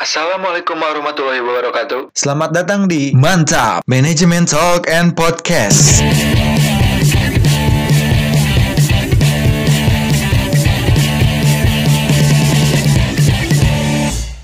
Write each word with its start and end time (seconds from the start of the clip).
Assalamualaikum 0.00 0.80
warahmatullahi 0.80 1.44
wabarakatuh. 1.44 2.16
Selamat 2.16 2.56
datang 2.56 2.88
di 2.88 3.12
Mantap 3.12 3.84
Manajemen 3.84 4.48
Talk 4.48 4.88
and 4.88 5.12
Podcast. 5.12 6.00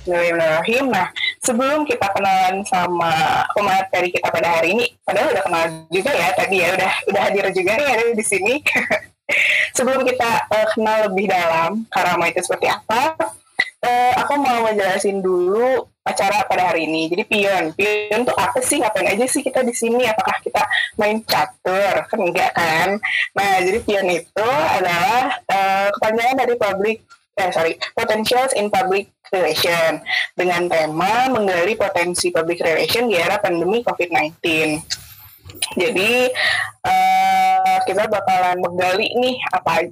Bismillahirrahmanirrahim. 0.04 0.92
Nah, 0.92 1.08
sebelum 1.40 1.88
kita 1.88 2.04
kenalan 2.12 2.60
sama 2.68 3.48
pemateri 3.56 4.12
kita 4.12 4.28
pada 4.28 4.60
hari 4.60 4.76
ini, 4.76 4.92
padahal 5.08 5.32
udah 5.32 5.44
kenal 5.48 5.64
juga 5.88 6.12
ya 6.12 6.36
tadi 6.36 6.56
ya, 6.60 6.68
udah 6.76 6.92
udah 7.08 7.22
hadir 7.32 7.48
juga 7.56 7.80
nih 7.80 7.88
ada 7.96 8.02
di 8.12 8.24
sini. 8.28 8.60
sebelum 9.80 10.04
kita 10.04 10.52
uh, 10.52 10.68
kenal 10.76 11.08
lebih 11.08 11.32
dalam 11.32 11.88
karama 11.88 12.28
itu 12.28 12.44
seperti 12.44 12.68
apa, 12.68 13.16
uh, 13.82 14.12
aku 14.24 14.32
mau 14.40 14.64
ngejelasin 14.68 15.20
dulu 15.20 15.84
acara 16.06 16.46
pada 16.46 16.70
hari 16.70 16.86
ini. 16.86 17.10
Jadi 17.10 17.22
pion, 17.26 17.74
pion 17.74 18.22
tuh 18.22 18.36
apa 18.38 18.62
sih? 18.62 18.78
Ngapain 18.78 19.10
aja 19.10 19.26
sih 19.26 19.42
kita 19.42 19.66
di 19.66 19.74
sini? 19.74 20.06
Apakah 20.06 20.38
kita 20.40 20.62
main 20.96 21.18
catur? 21.26 22.06
Kan 22.06 22.20
enggak 22.22 22.54
kan? 22.54 22.96
Nah, 23.34 23.52
jadi 23.60 23.78
pion 23.82 24.06
itu 24.08 24.48
adalah 24.48 25.42
uh, 25.50 25.88
kepanjangan 25.98 26.36
dari 26.38 26.54
public 26.54 26.98
eh 27.36 27.52
sorry, 27.52 27.76
potentials 27.92 28.56
in 28.56 28.72
public 28.72 29.12
relation 29.28 30.00
dengan 30.32 30.72
tema 30.72 31.28
menggali 31.28 31.76
potensi 31.76 32.32
public 32.32 32.64
relation 32.64 33.12
di 33.12 33.20
era 33.20 33.36
pandemi 33.36 33.84
COVID-19. 33.84 34.40
Jadi 35.76 36.12
uh, 36.80 37.76
kita 37.84 38.08
bakalan 38.08 38.56
menggali 38.56 39.12
nih 39.20 39.36
apa 39.52 39.84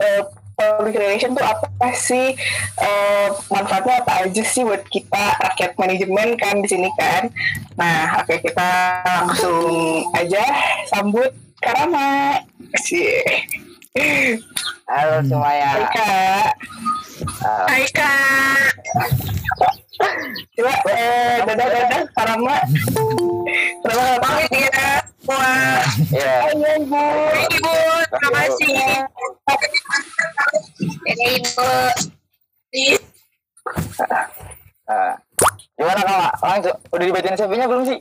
uh, 0.00 0.22
public 0.56 0.96
relation 0.96 1.36
tuh 1.36 1.44
apa 1.44 1.88
sih 1.92 2.32
uh, 2.80 3.28
manfaatnya 3.52 4.00
apa 4.00 4.24
aja 4.24 4.42
sih 4.42 4.64
buat 4.64 4.88
kita 4.88 5.36
rakyat 5.36 5.76
manajemen 5.76 6.32
kan 6.40 6.56
di 6.64 6.68
sini 6.68 6.88
kan. 6.96 7.28
Nah, 7.76 8.24
oke 8.24 8.32
okay, 8.32 8.40
kita 8.40 8.70
langsung 9.04 10.08
aja 10.16 10.44
sambut 10.88 11.28
Karama. 11.60 12.40
Sih. 12.80 13.20
Halo 14.88 15.24
semuanya. 15.24 15.68
Hai 15.76 15.84
Kak. 15.92 16.52
Uh, 17.44 17.64
Hai 17.68 17.84
Kak. 17.92 18.72
Coba 20.56 20.72
eh 20.92 21.36
dadah 21.44 21.68
dadah 21.68 22.02
Karama. 22.16 22.56
Karama 23.84 24.14
pamit 24.24 24.52
ya. 24.52 25.15
Wah. 25.26 25.82
ya, 26.14 26.54
Ayo 26.54 26.68
Ibu. 26.86 27.02
Ibu, 27.50 27.74
terima 28.14 28.30
kasih. 28.46 28.74
Ini 31.02 31.26
Ibu. 31.42 31.70
uh, 34.86 35.14
gimana 35.74 36.00
kak? 36.06 36.32
Langsung 36.38 36.76
udah 36.94 37.04
dibacain 37.10 37.34
CV-nya 37.34 37.66
belum 37.66 37.84
sih? 37.90 37.98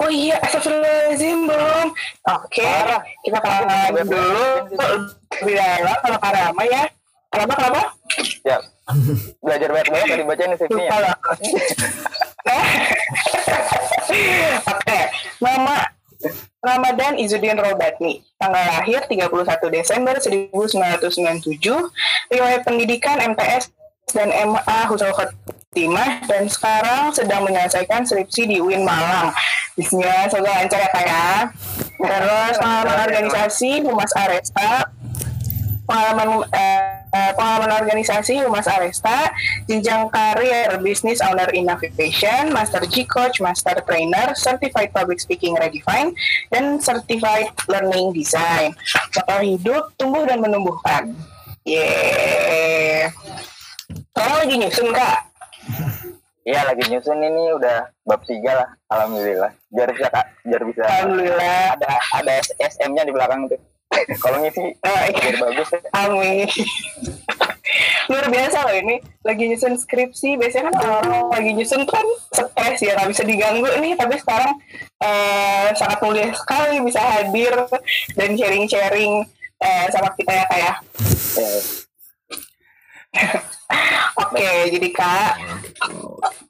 Oh 0.00 0.10
iya, 0.10 0.40
astagfirullahaladzim 0.42 1.46
belum. 1.46 1.86
Oke, 2.26 2.64
Parah. 2.64 3.02
kita 3.22 3.38
kenalan 3.38 4.06
dulu 4.08 4.48
lebih 5.44 5.54
dalam 5.54 5.98
sama 6.02 6.18
Karama 6.18 6.62
ya. 6.66 6.82
Kenapa, 7.30 7.52
kenapa? 7.60 7.82
Ya. 8.48 8.58
Belajar 9.44 9.68
banyak 9.70 9.88
banget 9.92 10.06
tadi 10.08 10.24
bacain 10.24 10.52
CV-nya. 10.56 11.12
Oke, 14.64 15.00
nama 15.40 15.88
Ramadan 16.60 17.16
Izzuddin 17.16 17.56
Robatni, 17.56 18.20
tanggal 18.36 18.64
lahir 18.68 19.00
31 19.08 19.32
Desember 19.72 20.16
1997, 20.20 21.88
riwayat 22.28 22.60
pendidikan 22.64 23.16
MTS 23.32 23.72
dan 24.12 24.28
MA 24.48 24.78
Husnul 24.88 25.16
Khotimah, 25.16 26.28
dan 26.28 26.44
sekarang 26.48 27.12
sedang 27.16 27.48
menyelesaikan 27.48 28.04
skripsi 28.04 28.48
di 28.48 28.56
UIN 28.60 28.84
Malang. 28.84 29.32
Bismillah, 29.76 30.28
semoga 30.28 30.60
lancar 30.60 30.80
ya 30.84 30.88
Kak 30.92 31.04
ya. 31.04 31.28
Terus 31.96 32.54
pengalaman 32.60 33.00
organisasi 33.08 33.84
Humas 33.84 34.12
Aresta, 34.16 34.88
pengalaman 35.88 36.44
eh, 36.52 37.03
eh, 37.14 37.32
pengalaman 37.38 37.86
organisasi 37.86 38.42
Humas 38.42 38.66
Aresta, 38.66 39.30
jenjang 39.70 40.10
karir 40.10 40.74
Business 40.82 41.22
Owner 41.22 41.46
Innovation, 41.54 42.50
Master 42.50 42.82
G 42.90 43.06
Coach, 43.06 43.38
Master 43.38 43.78
Trainer, 43.86 44.34
Certified 44.34 44.90
Public 44.90 45.22
Speaking 45.22 45.54
Redefine, 45.54 46.10
dan 46.50 46.82
Certified 46.82 47.54
Learning 47.70 48.10
Design. 48.10 48.74
Bakal 49.14 49.46
hidup, 49.46 49.94
tumbuh 49.94 50.26
dan 50.26 50.42
menumbuhkan. 50.42 51.14
Yeah. 51.62 53.14
Sekarang 54.12 54.36
lagi 54.44 54.54
nyusun 54.60 54.88
kak. 54.92 55.18
Iya 56.44 56.60
lagi 56.68 56.84
nyusun 56.92 57.18
ini 57.24 57.56
udah 57.56 57.88
bab 58.04 58.20
tiga 58.28 58.52
lah. 58.52 58.68
Alhamdulillah. 58.92 59.52
Biar 59.72 59.88
bisa 59.96 60.06
kak, 60.12 60.26
biar 60.44 60.62
bisa. 60.68 60.82
Alhamdulillah. 60.84 61.80
Ada 61.80 61.90
ada 62.20 62.34
SM-nya 62.60 63.08
di 63.08 63.12
belakang 63.16 63.48
tuh. 63.48 63.56
Kalau 64.16 64.38
ngisi 64.40 64.64
Ah, 64.80 65.06
iya. 65.06 65.14
biar 65.14 65.36
bagus. 65.40 65.68
ya. 65.70 65.80
Amin. 65.96 66.48
Luar 68.10 68.26
biasa 68.28 68.68
loh 68.68 68.76
ini 68.76 68.96
lagi 69.20 69.44
nyusun 69.48 69.74
skripsi. 69.74 70.36
Biasanya 70.36 70.70
kan 70.70 70.76
orang 71.02 71.30
lagi 71.30 71.50
nyusun 71.52 71.82
tuh 71.82 71.94
kan 71.94 72.06
stres 72.30 72.78
ya 72.80 72.92
nggak 72.94 73.10
bisa 73.10 73.22
diganggu 73.24 73.68
nih. 73.80 73.92
Tapi 73.94 74.14
sekarang 74.18 74.52
eh, 75.00 75.68
sangat 75.72 75.98
mulia 76.00 76.28
sekali 76.30 76.76
bisa 76.80 77.00
hadir 77.00 77.54
dan 78.14 78.30
sharing-sharing 78.34 79.24
eh, 79.58 79.86
sama 79.88 80.12
kita 80.14 80.32
ya 80.32 80.44
kayak. 80.46 80.74
Ya, 81.34 81.48
Oke, 84.16 84.46
jadi 84.70 84.88
kak 84.90 85.32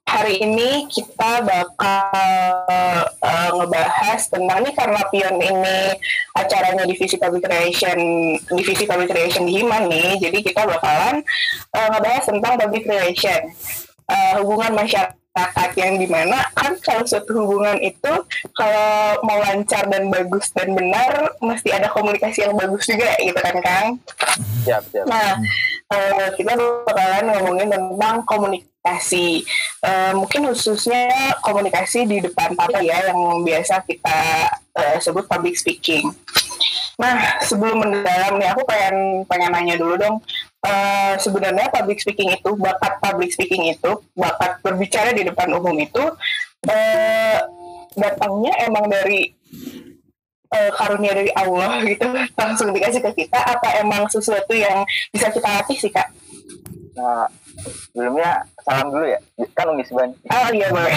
hari 0.05 0.41
ini 0.41 0.87
kita 0.89 1.43
bakal 1.43 3.05
eh, 3.19 3.51
ngebahas 3.57 4.21
tentang 4.31 4.63
ini 4.63 4.71
karena 4.77 5.01
Pion 5.11 5.37
ini 5.41 5.79
acaranya 6.39 6.85
divisi 6.87 7.17
public 7.19 7.45
relation 7.49 7.99
divisi 8.53 8.85
public 8.87 9.11
relation 9.11 9.45
di 9.49 9.65
nih, 9.65 10.21
jadi 10.23 10.39
kita 10.41 10.63
bakalan 10.65 11.25
eh, 11.75 11.89
ngebahas 11.91 12.25
tentang 12.31 12.55
public 12.61 12.85
relation 12.87 13.43
Eh, 14.05 14.37
hubungan 14.45 14.77
masyarakat 14.77 15.17
yang 15.75 15.99
di 15.99 16.07
mana 16.07 16.47
kan 16.55 16.79
kalau 16.79 17.03
suatu 17.03 17.35
hubungan 17.35 17.75
itu 17.83 18.13
kalau 18.55 19.19
mau 19.27 19.39
lancar 19.43 19.83
dan 19.91 20.07
bagus 20.07 20.55
dan 20.55 20.71
benar 20.79 21.35
mesti 21.43 21.75
ada 21.75 21.91
komunikasi 21.91 22.47
yang 22.47 22.55
bagus 22.55 22.87
juga 22.87 23.11
gitu 23.19 23.39
kan 23.43 23.57
Kang. 23.59 23.87
siap 24.63 24.83
siap. 24.95 25.05
Nah, 25.11 25.35
eh, 25.91 26.29
kita 26.39 26.55
bakalan 26.87 27.35
ngomongin 27.35 27.69
tentang 27.75 28.23
komunikasi. 28.23 29.43
Eh, 29.83 30.13
mungkin 30.15 30.55
khususnya 30.55 31.35
komunikasi 31.43 32.07
di 32.07 32.23
depan 32.23 32.55
mata 32.55 32.79
ya, 32.79 33.11
yang 33.11 33.43
biasa 33.43 33.83
kita 33.83 34.19
eh, 34.79 34.97
sebut 35.03 35.27
public 35.27 35.59
speaking. 35.59 36.15
Nah, 36.95 37.43
sebelum 37.43 37.83
mendalam 37.83 38.39
nih, 38.39 38.55
aku 38.55 38.63
pengen 38.71 39.27
pengen 39.27 39.51
nanya 39.51 39.75
dulu 39.75 39.99
dong. 39.99 40.23
Eh, 40.65 41.15
sebenarnya 41.21 41.69
public 41.71 42.01
speaking 42.01 42.33
itu, 42.33 42.51
bakat 42.57 42.99
public 42.99 43.31
speaking 43.31 43.69
itu, 43.69 43.93
bakat 44.17 44.59
berbicara 44.65 45.13
di 45.13 45.23
depan 45.29 45.53
umum 45.53 45.77
itu, 45.77 46.05
eh, 46.67 47.39
datangnya 47.95 48.53
emang 48.67 48.89
dari 48.91 49.31
eh, 50.55 50.71
karunia 50.75 51.13
dari 51.15 51.31
Allah 51.35 51.83
gitu 51.91 52.09
langsung 52.35 52.73
dikasih 52.73 53.03
ke 53.05 53.27
kita 53.27 53.39
apa 53.39 53.83
emang 53.83 54.07
sesuatu 54.09 54.55
yang 54.55 54.83
bisa 55.13 55.31
kita 55.31 55.49
latih 55.61 55.77
sih 55.79 55.93
kak? 55.93 56.09
Nah, 56.95 57.27
sebelumnya 57.91 58.47
salam 58.63 58.91
dulu 58.91 59.07
ya. 59.07 59.21
Kan 59.55 59.67
Umi 59.75 59.83
Ban. 59.83 60.11
Oh 60.15 60.49
iya 60.55 60.67
boleh. 60.71 60.95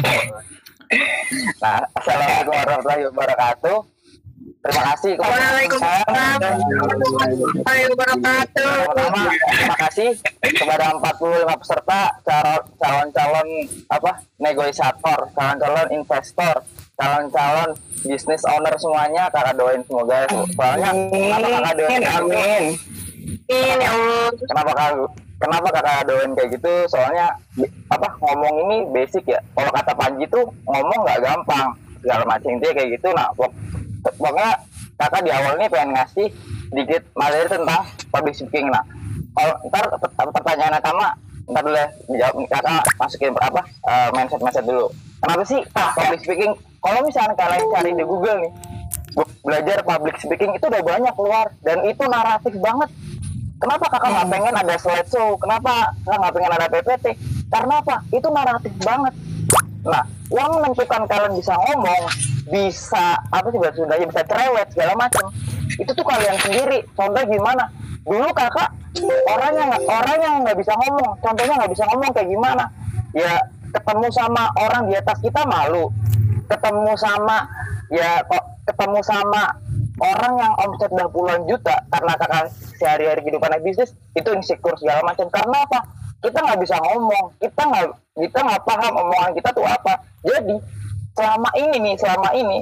Nah, 1.59 1.83
assalamualaikum 1.99 2.53
warahmatullahi 2.53 3.03
wabarakatuh. 3.11 3.96
Terima 4.57 4.83
kasih. 4.93 5.11
Kepada 5.15 5.47
Waalaikumsalam. 5.47 6.39
Warahmatullahi 6.41 7.83
wabarakatuh. 7.93 8.73
Pertama, 8.87 9.23
terima 9.31 9.77
kasih 9.87 10.09
kepada 10.57 10.85
45 10.99 11.61
peserta 11.61 12.01
calon 12.25 12.61
calon-calon 12.81 13.47
apa 13.87 14.11
negosiator, 14.41 15.19
calon-calon 15.37 15.87
investor, 15.93 16.55
calon-calon 16.97 17.69
bisnis 18.05 18.43
owner 18.45 18.75
semuanya 18.77 19.29
kakak 19.33 19.57
doain 19.57 19.81
semoga 19.85 20.25
ya. 20.25 20.29
soalnya 20.53 20.89
kenapa 20.93 21.47
kakak 21.49 21.73
doain 21.73 22.01
Amin, 22.07 22.63
ya 23.49 23.91
kenapa 24.37 24.71
kakak 24.75 24.91
kenapa 25.37 25.67
kakak 25.71 26.05
doain 26.07 26.31
kayak 26.35 26.49
gitu? 26.57 26.73
Soalnya 26.91 27.27
apa 27.91 28.07
ngomong 28.19 28.55
ini 28.67 28.77
basic 28.91 29.23
ya. 29.29 29.39
Kalau 29.55 29.71
kata 29.71 29.93
Panji 29.95 30.25
tuh 30.27 30.45
ngomong 30.67 30.99
nggak 31.05 31.21
gampang. 31.23 31.69
Segala 32.01 32.23
macam 32.23 32.49
intinya 32.55 32.73
kayak 32.77 32.89
gitu. 32.99 33.07
Nah 33.13 33.27
pokoknya 34.15 34.49
kakak 34.97 35.21
di 35.25 35.31
awal 35.33 35.53
ini 35.59 35.67
pengen 35.69 35.89
ngasih 35.93 36.27
sedikit 36.71 37.01
materi 37.13 37.47
tentang 37.47 37.81
public 38.09 38.35
speaking 38.35 38.67
nah 38.71 38.83
kalau 39.37 39.53
ntar 39.69 39.85
per- 40.01 40.33
pertanyaan 40.33 40.73
pertama 40.81 41.13
ntar 41.47 41.61
dulu 41.63 41.77
ya 41.79 41.87
dijawab 42.11 42.35
kakak 42.51 42.83
masukin 42.99 43.31
apa 43.39 43.61
mindset 44.11 44.41
mindset 44.43 44.65
dulu. 44.67 44.91
Kenapa 45.23 45.43
sih 45.47 45.61
ah, 45.79 45.95
public 45.95 46.19
speaking? 46.21 46.53
Kalau 46.83 46.99
misalnya 47.07 47.33
kalian 47.39 47.65
cari 47.71 47.91
di 47.95 48.03
Google 48.03 48.37
nih 48.43 48.53
belajar 49.41 49.79
public 49.81 50.15
speaking 50.19 50.51
itu 50.53 50.65
udah 50.67 50.83
banyak 50.83 51.13
keluar 51.15 51.47
dan 51.63 51.81
itu 51.87 52.03
naratif 52.05 52.53
banget. 52.59 52.89
Kenapa 53.57 53.85
kakak 53.89 54.09
nggak 54.13 54.29
pengen 54.29 54.53
ada 54.53 54.75
slideshow 54.77 55.39
kenapa 55.41 55.95
nggak 56.05 56.33
pengen 56.35 56.51
ada 56.53 56.67
PPT 56.69 57.05
karena 57.49 57.73
apa? 57.81 57.95
Itu 58.11 58.27
naratif 58.29 58.73
banget. 58.83 59.13
Nah 59.87 60.03
yang 60.27 60.49
menentukan 60.59 61.07
kalian 61.07 61.33
bisa 61.39 61.55
ngomong 61.55 62.03
bisa 62.47 63.19
apa 63.31 63.47
sih 63.51 63.59
bahasa 63.59 63.83
bisa 63.83 64.23
cerewet 64.23 64.67
segala 64.71 64.93
macam. 64.95 65.25
Itu 65.75 65.91
tuh 65.91 66.05
kalian 66.07 66.37
sendiri. 66.39 66.83
Contoh 66.95 67.23
gimana? 67.27 67.67
Dulu 68.07 68.31
kakak 68.31 68.71
orang 69.27 69.53
yang 69.55 69.71
orang 69.83 70.17
yang 70.19 70.35
nggak 70.43 70.57
bisa 70.59 70.73
ngomong. 70.75 71.11
Contohnya 71.19 71.53
nggak 71.59 71.71
bisa 71.75 71.83
ngomong 71.91 72.11
kayak 72.15 72.29
gimana? 72.31 72.65
Ya 73.11 73.33
ketemu 73.71 74.07
sama 74.15 74.43
orang 74.59 74.83
di 74.87 74.93
atas 74.95 75.17
kita 75.19 75.41
malu. 75.43 75.91
Ketemu 76.47 76.91
sama 76.95 77.37
ya 77.91 78.23
kok 78.23 78.43
ketemu 78.67 78.99
sama 79.03 79.43
orang 79.97 80.33
yang 80.39 80.53
omset 80.63 80.91
udah 80.93 81.09
puluhan 81.11 81.41
juta 81.49 81.75
karena 81.89 82.13
kakak 82.19 82.51
sehari-hari 82.77 83.25
kehidupan 83.25 83.59
bisnis 83.63 83.91
itu 84.15 84.29
insecure 84.31 84.77
segala 84.79 85.03
macam. 85.03 85.27
Karena 85.27 85.67
apa 85.67 85.79
kita 86.23 86.39
nggak 86.41 86.59
bisa 86.61 86.75
ngomong 86.81 87.25
kita 87.37 87.61
nggak 87.61 87.85
kita 88.17 88.39
nggak 88.41 88.61
paham 88.65 88.93
omongan 88.97 89.31
kita 89.37 89.49
tuh 89.53 89.65
apa 89.65 89.93
jadi 90.25 90.55
selama 91.17 91.49
ini 91.57 91.75
nih 91.81 91.95
selama 91.97 92.29
ini 92.37 92.57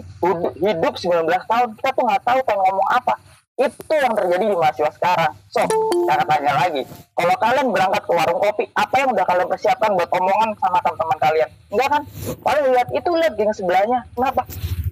hidup 0.64 0.94
19 0.96 1.28
tahun 1.28 1.68
kita 1.80 1.90
tuh 1.92 2.04
nggak 2.08 2.24
tahu 2.24 2.40
pengen 2.48 2.62
ngomong 2.64 2.90
apa 2.92 3.16
itu 3.56 3.94
yang 3.96 4.12
terjadi 4.12 4.52
di 4.52 4.56
mahasiswa 4.60 4.92
sekarang. 5.00 5.32
So, 5.48 5.64
saya 6.12 6.28
tanya 6.28 6.60
lagi, 6.60 6.84
kalau 7.16 7.36
kalian 7.40 7.72
berangkat 7.72 8.04
ke 8.04 8.12
warung 8.12 8.40
kopi, 8.44 8.68
apa 8.76 8.96
yang 9.00 9.16
udah 9.16 9.24
kalian 9.24 9.48
persiapkan 9.48 9.96
buat 9.96 10.12
omongan 10.12 10.52
sama 10.60 10.84
teman-teman 10.84 11.18
kalian? 11.24 11.50
Enggak 11.72 11.88
kan? 11.88 12.02
Paling 12.44 12.66
lihat 12.76 12.90
itu 12.92 13.10
lihat 13.16 13.34
geng 13.40 13.56
sebelahnya. 13.56 14.04
Kenapa? 14.12 14.44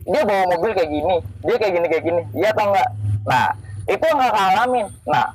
Dia 0.07 0.23
bawa 0.23 0.43
mobil 0.55 0.71
kayak 0.79 0.91
gini, 0.95 1.17
dia 1.43 1.55
kayak 1.59 1.73
gini 1.75 1.87
kayak 1.91 2.03
gini. 2.07 2.21
Iya 2.39 2.49
atau 2.55 2.65
enggak? 2.71 2.89
Nah, 3.27 3.47
itu 3.83 4.03
yang 4.07 4.17
nggak 4.23 4.35
alamin. 4.55 4.87
Nah, 5.11 5.25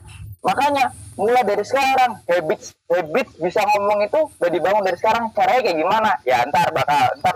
makanya 0.45 0.95
mulai 1.19 1.43
dari 1.43 1.65
sekarang 1.67 2.23
habits 2.31 2.75
habits 2.87 3.33
bisa 3.43 3.61
ngomong 3.65 4.07
itu 4.07 4.21
udah 4.39 4.51
dibangun 4.51 4.83
dari 4.87 4.99
sekarang. 4.99 5.25
Caranya 5.35 5.61
kayak 5.67 5.79
gimana? 5.79 6.11
Ya 6.23 6.47
ntar 6.47 6.71
bakal 6.71 7.11
ntar 7.19 7.35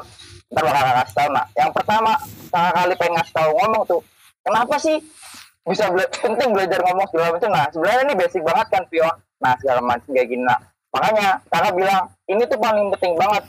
ntar 0.53 0.63
bakal 0.63 0.93
kasih 1.03 1.15
tahu. 1.17 1.29
Nah, 1.35 1.47
yang 1.59 1.71
pertama 1.75 2.13
kali 2.53 2.95
pengen 3.01 3.13
ngasih 3.17 3.35
tahu 3.35 3.51
ngomong 3.57 3.83
tuh, 3.89 4.01
kenapa 4.45 4.77
sih 4.77 5.01
bisa 5.63 5.87
bela 5.91 6.07
penting 6.23 6.51
belajar 6.51 6.81
ngomong 6.83 7.07
segala 7.11 7.29
macam 7.39 7.51
nah 7.55 7.67
sebenarnya 7.71 8.03
ini 8.11 8.15
basic 8.19 8.43
banget 8.43 8.67
kan 8.71 8.83
Pio 8.91 9.11
nah 9.43 9.55
segala 9.59 9.81
macam 9.83 10.11
kayak 10.11 10.29
gini 10.31 10.43
nah 10.43 10.59
makanya 10.93 11.29
kakak 11.49 11.73
bilang 11.75 12.03
ini 12.29 12.43
tuh 12.47 12.59
paling 12.59 12.87
penting 12.99 13.15
banget 13.17 13.43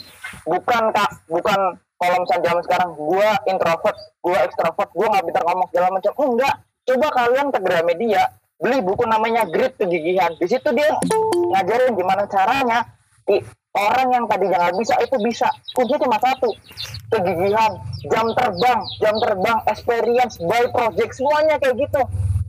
bukan 0.48 0.84
kak 0.94 1.12
bukan 1.28 1.60
kalau 1.98 2.18
misalnya 2.24 2.44
zaman 2.52 2.64
sekarang 2.64 2.90
gua 2.96 3.30
introvert 3.50 3.98
gua 4.24 4.38
extrovert 4.46 4.90
gua 4.96 5.08
nggak 5.12 5.26
bisa 5.28 5.40
ngomong 5.44 5.68
segala 5.74 5.88
macam 5.92 6.12
enggak 6.22 6.56
coba 6.84 7.08
kalian 7.16 7.48
ke 7.52 7.60
Gramedia 7.64 8.24
beli 8.62 8.80
buku 8.82 9.04
namanya 9.06 9.46
Grit 9.50 9.76
Kegigihan 9.76 10.34
di 10.38 10.48
situ 10.48 10.70
dia 10.74 10.90
ngajarin 11.54 11.94
gimana 11.98 12.24
caranya 12.30 12.86
orang 13.74 14.08
yang 14.14 14.26
tadinya 14.30 14.58
nggak 14.70 14.78
bisa 14.78 14.94
itu 15.02 15.18
bisa. 15.22 15.48
Kunci 15.74 15.98
cuma 15.98 16.18
satu 16.22 16.50
kegigihan 17.10 17.74
jam 18.10 18.26
terbang 18.38 18.80
jam 19.02 19.16
terbang 19.18 19.58
experience 19.70 20.38
by 20.46 20.64
project 20.70 21.12
semuanya 21.18 21.58
kayak 21.58 21.78
gitu. 21.82 22.02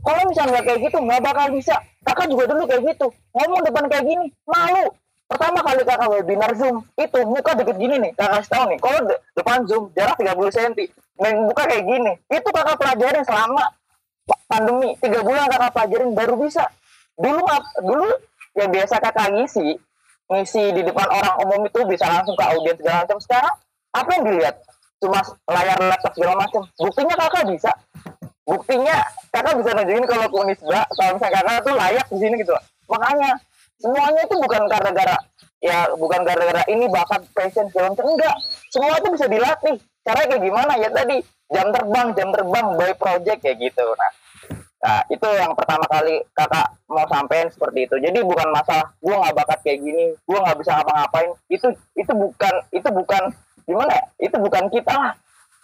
Kalau 0.05 0.21
misalnya 0.29 0.61
kayak 0.61 0.79
gitu 0.85 0.97
nggak 1.01 1.21
bakal 1.25 1.47
bisa. 1.49 1.75
Kakak 2.05 2.29
juga 2.29 2.53
dulu 2.53 2.69
kayak 2.69 2.83
gitu 2.93 3.07
ngomong 3.33 3.61
depan 3.65 3.85
kayak 3.89 4.05
gini 4.05 4.25
malu. 4.45 4.93
Pertama 5.25 5.57
kali 5.65 5.81
kakak 5.81 6.09
webinar 6.13 6.53
zoom 6.53 6.85
itu 7.01 7.19
muka 7.25 7.57
deket 7.57 7.81
gini 7.81 7.97
nih 7.97 8.11
kakak 8.13 8.45
tahu 8.45 8.69
nih 8.69 8.77
kalau 8.77 8.99
de 9.09 9.15
depan 9.33 9.59
zoom 9.65 9.89
jarak 9.97 10.13
30 10.21 10.37
cm 10.53 10.73
dan 11.17 11.33
muka 11.49 11.63
kayak 11.65 11.85
gini. 11.89 12.13
Itu 12.29 12.49
kakak 12.53 12.77
pelajarin 12.77 13.25
selama 13.25 13.65
pandemi 14.45 14.93
tiga 15.01 15.19
bulan 15.21 15.49
kakak 15.49 15.71
pelajarin 15.73 16.11
baru 16.13 16.35
bisa. 16.39 16.65
Dulu 17.15 17.41
dulu 17.85 18.09
yang 18.55 18.69
biasa 18.71 18.99
kakak 18.99 19.31
ngisi 19.35 19.77
ngisi 20.25 20.63
di 20.73 20.81
depan 20.81 21.05
orang 21.05 21.35
umum 21.45 21.69
itu 21.69 21.85
bisa 21.85 22.09
langsung 22.09 22.33
ke 22.33 22.43
audiens 22.43 22.77
segala 22.81 23.05
macam. 23.05 23.17
Sekarang 23.21 23.55
apa 23.93 24.09
yang 24.17 24.23
dilihat? 24.25 24.55
Cuma 24.97 25.19
layar 25.51 25.77
laptop 25.77 26.13
segala 26.17 26.33
macam. 26.39 26.61
Buktinya 26.81 27.15
kakak 27.19 27.43
bisa. 27.51 27.71
Buktinya 28.45 28.95
kakak 29.29 29.53
bisa 29.61 29.69
nunjukin 29.73 30.05
kalau 30.09 30.25
Unisba 30.41 30.81
kalau 30.97 31.11
misalnya 31.17 31.41
kakak 31.41 31.57
tuh 31.65 31.75
layak 31.77 32.05
di 32.09 32.17
sini 32.21 32.35
gitu 32.41 32.53
makanya 32.85 33.33
semuanya 33.81 34.21
itu 34.21 34.35
bukan 34.37 34.61
gara-gara 34.69 35.17
ya 35.57 35.89
bukan 35.97 36.21
gara-gara 36.21 36.61
ini 36.69 36.85
bakat 36.89 37.25
passion 37.33 37.65
segala 37.73 37.93
macam. 37.93 38.05
Enggak. 38.05 38.35
Semua 38.69 38.93
itu 39.01 39.09
bisa 39.17 39.25
dilatih. 39.25 39.77
Cara 40.05 40.21
kayak 40.29 40.41
gimana? 40.45 40.73
Ya 40.77 40.89
tadi 40.93 41.25
jam 41.53 41.67
terbang 41.69 42.07
jam 42.17 42.29
terbang 42.33 42.67
by 42.77 42.91
project 42.97 43.39
kayak 43.41 43.57
gitu 43.61 43.85
nah 43.97 44.11
Nah, 44.85 45.01
itu 45.09 45.25
yang 45.33 45.49
pertama 45.57 45.81
kali 45.89 46.21
kakak 46.37 46.69
mau 46.85 47.09
sampein 47.09 47.49
seperti 47.49 47.89
itu. 47.89 47.97
Jadi 47.97 48.21
bukan 48.21 48.53
masalah 48.53 48.85
gue 49.01 49.15
nggak 49.17 49.33
bakat 49.33 49.59
kayak 49.65 49.81
gini, 49.81 50.13
gue 50.13 50.37
nggak 50.37 50.61
bisa 50.61 50.77
ngapa-ngapain. 50.77 51.33
Itu 51.49 51.73
itu 51.97 52.13
bukan 52.13 52.53
itu 52.69 52.89
bukan 52.93 53.23
gimana 53.65 53.97
ya? 53.97 54.03
Itu 54.29 54.37
bukan 54.37 54.69
kita 54.69 54.93
lah. 54.93 55.17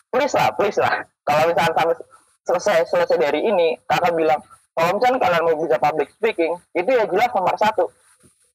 Please 0.09 0.33
lah, 0.33 0.49
please 0.57 0.81
lah. 0.81 1.05
Kalau 1.21 1.45
misalnya 1.45 1.69
sampai 1.77 1.95
selesai 2.49 2.89
selesai 2.89 3.17
dari 3.21 3.45
ini, 3.45 3.77
kakak 3.85 4.17
bilang 4.17 4.41
kalau 4.73 4.97
misalnya 4.97 5.21
kalian 5.21 5.43
mau 5.45 5.57
bisa 5.61 5.77
public 5.77 6.09
speaking, 6.17 6.57
itu 6.73 6.89
ya 6.89 7.05
jelas 7.05 7.29
nomor 7.37 7.55
satu. 7.61 7.93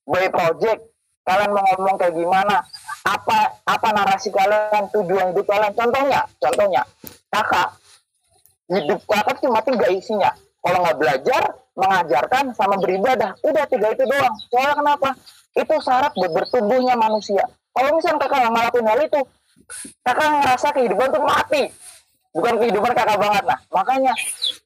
By 0.02 0.26
project, 0.34 0.82
kalian 1.26 1.50
mau 1.50 1.66
ngomong 1.74 1.96
kayak 1.98 2.14
gimana? 2.14 2.62
Apa 3.02 3.58
apa 3.66 3.88
narasi 3.90 4.30
kalian, 4.30 4.86
tujuan 4.94 5.34
hidup 5.34 5.46
kalian? 5.50 5.74
Contohnya, 5.74 6.22
contohnya, 6.38 6.82
kakak. 7.34 7.74
Hidup 8.70 9.02
kakak 9.04 9.42
cuma 9.42 9.58
tiga 9.66 9.86
isinya. 9.90 10.30
Kalau 10.62 10.78
nggak 10.82 10.98
belajar 10.98 11.42
mengajarkan 11.76 12.44
sama 12.54 12.78
beribadah 12.78 13.34
udah 13.42 13.64
tiga 13.66 13.90
itu 13.92 14.06
doang. 14.06 14.34
Soalnya 14.50 14.74
kenapa? 14.78 15.10
Itu 15.54 15.74
syarat 15.82 16.12
buat 16.14 16.32
bertumbuhnya 16.32 16.94
manusia. 16.94 17.44
Kalau 17.74 17.90
misalnya 17.92 18.22
kakak 18.22 18.38
nggak 18.46 18.52
ngelakuin 18.54 18.86
hal 18.86 19.00
itu 19.02 19.20
kakak 20.06 20.28
ngerasa 20.30 20.68
kehidupan 20.78 21.08
tuh 21.10 21.22
mati 21.26 21.62
bukan 22.36 22.54
kehidupan 22.60 22.92
kakak 22.92 23.16
banget 23.16 23.44
nah 23.48 23.58
makanya 23.72 24.12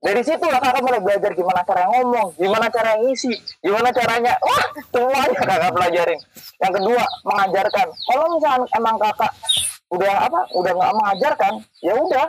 dari 0.03 0.23
situ 0.27 0.43
lah 0.43 0.59
kakak 0.59 0.83
mulai 0.83 0.99
belajar 0.99 1.31
gimana 1.31 1.63
cara 1.63 1.87
ngomong 1.87 2.35
gimana 2.35 2.67
cara 2.67 2.99
ngisi 2.99 3.31
gimana 3.61 3.89
caranya. 3.93 4.33
Wah 4.41 4.67
semuanya 4.91 5.37
kakak 5.37 5.73
pelajarin. 5.73 6.21
Yang 6.61 6.73
kedua 6.81 7.05
mengajarkan. 7.29 7.87
Kalau 7.93 8.25
misalnya 8.35 8.67
emang 8.77 8.97
kakak 8.99 9.33
udah 9.91 10.15
apa 10.31 10.41
udah 10.55 10.73
nggak 10.73 10.95
mengajarkan 10.97 11.53
ya 11.85 11.95
udah. 11.97 12.27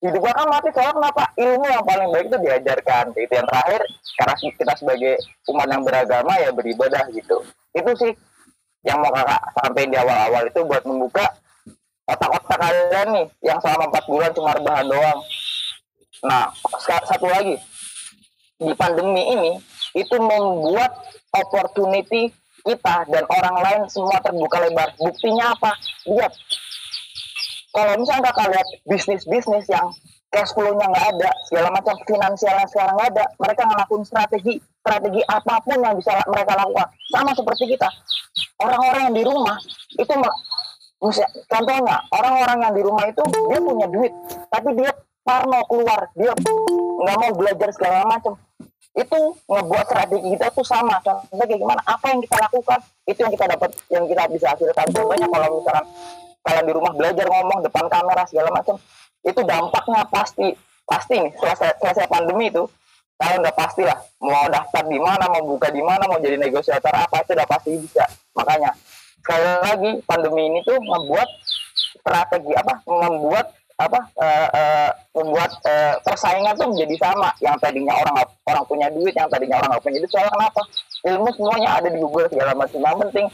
Hidup 0.00 0.24
kan 0.32 0.48
mati 0.48 0.72
soalnya 0.72 0.96
kenapa? 0.96 1.28
Ilmu 1.36 1.66
yang 1.68 1.84
paling 1.84 2.08
baik 2.08 2.32
itu 2.32 2.38
diajarkan. 2.40 3.04
Itu 3.12 3.32
yang 3.36 3.44
terakhir 3.44 3.84
karena 4.16 4.34
kita 4.40 4.72
sebagai 4.80 5.14
umat 5.52 5.68
yang 5.68 5.82
beragama 5.84 6.32
ya 6.40 6.50
beribadah 6.56 7.04
gitu. 7.12 7.44
Itu 7.76 7.90
sih 8.00 8.12
yang 8.80 9.04
mau 9.04 9.12
kakak 9.12 9.44
sampai 9.60 9.92
di 9.92 9.96
awal-awal 10.00 10.48
itu 10.48 10.60
buat 10.64 10.88
membuka 10.88 11.28
otak-otak 12.10 12.58
kalian 12.58 13.08
nih 13.14 13.26
yang 13.46 13.58
selama 13.62 13.88
empat 13.88 14.04
bulan 14.10 14.30
cuma 14.34 14.50
rebahan 14.56 14.86
doang. 14.90 15.20
Nah 16.26 16.50
satu 16.82 17.26
lagi. 17.30 17.56
Di 18.60 18.76
pandemi 18.76 19.24
ini 19.24 19.52
itu 19.96 20.16
membuat 20.20 20.92
opportunity 21.32 22.28
kita 22.60 23.08
dan 23.08 23.24
orang 23.24 23.56
lain 23.64 23.82
semua 23.88 24.20
terbuka 24.20 24.60
lebar. 24.60 24.92
Buktinya 25.00 25.56
apa? 25.56 25.72
Lihat. 26.04 26.32
Kalau 27.70 27.94
misalnya 27.96 28.34
kakak 28.34 28.50
lihat 28.50 28.68
bisnis-bisnis 28.84 29.64
yang 29.70 29.94
cash 30.30 30.52
flow-nya 30.54 30.86
nggak 30.90 31.06
ada, 31.16 31.30
segala 31.46 31.68
macam 31.70 31.94
finansialnya 32.02 32.66
sekarang 32.70 32.94
nggak 32.98 33.10
ada, 33.14 33.24
mereka 33.38 33.62
ngelakuin 33.66 34.04
strategi 34.06 34.54
strategi 34.80 35.22
apa 35.26 35.54
pun 35.62 35.78
yang 35.78 35.94
bisa 35.98 36.12
mereka 36.30 36.52
lakukan. 36.58 36.88
Sama 37.14 37.30
seperti 37.34 37.64
kita, 37.70 37.88
orang-orang 38.62 39.02
yang 39.10 39.16
di 39.16 39.24
rumah 39.26 39.56
itu 39.94 40.12
contohnya 41.48 41.96
orang-orang 42.12 42.58
yang 42.60 42.72
di 42.76 42.82
rumah 42.84 43.04
itu 43.08 43.22
dia 43.24 43.58
punya 43.58 43.86
duit, 43.88 44.12
tapi 44.52 44.68
dia 44.76 44.92
parno 45.24 45.64
keluar, 45.64 46.12
dia 46.12 46.32
nggak 47.00 47.16
mau 47.16 47.32
belajar 47.32 47.68
segala 47.72 48.04
macam. 48.04 48.36
Itu 48.92 49.38
ngebuat 49.48 49.86
strategi 49.86 50.28
kita 50.36 50.52
tuh 50.52 50.66
sama. 50.66 51.00
Contohnya 51.00 51.46
kayak 51.46 51.60
gimana? 51.62 51.80
Apa 51.88 52.12
yang 52.12 52.20
kita 52.20 52.36
lakukan 52.36 52.80
itu 53.08 53.18
yang 53.22 53.32
kita 53.32 53.46
dapat, 53.48 53.70
yang 53.88 54.04
kita 54.04 54.22
bisa 54.28 54.46
hasilkan. 54.52 54.86
Contohnya 54.92 55.26
kalau 55.30 55.48
misalkan 55.56 55.86
kalian 56.44 56.64
di 56.68 56.72
rumah 56.72 56.92
belajar 56.96 57.26
ngomong 57.28 57.60
depan 57.64 57.86
kamera 57.88 58.24
segala 58.28 58.48
macam 58.52 58.76
itu 59.20 59.40
dampaknya 59.44 60.02
pasti 60.08 60.48
pasti 60.88 61.14
nih 61.20 61.32
selesai 61.36 61.76
selesai 61.78 62.06
pandemi 62.08 62.48
itu 62.48 62.64
kalian 63.20 63.44
udah 63.44 63.54
pasti 63.54 63.84
lah 63.84 64.00
mau 64.24 64.48
daftar 64.48 64.84
di 64.88 64.96
mana 64.96 65.28
mau 65.28 65.44
buka 65.44 65.68
di 65.68 65.84
mana 65.84 66.08
mau 66.08 66.16
jadi 66.16 66.40
negosiator 66.40 66.90
apa 66.90 67.20
itu 67.20 67.36
udah 67.36 67.48
pasti 67.48 67.70
bisa 67.76 68.04
makanya 68.32 68.72
sekali 69.20 69.46
lagi 69.60 69.90
pandemi 70.08 70.42
ini 70.48 70.58
tuh 70.64 70.76
membuat 70.80 71.28
strategi 72.00 72.52
apa 72.56 72.74
membuat 72.88 73.46
apa 73.80 74.00
uh, 74.20 74.48
uh, 74.52 74.90
membuat 75.16 75.56
uh, 75.64 75.96
persaingan 76.04 76.52
tuh 76.52 76.68
menjadi 76.68 76.96
sama 77.00 77.32
yang 77.40 77.56
tadinya 77.56 77.96
orang 77.96 78.28
orang 78.44 78.64
punya 78.68 78.92
duit 78.92 79.16
yang 79.16 79.24
tadinya 79.32 79.56
orang 79.56 79.72
nggak 79.72 79.84
punya 79.88 79.98
duit 80.04 80.12
soalnya 80.12 80.32
kenapa 80.36 80.62
ilmu 81.08 81.28
semuanya 81.32 81.68
ada 81.80 81.88
di 81.88 81.96
Google 81.96 82.28
segala 82.28 82.52
macam 82.52 82.76
yang 82.76 83.00
penting 83.08 83.26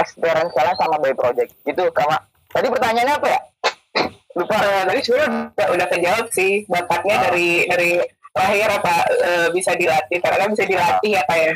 experience 0.00 0.52
kalian 0.56 0.76
sama 0.80 0.96
by 0.96 1.12
project 1.12 1.52
itu 1.68 1.84
karena 1.92 2.16
Tadi 2.52 2.66
pertanyaannya 2.68 3.14
apa 3.16 3.28
ya? 3.32 3.40
Lupa. 4.38 4.56
Uh, 4.60 4.82
tadi 4.84 5.00
sebenarnya 5.00 5.28
udah, 5.56 5.68
udah 5.72 5.86
kejawab 5.88 6.26
sih. 6.30 6.52
Bapaknya 6.68 7.16
oh. 7.16 7.22
dari 7.28 7.48
dari 7.66 7.90
lahir 8.32 8.68
apa 8.68 8.94
uh, 9.08 9.46
bisa 9.56 9.72
dilatih? 9.72 10.18
Karena 10.20 10.36
kan 10.46 10.48
bisa 10.52 10.64
dilatih 10.68 11.10
ya 11.16 11.22
pak 11.24 11.38
ya. 11.40 11.52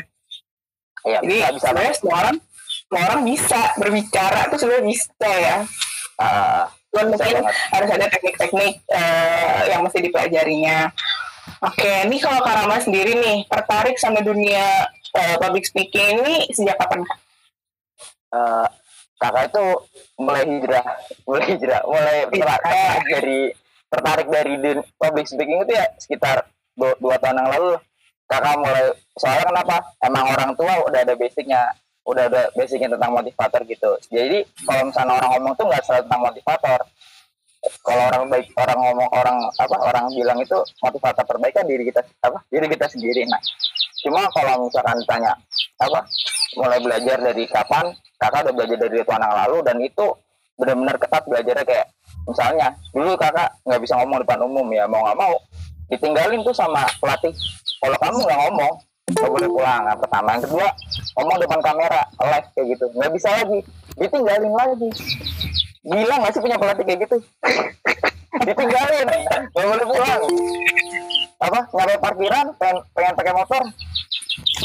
Iya, 1.07 1.19
Jadi 1.23 1.37
bisa, 1.39 1.49
bisa 1.55 1.67
sebenarnya 1.71 1.93
semua 1.95 2.15
orang 2.19 2.35
semua 2.87 3.03
orang 3.05 3.21
bisa 3.23 3.61
berbicara 3.75 4.47
tuh 4.47 4.57
sebenarnya 4.57 4.87
bisa 4.87 5.29
ya 5.29 5.57
Ah, 6.17 6.65
Cuman 6.89 7.13
mungkin 7.13 7.45
banget. 7.45 7.53
harus 7.69 7.89
ada 7.93 8.05
teknik-teknik 8.09 8.73
eh, 8.89 9.61
yang 9.69 9.85
mesti 9.85 10.01
dipelajarinya. 10.01 10.89
Oke, 11.61 12.09
ini 12.09 12.17
kalau 12.17 12.41
Kak 12.41 12.57
Rama 12.57 12.81
sendiri 12.81 13.13
nih 13.13 13.45
tertarik 13.45 14.01
sama 14.01 14.25
dunia 14.25 14.89
eh, 15.13 15.37
public 15.37 15.69
speaking 15.69 16.25
ini 16.25 16.49
sejak 16.49 16.73
kapan? 16.75 17.05
Kak? 17.05 17.19
eh, 18.27 18.67
kakak 19.17 19.43
itu 19.49 19.65
mulai 20.17 20.43
hijrah, 20.45 20.85
mulai 21.23 21.43
hijrah, 21.47 21.81
mulai 21.85 22.17
tertarik 22.29 23.05
dari 23.07 23.39
tertarik 23.87 24.27
dari 24.27 24.53
dun- 24.57 24.87
public 24.97 25.25
speaking 25.25 25.59
itu 25.63 25.73
ya 25.73 25.85
sekitar 25.97 26.49
dua, 26.73 26.97
dua 26.97 27.15
tahun 27.21 27.45
yang 27.45 27.49
lalu. 27.53 27.71
Kakak 28.25 28.57
mulai 28.57 28.89
soalnya 29.13 29.45
kenapa? 29.47 29.75
Emang 30.01 30.25
orang 30.27 30.51
tua 30.53 30.73
udah 30.83 30.99
ada 30.99 31.13
basicnya, 31.13 31.61
udah 32.07 32.23
ada 32.31 32.41
basicnya 32.55 32.95
tentang 32.95 33.11
motivator 33.11 33.61
gitu. 33.67 33.91
Jadi 34.07 34.39
kalau 34.63 34.87
misalnya 34.87 35.13
orang 35.19 35.29
ngomong 35.35 35.53
tuh 35.59 35.65
nggak 35.67 35.83
selalu 35.83 36.01
tentang 36.07 36.23
motivator. 36.23 36.79
Kalau 37.83 38.03
orang 38.07 38.23
baik 38.31 38.47
orang 38.55 38.79
ngomong 38.79 39.09
orang 39.11 39.37
apa 39.59 39.75
orang 39.83 40.05
bilang 40.15 40.39
itu 40.39 40.55
motivator 40.79 41.23
terbaik 41.27 41.51
kan 41.51 41.67
diri 41.67 41.83
kita 41.83 41.99
apa 42.23 42.39
diri 42.47 42.67
kita 42.71 42.85
sendiri. 42.87 43.27
Nah, 43.27 43.41
cuma 44.07 44.23
kalau 44.31 44.63
misalkan 44.63 44.95
tanya 45.03 45.35
apa 45.83 45.99
mulai 46.55 46.79
belajar 46.79 47.19
dari 47.19 47.43
kapan 47.51 47.91
kakak 48.17 48.47
udah 48.47 48.53
belajar 48.55 48.77
dari 48.87 49.03
tahun 49.03 49.23
yang 49.27 49.35
lalu 49.45 49.57
dan 49.67 49.77
itu 49.83 50.05
benar-benar 50.57 50.95
ketat 50.97 51.23
belajarnya 51.27 51.65
kayak 51.67 51.87
misalnya 52.25 52.67
dulu 52.95 53.13
kakak 53.13 53.49
nggak 53.67 53.81
bisa 53.83 53.93
ngomong 53.99 54.19
depan 54.25 54.39
umum 54.41 54.67
ya 54.73 54.89
mau 54.89 55.05
nggak 55.05 55.17
mau 55.19 55.33
ditinggalin 55.91 56.41
tuh 56.41 56.55
sama 56.55 56.87
pelatih 56.97 57.35
kalau 57.83 57.97
kamu 58.01 58.19
nggak 58.25 58.39
ngomong 58.47 58.73
nggak 59.07 59.31
boleh 59.31 59.47
pulang 59.47 59.81
yang 59.87 59.99
pertama. 60.03 60.27
Yang 60.35 60.43
kedua 60.51 60.67
ngomong 61.15 61.37
depan 61.39 61.59
kamera 61.63 62.01
live 62.19 62.47
kayak 62.51 62.67
gitu. 62.75 62.85
Nggak 62.91 63.11
bisa 63.15 63.29
lagi. 63.31 63.59
Ditinggalin 63.95 64.53
lagi. 64.53 64.89
Gila 65.87 66.15
nggak 66.19 66.31
sih 66.35 66.41
punya 66.43 66.57
pelatih 66.59 66.83
kayak 66.83 66.99
gitu? 67.07 67.17
Ditinggalin. 68.47 69.07
Nggak 69.55 69.67
boleh 69.71 69.85
pulang. 69.87 70.21
Apa? 71.37 71.59
Nyampe 71.71 71.95
parkiran 72.03 72.45
pengen, 72.59 72.77
pengen 72.91 73.13
pakai 73.15 73.33
motor. 73.33 73.63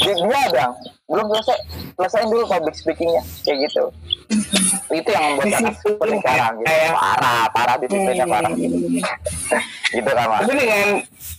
Dia 0.03 0.13
dia 0.19 0.39
ada. 0.51 0.65
Belum 1.07 1.25
selesai. 1.31 1.57
Selesaiin 1.95 2.27
dulu 2.27 2.43
public 2.43 2.75
speakingnya. 2.75 3.23
Kayak 3.47 3.71
gitu. 3.71 3.83
Itu 4.91 5.09
yang 5.09 5.39
membuat 5.39 5.55
anak 5.55 5.75
seperti 5.79 6.15
sekarang 6.19 6.53
gitu. 6.59 6.67
Kayak- 6.67 6.95
parah 6.99 7.43
parah 7.55 7.75
disiplinnya 7.79 8.25
parah. 8.27 8.51
Hmm. 8.51 8.99
gitu 9.93 10.09
kan 10.11 10.25
Mas. 10.27 10.39
Tapi 10.43 10.53
dengan 10.57 10.87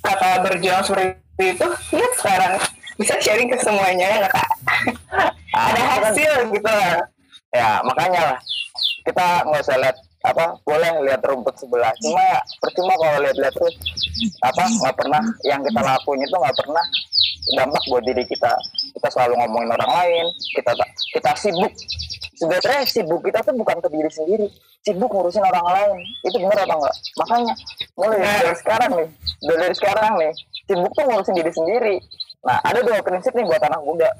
kata 0.01 0.31
berjuang 0.47 0.83
seperti 0.87 1.45
itu, 1.53 1.67
lihat 1.93 2.13
sekarang 2.17 2.55
bisa 2.95 3.15
sharing 3.19 3.51
ke 3.51 3.59
semuanya 3.59 4.07
ya 4.07 4.29
Kak? 4.31 4.49
Ah, 5.55 5.71
Ada 5.71 5.81
kan- 5.81 6.03
hasil 6.11 6.33
gitu 6.51 6.71
lah. 6.71 6.99
ya 7.55 7.79
makanya 7.87 8.21
lah. 8.35 8.39
Kita 9.07 9.27
nggak 9.47 9.63
usah 9.63 9.79
lihat 9.79 9.97
apa 10.25 10.57
boleh 10.65 10.91
lihat 11.07 11.21
rumput 11.23 11.55
sebelah. 11.55 11.93
Cuma 12.01 12.25
percuma 12.59 12.95
kalau 12.97 13.19
lihat-lihat 13.23 13.55
terus 13.55 13.75
apa 14.43 14.63
nggak 14.65 14.95
pernah. 14.99 15.23
Yang 15.47 15.61
kita 15.71 15.81
lakuin 15.81 16.21
itu 16.23 16.35
nggak 16.35 16.57
pernah 16.59 16.85
dampak 17.55 17.83
buat 17.87 18.03
diri 18.03 18.25
kita. 18.27 18.53
Kita 18.99 19.09
selalu 19.13 19.35
ngomongin 19.39 19.71
orang 19.75 19.91
lain 20.03 20.27
kita 20.57 20.73
kita 21.15 21.31
sibuk. 21.39 21.73
Sebenarnya 22.35 22.83
sibuk 22.83 23.21
kita 23.23 23.39
tuh 23.47 23.55
bukan 23.55 23.79
ke 23.79 23.89
diri 23.95 24.11
sendiri 24.11 24.47
sibuk 24.83 25.11
ngurusin 25.13 25.45
orang 25.45 25.67
lain. 25.71 25.97
Itu 26.27 26.37
benar 26.43 26.59
apa 26.67 26.75
enggak 26.75 26.95
makanya 27.15 27.55
mulai 27.95 28.19
dari 28.19 28.57
sekarang 28.59 28.91
nih 28.99 29.09
dari 29.45 29.75
sekarang 29.79 30.13
nih 30.19 30.33
sibuk 30.67 30.91
tuh 30.91 31.05
ngurusin 31.07 31.35
diri 31.39 31.53
sendiri 31.55 31.97
nah 32.45 32.61
ada 32.61 32.81
dua 32.85 33.01
prinsip 33.01 33.33
nih 33.33 33.45
buat 33.49 33.63
anak 33.65 33.81
muda. 33.83 34.11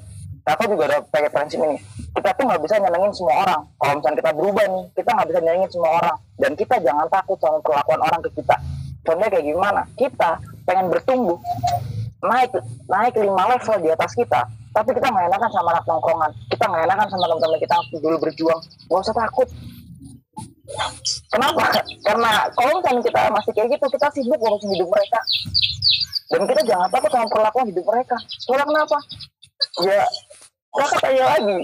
Kakak 0.45 0.69
juga 0.69 0.83
udah 0.93 0.99
pakai 1.09 1.29
prinsip 1.33 1.57
ini. 1.57 1.77
Kita 2.13 2.29
tuh 2.37 2.45
nggak 2.45 2.61
bisa 2.61 2.77
nyenengin 2.77 3.13
semua 3.17 3.35
orang. 3.41 3.61
Kalau 3.81 3.93
misalnya 3.97 4.17
kita 4.21 4.31
berubah 4.37 4.65
nih 4.69 4.83
kita 4.93 5.09
nggak 5.09 5.27
bisa 5.33 5.39
nyenengin 5.41 5.71
semua 5.73 5.91
orang. 5.97 6.17
Dan 6.37 6.51
kita 6.53 6.75
jangan 6.85 7.07
takut 7.09 7.37
sama 7.41 7.57
perlakuan 7.65 8.01
orang 8.05 8.21
ke 8.21 8.29
kita. 8.37 8.55
Contohnya 9.01 9.29
kayak 9.33 9.45
gimana? 9.45 9.81
Kita 9.97 10.31
pengen 10.65 10.85
bertumbuh 10.93 11.37
naik 12.25 12.51
naik 12.89 13.13
lima 13.21 13.43
level 13.53 13.77
di 13.85 13.89
atas 13.93 14.17
kita 14.17 14.41
tapi 14.75 14.91
kita 14.91 15.07
nggak 15.07 15.31
enakan 15.31 15.51
sama 15.55 15.69
anak 15.71 15.85
nongkrongan. 15.87 16.31
Kita 16.51 16.63
nggak 16.67 16.83
enakan 16.83 17.07
sama 17.07 17.25
teman-teman 17.31 17.59
kita 17.63 17.75
dulu 17.95 18.17
berjuang. 18.19 18.59
Nggak 18.91 19.01
usah 19.07 19.15
takut. 19.15 19.47
Kenapa? 21.31 21.63
Karena 22.05 22.31
kalau 22.51 22.71
misalnya 22.83 23.01
kita 23.07 23.19
masih 23.31 23.51
kayak 23.55 23.69
gitu 23.71 23.85
kita 23.87 24.07
sibuk 24.11 24.35
ngurusin 24.35 24.75
hidup 24.75 24.89
mereka 24.91 25.19
dan 26.31 26.41
kita 26.49 26.61
jangan 26.65 26.87
takut 26.89 27.11
sama 27.13 27.27
perlakuan 27.29 27.65
hidup 27.69 27.85
mereka. 27.85 28.17
Soalnya 28.41 28.65
kenapa? 28.65 28.97
Ya 29.85 30.01
kakak 30.75 30.99
tanya 31.05 31.25
lagi. 31.37 31.59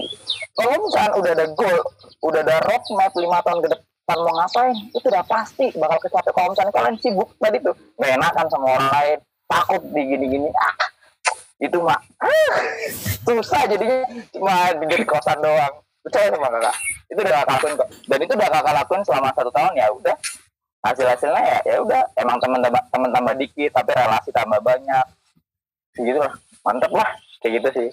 Kalau 0.56 0.76
misalnya 0.80 1.12
udah 1.18 1.32
ada 1.34 1.46
goal 1.52 1.78
udah 2.22 2.40
ada 2.46 2.56
roadmap 2.64 3.12
lima 3.18 3.38
tahun 3.42 3.60
ke 3.66 3.68
depan 3.74 4.18
mau 4.22 4.34
ngapain 4.34 4.76
itu 4.92 5.06
udah 5.08 5.24
pasti 5.24 5.66
bakal 5.78 5.98
kecapai 6.02 6.32
kalau 6.34 6.48
misalnya 6.52 6.72
kalian 6.74 6.96
sibuk 7.00 7.28
tadi 7.38 7.58
tuh 7.62 7.74
enakan 8.02 8.46
sama 8.50 8.66
orang 8.76 8.90
lain 8.92 9.18
takut 9.48 9.82
di 9.94 10.02
gini-gini 10.04 10.48
ah, 10.52 10.74
itu 11.62 11.78
mah 11.78 11.98
ah, 12.18 12.54
susah 13.22 13.62
jadinya. 13.70 14.02
Cuma 14.34 14.74
di 14.74 15.06
kosan 15.06 15.38
doang. 15.38 15.74
Percaya 16.02 16.34
sama 16.34 16.50
kakak. 16.50 16.76
Itu 17.06 17.18
udah 17.22 17.32
kakak 17.38 17.54
lakuin 17.54 17.74
kok. 17.78 17.88
Dan 18.10 18.18
itu 18.26 18.32
udah 18.34 18.48
kakak 18.50 18.74
lakuin 18.74 19.02
selama 19.06 19.28
satu 19.30 19.50
tahun 19.54 19.72
ya 19.78 19.86
udah 19.94 20.16
hasil 20.82 21.06
hasilnya 21.06 21.42
ya 21.42 21.58
ya 21.62 21.76
udah 21.82 22.02
emang 22.18 22.36
teman 22.42 22.60
tambah 22.62 22.82
teman 22.90 23.10
tambah 23.14 23.34
dikit 23.38 23.70
tapi 23.70 23.90
relasi 23.94 24.30
tambah 24.34 24.58
banyak 24.60 25.06
gitu 25.94 26.18
lah 26.18 26.32
mantep 26.66 26.92
lah 26.92 27.10
kayak 27.42 27.62
gitu 27.62 27.68
sih 27.74 27.90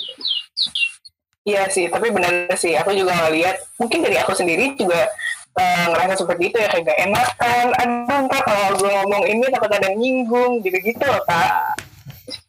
Iya 1.48 1.66
sih, 1.72 1.90
tapi 1.90 2.14
benar 2.14 2.52
sih. 2.60 2.78
Aku 2.78 2.94
juga 2.94 3.16
ngeliat, 3.16 3.58
mungkin 3.82 4.06
dari 4.06 4.20
aku 4.22 4.38
sendiri 4.38 4.76
juga 4.78 5.08
eh, 5.58 5.86
ngerasa 5.90 6.22
seperti 6.22 6.52
itu 6.52 6.58
ya, 6.62 6.68
kayak 6.70 6.86
gak 6.86 7.00
enakan. 7.10 7.66
Aduh, 7.80 8.20
ntar 8.30 8.42
kalau 8.44 8.78
gue 8.78 8.92
ngomong 8.92 9.24
ini 9.26 9.48
takut 9.50 9.72
ada 9.72 9.90
yang 9.90 9.98
nyinggung, 9.98 10.62
gitu-gitu 10.62 11.02
loh, 11.02 11.24
Kak. 11.26 11.80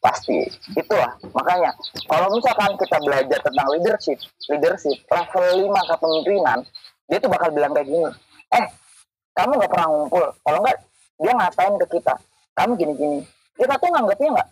pasti 0.01 0.45
itulah 0.77 1.09
makanya 1.33 1.73
kalau 2.05 2.29
misalkan 2.33 2.73
kita 2.77 2.97
belajar 3.01 3.39
tentang 3.41 3.67
leadership 3.73 4.19
leadership 4.53 4.99
level 5.09 5.73
5 5.73 5.91
kepemimpinan 5.97 6.59
dia 7.09 7.19
tuh 7.21 7.31
bakal 7.33 7.49
bilang 7.53 7.73
kayak 7.73 7.89
gini 7.89 8.11
eh 8.53 8.67
kamu 9.35 9.53
nggak 9.59 9.71
pernah 9.71 9.89
ngumpul. 9.89 10.25
Kalau 10.43 10.59
nggak 10.63 10.79
dia 11.21 11.33
ngatain 11.37 11.75
ke 11.83 11.87
kita. 11.99 12.15
Kamu 12.57 12.73
gini 12.77 12.95
gini 12.99 13.21
kita 13.61 13.75
tuh 13.77 13.89
nganggapnya 13.93 14.29
nggak? 14.41 14.49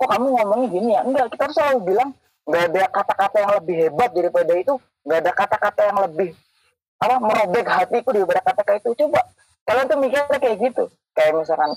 Kok 0.00 0.08
kamu 0.08 0.26
ngomongnya 0.32 0.68
gini 0.72 0.88
ya? 0.96 1.00
Enggak 1.04 1.26
kita 1.36 1.42
tuh 1.52 1.56
selalu 1.60 1.78
bilang 1.92 2.10
nggak 2.48 2.62
ada 2.72 2.82
kata-kata 2.88 3.36
yang 3.36 3.52
lebih 3.60 3.76
hebat 3.84 4.10
daripada 4.16 4.52
itu. 4.56 4.74
Nggak 5.04 5.18
ada 5.20 5.32
kata-kata 5.36 5.80
yang 5.92 5.98
lebih 6.08 6.30
apa 7.00 7.16
merobek 7.20 7.66
hatiku 7.68 8.08
daripada 8.16 8.40
kata-kata 8.40 8.80
itu. 8.80 8.90
Coba 9.04 9.20
kalian 9.68 9.86
tuh 9.92 9.98
mikirnya 10.00 10.38
kayak 10.40 10.56
gitu. 10.56 10.84
Kayak 11.12 11.32
misalkan 11.36 11.70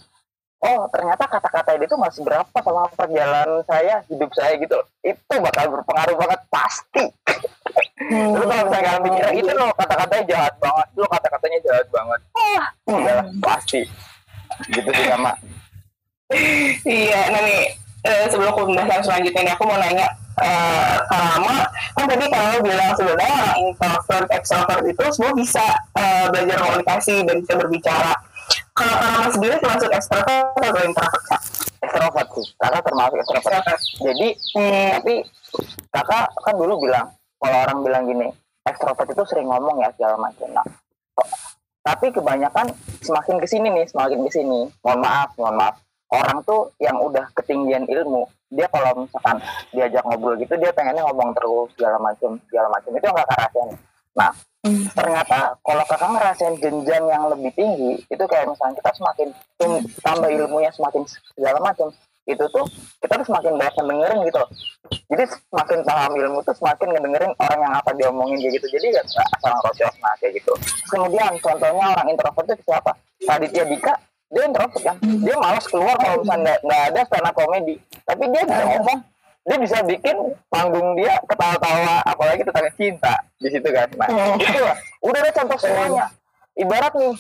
oh 0.64 0.88
ternyata 0.88 1.24
kata-kata 1.28 1.76
itu 1.76 1.92
nggak 1.92 2.14
seberapa 2.16 2.58
sama 2.64 2.88
perjalanan 2.96 3.60
saya 3.68 4.00
hidup 4.08 4.32
saya 4.32 4.56
gitu 4.56 4.74
loh. 4.80 4.88
Itu 5.04 5.34
bakal 5.44 5.66
berpengaruh 5.76 6.16
banget 6.16 6.40
pasti. 6.48 7.06
Terus 8.04 8.46
kalau 8.48 8.64
misalnya 8.68 8.84
kalian 8.88 9.04
mikirnya 9.04 9.34
itu 9.36 9.52
loh 9.52 9.70
kata-katanya 9.76 10.24
jahat 10.28 10.54
banget 10.60 10.88
lo 10.96 11.08
kata-katanya 11.12 11.60
jahat 11.68 11.88
banget. 11.92 12.20
Wah. 12.32 12.68
Udahlah 12.88 13.26
pasti. 13.44 13.82
Gitu 14.70 14.90
sih 14.94 15.08
sama 15.10 15.34
Iya, 16.88 17.30
nah 17.30 17.42
nih, 17.46 17.62
eh, 18.10 18.26
sebelum 18.26 18.50
aku 18.54 18.66
pembahasan 18.66 19.06
selanjutnya 19.06 19.42
nih, 19.46 19.54
aku 19.54 19.64
mau 19.70 19.78
nanya 19.78 20.08
eh 20.34 20.98
Rama, 21.14 21.62
kan 21.94 22.10
tadi 22.10 22.26
kamu 22.26 22.66
bilang 22.66 22.90
sebenarnya 22.98 23.54
introvert, 23.62 24.26
extrovert 24.34 24.82
itu 24.90 25.04
semua 25.14 25.30
bisa 25.38 25.62
eh, 25.94 26.26
belajar 26.34 26.58
komunikasi 26.58 27.22
dan 27.22 27.38
bisa 27.46 27.54
berbicara. 27.54 28.14
Kalau 28.74 28.96
Rama 28.98 29.30
sendiri 29.30 29.56
termasuk 29.62 29.90
extrovert 29.94 30.58
atau 30.58 30.82
introvert, 30.82 31.24
Kak? 31.30 31.42
extrovert 31.84 32.28
sih 32.34 32.46
kakak 32.58 32.82
termasuk 32.88 33.18
Extrovert. 33.20 33.80
jadi 34.00 34.28
Hmm, 34.56 34.90
tapi 35.00 35.16
kakak 35.92 36.28
kan 36.42 36.56
dulu 36.56 36.74
bilang 36.88 37.08
kalau 37.38 37.58
orang 37.68 37.80
bilang 37.84 38.04
gini 38.08 38.28
ekstrovert 38.64 39.10
itu 39.12 39.24
sering 39.28 39.52
ngomong 39.52 39.84
ya 39.84 39.92
segala 39.94 40.16
macam. 40.16 40.48
Nah 40.56 40.66
tapi 41.84 42.16
kebanyakan 42.16 42.72
semakin 43.04 43.36
ke 43.44 43.48
sini 43.50 43.68
nih 43.76 43.86
semakin 43.92 44.24
ke 44.24 44.32
sini 44.32 44.72
mohon 44.82 45.00
maaf 45.04 45.36
mohon 45.36 45.60
maaf. 45.60 45.76
Orang 46.14 46.46
tuh 46.46 46.70
yang 46.78 46.96
udah 47.02 47.26
ketinggian 47.36 47.90
ilmu 47.90 48.24
dia 48.54 48.70
kalau 48.70 49.04
misalkan 49.04 49.42
diajak 49.74 50.06
ngobrol 50.06 50.38
gitu 50.38 50.54
dia 50.62 50.70
pengennya 50.72 51.02
ngomong 51.10 51.34
terus 51.36 51.74
segala 51.76 51.98
macam 52.00 52.40
segala 52.48 52.68
macam. 52.72 52.90
Itu 52.96 53.06
yang 53.06 53.18
kakak 53.18 53.38
rasain. 53.50 53.70
Nah 54.16 54.32
ternyata 54.96 55.60
kalau 55.60 55.84
kakak 55.84 56.10
ngerasain 56.16 56.56
jenjang 56.64 57.04
yang 57.12 57.28
lebih 57.28 57.52
tinggi 57.52 58.00
itu 58.08 58.24
kayak 58.24 58.48
misalnya 58.48 58.80
kita 58.80 58.92
semakin 58.96 59.28
tambah 60.00 60.30
ilmunya 60.32 60.72
semakin 60.72 61.04
segala 61.36 61.60
macam 61.60 61.92
itu 62.24 62.40
tuh 62.56 62.64
kita 63.04 63.20
tuh 63.20 63.28
semakin 63.28 63.60
banyak 63.60 63.76
ngedengerin 63.76 64.20
gitu 64.24 64.38
loh. 64.40 64.50
Jadi 65.12 65.24
semakin 65.52 65.80
paham 65.84 66.12
ilmu 66.16 66.40
tuh 66.48 66.56
semakin 66.56 66.88
ngedengerin 66.96 67.32
orang 67.36 67.60
yang 67.60 67.74
apa 67.76 67.92
dia 68.00 68.08
omongin 68.08 68.40
kayak 68.40 68.54
gitu. 68.56 68.68
Jadi 68.80 68.86
nggak 68.96 69.06
asal 69.12 69.52
ngerocos 69.52 69.96
nah 70.00 70.16
kayak 70.24 70.34
gitu. 70.40 70.54
Kemudian 70.88 71.32
contohnya 71.44 71.86
orang 72.00 72.08
introvert 72.08 72.48
itu 72.48 72.56
siapa? 72.64 72.92
Raditya 73.28 73.64
Dika 73.68 73.94
dia 74.32 74.44
introvert 74.48 74.80
kan. 74.80 74.96
Dia 75.04 75.36
malas 75.36 75.66
keluar 75.68 75.96
kalau 76.00 76.24
misalnya 76.24 76.40
nggak- 76.40 76.62
nggak 76.64 76.82
ada 76.88 77.00
stand 77.12 77.28
up 77.28 77.36
comedy. 77.36 77.76
Tapi 78.08 78.24
dia 78.32 78.42
bisa 78.48 78.64
ngomong 78.72 79.00
dia 79.44 79.58
bisa 79.60 79.84
bikin 79.84 80.16
panggung 80.48 80.96
dia 80.96 81.20
ketawa-tawa 81.28 82.00
apalagi 82.08 82.48
tentang 82.48 82.72
cinta 82.80 83.14
di 83.36 83.52
situ 83.52 83.68
kan. 83.68 83.88
Nah 84.00 84.08
Hmm. 84.08 84.40
itu 84.40 84.60
lah. 84.64 84.78
Udah 85.04 85.20
ada 85.20 85.32
contoh 85.36 85.58
semuanya. 85.60 86.06
Ibarat 86.54 86.94
nih 86.96 87.14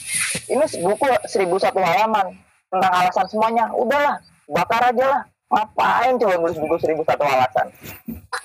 ini 0.47 0.65
buku 0.87 1.05
seribu 1.27 1.59
satu 1.59 1.83
halaman 1.83 2.31
tentang 2.71 2.91
alasan 2.95 3.27
semuanya. 3.27 3.65
Udahlah 3.75 4.23
bakar 4.47 4.93
aja 4.93 5.05
lah. 5.09 5.21
Ngapain 5.53 6.17
coba 6.17 6.33
nulis 6.39 6.57
buku 6.57 6.75
seribu 6.79 7.01
satu 7.03 7.27
alasan? 7.27 7.67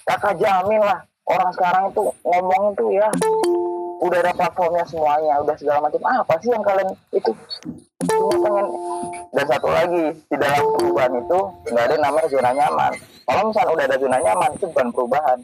Kakak 0.04 0.36
jamin 0.42 0.82
lah 0.82 1.00
orang 1.28 1.50
sekarang 1.54 1.84
itu 1.94 2.02
ngomong 2.26 2.74
itu 2.74 2.84
ya. 2.98 3.08
Udah 4.02 4.18
ada 4.22 4.32
platformnya 4.34 4.84
semuanya 4.90 5.38
udah 5.38 5.54
segala 5.54 5.86
macam. 5.86 6.02
Ah, 6.02 6.18
apa 6.26 6.34
sih 6.42 6.50
yang 6.50 6.64
kalian 6.66 6.90
itu 7.14 7.30
cuma 8.06 8.30
pengen 8.38 8.66
dan 9.34 9.46
satu 9.50 9.68
lagi 9.74 10.04
di 10.30 10.36
dalam 10.38 10.62
perubahan 10.78 11.12
itu 11.18 11.38
nggak 11.74 11.84
ada 11.90 11.96
namanya 11.98 12.28
zona 12.30 12.50
nyaman. 12.54 12.92
Kalau 13.26 13.42
misalnya 13.50 13.72
udah 13.74 13.84
ada 13.90 13.96
zona 13.98 14.18
nyaman 14.22 14.50
itu 14.54 14.64
bukan 14.70 14.88
perubahan. 14.94 15.38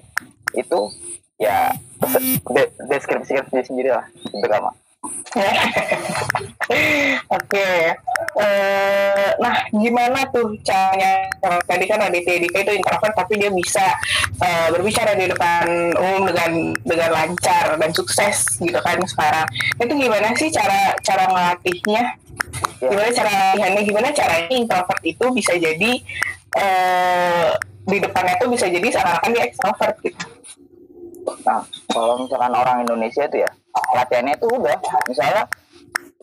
Itu 0.54 0.80
ya 1.34 1.74
de 2.54 2.62
deskripsi 2.86 3.42
sendiri 3.66 3.90
lah 3.90 4.06
itu 4.22 4.36
Oke, 7.36 7.68
Eh, 8.34 9.30
nah 9.38 9.62
gimana 9.70 10.26
tuh 10.34 10.58
caranya? 10.66 11.30
Tadi 11.70 11.86
kan 11.86 12.02
Aditya 12.02 12.42
Dika 12.42 12.66
itu 12.66 12.72
introvert, 12.74 13.14
tapi 13.14 13.38
dia 13.38 13.50
bisa 13.54 13.94
eh, 14.42 14.68
berbicara 14.74 15.14
di 15.14 15.30
depan 15.30 15.94
umum 15.94 16.26
dengan 16.26 16.74
dengan 16.82 17.10
lancar 17.14 17.78
dan 17.78 17.90
sukses 17.94 18.58
gitu 18.58 18.74
kan 18.82 18.98
sekarang. 19.06 19.46
Itu 19.78 19.94
gimana 19.94 20.34
sih 20.34 20.50
cara 20.50 20.98
cara 20.98 21.30
melatihnya? 21.30 22.18
Ya. 22.82 22.90
Gimana 22.90 23.10
cara 23.14 23.30
latihannya? 23.30 23.82
Gimana 23.86 24.08
caranya 24.10 24.50
introvert 24.50 25.02
itu 25.06 25.26
bisa 25.30 25.54
jadi 25.54 25.92
eh, 26.58 27.48
di 27.86 27.98
depannya 28.02 28.34
tuh 28.42 28.50
bisa 28.50 28.66
jadi 28.66 28.88
seakan-akan 28.90 29.30
dia 29.30 29.44
extrovert 29.46 29.94
gitu. 30.02 30.26
Nah, 31.46 31.62
kalau 31.86 32.18
misalkan 32.18 32.52
orang 32.52 32.82
Indonesia 32.82 33.30
itu 33.30 33.46
ya 33.46 33.50
latihannya 33.94 34.34
itu 34.34 34.46
udah, 34.46 34.76
misalnya 35.04 35.42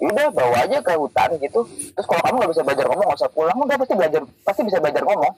udah 0.02 0.28
bawa 0.34 0.58
aja 0.64 0.78
ke 0.80 0.92
hutan 0.96 1.30
gitu. 1.38 1.60
Terus 1.94 2.06
kalau 2.06 2.22
kamu 2.24 2.36
nggak 2.42 2.52
bisa 2.52 2.64
belajar 2.64 2.86
ngomong, 2.90 3.06
nggak 3.06 3.20
usah 3.22 3.32
pulang, 3.32 3.58
udah 3.58 3.78
pasti 3.78 3.94
belajar, 3.94 4.22
pasti 4.42 4.62
bisa 4.64 4.78
belajar 4.80 5.04
ngomong. 5.04 5.34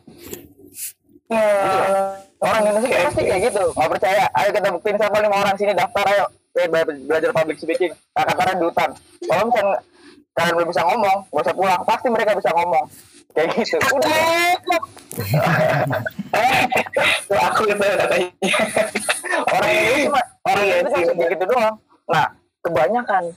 Eh, 1.33 2.07
Orang 2.37 2.59
Indonesia 2.61 2.91
Oke, 2.91 3.05
pasti 3.07 3.21
kayak 3.23 3.41
gitu. 3.47 3.63
Nggak 3.71 3.91
percaya? 3.95 4.23
Ayo 4.35 4.49
kita 4.51 4.67
buktiin 4.69 4.97
siapa 4.99 5.17
lima 5.17 5.35
orang 5.39 5.55
sini 5.55 5.71
daftar 5.71 6.03
ayo. 6.05 6.25
Eh, 6.53 6.67
bela- 6.67 6.99
belajar 7.07 7.31
public 7.31 7.57
speaking. 7.57 7.89
Kakak 8.11 8.35
kalian 8.35 8.59
di 8.59 8.65
hutan. 8.67 8.89
Kalau 9.25 9.43
misalnya 9.47 9.79
kalian 10.35 10.53
belum 10.53 10.69
bisa 10.69 10.81
ngomong, 10.83 11.17
nggak 11.31 11.43
usah 11.47 11.55
pulang. 11.55 11.81
Pasti 11.87 12.07
mereka 12.11 12.35
bisa 12.35 12.51
ngomong. 12.51 12.85
Kayak 13.33 13.47
gitu. 13.57 13.77
Udah. 13.79 14.53
Aku 17.49 17.61
gitu 17.65 17.81
katanya. 17.81 18.27
orang 19.49 19.71
Indonesia 19.71 20.03
cuma 20.07 20.21
orang 20.45 20.63
Iya 20.63 20.77
sih, 20.83 21.01
cuma 21.01 21.13
bener. 21.17 21.29
gitu 21.33 21.45
doang 21.47 21.75
nah 22.03 22.35
kebanyakan 22.63 23.31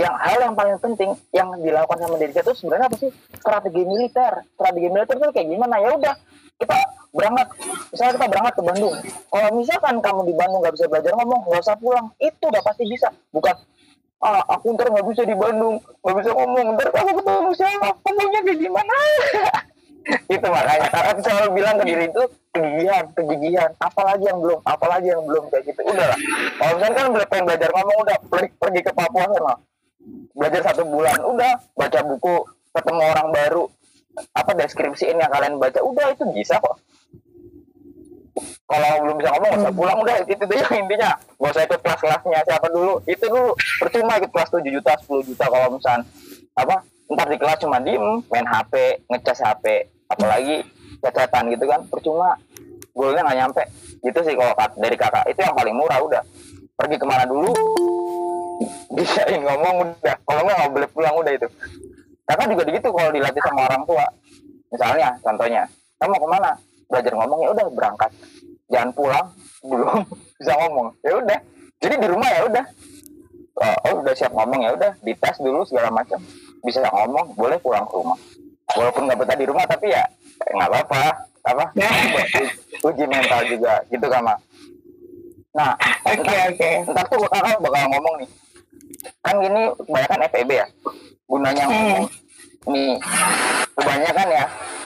yang 0.00 0.14
hal 0.16 0.38
yang 0.40 0.54
paling 0.56 0.78
penting 0.80 1.12
yang 1.36 1.52
dilakukan 1.60 2.00
sama 2.00 2.16
diri 2.16 2.32
kita 2.32 2.48
itu 2.48 2.64
sebenarnya 2.64 2.88
apa 2.88 2.96
sih? 2.96 3.10
Strategi 3.36 3.82
militer. 3.84 4.32
Strategi 4.56 4.88
militer 4.88 5.14
itu 5.20 5.28
kayak 5.28 5.48
gimana? 5.52 5.76
Ya 5.76 5.90
udah 5.92 6.14
kita 6.56 6.76
berangkat. 7.12 7.48
Misalnya 7.92 8.12
kita 8.16 8.26
berangkat 8.32 8.54
ke 8.56 8.62
Bandung. 8.64 8.94
Kalau 9.28 9.48
misalkan 9.52 9.94
kamu 10.00 10.20
di 10.24 10.34
Bandung 10.36 10.60
nggak 10.64 10.74
bisa 10.80 10.86
belajar 10.88 11.12
ngomong 11.20 11.40
nggak 11.52 11.62
usah 11.68 11.76
pulang. 11.76 12.06
Itu 12.16 12.44
udah 12.48 12.62
pasti 12.64 12.84
bisa. 12.88 13.08
Bukan 13.28 13.56
ah 14.20 14.44
aku 14.52 14.76
ntar 14.76 14.88
nggak 14.88 15.06
bisa 15.12 15.22
di 15.28 15.36
Bandung 15.36 15.76
nggak 16.00 16.16
bisa 16.16 16.30
ngomong. 16.32 16.66
Ntar 16.80 16.86
aku 16.96 17.12
ketemu 17.20 17.50
siapa? 17.52 17.88
Ngomongnya 18.00 18.40
kayak 18.40 18.58
gimana 18.58 18.94
itu 20.08 20.46
makanya 20.48 20.88
aku 20.88 21.20
selalu 21.20 21.48
bilang 21.60 21.76
ke 21.76 21.84
diri 21.84 22.04
itu 22.08 22.22
kegigihan 22.50 23.04
kegigihan. 23.12 23.70
Apalagi 23.78 24.24
yang 24.26 24.38
belum 24.40 24.58
apalagi 24.64 25.08
yang 25.12 25.22
belum 25.22 25.44
kayak 25.52 25.64
gitu. 25.68 25.80
Udah 25.84 26.06
lah. 26.08 26.18
Kalau 26.56 26.72
misalnya 26.76 26.96
kan 26.96 27.06
bela- 27.12 27.28
pengen 27.28 27.44
belajar 27.46 27.70
ngomong 27.74 27.98
udah 28.08 28.16
pergi, 28.58 28.80
ke 28.80 28.92
Papua 28.92 29.24
sana 29.28 29.54
belajar 30.34 30.60
satu 30.72 30.82
bulan 30.88 31.18
udah. 31.20 31.52
Baca 31.76 32.00
buku 32.04 32.34
ketemu 32.72 33.02
orang 33.12 33.28
baru. 33.30 33.64
Apa 34.34 34.50
deskripsiin 34.56 35.16
yang 35.20 35.30
kalian 35.30 35.60
baca 35.60 35.80
udah 35.84 36.06
itu 36.12 36.24
bisa 36.32 36.56
kok. 36.58 36.76
Kalau 38.64 38.90
belum 39.04 39.16
bisa 39.20 39.30
ngomong 39.36 39.50
nggak 39.52 39.62
usah 39.62 39.74
pulang 39.76 39.98
udah. 40.00 40.16
Itu 40.24 40.44
yang 40.48 40.74
intinya. 40.86 41.10
Gak 41.18 41.50
usah 41.52 41.64
ikut 41.68 41.80
kelas-kelasnya 41.84 42.40
siapa 42.46 42.66
dulu. 42.72 43.04
Itu 43.04 43.24
dulu 43.28 43.52
percuma 43.78 44.16
ikut 44.16 44.30
kelas 44.32 44.48
7 44.48 44.64
juta 44.70 44.92
10 44.96 45.28
juta 45.28 45.44
kalau 45.44 45.76
misalnya 45.76 46.06
apa 46.56 46.82
ntar 47.10 47.26
di 47.26 47.38
kelas 47.42 47.58
cuma 47.58 47.82
diem 47.82 48.22
main 48.30 48.46
HP 48.46 49.02
ngecas 49.10 49.42
HP 49.42 49.64
apalagi 50.10 50.66
cecetan 50.98 51.44
gitu 51.54 51.64
kan. 51.70 51.80
Percuma 51.86 52.34
goalnya 52.92 53.22
nggak 53.24 53.38
nyampe. 53.38 53.62
Gitu 54.02 54.18
sih 54.26 54.34
kalau 54.34 54.52
dari 54.76 54.96
kakak. 54.98 55.24
Itu 55.30 55.40
yang 55.40 55.54
paling 55.54 55.74
murah 55.78 55.98
udah. 56.02 56.22
Pergi 56.74 56.96
ke 56.98 57.06
mana 57.06 57.24
dulu? 57.24 57.50
Bisain 58.96 59.40
ngomong 59.40 59.74
udah. 59.86 60.16
Kalau 60.26 60.40
nggak 60.42 60.56
nggak 60.58 60.72
boleh 60.74 60.88
pulang 60.90 61.14
udah 61.14 61.32
itu. 61.32 61.48
Kakak 62.26 62.46
juga 62.50 62.62
gitu 62.68 62.88
kalau 62.90 63.10
dilatih 63.14 63.42
sama 63.46 63.60
orang 63.70 63.82
tua. 63.86 64.06
Misalnya 64.70 65.08
contohnya. 65.22 65.62
Kamu 66.00 66.16
mau 66.16 66.20
ke 66.20 66.28
mana? 66.28 66.50
Belajar 66.90 67.12
ngomong 67.14 67.38
ya 67.44 67.48
udah 67.54 67.66
berangkat. 67.70 68.10
Jangan 68.70 68.90
pulang 68.94 69.26
belum 69.70 69.98
bisa 70.38 70.52
ngomong. 70.58 70.88
Ya 71.06 71.12
udah. 71.16 71.38
Jadi 71.80 71.94
di 71.96 72.08
rumah 72.10 72.28
ya 72.28 72.42
udah. 72.44 72.64
Oh, 73.60 73.76
oh, 73.92 73.94
udah 74.00 74.14
siap 74.16 74.32
ngomong 74.32 74.60
ya 74.64 74.70
udah. 74.72 74.90
Dites 75.04 75.36
dulu 75.40 75.60
segala 75.68 75.92
macam. 75.92 76.16
Bisa 76.64 76.80
ngomong 76.88 77.36
boleh 77.36 77.60
pulang 77.60 77.84
ke 77.84 77.94
rumah 77.96 78.16
walaupun 78.76 79.02
nggak 79.06 79.18
betah 79.18 79.36
di 79.36 79.46
rumah 79.46 79.64
tapi 79.64 79.90
ya 79.90 80.04
eh, 80.40 80.52
nggak 80.54 80.70
apa-apa. 80.70 81.02
Apa? 81.40 81.64
Uji 82.86 83.04
mental 83.04 83.40
juga 83.48 83.80
gitu 83.88 84.06
kama 84.06 84.34
nah 85.50 85.74
Oke 86.06 86.30
oke. 86.46 86.70
ntar 86.86 87.04
tuh 87.10 87.18
kakak 87.26 87.58
bakal 87.58 87.82
ngomong 87.90 88.22
nih. 88.22 88.28
Kan 89.18 89.34
gini 89.42 89.62
kebanyakan 89.82 90.20
FEB 90.30 90.50
ya 90.54 90.66
gunanya 91.26 91.64
Hmm. 91.66 91.74
ngomong 91.74 92.04
nih 92.70 92.94
kebanyakan 93.74 94.28
ya. 94.30 94.44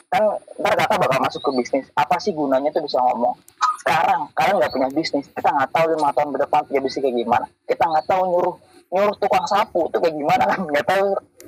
Kan 0.08 0.22
ntar 0.56 0.72
kakak 0.74 0.98
bakal 1.04 1.18
masuk 1.20 1.42
ke 1.42 1.50
bisnis. 1.52 1.84
Apa 1.92 2.16
sih 2.16 2.32
gunanya 2.32 2.72
tuh 2.72 2.80
bisa 2.80 2.96
ngomong? 2.96 3.36
Sekarang 3.84 4.24
kalian 4.32 4.56
nggak 4.56 4.72
punya 4.72 4.88
bisnis. 4.90 5.28
Kita 5.28 5.52
nggak 5.52 5.68
tahu 5.68 5.84
lima 5.92 6.08
tahun 6.16 6.30
ke 6.32 6.38
depan 6.48 6.60
punya 6.64 6.80
bisnis 6.80 7.02
kayak 7.04 7.16
gimana. 7.18 7.46
Kita 7.68 7.84
nggak 7.84 8.06
tahu 8.08 8.22
nyuruh 8.24 8.54
nyuruh 8.88 9.14
tukang 9.20 9.44
sapu 9.44 9.90
itu 9.90 9.98
kayak 10.00 10.16
gimana 10.16 10.42
kan 10.48 10.58
nggak 10.72 10.86
tahu 10.88 11.06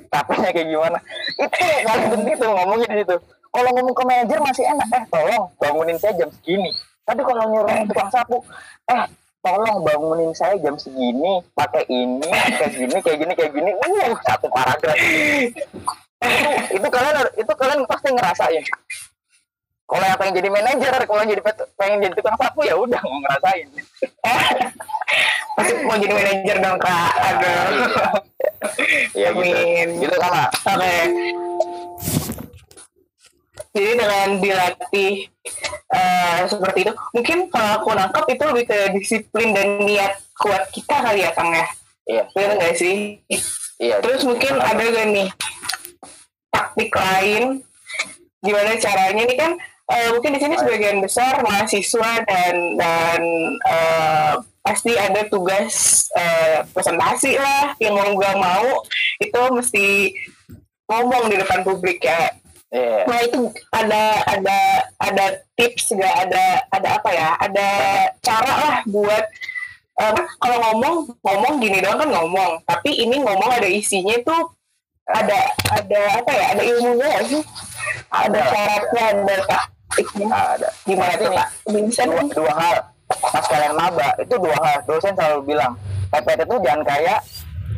capeknya 0.09 0.49
kayak 0.55 0.67
gimana? 0.67 0.99
Itu 1.37 1.57
paling 1.85 2.07
penting 2.13 2.33
tuh 2.39 2.49
ngomongnya 2.51 2.89
di 2.93 3.03
situ. 3.03 3.17
Kalau 3.47 3.69
ngomong 3.73 3.95
ke 3.95 4.03
manajer 4.05 4.39
masih 4.43 4.65
enak 4.69 4.89
eh 4.93 5.03
tolong 5.09 5.43
bangunin 5.57 5.97
saya 5.97 6.13
jam 6.19 6.29
segini. 6.29 6.71
Tapi 7.07 7.21
kalau 7.23 7.43
nyuruh 7.47 7.75
tukang 7.89 8.09
sapu 8.11 8.37
eh 8.91 9.03
tolong 9.41 9.77
bangunin 9.81 10.31
saya 10.35 10.55
jam 10.59 10.75
segini 10.75 11.41
pakai 11.55 11.83
ini 11.89 12.29
kayak 12.59 12.71
gini 12.75 12.97
kayak 13.01 13.17
gini 13.23 13.33
kayak 13.33 13.51
gini. 13.55 13.71
Uh 13.73 14.13
satu 14.27 14.47
paragraf. 14.51 14.97
Itu 14.97 16.77
itu 16.77 16.87
kalian 16.89 17.17
itu 17.37 17.53
kalian 17.53 17.79
pasti 17.85 18.07
ngerasain 18.09 18.63
kalau 19.87 20.03
yang 20.03 20.19
pengen 20.19 20.35
jadi 20.43 20.49
manajer 20.51 20.93
kalau 21.07 21.23
jadi 21.23 21.41
pengen 21.79 21.97
jadi 22.03 22.13
tukang 22.19 22.35
sapu 22.35 22.59
ya 22.67 22.75
udah 22.75 22.99
mau 22.99 23.17
ngerasain 23.23 23.67
mau 25.87 25.95
jadi 25.97 26.13
manajer 26.13 26.55
dong 26.59 26.77
kak. 26.77 27.11
Aduh. 27.17 27.65
ya 29.15 29.29
gitu 29.31 29.41
Amin. 29.41 29.87
gitu 30.03 30.15
sama 30.19 30.43
Oke. 30.75 30.97
Jadi 33.77 33.93
dengan 33.93 34.27
dilatih 34.41 35.13
eh, 35.93 36.39
seperti 36.49 36.79
itu, 36.81 36.93
mungkin 37.13 37.37
kalau 37.53 37.69
aku 37.77 37.89
nangkap 37.93 38.25
itu 38.25 38.43
lebih 38.49 38.65
ke 38.65 38.77
disiplin 38.97 39.53
dan 39.53 39.85
niat 39.85 40.17
kuat 40.33 40.65
kita 40.73 40.97
kali 40.97 41.21
ya 41.21 41.31
Kang 41.37 41.53
ya. 41.53 41.65
iya 42.09 42.23
Benar 42.33 42.57
nggak 42.57 42.73
sih? 42.73 43.21
iya 43.77 44.01
Terus 44.01 44.25
mungkin 44.25 44.57
ada 44.57 44.81
gak 44.81 45.07
nih 45.13 45.29
taktik 46.49 46.89
lain 46.89 47.61
gimana 48.41 48.71
caranya 48.81 49.21
ini 49.25 49.35
kan 49.37 49.51
eh, 49.87 50.07
mungkin 50.11 50.35
di 50.35 50.39
sini 50.43 50.55
sebagian 50.59 50.99
besar 50.99 51.39
mahasiswa 51.43 52.11
dan 52.27 52.55
dan 52.75 53.21
eh, 53.63 54.33
pasti 54.59 54.91
ada 54.99 55.23
tugas 55.31 56.07
eh, 56.11 56.59
presentasi 56.75 57.39
lah 57.39 57.71
yang 57.79 57.95
mau 57.95 58.11
gak 58.19 58.35
mau 58.35 58.83
itu 59.23 59.41
mesti 59.55 59.87
ngomong 60.87 61.31
di 61.31 61.35
depan 61.39 61.63
publik 61.63 62.03
ya. 62.03 62.31
iya. 62.71 63.07
Nah 63.07 63.19
itu 63.23 63.47
ada 63.71 64.03
ada 64.27 64.57
ada 64.99 65.25
tips 65.55 65.95
gak 65.95 66.15
ada 66.27 66.67
ada 66.71 66.87
apa 66.99 67.09
ya? 67.15 67.29
Ada 67.39 67.67
cara 68.19 68.53
lah 68.59 68.77
buat 68.87 69.25
kan 69.97 70.13
kalau 70.37 70.57
ngomong 70.61 70.95
ngomong 71.25 71.53
gini 71.63 71.79
doang 71.79 71.99
kan 72.03 72.09
ngomong. 72.11 72.51
Tapi 72.67 72.91
ini 72.91 73.23
ngomong 73.23 73.49
ada 73.55 73.67
isinya 73.67 74.15
tuh 74.23 74.51
ada 75.07 75.47
ada 75.71 76.01
apa 76.19 76.31
ya? 76.31 76.45
Ada 76.55 76.63
ilmunya 76.75 77.05
nggak 77.07 77.25
sih? 77.31 77.43
Ada 78.11 78.39
syaratnya 78.51 79.03
ada 79.15 79.35
ada. 80.31 80.69
Gimana 80.83 81.13
tuh 81.15 81.31
bisa 81.71 82.03
dua, 82.05 82.23
dua 82.31 82.53
hal. 82.53 82.77
Pas 83.07 83.45
kalian 83.47 83.73
maba 83.75 84.09
itu 84.19 84.35
dua 84.35 84.57
hal. 84.59 84.77
Dosen 84.83 85.15
selalu 85.15 85.55
bilang 85.55 85.73
PPT 86.11 86.43
itu 86.43 86.55
jangan 86.63 86.83
kayak 86.83 87.19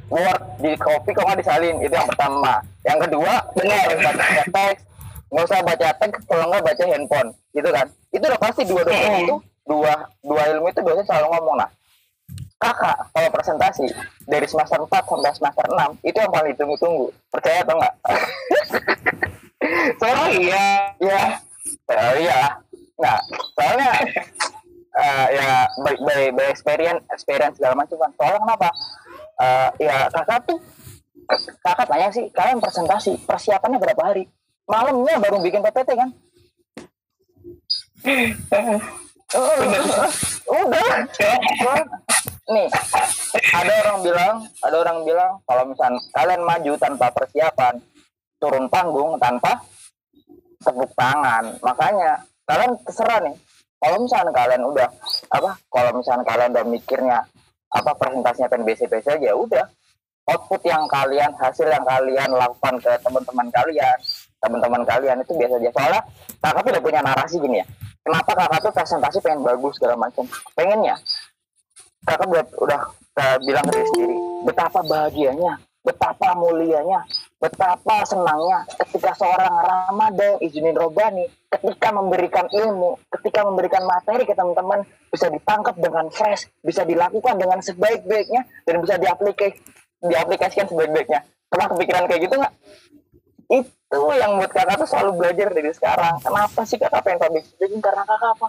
Word 0.10 0.42
di 0.58 0.74
copy 0.74 1.14
kok 1.14 1.22
nggak 1.22 1.38
disalin. 1.38 1.78
Itu 1.86 1.94
yang 1.94 2.10
pertama. 2.10 2.66
Yang 2.82 3.00
kedua 3.06 3.34
Benar. 3.54 3.86
baca 4.02 4.44
teks. 4.50 4.82
Nggak 5.30 5.46
usah 5.46 5.60
baca 5.62 5.88
teks 6.02 6.20
kalau 6.26 6.46
nggak 6.50 6.66
baca 6.66 6.84
handphone. 6.90 7.30
Gitu 7.54 7.70
kan? 7.70 7.86
Itu 8.10 8.24
udah 8.26 8.42
pasti 8.42 8.62
dua 8.66 8.82
dosen 8.82 9.14
itu 9.22 9.38
dua 9.70 9.94
dua 10.26 10.42
ilmu 10.58 10.74
itu 10.74 10.82
dosen 10.82 11.06
selalu 11.06 11.30
ngomong 11.30 11.62
nah 11.62 11.70
kakak 12.60 12.98
kalau 13.16 13.30
presentasi 13.32 13.88
dari 14.28 14.44
semester 14.44 14.84
4 14.84 14.92
sampai 14.92 15.32
semester 15.32 15.64
6 15.64 15.96
itu 16.04 16.18
yang 16.20 16.34
paling 16.34 16.52
ditunggu-tunggu. 16.52 17.08
Percaya 17.32 17.64
atau 17.64 17.80
enggak 17.80 17.96
soalnya 20.00 20.28
iya. 20.40 20.68
ya 21.00 21.24
ya 21.90 22.06
iya. 22.22 22.42
Nah 23.02 23.18
soalnya 23.58 23.92
eh, 25.00 25.26
ya 25.34 25.50
by, 25.82 25.96
by, 26.06 26.22
by 26.38 26.46
experience 26.54 27.02
experience 27.10 27.56
segala 27.58 27.74
macam 27.74 27.98
kan 27.98 28.12
soalnya 28.16 28.40
kenapa? 28.46 28.70
Eh, 29.40 29.70
ya 29.90 29.96
kakak 30.14 30.40
tuh 30.46 30.60
kakak 31.66 31.88
tanya 31.90 32.10
sih 32.14 32.26
kalian 32.34 32.62
presentasi 32.62 33.18
persiapannya 33.26 33.82
berapa 33.82 34.02
hari? 34.02 34.24
Malamnya 34.70 35.18
baru 35.18 35.42
bikin 35.42 35.66
PPT 35.66 35.90
kan? 35.98 36.10
Oh, 39.30 39.62
udah. 40.66 40.90
Nih 42.50 42.66
ada 43.54 43.74
orang 43.86 44.00
bilang 44.02 44.36
ada 44.66 44.76
orang 44.82 44.98
bilang 45.06 45.32
kalau 45.46 45.64
misalnya 45.70 46.02
kalian 46.18 46.42
maju 46.42 46.74
tanpa 46.82 47.08
persiapan 47.14 47.78
turun 48.42 48.66
panggung 48.74 49.22
tanpa 49.22 49.62
tepuk 50.64 50.92
tangan. 50.96 51.56
Makanya 51.64 52.24
kalian 52.46 52.72
terserah 52.84 53.20
nih. 53.24 53.36
Kalau 53.80 53.98
misalnya 54.04 54.32
kalian 54.36 54.64
udah 54.68 54.88
apa 55.32 55.52
kalau 55.72 55.92
misalnya 55.96 56.26
kalian 56.28 56.52
udah 56.52 56.66
mikirnya 56.68 57.20
apa 57.72 57.92
presentasinya 57.96 58.52
pengen 58.52 58.68
BCP 58.68 58.94
saja 59.00 59.32
ya 59.32 59.36
udah. 59.36 59.66
Output 60.30 60.62
yang 60.68 60.86
kalian 60.86 61.34
hasil 61.42 61.66
yang 61.66 61.82
kalian 61.82 62.30
lakukan 62.30 62.78
ke 62.78 62.92
teman-teman 63.02 63.50
kalian 63.50 63.98
teman-teman 64.38 64.84
kalian 64.86 65.18
itu 65.26 65.34
biasa 65.34 65.58
aja. 65.58 65.70
Soalnya 65.74 66.02
kakak 66.38 66.62
tuh 66.62 66.72
udah 66.78 66.84
punya 66.84 67.02
narasi 67.02 67.36
gini 67.42 67.58
ya. 67.64 67.66
Kenapa 68.06 68.32
kakak 68.38 68.60
tuh 68.62 68.74
presentasi 68.78 69.18
pengen 69.26 69.42
bagus 69.42 69.74
segala 69.80 69.96
macam? 69.98 70.24
Pengennya 70.54 70.96
kakak 72.06 72.28
udah 72.30 72.46
udah 72.62 72.82
bilang 73.44 73.66
ke 73.68 73.72
diri 73.76 73.88
sendiri 73.92 74.16
betapa 74.48 74.80
bahagianya 74.88 75.54
betapa 75.84 76.30
mulianya 76.40 77.00
betapa 77.40 78.04
senangnya 78.04 78.68
ketika 78.84 79.16
seorang 79.16 79.56
Ramadan 79.64 80.44
izinin 80.44 80.76
Robani 80.76 81.24
ketika 81.48 81.96
memberikan 81.96 82.52
ilmu 82.52 83.00
ketika 83.16 83.48
memberikan 83.48 83.88
materi 83.88 84.28
ke 84.28 84.36
teman-teman 84.36 84.84
bisa 85.08 85.32
ditangkap 85.32 85.80
dengan 85.80 86.12
fresh 86.12 86.52
bisa 86.60 86.84
dilakukan 86.84 87.40
dengan 87.40 87.64
sebaik-baiknya 87.64 88.44
dan 88.68 88.76
bisa 88.84 89.00
diaplikasi 89.00 89.56
diaplikasikan 90.04 90.68
sebaik-baiknya. 90.72 91.28
Pernah 91.50 91.68
kepikiran 91.76 92.04
kayak 92.08 92.22
gitu 92.24 92.36
nggak? 92.40 92.54
Itu 93.50 94.02
yang 94.14 94.38
buat 94.38 94.52
kakak 94.54 94.76
tuh 94.86 94.88
selalu 94.88 95.12
belajar 95.18 95.50
dari 95.52 95.72
sekarang. 95.74 96.16
Kenapa 96.22 96.62
sih 96.64 96.78
kakak 96.78 97.02
pengen 97.02 97.20
public 97.20 97.46
speaking? 97.50 97.82
Karena 97.82 98.04
kakak 98.06 98.32
apa? 98.38 98.48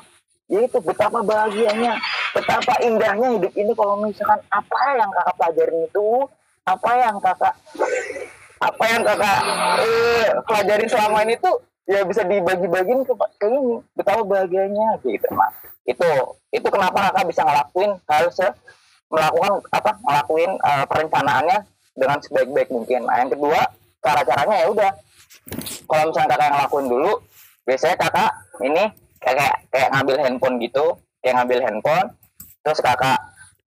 Yaitu 0.51 0.79
betapa 0.83 1.19
bahagianya 1.23 1.95
betapa 2.35 2.75
indahnya 2.83 3.39
hidup 3.39 3.53
ini 3.55 3.73
kalau 3.75 4.03
misalkan 4.03 4.43
apa 4.51 4.83
yang 4.99 5.11
kakak 5.15 5.35
pelajarin 5.39 5.79
itu 5.87 6.09
apa 6.67 6.91
yang 6.99 7.17
kakak 7.19 7.55
apa 8.61 8.85
yang 8.93 9.03
kakak 9.03 9.39
eh, 9.81 10.27
pelajari 10.45 10.87
selama 10.87 11.19
ini 11.25 11.35
tuh 11.41 11.57
ya 11.89 12.05
bisa 12.05 12.23
dibagi-bagiin 12.29 13.03
ke, 13.09 13.13
ke 13.17 13.47
ini. 13.49 13.81
Betapa 13.97 14.21
bahagianya 14.23 15.01
gitu 15.01 15.29
mas. 15.33 15.57
Itu 15.89 16.37
itu 16.53 16.69
kenapa 16.69 17.11
kakak 17.11 17.25
bisa 17.29 17.43
ngelakuin 17.43 17.97
hal 18.05 18.29
se 18.29 18.47
melakukan 19.11 19.65
apa 19.73 19.91
ngelakuin 20.05 20.51
eh, 20.61 20.85
perencanaannya 20.87 21.59
dengan 21.97 22.19
sebaik-baik 22.21 22.69
mungkin. 22.69 23.09
Nah 23.09 23.17
yang 23.25 23.33
kedua 23.33 23.61
cara-caranya 24.05 24.57
ya 24.63 24.67
udah. 24.69 24.93
Kalau 25.89 26.05
misalnya 26.13 26.31
kakak 26.37 26.51
ngelakuin 26.53 26.87
dulu 26.87 27.13
biasanya 27.65 27.97
kakak 27.97 28.31
ini 28.61 28.85
kayak 29.21 29.53
kayak 29.69 29.89
ngambil 29.93 30.17
handphone 30.21 30.57
gitu 30.59 30.87
kayak 31.21 31.35
ngambil 31.41 31.59
handphone 31.61 32.09
terus 32.65 32.81
kakak 32.81 33.21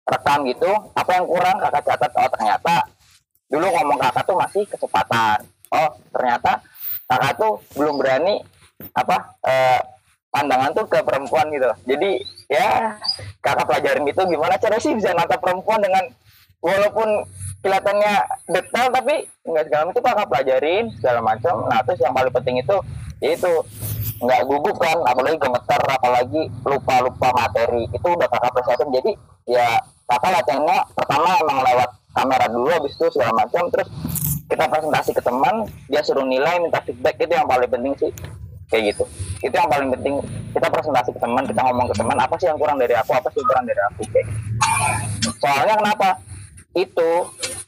rekam 0.04 0.40
gitu 0.50 0.72
apa 0.98 1.12
yang 1.16 1.26
kurang 1.30 1.58
kakak 1.62 1.84
catat 1.88 2.12
oh 2.18 2.30
ternyata 2.36 2.76
dulu 3.54 3.70
ngomong 3.70 4.02
kakak 4.02 4.26
tuh 4.26 4.34
masih 4.34 4.66
kecepatan 4.66 5.46
oh 5.70 5.90
ternyata 6.10 6.58
kakak 7.06 7.38
tuh 7.38 7.62
belum 7.78 8.02
berani 8.02 8.42
apa 8.98 9.18
eh, 9.46 9.80
pandangan 10.34 10.74
tuh 10.74 10.86
ke 10.90 11.00
perempuan 11.06 11.46
gitu. 11.54 11.70
Jadi 11.86 12.12
ya 12.50 12.98
kakak 13.46 13.70
pelajarin 13.70 14.10
itu 14.10 14.22
gimana 14.26 14.58
cara 14.58 14.82
sih 14.82 14.98
bisa 14.98 15.14
nata 15.14 15.38
perempuan 15.38 15.78
dengan 15.78 16.02
walaupun 16.58 17.22
kelihatannya 17.62 18.14
detail 18.50 18.90
tapi 18.90 19.30
nggak 19.46 19.64
segala 19.70 19.84
macam 19.88 20.02
kakak 20.02 20.28
pelajarin 20.34 20.84
segala 20.98 21.20
macam. 21.22 21.56
Nah 21.70 21.80
terus 21.86 22.00
yang 22.02 22.14
paling 22.18 22.34
penting 22.34 22.56
itu 22.66 22.78
yaitu 23.22 23.52
nggak 24.24 24.42
gugup 24.50 24.76
kan 24.82 24.98
apalagi 25.06 25.38
gemeter 25.38 25.82
apalagi 25.86 26.42
lupa 26.66 26.96
lupa 27.06 27.28
materi. 27.38 27.86
Itu 27.94 28.08
udah 28.18 28.28
kakak 28.28 28.52
persiapin. 28.58 28.90
Jadi 28.90 29.12
ya 29.46 29.78
kakak 30.10 30.42
latihannya 30.42 30.78
pertama 30.98 31.30
emang 31.46 31.62
lewat 31.62 31.90
kamera 32.14 32.46
dulu 32.48 32.70
habis 32.70 32.94
itu 32.94 33.06
segala 33.12 33.34
macam. 33.34 33.68
Terus 33.74 33.90
kita 34.48 34.70
presentasi 34.70 35.12
ke 35.18 35.22
teman 35.26 35.66
dia 35.90 36.02
suruh 36.06 36.24
nilai 36.24 36.62
minta 36.62 36.80
feedback. 36.86 37.18
Itu 37.18 37.34
yang 37.34 37.50
paling 37.50 37.70
penting 37.70 37.94
sih. 37.98 38.12
Kayak 38.70 38.94
gitu. 38.94 39.04
Itu 39.50 39.54
yang 39.54 39.70
paling 39.70 39.90
penting. 39.98 40.16
Kita 40.54 40.68
presentasi 40.70 41.10
ke 41.14 41.20
teman 41.20 41.44
kita 41.50 41.62
ngomong 41.66 41.88
ke 41.90 41.96
teman 41.98 42.18
apa 42.22 42.36
sih 42.38 42.48
yang 42.48 42.58
kurang 42.62 42.78
dari 42.78 42.94
aku 42.94 43.12
apa 43.18 43.28
sih 43.34 43.42
yang 43.42 43.50
kurang 43.50 43.66
dari 43.66 43.82
aku 43.90 44.02
kayak 44.14 44.26
gitu. 44.30 45.30
soalnya 45.42 45.76
kenapa? 45.76 46.10
Itu 46.74 47.10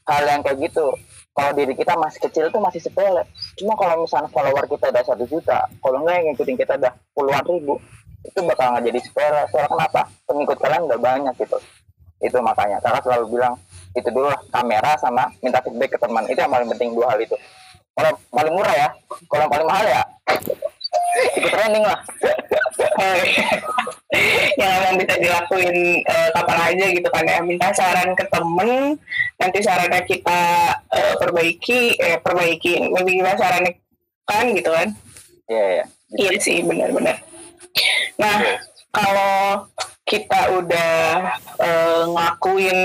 hal 0.05 0.23
yang 0.29 0.41
kayak 0.45 0.57
gitu. 0.69 0.87
Kalau 1.35 1.51
diri 1.51 1.75
kita 1.75 1.99
masih 1.99 2.19
kecil 2.23 2.47
tuh 2.47 2.63
masih 2.63 2.79
sepele. 2.79 3.27
Cuma 3.59 3.75
kalau 3.75 4.07
misalnya 4.07 4.31
follower 4.31 4.63
kita 4.71 4.87
udah 4.87 5.03
satu 5.03 5.27
juta 5.27 5.67
kalau 5.83 5.99
nggak 6.05 6.15
yang 6.15 6.25
ngikutin 6.31 6.55
kita 6.55 6.73
udah 6.79 6.93
puluhan 7.11 7.43
ribu 7.43 7.75
itu 8.25 8.39
bakal 8.41 8.73
nggak 8.73 8.85
jadi 8.89 8.99
sepele. 9.03 9.41
Soalnya 9.51 9.69
kenapa? 9.69 10.01
Pengikut 10.25 10.57
kalian 10.57 10.81
udah 10.89 10.99
banyak 10.99 11.33
gitu. 11.37 11.57
Itu 12.23 12.37
makanya. 12.41 12.79
Kakak 12.81 13.03
selalu 13.05 13.37
bilang 13.37 13.53
itu 13.95 14.09
dulu 14.11 14.27
lah 14.27 14.39
kamera 14.51 14.99
sama 14.99 15.31
minta 15.39 15.63
feedback 15.63 15.95
ke 15.95 15.99
teman. 15.99 16.23
Itu 16.27 16.39
yang 16.39 16.51
paling 16.51 16.67
penting 16.75 16.93
dua 16.93 17.15
hal 17.15 17.19
itu. 17.23 17.35
Kalau 17.95 18.11
paling 18.27 18.53
murah 18.53 18.75
ya 18.75 18.89
kalau 19.31 19.47
yang 19.47 19.53
paling 19.55 19.67
mahal 19.71 19.85
ya 19.87 20.03
ikut 21.35 21.51
training 21.51 21.83
lah. 21.83 21.99
Yang 24.59 24.71
emang 24.79 24.95
bisa 24.99 25.13
dilakuin 25.19 25.77
eh, 26.03 26.29
kapan 26.31 26.59
aja 26.71 26.85
gitu 26.91 27.09
kan. 27.11 27.23
Ya 27.27 27.39
minta 27.43 27.67
saran 27.75 28.15
ke 28.15 28.23
temen 28.31 28.95
nanti 29.39 29.59
sarannya 29.59 30.01
kita 30.07 30.41
eh, 30.91 31.13
perbaiki 31.19 31.99
eh 31.99 32.17
perbaiki 32.19 32.79
lebih 32.95 33.23
gimana 33.23 33.35
sarannya 33.35 33.75
kan 34.23 34.45
gitu 34.55 34.71
kan. 34.71 34.87
Iya 35.51 35.65
iya 36.15 36.29
iya. 36.31 36.39
Sih 36.39 36.63
benar-benar. 36.63 37.19
Nah 38.19 38.35
kalau 38.95 39.67
kita 40.05 40.39
udah 40.53 40.93
eh, 41.59 42.01
ngelakuin 42.05 42.79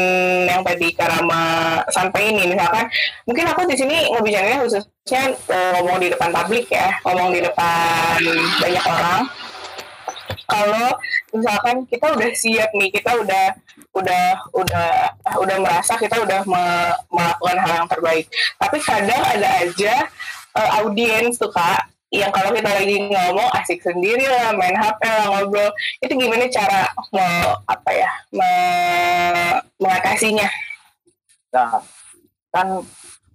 yang 0.48 0.64
tadi 0.64 0.88
Karama 0.96 1.76
sampai 1.92 2.32
ini 2.32 2.56
misalkan 2.56 2.88
mungkin 3.28 3.44
aku 3.44 3.68
di 3.68 3.76
sini 3.76 4.08
ngebicaranya 4.08 4.64
khususnya 4.64 5.36
eh, 5.36 5.70
ngomong 5.78 6.00
di 6.00 6.08
depan 6.08 6.32
publik 6.32 6.72
ya 6.72 6.88
ngomong 7.06 7.30
di 7.30 7.40
depan 7.44 8.18
banyak 8.58 8.84
orang. 8.88 9.22
Kalau 10.50 10.98
misalkan 11.30 11.86
kita 11.86 12.10
udah 12.10 12.30
siap 12.34 12.74
nih 12.74 12.90
kita 12.90 13.14
udah 13.22 13.54
udah 13.94 14.24
udah 14.50 14.90
udah 15.38 15.56
merasa 15.62 15.94
kita 15.94 16.18
udah 16.26 16.42
me- 16.42 16.98
melakukan 17.06 17.58
hal 17.62 17.72
yang 17.84 17.88
terbaik. 17.90 18.26
Tapi 18.58 18.76
kadang 18.82 19.22
ada 19.22 19.48
aja 19.62 19.94
eh, 20.56 20.70
audiens 20.82 21.38
tuh 21.38 21.52
kak 21.54 21.86
yang 22.10 22.30
kalau 22.34 22.50
kita 22.50 22.66
lagi 22.66 22.96
ngomong 23.06 23.48
asik 23.62 23.78
sendiri 23.86 24.26
lah 24.26 24.50
main 24.54 24.74
HP 24.74 25.00
lah 25.06 25.26
ngobrol 25.30 25.70
itu 26.02 26.12
gimana 26.18 26.44
cara 26.50 26.90
me, 27.14 27.26
apa 27.70 27.90
ya 27.94 28.10
me- 28.34 29.62
mengatasinya 29.78 30.50
Nah, 31.50 31.82
kan 32.54 32.66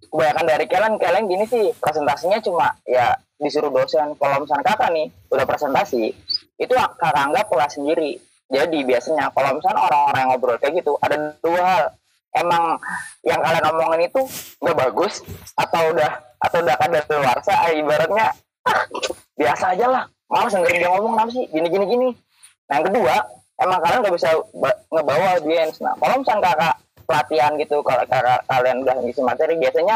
kebanyakan 0.07 0.45
dari 0.47 0.65
kalian 0.71 0.93
kalian 0.95 1.25
gini 1.27 1.45
sih 1.47 1.63
presentasinya 1.83 2.39
cuma 2.39 2.71
ya 2.87 3.11
disuruh 3.35 3.71
dosen. 3.71 4.15
Kalau 4.15 4.39
misalnya 4.43 4.65
kakak 4.71 4.89
nih 4.95 5.07
udah 5.27 5.45
presentasi, 5.45 6.15
itu 6.55 6.73
kakak 6.73 7.15
anggap 7.15 7.45
kelas 7.51 7.75
sendiri. 7.75 8.15
Jadi 8.47 8.79
biasanya 8.87 9.33
kalau 9.35 9.57
misalnya 9.57 9.81
orang-orang 9.89 10.19
yang 10.21 10.29
ngobrol 10.31 10.57
kayak 10.61 10.73
gitu 10.79 10.95
ada 11.03 11.15
dua 11.43 11.61
hal. 11.63 11.85
Emang 12.35 12.75
yang 13.23 13.39
kalian 13.39 13.63
omongin 13.71 14.11
itu 14.11 14.21
nggak 14.59 14.75
bagus 14.75 15.23
atau 15.55 15.95
udah 15.95 16.19
atau 16.43 16.59
udah 16.59 16.75
ada 16.83 16.99
luar 17.15 17.39
ibaratnya 17.71 18.27
ah, 18.27 18.31
biasa 19.35 19.65
aja 19.75 19.85
lah. 19.87 20.03
Malas 20.25 20.51
dengerin 20.57 20.81
dia 20.81 20.89
ngomong 20.89 21.13
kenapa 21.13 21.31
sih? 21.31 21.45
Gini 21.53 21.67
gini 21.69 21.85
gini. 21.85 22.09
Nah 22.65 22.73
yang 22.81 22.85
kedua 22.89 23.15
emang 23.61 23.79
kalian 23.83 23.99
nggak 24.01 24.15
bisa 24.17 24.29
ba- 24.57 24.79
ngebawa 24.89 25.25
audiens. 25.37 25.75
Nah 25.79 25.93
kalau 26.01 26.15
misalnya 26.17 26.41
kakak 26.51 26.75
pelatihan 27.05 27.51
gitu 27.61 27.77
kalau 27.85 28.03
kakak 28.09 28.41
kalian 28.49 28.77
udah 28.81 28.95
ngisi 29.05 29.21
materi 29.21 29.53
biasanya 29.61 29.95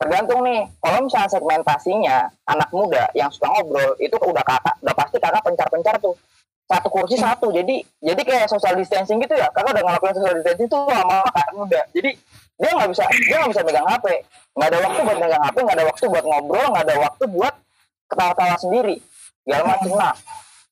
tergantung 0.00 0.40
nih. 0.46 0.64
Kalau 0.80 0.98
misalnya 1.04 1.30
segmentasinya 1.30 2.16
anak 2.48 2.68
muda 2.72 3.04
yang 3.12 3.28
suka 3.28 3.52
ngobrol 3.52 3.92
itu 4.00 4.16
udah 4.16 4.44
kakak 4.44 4.74
udah 4.80 4.94
pasti 4.96 5.16
kakak 5.20 5.42
pencar-pencar 5.44 5.94
tuh. 6.00 6.16
Satu 6.66 6.88
kursi 6.90 7.20
satu. 7.20 7.52
Jadi 7.52 7.84
jadi 8.00 8.22
kayak 8.24 8.48
social 8.48 8.74
distancing 8.74 9.20
gitu 9.20 9.36
ya. 9.36 9.52
Kakak 9.52 9.76
udah 9.76 9.84
ngelakuin 9.84 10.16
social 10.16 10.34
distancing 10.40 10.66
tuh 10.72 10.80
sama 10.88 11.22
kakak 11.28 11.48
muda. 11.52 11.80
Jadi 11.92 12.10
dia 12.56 12.70
nggak 12.72 12.88
bisa 12.88 13.04
dia 13.28 13.36
nggak 13.36 13.52
bisa 13.52 13.62
megang 13.68 13.84
hp 13.84 14.06
nggak 14.56 14.68
ada 14.72 14.78
waktu 14.80 15.00
buat 15.04 15.18
megang 15.20 15.42
hp 15.44 15.56
nggak 15.60 15.76
ada 15.76 15.86
waktu 15.92 16.04
buat 16.08 16.24
ngobrol 16.24 16.66
nggak 16.72 16.84
ada 16.88 16.96
waktu 17.04 17.24
buat 17.28 17.54
ketawa-tawa 18.10 18.56
sendiri. 18.58 18.98
Segala 19.46 19.62
macam 19.76 19.92
nah 19.94 20.14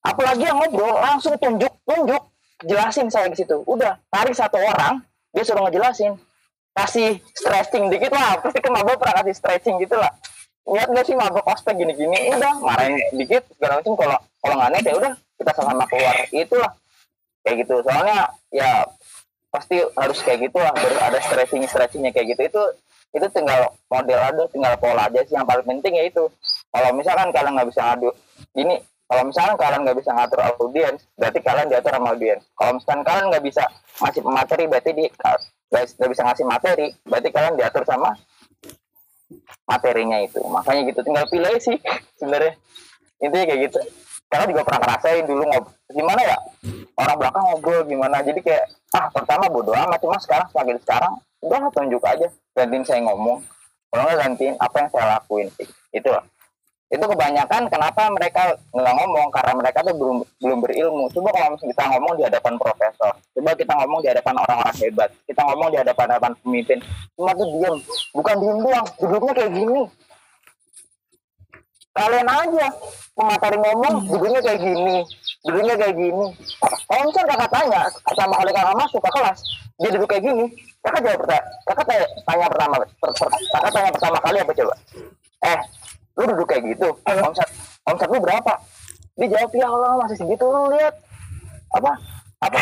apalagi 0.05 0.45
yang 0.45 0.61
ngobrol 0.61 1.01
langsung 1.01 1.35
tunjuk 1.41 1.73
tunjuk 1.89 2.23
jelasin 2.63 3.09
saya 3.09 3.27
di 3.33 3.37
situ. 3.41 3.65
Udah 3.65 3.97
tarik 4.13 4.37
satu 4.37 4.61
orang 4.61 5.01
dia 5.33 5.43
suruh 5.43 5.67
ngejelasin. 5.67 6.15
Kasih 6.75 7.23
stretching 7.39 7.87
dikit 7.87 8.11
lah 8.11 8.35
pasti 8.43 8.59
kan 8.59 8.75
mabok 8.75 8.99
pernah 8.99 9.23
kasih 9.23 9.35
stretching 9.35 9.79
gitu 9.79 9.95
lah. 9.95 10.11
Lihat 10.65 10.91
gak 10.91 11.07
sih 11.07 11.15
mabok 11.15 11.47
ospek 11.47 11.77
gini-gini? 11.77 12.35
Udah 12.35 12.59
marahin 12.59 12.99
dikit 13.15 13.47
segala 13.55 13.79
macam. 13.79 13.95
Kalau 13.95 14.19
kalau 14.43 14.55
nggak 14.59 14.71
net 14.75 14.85
ya 14.85 14.95
udah 14.99 15.13
kita 15.39 15.51
sama-sama 15.55 15.85
keluar. 15.87 16.15
Itulah. 16.35 16.73
Kayak 17.47 17.57
gitu. 17.63 17.75
Soalnya 17.85 18.19
ya 18.51 18.71
pasti 19.55 19.77
harus 19.95 20.19
kayak 20.27 20.51
gitu 20.51 20.59
lah 20.59 20.75
baru 20.75 20.99
ada 20.99 21.19
stretching 21.23 21.63
stretchingnya 21.71 22.11
kayak 22.11 22.35
gitu. 22.35 22.43
Itu 22.43 22.63
itu 23.15 23.27
tinggal 23.31 23.71
model 23.87 24.19
ada 24.19 24.43
tinggal 24.51 24.75
pola 24.83 25.07
aja 25.07 25.21
sih. 25.23 25.39
Yang 25.39 25.47
paling 25.47 25.67
penting 25.79 25.95
ya 25.95 26.05
itu 26.11 26.25
kalau 26.75 26.91
misalkan 26.91 27.31
kalian 27.31 27.55
nggak 27.55 27.71
bisa 27.71 27.81
ngadu 27.87 28.11
ini 28.59 28.75
kalau 29.05 29.23
misalkan 29.31 29.57
kalian 29.61 29.81
nggak 29.87 29.99
bisa 30.01 30.11
ngatur 30.11 30.41
audiens 30.43 31.01
berarti 31.15 31.39
kalian 31.45 31.67
diatur 31.71 31.93
sama 31.95 32.07
audiens. 32.17 32.43
Kalau 32.57 32.71
misalkan 32.75 33.03
kalian 33.05 33.27
nggak 33.31 33.45
bisa 33.45 33.65
ngasih 34.03 34.23
materi 34.27 34.65
berarti 34.67 34.91
di 34.91 35.05
nggak 35.71 36.11
bisa 36.11 36.23
ngasih 36.25 36.45
materi 36.49 36.87
berarti 37.07 37.29
kalian 37.31 37.55
diatur 37.55 37.85
sama 37.87 38.11
materinya 39.71 40.19
itu. 40.25 40.41
Makanya 40.43 40.81
gitu 40.91 41.01
tinggal 41.05 41.27
pilih 41.31 41.55
sih 41.63 41.77
sebenarnya. 42.19 42.59
Intinya 43.23 43.45
kayak 43.55 43.61
gitu. 43.71 43.81
Karena 44.27 44.45
juga 44.51 44.63
pernah 44.67 44.81
ngerasain 44.83 45.25
dulu 45.31 45.43
ngob 45.47 45.65
gimana 45.95 46.21
ya 46.27 46.39
orang 46.99 47.17
belakang 47.21 47.45
ngobrol 47.55 47.81
gimana. 47.87 48.17
Jadi 48.25 48.41
kayak 48.43 48.65
ah 48.99 49.07
pertama 49.15 49.47
bodo 49.53 49.77
amat 49.77 50.01
cuma 50.03 50.19
sekarang 50.19 50.49
semakin 50.51 50.77
sekarang 50.83 51.13
udah 51.45 51.71
tunjuk 51.71 52.03
aja 52.03 52.27
gantiin 52.57 52.83
saya 52.83 53.05
ngomong. 53.05 53.39
Kalau 53.93 54.03
nggak 54.11 54.19
gantiin 54.27 54.55
apa 54.59 54.77
yang 54.81 54.89
saya 54.91 55.07
lakuin? 55.21 55.47
Sih 55.55 55.69
itu 55.95 56.11
lah 56.11 56.25
itu 56.95 57.05
kebanyakan 57.11 57.63
kenapa 57.67 58.07
mereka 58.15 58.55
nggak 58.71 58.95
ngomong? 58.95 59.29
Karena 59.35 59.53
mereka 59.59 59.79
tuh 59.83 59.95
belum 59.99 60.17
belum 60.39 60.59
berilmu. 60.63 61.05
Coba 61.11 61.29
kalau 61.35 61.59
kita 61.59 61.83
ngomong 61.91 62.13
di 62.15 62.23
hadapan 62.23 62.55
profesor 62.55 63.13
coba 63.35 63.51
kita 63.59 63.73
ngomong 63.75 63.99
di 63.99 64.09
hadapan 64.15 64.35
orang-orang 64.39 64.77
hebat 64.79 65.11
kita 65.27 65.41
ngomong 65.43 65.69
di 65.75 65.79
hadapan 65.83 66.07
hadapan 66.15 66.33
pemimpin. 66.39 66.79
Cuma 67.19 67.35
tuh 67.35 67.47
diem. 67.51 67.77
Bukan 68.15 68.35
diem 68.39 68.59
doang 68.63 68.87
duduknya 69.03 69.33
kayak 69.35 69.53
gini. 69.59 69.83
Kalian 71.95 72.27
aja 72.31 72.67
pemateri 73.15 73.57
ngomong 73.59 73.95
duduknya 74.07 74.41
kayak 74.43 74.61
gini 74.63 74.97
duduknya 75.45 75.75
kayak 75.77 75.97
gini. 75.99 76.27
Kalau 76.89 77.03
misalnya 77.05 77.29
kakak 77.37 77.51
tanya 77.53 77.83
sama 78.17 78.35
kali 78.41 78.51
kakak 78.55 78.77
masuk 78.81 79.01
ke 79.03 79.11
kelas 79.13 79.39
dia 79.75 79.91
duduk 79.91 80.09
kayak 80.09 80.25
gini. 80.25 80.45
Kakak 80.85 81.01
jawab 81.01 81.21
kakak 81.65 81.85
tanya, 81.89 82.47
pertama 82.49 82.75
per, 82.77 83.11
per, 83.13 83.29
kakak 83.29 83.71
tanya 83.73 83.91
pertama 83.93 84.19
kali 84.23 84.39
apa 84.41 84.53
coba? 84.55 84.75
Eh 85.45 85.61
lu 86.15 86.23
duduk 86.31 86.47
kayak 86.47 86.63
gitu. 86.75 86.89
Omset 87.07 87.49
omset 87.87 88.09
lu 88.11 88.19
berapa? 88.23 88.53
Dia 89.19 89.27
jawab 89.31 89.51
ya 89.55 89.67
Allah 89.71 89.91
masih 90.07 90.17
segitu 90.19 90.45
lu 90.47 90.71
lihat. 90.75 90.95
Apa? 91.75 91.93
Apa 92.43 92.59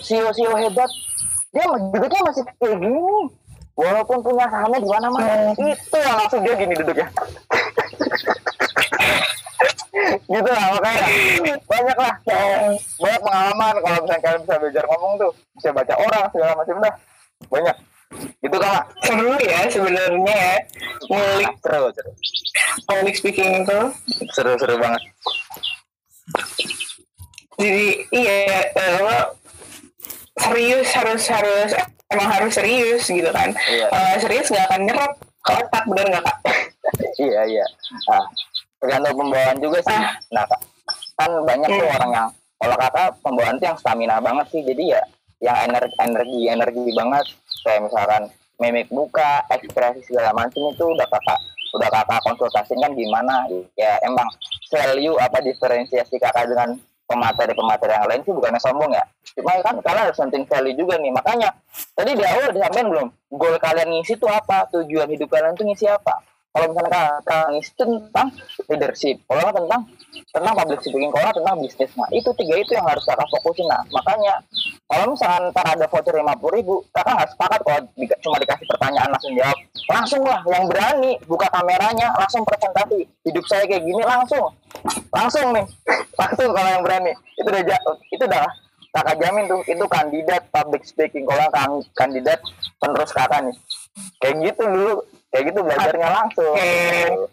CEO 0.00 0.28
CEO 0.32 0.56
hebat? 0.56 0.90
Dia 1.52 1.64
duduknya 1.68 2.20
masih 2.24 2.42
kayak 2.60 2.76
gini. 2.80 3.18
Walaupun 3.74 4.22
punya 4.22 4.46
sahamnya 4.46 4.78
di 4.78 4.86
mana 4.86 5.08
mana 5.10 5.50
itu 5.50 5.96
yang 5.98 6.14
langsung 6.14 6.40
dia 6.46 6.54
gini 6.54 6.74
duduknya. 6.78 7.08
Gitu 10.26 10.50
lah 10.50 10.66
makanya. 10.74 11.06
Banyak 11.70 11.98
lah. 11.98 12.14
Banyak 12.98 13.20
pengalaman 13.22 13.74
kalau 13.82 13.98
misalnya 14.02 14.22
kalian 14.22 14.40
bisa 14.42 14.54
belajar 14.58 14.84
ngomong 14.90 15.12
tuh. 15.18 15.32
Bisa 15.58 15.68
baca 15.70 15.94
orang 15.98 16.24
segala 16.30 16.52
macam 16.58 16.76
dah. 16.82 16.94
Banyak 17.50 17.76
gitu 18.42 18.56
kan 18.60 18.84
seru 19.02 19.34
ya 19.40 19.60
sebenarnya 19.68 20.34
ya. 20.34 20.56
Ngulik 21.10 21.52
seru 21.60 21.88
seru. 21.94 22.10
Public 22.88 23.14
speaking 23.18 23.50
itu. 23.64 23.80
Seru 24.34 24.52
seru 24.60 24.74
banget. 24.78 25.02
Jadi 27.54 27.86
iya 28.10 28.66
uh, 28.74 29.24
serius 30.40 30.88
harus 30.92 31.22
harus 31.30 31.70
emang 32.10 32.28
harus 32.28 32.52
serius 32.54 33.04
gitu 33.06 33.30
kan. 33.30 33.54
Iya. 33.70 33.86
uh, 33.92 34.14
serius 34.18 34.50
nggak 34.50 34.66
akan 34.70 34.80
nyerap 34.86 35.12
ke 35.20 35.50
otak 35.52 35.84
bener 35.86 36.06
nggak 36.12 36.24
kak? 36.24 36.36
Iya 37.20 37.40
iya. 37.46 37.66
Ah 38.10 38.26
tergantung 38.84 39.16
pembawaan 39.16 39.56
juga 39.64 39.78
sih. 39.80 39.96
Ah. 39.96 40.12
nah 40.28 40.44
Kak, 40.44 40.60
kan 41.16 41.30
banyak 41.48 41.68
tuh 41.72 41.86
Hmm. 41.88 41.96
orang 41.96 42.10
yang 42.12 42.28
kalau 42.60 42.76
kata 42.76 43.02
pembawaan 43.24 43.56
tuh 43.56 43.66
yang 43.72 43.78
stamina 43.80 44.16
banget 44.20 44.46
sih. 44.52 44.60
Jadi 44.60 44.84
ya 44.92 45.02
yang 45.44 45.56
energi 45.68 45.92
energi 46.00 46.40
energi 46.48 46.84
banget. 46.96 47.26
Kayak 47.64 47.80
misalkan 47.84 48.22
mimik 48.56 48.88
buka 48.88 49.44
ekspresi 49.52 50.00
segala 50.08 50.32
macam 50.32 50.72
itu 50.72 50.84
udah 50.84 51.08
kakak 51.12 51.38
udah 51.76 51.88
kakak 51.92 52.20
konsultasikan 52.24 52.96
gimana? 52.96 53.44
Ya 53.76 54.00
emang 54.00 54.26
value 54.72 55.20
apa 55.20 55.44
diferensiasi 55.44 56.16
kakak 56.16 56.48
dengan 56.48 56.80
pemateri-pemateri 57.04 57.92
yang 57.92 58.08
lain 58.08 58.20
sih 58.24 58.32
bukannya 58.32 58.60
sombong 58.64 58.92
ya? 58.96 59.04
Cuma 59.36 59.60
kan 59.60 59.76
kalian 59.84 60.08
harus 60.08 60.16
penting 60.16 60.48
value 60.48 60.76
juga 60.80 60.96
nih. 60.96 61.12
Makanya 61.12 61.52
tadi 61.92 62.16
di 62.16 62.24
awal 62.24 62.48
disampaikan 62.48 62.88
belum 62.88 63.06
goal 63.36 63.56
kalian 63.60 63.92
ngisi 63.92 64.16
tuh 64.16 64.32
apa? 64.32 64.64
Tujuan 64.72 65.12
hidup 65.12 65.28
kalian 65.28 65.52
tuh 65.52 65.68
ngisi 65.68 65.84
apa 65.84 66.33
kalau 66.54 66.70
misalnya 66.70 67.02
ngisi 67.50 67.70
tuh 67.74 67.86
tentang 67.98 68.28
leadership 68.70 69.16
kalau 69.26 69.50
tentang 69.50 69.82
tentang 70.30 70.54
public 70.54 70.80
speaking 70.86 71.10
kalau 71.10 71.30
tentang 71.34 71.56
bisnis 71.58 71.90
nah 71.98 72.06
itu 72.14 72.30
tiga 72.38 72.54
itu 72.62 72.70
yang 72.78 72.86
harus 72.86 73.02
kakak 73.02 73.26
fokusin 73.26 73.66
nah. 73.66 73.82
Makanya 73.90 74.34
kalau 74.86 75.10
misalkan 75.10 75.50
ntar 75.50 75.66
ada 75.66 75.86
voucher 75.90 76.14
lima 76.14 76.34
puluh 76.38 76.62
ribu 76.62 76.74
kakak 76.94 77.12
nggak 77.18 77.30
sepakat 77.34 77.60
kalau 77.66 77.80
di- 77.98 78.20
cuma 78.22 78.36
dikasih 78.38 78.66
pertanyaan 78.70 79.10
langsung 79.10 79.32
jawab. 79.34 79.58
Langsung 79.90 80.22
lah 80.22 80.40
yang 80.46 80.64
berani 80.70 81.12
buka 81.26 81.46
kameranya 81.50 82.08
langsung 82.14 82.42
presentasi. 82.46 83.00
Hidup 83.26 83.44
saya 83.50 83.66
kayak 83.66 83.82
gini 83.82 84.02
langsung. 84.06 84.46
Langsung 85.10 85.46
nih 85.50 85.66
langsung 86.22 86.50
kalau 86.54 86.70
yang 86.70 86.84
berani. 86.86 87.12
Itu 87.34 87.48
udah 87.50 87.80
itu 88.14 88.24
udah 88.24 88.46
kakak 88.94 89.16
jamin 89.18 89.50
tuh 89.50 89.60
itu 89.66 89.84
kandidat 89.90 90.42
public 90.54 90.86
speaking 90.86 91.26
kalau 91.26 91.50
kan 91.50 91.70
kandidat 91.98 92.38
penerus 92.78 93.10
kakak 93.10 93.42
nih. 93.42 93.56
Kayak 94.22 94.34
gitu 94.54 94.62
dulu 94.70 94.94
kayak 95.34 95.50
gitu 95.50 95.60
belajarnya 95.66 96.08
langsung. 96.14 96.54
Oke. 96.54 97.26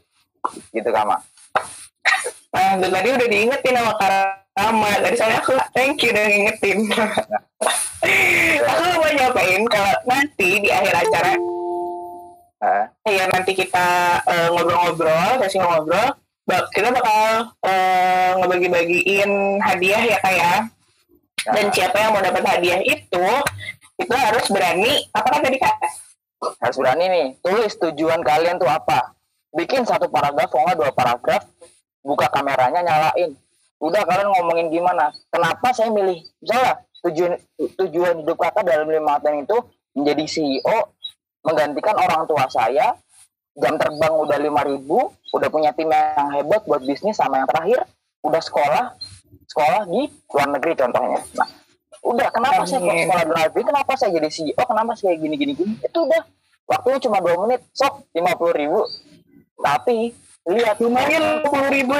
gitu 0.74 0.90
kama 0.90 1.22
nah 2.52 2.76
tadi 2.82 3.08
udah 3.14 3.28
diingetin 3.30 3.78
sama 3.78 3.94
Karama 3.96 4.90
tadi 5.00 5.16
soalnya 5.16 5.40
aku 5.40 5.54
thank 5.72 6.02
you 6.04 6.12
udah 6.12 6.26
ngingetin. 6.28 6.78
Aku 8.68 8.84
mau 9.00 9.08
nyobain 9.08 9.64
kalau 9.72 9.94
nanti 10.10 10.60
di 10.60 10.70
akhir 10.74 11.08
acara 11.08 11.32
ya 13.08 13.24
nanti 13.32 13.52
kita 13.56 14.20
eh, 14.28 14.48
ngobrol-ngobrol 14.52 15.40
sesi 15.42 15.58
ngobrol 15.58 16.14
bak- 16.46 16.70
kita 16.76 16.92
bakal 16.92 17.54
eh, 17.64 18.32
ngebagi-bagiin 18.38 19.32
hadiah 19.64 20.02
ya 20.04 20.18
kayak 20.20 20.60
dan 21.48 21.66
siapa 21.74 21.98
yang 21.98 22.12
mau 22.14 22.22
dapat 22.22 22.44
hadiah 22.46 22.82
itu 22.86 23.26
itu 23.98 24.14
harus 24.14 24.46
berani 24.52 25.08
apa 25.16 25.28
kan 25.32 25.42
tadi 25.42 25.58
kak 25.58 25.76
harus 26.42 26.78
berani 26.78 27.06
nih. 27.08 27.28
Tulis 27.46 27.74
tujuan 27.78 28.26
kalian 28.26 28.58
tuh 28.58 28.70
apa? 28.70 29.14
Bikin 29.54 29.86
satu 29.86 30.10
paragraf 30.10 30.50
nggak 30.50 30.78
dua 30.78 30.92
paragraf 30.92 31.46
buka 32.02 32.28
kameranya 32.34 32.82
nyalain. 32.82 33.38
Udah 33.82 34.06
kalian 34.06 34.30
ngomongin 34.30 34.68
gimana? 34.70 35.10
Kenapa 35.30 35.74
saya 35.74 35.90
milih? 35.90 36.22
Misalnya 36.42 36.82
tujuan 37.02 37.34
tujuan 37.82 38.14
hidup 38.22 38.38
kakak 38.38 38.66
dalam 38.66 38.90
lima 38.90 39.18
tahun 39.22 39.46
itu 39.46 39.58
menjadi 39.98 40.24
CEO 40.30 40.78
menggantikan 41.42 41.98
orang 41.98 42.30
tua 42.30 42.46
saya 42.46 42.94
jam 43.58 43.76
terbang 43.76 44.14
udah 44.14 44.38
lima 44.38 44.62
ribu 44.64 45.10
udah 45.34 45.50
punya 45.50 45.74
tim 45.74 45.90
yang 45.90 46.30
hebat 46.38 46.62
buat 46.64 46.86
bisnis 46.86 47.18
sama 47.18 47.42
yang 47.42 47.50
terakhir 47.50 47.82
udah 48.22 48.38
sekolah 48.38 48.86
sekolah 49.50 49.82
di 49.90 50.08
luar 50.30 50.48
negeri 50.56 50.74
contohnya. 50.78 51.20
Nah 51.36 51.50
udah 52.02 52.28
kenapa 52.34 52.62
saya 52.66 52.82
kok 52.82 52.90
Amin. 52.90 53.06
sekolah 53.06 53.26
negeri 53.30 53.62
kenapa 53.62 53.92
saya 53.94 54.10
jadi 54.18 54.30
CEO 54.30 54.64
kenapa 54.66 54.92
saya 54.98 55.14
gini 55.16 55.36
gini 55.38 55.54
gini? 55.54 55.74
Itu 55.80 56.10
udah. 56.10 56.22
Waktunya 56.66 57.00
cuma 57.04 57.18
dua 57.20 57.36
menit. 57.46 57.62
Sok 57.76 58.10
lima 58.16 58.32
puluh 58.34 58.56
ribu. 58.56 58.82
Tapi 59.60 60.10
lihat. 60.50 60.82
Lumayan 60.82 61.46
puluh 61.46 61.68
ribu. 61.70 61.94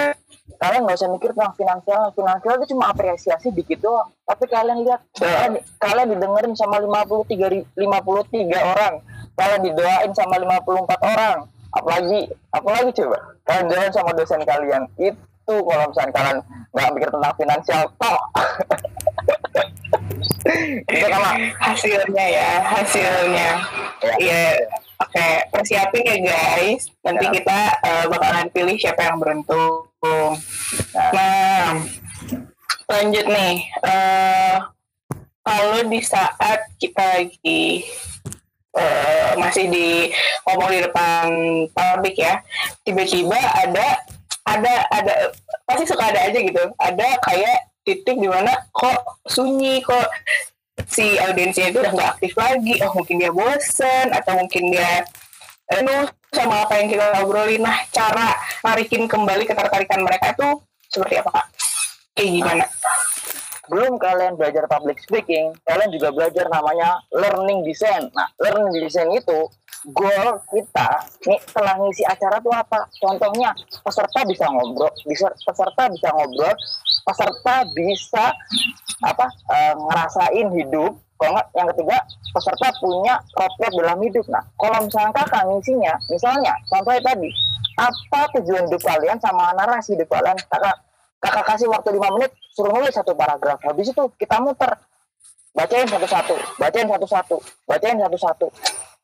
Kalian 0.58 0.86
nggak 0.86 0.98
usah 1.00 1.10
mikir 1.10 1.30
tentang 1.34 1.54
finansial. 1.54 2.02
Finansial 2.14 2.54
itu 2.60 2.66
cuma 2.76 2.90
apresiasi 2.90 3.54
dikit 3.54 3.82
doang. 3.82 4.10
Tapi 4.26 4.46
kalian 4.50 4.82
lihat 4.86 5.02
kalian, 5.16 5.60
kalian 5.78 6.08
didengerin 6.18 6.54
sama 6.58 6.82
53 6.82 7.52
ri- 7.54 7.68
53 7.78 8.58
orang. 8.58 8.94
Kalian 9.38 9.62
didoain 9.66 10.12
sama 10.18 10.36
54 10.38 11.02
orang. 11.02 11.38
Apalagi 11.72 12.20
apalagi 12.52 12.90
coba? 13.00 13.18
Kalian 13.48 13.66
doain 13.70 13.92
sama 13.94 14.12
dosen 14.18 14.42
kalian. 14.44 14.84
Itu 14.98 15.56
kalau 15.66 15.86
misalnya 15.90 16.14
kalian 16.14 16.38
nggak 16.72 16.90
mikir 16.96 17.10
tentang 17.12 17.34
finansial 17.36 17.82
toh 18.00 18.20
itu 20.80 21.06
kan 21.08 21.20
Mak. 21.20 21.36
hasilnya 21.60 22.26
ya 22.28 22.50
hasilnya 22.64 23.50
Ya. 24.02 24.14
Iya, 24.18 24.42
oke 24.98 25.28
persiapin 25.54 26.02
ya 26.02 26.18
guys. 26.18 26.90
Nanti 27.06 27.26
Ya. 27.30 27.32
kita 27.38 27.60
eh, 27.86 28.06
bakalan 28.10 28.48
pilih 28.50 28.76
siapa 28.82 29.02
yang 29.06 29.22
beruntung. 29.22 29.86
Nah. 30.02 31.10
Nah, 31.14 31.66
lanjut 32.90 33.26
nih. 33.30 33.56
eh 33.86 34.56
kalau 35.42 35.82
di 35.86 36.02
saat 36.02 36.66
kita 36.82 37.02
lagi 37.18 37.86
eh, 38.74 39.30
masih 39.38 39.70
di 39.70 40.10
ngomong 40.50 40.70
di 40.74 40.80
depan 40.82 41.26
publik 41.70 42.18
ya, 42.18 42.42
tiba-tiba 42.82 43.38
ada 43.38 44.02
ada 44.42 44.74
ada 44.90 45.14
pasti 45.70 45.86
suka 45.86 46.10
ada 46.10 46.26
aja 46.26 46.40
gitu 46.42 46.64
ada 46.82 47.08
kayak 47.22 47.70
titik 47.86 48.18
di 48.18 48.30
mana 48.30 48.54
kok 48.74 49.22
sunyi 49.30 49.82
kok 49.82 50.10
si 50.92 51.16
audiensnya 51.18 51.72
itu 51.72 51.80
udah 51.80 51.94
nggak 51.96 52.12
aktif 52.20 52.34
lagi. 52.36 52.84
Oh 52.84 52.92
mungkin 52.92 53.16
dia 53.18 53.32
bosen 53.32 54.08
atau 54.12 54.36
mungkin 54.36 54.64
dia 54.76 55.08
aduh 55.72 56.12
sama 56.36 56.68
apa 56.68 56.84
yang 56.84 56.92
kita 56.92 57.24
obrolin 57.24 57.64
nah 57.64 57.80
cara 57.96 58.36
narikin 58.60 59.08
kembali 59.08 59.48
ketertarikan 59.48 60.04
mereka 60.04 60.36
itu 60.36 60.50
seperti 60.92 61.24
apa 61.24 61.32
kak? 61.32 61.48
Kayak 62.12 62.32
gimana? 62.36 62.66
Belum 63.72 63.96
kalian 63.96 64.36
belajar 64.36 64.68
public 64.68 65.00
speaking, 65.00 65.56
kalian 65.64 65.88
juga 65.96 66.12
belajar 66.12 66.52
namanya 66.52 67.00
learning 67.16 67.64
design. 67.64 68.12
Nah, 68.12 68.28
learning 68.44 68.84
design 68.84 69.16
itu 69.16 69.48
goal 69.90 70.38
kita 70.54 70.90
nih 71.26 71.40
setelah 71.42 71.74
ngisi 71.82 72.04
acara 72.06 72.38
tuh 72.38 72.54
apa? 72.54 72.86
Contohnya 73.02 73.50
peserta 73.82 74.20
bisa 74.30 74.46
ngobrol, 74.50 74.94
bisa 75.06 75.28
peserta 75.42 75.90
bisa 75.90 76.08
ngobrol, 76.14 76.54
peserta 77.02 77.56
bisa 77.74 78.26
apa 79.02 79.26
e, 79.50 79.58
ngerasain 79.78 80.48
hidup. 80.54 80.94
Kalau 81.22 81.42
yang 81.54 81.70
ketiga 81.74 81.98
peserta 82.34 82.68
punya 82.82 83.14
roadmap 83.38 83.74
dalam 83.78 84.00
hidup. 84.02 84.26
Nah, 84.34 84.42
kalau 84.58 84.82
misalnya 84.82 85.14
kakak 85.14 85.46
ngisinya, 85.46 85.94
misalnya 86.10 86.54
contohnya 86.66 87.02
tadi, 87.14 87.30
apa 87.78 88.22
tujuan 88.42 88.66
hidup 88.66 88.82
kalian 88.82 89.22
sama 89.22 89.54
narasi 89.54 89.94
hidup 89.94 90.10
kalian? 90.10 90.34
Kakak 90.50 90.82
kakak 91.22 91.46
kasih 91.54 91.70
waktu 91.70 91.94
lima 91.94 92.10
menit 92.18 92.34
suruh 92.58 92.74
nulis 92.74 92.92
satu 92.92 93.14
paragraf 93.14 93.62
habis 93.62 93.94
itu 93.94 94.04
kita 94.18 94.42
muter 94.42 94.74
bacain 95.54 95.86
satu-satu 95.86 96.36
bacain 96.58 96.90
satu-satu 96.90 97.38
bacain 97.70 97.98
satu-satu 98.02 98.48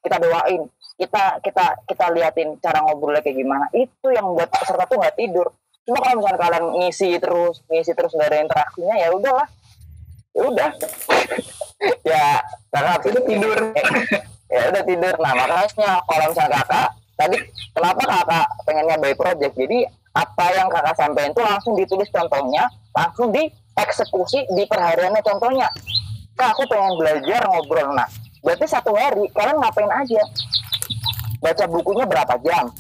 kita 0.02 0.18
doain 0.22 0.70
kita 0.98 1.38
kita 1.46 1.66
kita 1.86 2.06
liatin 2.10 2.58
cara 2.58 2.82
ngobrolnya 2.82 3.22
kayak 3.22 3.38
gimana. 3.38 3.66
Itu 3.70 4.10
yang 4.10 4.34
buat 4.34 4.50
peserta 4.50 4.84
tuh 4.90 4.98
nggak 4.98 5.16
tidur. 5.16 5.48
Cuma 5.86 6.02
kalau 6.02 6.20
misalnya 6.20 6.40
kalian 6.42 6.66
ngisi 6.84 7.10
terus 7.22 7.62
ngisi 7.70 7.94
terus 7.94 8.12
nggak 8.18 8.30
ada 8.34 8.40
interaksinya 8.44 8.96
ya 8.98 9.08
udahlah. 9.14 9.48
Ya 10.34 10.42
udah. 10.44 10.72
Ya 12.02 12.42
kakak 12.74 13.06
itu 13.14 13.22
tidur. 13.30 13.58
Ya 14.54 14.62
udah 14.74 14.84
tidur. 14.84 15.14
Nah 15.22 15.34
makanya 15.38 16.02
kalau 16.08 16.26
misalnya 16.34 16.66
kakak 16.66 16.90
tadi 17.14 17.38
kenapa 17.78 18.02
kakak 18.02 18.48
pengennya 18.66 18.96
by 18.98 19.14
project? 19.14 19.54
Jadi 19.54 19.86
apa 20.18 20.46
yang 20.58 20.68
kakak 20.74 20.98
sampaikan 20.98 21.32
itu 21.38 21.44
langsung 21.46 21.74
ditulis 21.78 22.10
contohnya 22.10 22.66
langsung 22.98 23.30
dieksekusi 23.30 24.50
di 24.58 24.64
perhariannya 24.66 25.22
contohnya. 25.22 25.70
Kak 26.34 26.58
aku 26.58 26.66
pengen 26.66 26.98
belajar 26.98 27.46
ngobrol. 27.46 27.94
Nah 27.94 28.10
berarti 28.48 28.64
satu 28.64 28.96
hari 28.96 29.28
kalian 29.36 29.60
ngapain 29.60 29.92
aja? 29.92 30.24
Baca 31.44 31.66
bukunya 31.68 32.08
berapa 32.08 32.40
jam? 32.40 32.72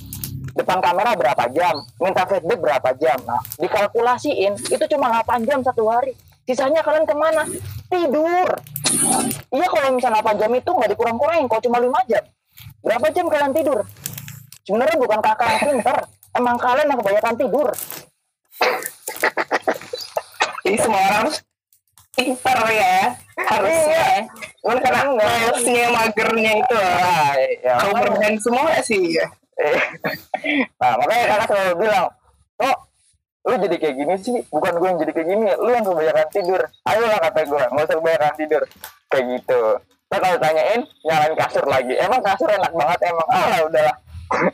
Depan 0.56 0.80
kamera 0.80 1.12
berapa 1.19 1.43
jam? 1.51 1.75
Minta 1.99 2.23
feedback 2.23 2.60
berapa 2.63 2.89
jam? 2.95 3.19
Nah 3.27 3.43
dikalkulasiin. 3.60 4.56
Itu 4.71 4.88
cuma 4.88 5.12
8 5.19 5.43
jam 5.43 5.60
satu 5.60 5.91
hari. 5.91 6.15
Sisanya 6.47 6.80
kalian 6.80 7.03
ke 7.03 7.12
mana? 7.12 7.43
Tidur. 7.91 8.47
Iya 9.51 9.67
kalau 9.67 9.91
misalnya 9.91 10.23
8 10.23 10.39
jam 10.39 10.51
itu 10.56 10.69
nggak 10.71 10.89
dikurang-kurangin 10.95 11.51
kok 11.51 11.60
cuma 11.67 11.84
5 11.84 11.91
jam. 12.08 12.23
Berapa 12.80 13.08
jam 13.12 13.27
kalian 13.27 13.51
tidur? 13.51 13.84
Sebenarnya 14.63 14.95
bukan 14.95 15.19
kakak 15.19 15.47
yang 15.51 15.63
pinter. 15.75 15.97
Emang 16.32 16.56
kalian 16.56 16.88
yang 16.88 16.99
kebanyakan 17.03 17.36
tidur. 17.36 17.67
Jadi 20.63 20.77
semua 20.80 21.01
orang 21.12 21.27
pinter 22.17 22.60
ya 22.73 23.13
harusnya. 23.38 24.25
Cuman 24.65 24.77
karena 24.82 25.01
malesnya 25.13 25.86
magernya 25.93 26.51
itu 26.65 26.75
ya, 27.62 27.77
kau 27.77 27.93
bermain 27.93 28.36
semua 28.41 28.73
sih 28.82 29.21
ya. 29.21 29.30
Nah 30.82 30.91
makanya 30.97 31.23
kakak 31.30 31.47
selalu 31.53 31.73
bilang 31.86 32.06
kok 32.58 32.77
lu 33.47 33.56
jadi 33.62 33.75
kayak 33.77 33.95
gini 33.95 34.15
sih? 34.17 34.38
Bukan 34.49 34.73
gue 34.82 34.88
yang 34.89 34.99
jadi 34.99 35.12
kayak 35.13 35.27
gini 35.30 35.45
lu 35.62 35.69
yang 35.69 35.86
kebanyakan 35.86 36.27
tidur. 36.34 36.62
Ayo 36.89 37.06
lah 37.06 37.19
kata 37.21 37.39
gue 37.45 37.62
nggak 37.62 37.86
usah 37.86 37.97
kebanyakan 38.01 38.34
tidur. 38.36 38.63
Kayak 39.13 39.25
gitu. 39.38 39.62
Nah 40.08 40.17
kalau 40.17 40.38
tanyain 40.41 40.82
nyalain 41.06 41.36
kasur 41.38 41.65
lagi. 41.69 41.93
Emang 42.01 42.21
kasur 42.25 42.49
enak 42.49 42.73
banget 42.73 42.99
emang. 43.13 43.27
Ah 43.30 43.62
udahlah. 43.62 43.97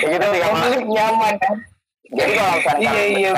Kayak 0.00 0.10
gitu 0.16 0.26
sih 0.32 0.84
nyaman 0.88 1.34
kan? 1.38 1.54
Jadi 2.06 2.32
kalau 2.38 2.52
misalnya 2.54 2.86
iya 2.86 3.04
iya 3.10 3.30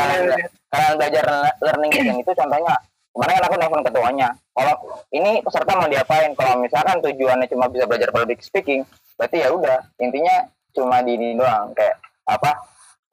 kalian 0.68 0.94
belajar 1.00 1.24
learning 1.64 2.20
itu 2.20 2.32
contohnya 2.32 2.74
kemarin 3.12 3.34
kan 3.34 3.44
aku 3.48 3.54
nelfon 3.56 3.82
ketuanya 3.82 4.28
kalau 4.58 4.74
ini 5.14 5.38
peserta 5.38 5.78
mau 5.78 5.86
diapain? 5.86 6.34
Kalau 6.34 6.58
misalkan 6.58 6.98
tujuannya 6.98 7.46
cuma 7.46 7.70
bisa 7.70 7.86
belajar 7.86 8.10
public 8.10 8.42
speaking 8.42 8.82
berarti 9.14 9.46
ya 9.46 9.54
udah 9.54 9.78
intinya 10.02 10.50
cuma 10.74 10.98
di 11.02 11.14
ini 11.14 11.38
doang 11.38 11.70
kayak 11.78 11.94
apa 12.26 12.50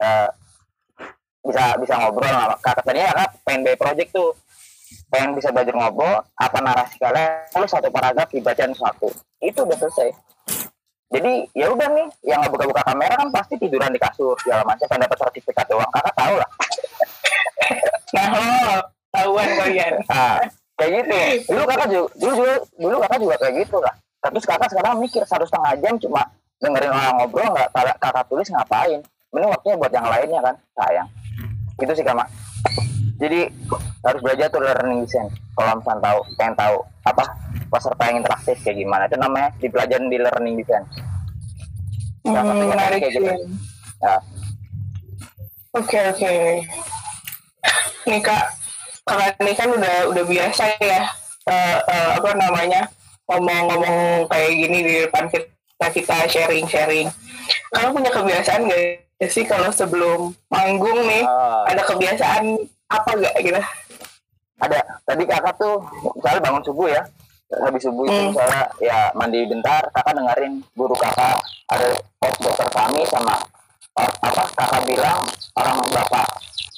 eh, 0.02 0.28
bisa 1.46 1.78
bisa 1.78 1.94
ngobrol 2.02 2.50
kata 2.58 2.82
tadinya 2.82 3.14
pengen 3.46 3.62
by 3.62 3.78
project 3.78 4.10
tuh. 4.10 4.34
Pengen 5.06 5.38
bisa 5.38 5.54
belajar 5.54 5.74
ngobrol 5.74 6.18
apa 6.34 6.58
narasi 6.58 6.98
kalian 6.98 7.46
lalu 7.54 7.66
satu 7.70 7.88
paragraf 7.94 8.26
dibacain 8.34 8.74
satu 8.74 9.06
itu 9.38 9.62
udah 9.62 9.78
selesai. 9.78 10.10
Jadi 11.14 11.46
ya 11.54 11.70
udah 11.70 11.86
nih 11.94 12.06
yang 12.26 12.42
nggak 12.42 12.50
buka-buka 12.50 12.82
kamera 12.82 13.14
kan 13.14 13.30
pasti 13.30 13.54
tiduran 13.54 13.94
di 13.94 14.02
kasur 14.02 14.34
segala 14.42 14.66
macam 14.66 14.90
pengen 14.90 15.06
dapat 15.06 15.18
sertifikat 15.22 15.66
doang 15.70 15.90
kakak 15.94 16.14
tahu 16.18 16.34
lah 16.42 16.50
nah 18.16 18.28
oh, 18.32 18.80
tahuan 19.12 19.48
kalian. 19.60 19.92
Nah, 20.08 20.40
kayak 20.80 20.90
gitu 21.04 21.16
dulu 21.52 21.62
kakak 21.68 21.88
juga 21.92 22.08
dulu 22.16 22.32
dulu, 22.36 22.54
dulu 22.80 22.96
kakak 23.04 23.18
juga 23.20 23.36
kayak 23.44 23.54
gitu 23.64 23.76
lah. 23.80 23.94
Tapi 24.24 24.36
kakak 24.40 24.68
sekarang 24.72 24.92
mikir 24.98 25.22
satu 25.28 25.44
setengah 25.44 25.72
jam 25.84 25.94
cuma 26.00 26.22
dengerin 26.56 26.88
orang 26.88 27.14
ngobrol 27.20 27.48
nggak 27.52 27.68
kakak, 27.76 27.96
kakak 28.00 28.24
tulis 28.32 28.48
ngapain? 28.48 29.00
Mending 29.30 29.50
waktunya 29.52 29.76
buat 29.76 29.92
yang 29.92 30.06
lainnya 30.08 30.40
kan 30.40 30.54
sayang. 30.72 31.08
Itu 31.76 31.92
sih 31.92 32.04
kak 32.04 32.16
Mak. 32.16 32.28
jadi 33.16 33.48
harus 34.04 34.20
belajar 34.20 34.52
tuh 34.52 34.60
learning 34.60 35.08
design 35.08 35.28
kalau 35.56 35.72
misalnya 35.80 36.04
tahu 36.04 36.18
pengen 36.36 36.52
tahu 36.52 36.76
apa 37.08 37.24
peserta 37.72 38.02
yang 38.08 38.16
interaktif 38.20 38.56
kayak 38.64 38.76
gimana. 38.76 39.02
Itu 39.08 39.16
namanya 39.16 39.48
dipelajarin 39.60 40.08
di 40.08 40.18
learning 40.20 40.56
design 40.60 40.84
Hmm, 42.26 42.42
menarik 42.66 43.06
kayak 43.06 43.14
gitu. 43.14 43.30
sih. 43.30 43.38
ya. 44.02 44.18
Oke 45.78 45.98
oke. 46.10 46.34
Nih 48.04 48.20
kak, 48.20 48.44
kakak 49.02 49.34
ini 49.40 49.52
kan 49.52 49.68
udah 49.68 49.96
udah 50.08 50.24
biasa 50.24 50.62
ya 50.78 51.02
eh, 51.46 51.78
eh, 51.78 52.08
apa 52.14 52.30
namanya 52.34 52.86
ngomong-ngomong 53.26 54.26
kayak 54.26 54.50
gini 54.52 54.78
di 54.80 54.94
depan 55.02 55.26
kita 55.26 55.86
kita 55.90 56.16
sharing-sharing. 56.26 57.10
Kamu 57.70 57.92
punya 57.92 58.10
kebiasaan 58.10 58.66
gak 58.66 59.02
sih 59.26 59.42
kalau 59.42 59.70
sebelum 59.70 60.34
manggung 60.46 61.02
nih 61.04 61.22
Ah. 61.22 61.66
ada 61.66 61.82
kebiasaan 61.82 62.54
apa 62.86 63.10
gak 63.16 63.34
gitu? 63.40 63.60
ada 64.56 64.80
tadi 65.04 65.24
kakak 65.24 65.52
tuh 65.54 65.84
misalnya 66.16 66.40
bangun 66.40 66.64
subuh 66.64 66.88
ya 66.88 67.02
habis 67.60 67.84
subuh 67.84 68.02
itu 68.02 68.16
Hmm. 68.16 68.32
misalnya 68.32 68.62
ya 68.80 68.98
mandi 69.12 69.44
bentar 69.44 69.84
kakak 69.92 70.16
dengerin 70.16 70.64
guru 70.72 70.96
kakak 70.96 71.36
ada 71.68 71.92
coach 72.16 72.38
dokter 72.40 72.64
kami 72.72 73.04
sama 73.04 73.36
eh, 73.94 74.12
apa 74.24 74.42
kakak 74.56 74.80
bilang 74.88 75.20
orang 75.54 75.76
bapak 75.92 76.24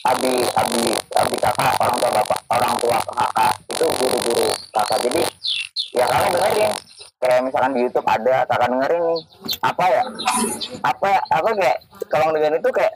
abi 0.07 0.31
abi 0.55 0.83
abi 1.19 1.37
kakak 1.43 1.75
orang 1.83 1.97
tua 1.99 2.11
bapak 2.15 2.39
orang 2.55 2.75
tua 2.79 2.99
kakak 3.03 3.53
itu 3.67 3.85
guru-guru 3.99 4.47
kakak 4.71 4.99
jadi 5.03 5.23
ya 5.95 6.05
kakak 6.07 6.31
dengerin. 6.37 6.73
Kayak 7.19 7.41
misalkan 7.51 7.73
di 7.75 7.81
YouTube 7.83 8.07
ada 8.07 8.37
kakak 8.47 8.69
dengerin 8.71 9.03
nih. 9.03 9.21
Apa 9.67 9.85
ya? 9.91 10.03
Apa 10.87 11.11
apa 11.19 11.49
kayak 11.59 11.77
kalau 12.07 12.31
dengerin 12.31 12.63
itu 12.63 12.71
kayak 12.71 12.93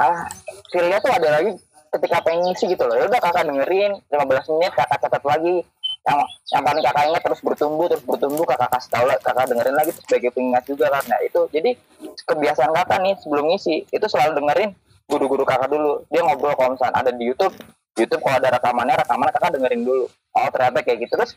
ah 0.00 0.26
feelnya 0.72 0.98
tuh 0.98 1.12
ada 1.12 1.28
lagi 1.38 1.50
ketika 1.90 2.16
pengen 2.26 2.50
ngisi 2.50 2.64
gitu 2.74 2.82
loh. 2.82 2.98
Ya 2.98 3.04
udah 3.06 3.20
kakak 3.22 3.46
dengerin 3.46 3.92
15 4.10 4.50
menit 4.56 4.72
kakak 4.74 4.98
catat 5.06 5.22
lagi. 5.22 5.62
Yang 6.00 6.18
yang 6.50 6.62
paling 6.64 6.82
kakak 6.82 7.04
ingat 7.12 7.22
terus 7.22 7.40
bertumbuh 7.44 7.86
terus 7.86 8.02
bertumbuh 8.02 8.44
kakak 8.48 8.70
kasih 8.74 8.90
tahu 8.90 9.06
kakak 9.22 9.46
dengerin 9.52 9.76
lagi 9.76 9.92
sebagai 9.92 10.30
pengingat 10.32 10.64
juga 10.64 10.88
nah 10.88 11.20
itu 11.20 11.44
jadi 11.52 11.76
kebiasaan 12.24 12.72
kakak 12.72 12.98
nih 13.04 13.14
sebelum 13.20 13.44
ngisi 13.52 13.84
itu 13.84 14.06
selalu 14.08 14.40
dengerin 14.40 14.72
guru-guru 15.10 15.42
kakak 15.42 15.68
dulu. 15.68 16.06
Dia 16.08 16.22
ngobrol 16.22 16.54
kalau 16.54 16.78
misalnya 16.78 16.94
ada 17.02 17.10
di 17.10 17.26
YouTube 17.26 17.54
YouTube 17.98 18.22
kalau 18.22 18.36
ada 18.38 18.48
rekamannya 18.54 18.96
rekamannya 19.02 19.32
kakak 19.34 19.50
dengerin 19.58 19.82
dulu. 19.82 20.06
Oh 20.38 20.48
ternyata 20.54 20.78
kayak 20.86 20.98
gitu. 21.04 21.14
Terus 21.18 21.32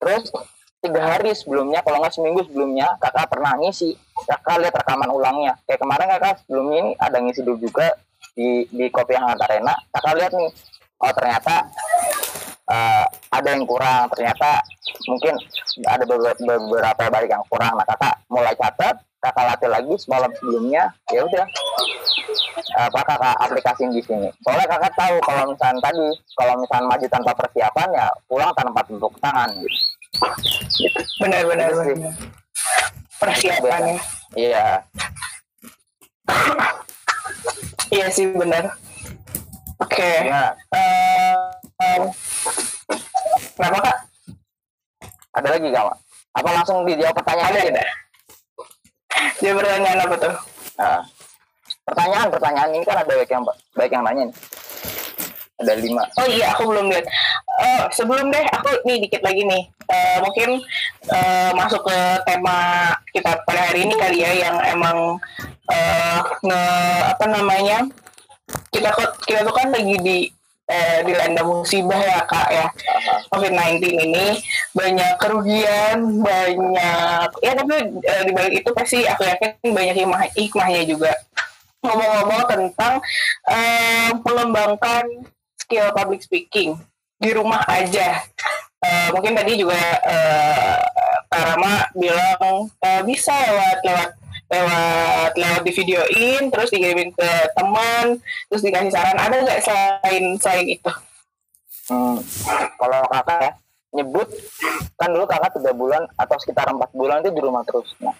terus 0.00 0.24
tiga 0.80 1.00
hari 1.00 1.32
sebelumnya 1.36 1.80
kalau 1.84 2.00
nggak 2.00 2.12
seminggu 2.16 2.40
sebelumnya 2.48 2.88
kakak 2.98 3.28
pernah 3.28 3.52
ngisi. 3.60 3.92
Kakak 4.24 4.64
lihat 4.64 4.74
rekaman 4.74 5.10
ulangnya. 5.12 5.52
Kayak 5.68 5.84
kemarin 5.84 6.08
kakak 6.16 6.34
sebelumnya 6.44 6.76
ini 6.80 6.92
ada 6.96 7.16
ngisi 7.20 7.40
dulu 7.44 7.58
juga 7.60 7.86
di 8.32 8.64
di 8.72 8.88
kopi 8.88 9.12
hangat 9.12 9.38
arena. 9.44 9.76
Kakak 9.92 10.14
lihat 10.16 10.32
nih 10.32 10.50
oh 11.04 11.12
ternyata 11.12 11.54
eh, 12.66 13.04
ada 13.30 13.48
yang 13.50 13.64
kurang 13.64 14.08
ternyata 14.12 14.60
mungkin 15.06 15.34
ada 15.84 16.04
beberapa, 16.06 17.02
balik 17.10 17.30
yang 17.30 17.44
kurang 17.48 17.74
nah 17.74 17.84
kakak 17.84 18.14
mulai 18.28 18.54
catat 18.56 18.96
kakak 19.18 19.44
latih 19.48 19.70
lagi 19.72 19.94
semalam 19.96 20.28
sebelumnya 20.36 20.84
ya 21.08 21.24
udah 21.24 21.46
apa 22.76 23.00
kakak 23.02 23.34
aplikasiin 23.40 23.90
di 23.90 24.00
sini 24.00 24.28
soalnya 24.40 24.68
kakak 24.68 24.92
tahu 24.92 25.16
kalau 25.22 25.48
misalnya 25.48 25.80
tadi 25.80 26.06
kalau 26.36 26.54
misalnya 26.58 26.86
maju 26.88 27.06
tanpa 27.08 27.32
persiapan 27.34 27.88
ya 27.92 28.06
pulang 28.26 28.52
tanpa 28.52 28.80
tepuk 28.84 29.14
tangan 29.18 29.50
gitu 29.56 29.78
Benar-benar 31.18 31.68
Gitu 31.68 31.82
sih. 31.82 31.96
benar. 31.98 32.14
persiapannya. 33.18 33.96
iya 34.36 34.66
Iya 37.90 38.06
sih 38.10 38.26
benar. 38.30 38.74
Oke. 39.78 40.02
Ya, 40.26 40.54
Eh, 40.70 40.78
em, 40.78 41.38
kenapa 43.56 43.78
kak? 43.80 43.98
ada 45.34 45.48
lagi 45.50 45.66
gak, 45.74 45.84
Mak? 45.84 45.98
Apa 46.34 46.48
langsung 46.54 46.86
dijawab 46.86 47.14
pertanyaan 47.18 47.50
Ada 47.54 47.60
ada. 47.70 47.84
Dia 49.42 49.52
pertanyaan 49.54 49.98
apa 50.06 50.14
tuh? 50.18 50.34
Nah, 50.78 51.00
pertanyaan 51.86 52.28
pertanyaan 52.30 52.70
ini 52.74 52.84
kan 52.86 52.96
ada 53.02 53.12
baik 53.14 53.30
yang 53.30 53.44
baik 53.74 53.90
yang 53.94 54.04
nanya 54.06 54.22
nih. 54.30 54.36
Ada 55.54 55.72
lima. 55.78 56.02
Oh 56.18 56.26
iya, 56.26 56.50
aku 56.50 56.66
belum 56.66 56.90
lihat. 56.90 57.06
Eh, 57.62 57.82
sebelum 57.94 58.26
deh, 58.34 58.42
aku 58.50 58.74
nih 58.82 59.06
dikit 59.06 59.22
lagi 59.22 59.46
nih. 59.46 59.62
Eh, 59.86 60.18
mungkin 60.18 60.58
eh, 61.14 61.50
masuk 61.54 61.86
ke 61.86 61.98
tema 62.26 62.90
kita 63.14 63.38
pada 63.46 63.70
hari 63.70 63.86
ini 63.86 63.94
kali 63.94 64.18
ya, 64.26 64.30
yang 64.34 64.56
emang 64.66 65.18
eh, 65.70 66.18
nge 66.42 66.62
apa 67.14 67.24
namanya? 67.30 67.78
Kita 68.74 68.90
kok- 68.98 69.22
kita 69.22 69.46
tuh 69.46 69.54
kan 69.54 69.70
lagi 69.70 69.94
di 70.02 70.18
eh, 70.74 70.98
dilanda 71.06 71.42
musibah 71.46 72.02
ya 72.02 72.20
kak 72.26 72.48
ya. 72.50 72.66
Aha. 72.66 73.14
COVID-19 73.30 73.78
ini 73.94 74.26
banyak 74.74 75.12
kerugian, 75.22 75.98
banyak 76.18 77.28
ya 77.38 77.52
tapi 77.54 77.74
eh, 78.02 78.22
di 78.26 78.32
balik 78.34 78.54
itu 78.64 78.70
pasti 78.74 78.98
aku 79.06 79.22
yakin 79.22 79.70
banyak 79.70 79.94
hikmah 80.02 80.22
hikmahnya 80.34 80.82
juga. 80.82 81.12
Ngomong-ngomong 81.84 82.42
tentang 82.50 82.94
eh, 83.46 84.10
mengembangkan 84.24 85.04
skill 85.60 85.94
public 85.94 86.26
speaking 86.26 86.74
di 87.20 87.30
rumah 87.30 87.62
aja. 87.70 88.20
Eh, 88.84 89.08
mungkin 89.16 89.32
tadi 89.32 89.56
juga 89.56 89.80
eh, 90.04 90.76
Kak 91.32 91.42
Rama 91.54 91.88
bilang 91.96 92.68
eh, 92.84 93.00
bisa 93.08 93.32
lewat 93.32 93.78
lewat 93.80 94.10
lewat 94.54 95.32
lewat 95.34 95.62
di 95.66 95.72
videoin 95.74 96.42
terus 96.54 96.70
dikirimin 96.70 97.10
ke 97.10 97.30
teman 97.58 98.22
terus 98.46 98.62
dikasih 98.62 98.92
saran. 98.94 99.18
Ada 99.18 99.36
nggak 99.42 99.60
selain 99.66 100.24
selain 100.38 100.66
itu? 100.70 100.92
Hmm, 101.90 102.16
kalau 102.80 103.02
kakak 103.12 103.38
ya 103.42 103.52
nyebut 103.94 104.28
kan 104.98 105.08
dulu 105.12 105.24
kakak 105.28 105.54
tiga 105.54 105.72
bulan 105.76 106.02
atau 106.18 106.36
sekitar 106.40 106.66
empat 106.66 106.90
bulan 106.96 107.22
itu 107.22 107.30
di 107.30 107.42
rumah 107.42 107.62
terus. 107.66 107.92
Nah, 108.00 108.14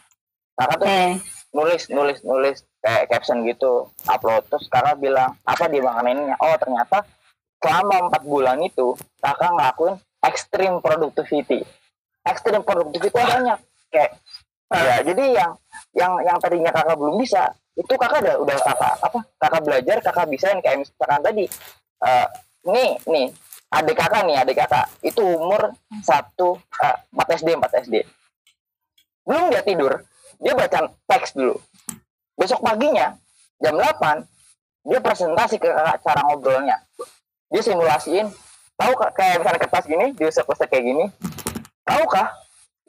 kakak 0.55 0.76
tuh 0.85 0.89
Hmm. 0.91 1.14
nulis 1.55 1.82
nulis 1.91 2.18
nulis 2.26 2.66
kayak 2.82 3.09
caption 3.11 3.43
gitu 3.47 3.89
upload. 4.07 4.45
Terus 4.51 4.66
kakak 4.68 5.01
bilang 5.01 5.39
apa 5.47 5.70
dia 5.70 5.82
makaninnya 5.82 6.37
oh 6.39 6.55
ternyata 6.61 7.07
selama 7.62 8.12
empat 8.12 8.22
bulan 8.28 8.61
itu 8.61 8.93
kakak 9.22 9.51
ngelakuin 9.55 9.97
extreme 10.20 10.76
productivity. 10.85 11.64
Extreme 12.24 12.64
productivity 12.64 13.16
banyak. 13.16 13.59
Kayak 13.89 14.11
ya 14.74 14.97
jadi 15.07 15.24
yang 15.39 15.53
yang 15.95 16.18
yang 16.26 16.36
tadinya 16.42 16.70
kakak 16.74 16.99
belum 16.99 17.16
bisa 17.18 17.51
itu 17.74 17.95
kakak 17.95 18.22
udah 18.22 18.36
udah 18.42 18.57
kakak 18.62 18.95
apa 19.03 19.18
kakak 19.38 19.62
belajar 19.62 19.97
kakak 20.03 20.26
bisa 20.30 20.47
kayak 20.62 20.82
misalkan 20.82 21.22
tadi 21.22 21.45
eh 22.05 22.26
nih 22.66 22.92
nih 23.07 23.26
adik 23.74 23.97
kakak 23.99 24.22
nih 24.26 24.36
adik 24.42 24.57
kakak 24.59 24.86
itu 25.03 25.22
umur 25.22 25.74
satu 26.03 26.59
eh, 26.82 26.97
4 27.14 27.38
SD 27.38 27.49
4 27.59 27.82
SD 27.86 27.95
belum 29.24 29.51
dia 29.51 29.62
tidur 29.62 30.03
dia 30.42 30.53
baca 30.55 30.90
teks 31.09 31.32
dulu. 31.36 31.57
Besok 32.34 32.61
paginya 32.64 33.14
jam 33.62 33.78
8 33.78 34.26
dia 34.84 35.01
presentasi 35.01 35.57
ke 35.57 35.68
kakak 35.70 35.99
cara 36.03 36.20
ngobrolnya. 36.26 36.76
Dia 37.49 37.62
simulasiin 37.62 38.28
tahu 38.74 38.92
kayak 39.14 39.40
misalnya 39.40 39.61
kertas 39.62 39.86
gini 39.86 40.07
diusap-usap 40.18 40.66
kayak 40.66 40.82
gini 40.82 41.07
tahukah 41.86 42.26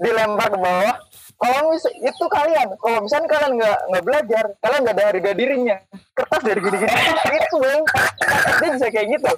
dilempar 0.02 0.50
ke 0.50 0.58
bawah 0.58 0.98
kalau 1.36 1.60
mis 1.68 1.84
itu 1.92 2.26
kalian 2.32 2.68
kalau 2.80 3.00
misalnya 3.04 3.28
kalian 3.28 3.52
nggak 3.60 3.78
nggak 3.92 4.04
belajar 4.08 4.44
kalian 4.64 4.82
nggak 4.88 4.96
ada 4.96 5.06
harga 5.12 5.32
dirinya. 5.36 5.78
Kertas 6.16 6.42
dari 6.48 6.60
gini-gini. 6.64 6.92
Itu 7.44 7.56
bang. 7.60 7.82
Dia 8.64 8.70
bisa 8.72 8.88
kayak 8.88 9.08
gitu. 9.20 9.32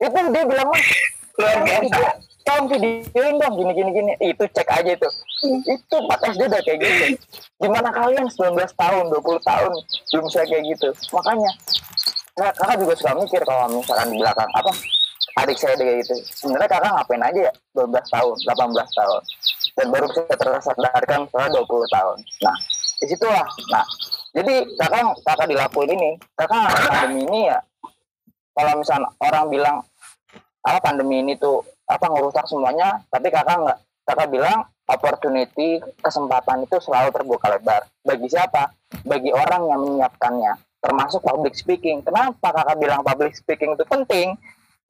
Itu 0.00 0.18
dia 0.32 0.42
bilang 0.48 0.68
"Mas, 0.72 0.82
tolong 1.38 1.64
video 1.70 2.08
tolong 2.40 2.66
videoin 2.72 3.36
dong 3.38 3.54
gini 3.54 3.72
gini. 3.78 3.90
Gini 3.94 4.12
itu 4.26 4.44
cek 4.50 4.68
aja 4.74 4.90
itu. 4.90 5.08
Itu 5.70 5.96
4 6.02 6.34
SD 6.34 6.42
udah 6.50 6.60
kayak 6.66 6.78
gitu. 6.82 7.04
Gimana 7.62 7.88
kalian 7.94 8.26
19 8.26 8.58
tahun 8.74 9.04
20 9.12 9.22
tahun 9.46 9.72
belum 10.10 10.24
bisa 10.26 10.40
kayak 10.48 10.64
gitu. 10.66 10.88
Makanya 11.14 11.50
nah, 12.40 12.50
kakak 12.58 12.76
juga 12.80 12.94
suka 12.98 13.12
mikir 13.20 13.42
kalau 13.46 13.70
misalkan 13.70 14.08
di 14.10 14.18
belakang 14.18 14.50
apa 14.50 14.72
adik 15.38 15.56
saya 15.62 15.78
kayak 15.78 16.02
gitu. 16.02 16.14
Sebenarnya 16.42 16.68
kakak 16.74 16.90
ngapain 16.90 17.22
aja 17.22 17.40
ya? 17.46 17.52
12 17.76 17.86
tahun 18.10 18.36
18 18.50 18.98
tahun 18.98 19.22
dan 19.80 19.88
baru 19.88 20.04
bisa 20.12 20.28
tersadarkan 20.28 21.24
setelah 21.32 21.48
20 21.48 21.64
tahun. 21.96 22.18
Nah 22.44 22.56
di 23.00 23.06
situlah. 23.08 23.48
Nah 23.72 23.86
jadi 24.36 24.54
kakak 24.76 25.24
kakak 25.24 25.48
dilakuin 25.48 25.96
ini. 25.96 26.10
Kakak 26.36 26.68
pandemi 26.84 27.24
ini 27.24 27.40
ya? 27.48 27.58
Kalau 28.52 28.76
misalnya 28.76 29.08
orang 29.24 29.48
bilang 29.48 29.76
apa 30.60 30.78
pandemi 30.84 31.24
ini 31.24 31.40
tuh 31.40 31.64
apa 31.88 32.04
ngerusak 32.12 32.44
semuanya 32.44 33.00
tapi 33.08 33.32
kakak 33.32 33.56
nggak. 33.56 33.78
Kakak 34.04 34.28
bilang 34.28 34.68
opportunity 34.84 35.80
kesempatan 36.04 36.68
itu 36.68 36.76
selalu 36.76 37.08
terbuka 37.08 37.48
lebar. 37.48 37.88
Bagi 38.04 38.28
siapa? 38.28 38.68
Bagi 39.08 39.32
orang 39.32 39.64
yang 39.64 39.80
menyiapkannya 39.80 40.60
termasuk 40.84 41.24
public 41.24 41.56
speaking. 41.56 42.04
Kenapa 42.04 42.52
kakak 42.52 42.76
bilang 42.76 43.00
public 43.00 43.32
speaking 43.32 43.72
itu 43.72 43.84
penting? 43.88 44.36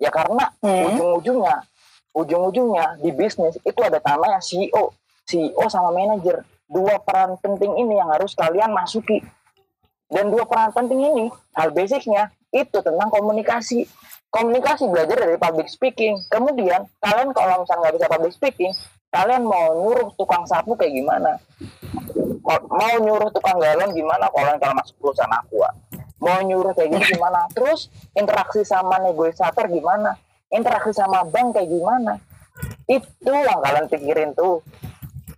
Ya 0.00 0.10
karena 0.10 0.50
Hmm. 0.64 0.90
ujung-ujungnya 0.90 1.62
ujung-ujungnya 2.14 2.98
di 2.98 3.10
bisnis 3.14 3.54
itu 3.62 3.80
ada 3.82 4.02
namanya 4.02 4.42
CEO 4.42 4.94
CEO 5.30 5.64
sama 5.70 5.94
manajer. 5.94 6.42
Dua 6.66 6.98
peran 7.02 7.38
penting 7.38 7.78
ini 7.78 7.98
yang 7.98 8.10
harus 8.10 8.34
kalian 8.34 8.74
masuki. 8.74 9.22
Dan 10.10 10.30
dua 10.34 10.42
peran 10.42 10.74
penting 10.74 10.98
ini 10.98 11.24
hal 11.54 11.70
basicnya 11.70 12.34
itu 12.50 12.82
tentang 12.82 13.10
komunikasi. 13.14 13.86
Komunikasi 14.30 14.90
belajar 14.90 15.22
dari 15.22 15.38
public 15.38 15.70
speaking. 15.70 16.18
Kemudian 16.30 16.86
kalian 17.02 17.30
kalau 17.30 17.62
misalnya 17.62 17.80
nggak 17.86 17.94
bisa 17.98 18.06
public 18.10 18.32
speaking 18.34 18.72
kalian 19.10 19.42
mau 19.42 19.74
nyuruh 19.74 20.14
tukang 20.14 20.46
sapu 20.46 20.78
kayak 20.78 20.94
gimana? 20.94 21.34
Mau 22.70 22.94
nyuruh 23.02 23.30
tukang 23.34 23.58
galon 23.58 23.90
gimana 23.90 24.30
kalau 24.30 24.54
kalian 24.58 24.78
masuk 24.78 24.94
perusahaan 25.02 25.34
aqua 25.34 25.70
mau 26.20 26.38
nyuruh 26.46 26.76
kayak 26.78 26.94
gimana? 27.10 27.50
Terus 27.50 27.90
interaksi 28.14 28.62
sama 28.62 29.02
negosiator 29.02 29.66
gimana 29.66 30.14
interaksi 30.50 30.92
sama 30.94 31.24
bank 31.26 31.56
kayak 31.56 31.70
gimana? 31.70 32.18
Itu 32.90 33.32
yang 33.32 33.60
kalian 33.62 33.86
pikirin 33.86 34.30
tuh. 34.34 34.60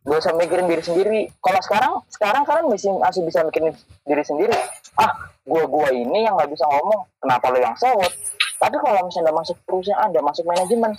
Gak 0.02 0.18
usah 0.18 0.34
mikirin 0.34 0.66
diri 0.66 0.82
sendiri. 0.82 1.20
Kalau 1.38 1.60
sekarang 1.62 1.92
sekarang 2.10 2.42
kalian 2.42 2.66
masih 2.66 2.90
masih 2.98 3.22
bisa 3.22 3.46
mikirin 3.46 3.70
diri 4.02 4.24
sendiri. 4.26 4.56
Ah 4.98 5.30
gua 5.46 5.62
gua 5.70 5.88
ini 5.94 6.26
yang 6.26 6.34
nggak 6.34 6.50
bisa 6.50 6.66
ngomong. 6.66 7.06
Kenapa 7.22 7.54
lo 7.54 7.58
yang 7.62 7.76
sewot? 7.78 8.10
Tapi 8.58 8.76
kalau 8.82 8.98
misalnya 9.06 9.30
udah 9.30 9.36
masuk 9.38 9.56
perusahaan 9.62 10.10
udah 10.10 10.22
masuk 10.22 10.44
manajemen 10.46 10.92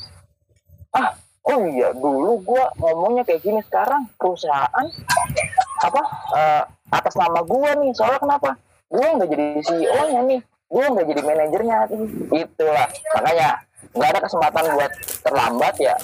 ah 0.93 1.09
oh 1.49 1.59
iya 1.74 1.89
dulu 1.97 2.38
gua 2.45 2.72
ngomongnya 2.80 3.28
kayak 3.28 3.43
gini. 3.43 3.59
Sekarang 3.68 4.07
perusahaan 4.16 4.88
apa 5.84 6.01
eh, 6.39 6.64
atas 6.95 7.20
nama 7.20 7.43
gua 7.43 7.76
nih. 7.76 7.91
Soalnya 7.91 8.24
kenapa? 8.24 8.55
Gua 8.88 9.07
nggak 9.20 9.30
jadi 9.36 9.45
CEO 9.68 10.01
nya 10.16 10.22
nih. 10.32 10.39
Gua 10.72 10.86
nggak 10.95 11.07
jadi 11.11 11.22
manajernya. 11.28 11.78
Itulah 12.32 12.88
makanya 13.20 13.49
nggak 13.94 14.10
ada 14.10 14.22
kesempatan 14.26 14.66
buat 14.74 14.91
terlambat 15.22 15.76
ya. 15.78 15.96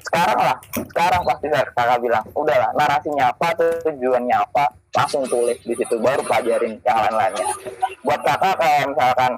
Sekarang 0.00 0.38
lah. 0.40 0.56
Sekarang 0.72 1.22
pasti 1.28 1.46
kakak 1.52 1.98
bilang 2.00 2.24
udahlah 2.32 2.70
narasinya 2.72 3.30
apa 3.30 3.52
tujuannya 3.84 4.36
apa 4.36 4.64
langsung 4.94 5.28
tulis 5.28 5.58
di 5.60 5.74
situ 5.76 6.00
baru 6.00 6.24
pelajarin 6.24 6.80
yang 6.80 6.98
lain-lainnya. 7.04 7.46
Buat 8.00 8.20
kakak 8.24 8.54
kayak 8.56 8.84
misalkan 8.88 9.32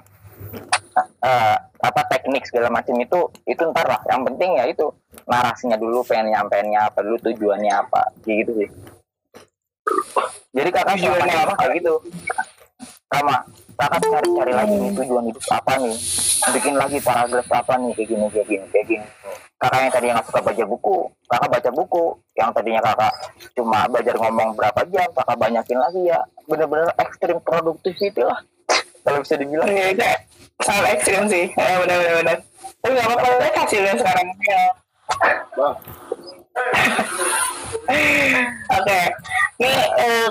eh, 1.23 1.55
apa 1.77 2.01
teknik 2.09 2.43
segala 2.47 2.71
macam 2.71 2.95
itu 2.95 3.19
itu 3.43 3.61
ntar 3.75 3.85
lah. 3.85 4.01
Yang 4.07 4.21
penting 4.33 4.51
ya 4.55 4.63
itu 4.71 4.85
narasinya 5.27 5.75
dulu 5.75 6.01
pengen 6.07 6.31
nyampeinnya 6.31 6.87
apa 6.87 7.03
dulu 7.03 7.17
tujuannya 7.27 7.73
apa. 7.75 8.01
Kayak 8.23 8.37
gitu 8.47 8.51
sih. 8.63 8.69
Jadi 10.55 10.69
kakak 10.73 10.95
Tujuannya 10.99 11.35
apa? 11.43 11.53
kayak 11.59 11.73
gitu. 11.79 11.93
Sama 13.07 13.35
kakak 13.77 14.01
cari-cari 14.09 14.53
lagi 14.53 14.75
nih 14.75 14.91
tujuan 14.97 15.25
hidup 15.29 15.45
apa 15.53 15.73
nih 15.77 15.95
bikin 16.57 16.73
lagi 16.75 16.97
paragraf 16.99 17.47
apa 17.53 17.73
nih 17.77 17.91
kayak 17.93 18.07
gini 18.09 18.25
kayak 18.33 18.47
gini 18.49 18.65
kayak 18.73 18.85
gini 18.89 19.05
kakak 19.57 19.79
yang 19.81 19.91
tadinya 19.93 20.13
nggak 20.17 20.27
suka 20.29 20.41
baca 20.41 20.63
buku 20.65 20.97
kakak 21.29 21.49
baca 21.49 21.69
buku 21.73 22.05
yang 22.37 22.49
tadinya 22.53 22.81
kakak 22.81 23.13
cuma 23.53 23.79
belajar 23.89 24.15
ngomong 24.17 24.49
berapa 24.57 24.81
jam 24.89 25.09
kakak 25.13 25.37
banyakin 25.37 25.77
lagi 25.77 26.01
ya 26.09 26.19
bener-bener 26.49 26.89
ekstrim 26.97 27.37
productivity 27.45 28.21
lah 28.25 28.41
kalau 29.07 29.23
bisa 29.23 29.39
dibilang 29.39 29.71
Iya, 29.71 29.95
itu 29.95 30.03
sangat 30.67 30.99
ekstrim 30.99 31.23
sih. 31.31 31.47
Ya, 31.55 31.79
benar 31.79 31.97
benar. 32.19 32.37
Tapi 32.83 32.91
nggak 32.91 33.07
apa-apa 33.07 33.39
lihat 33.39 33.55
hasilnya 33.55 33.95
sekarang. 33.95 34.27
Ya. 34.43 34.67
Oke, 38.77 38.99
ini 39.63 39.71
eh, 39.95 40.27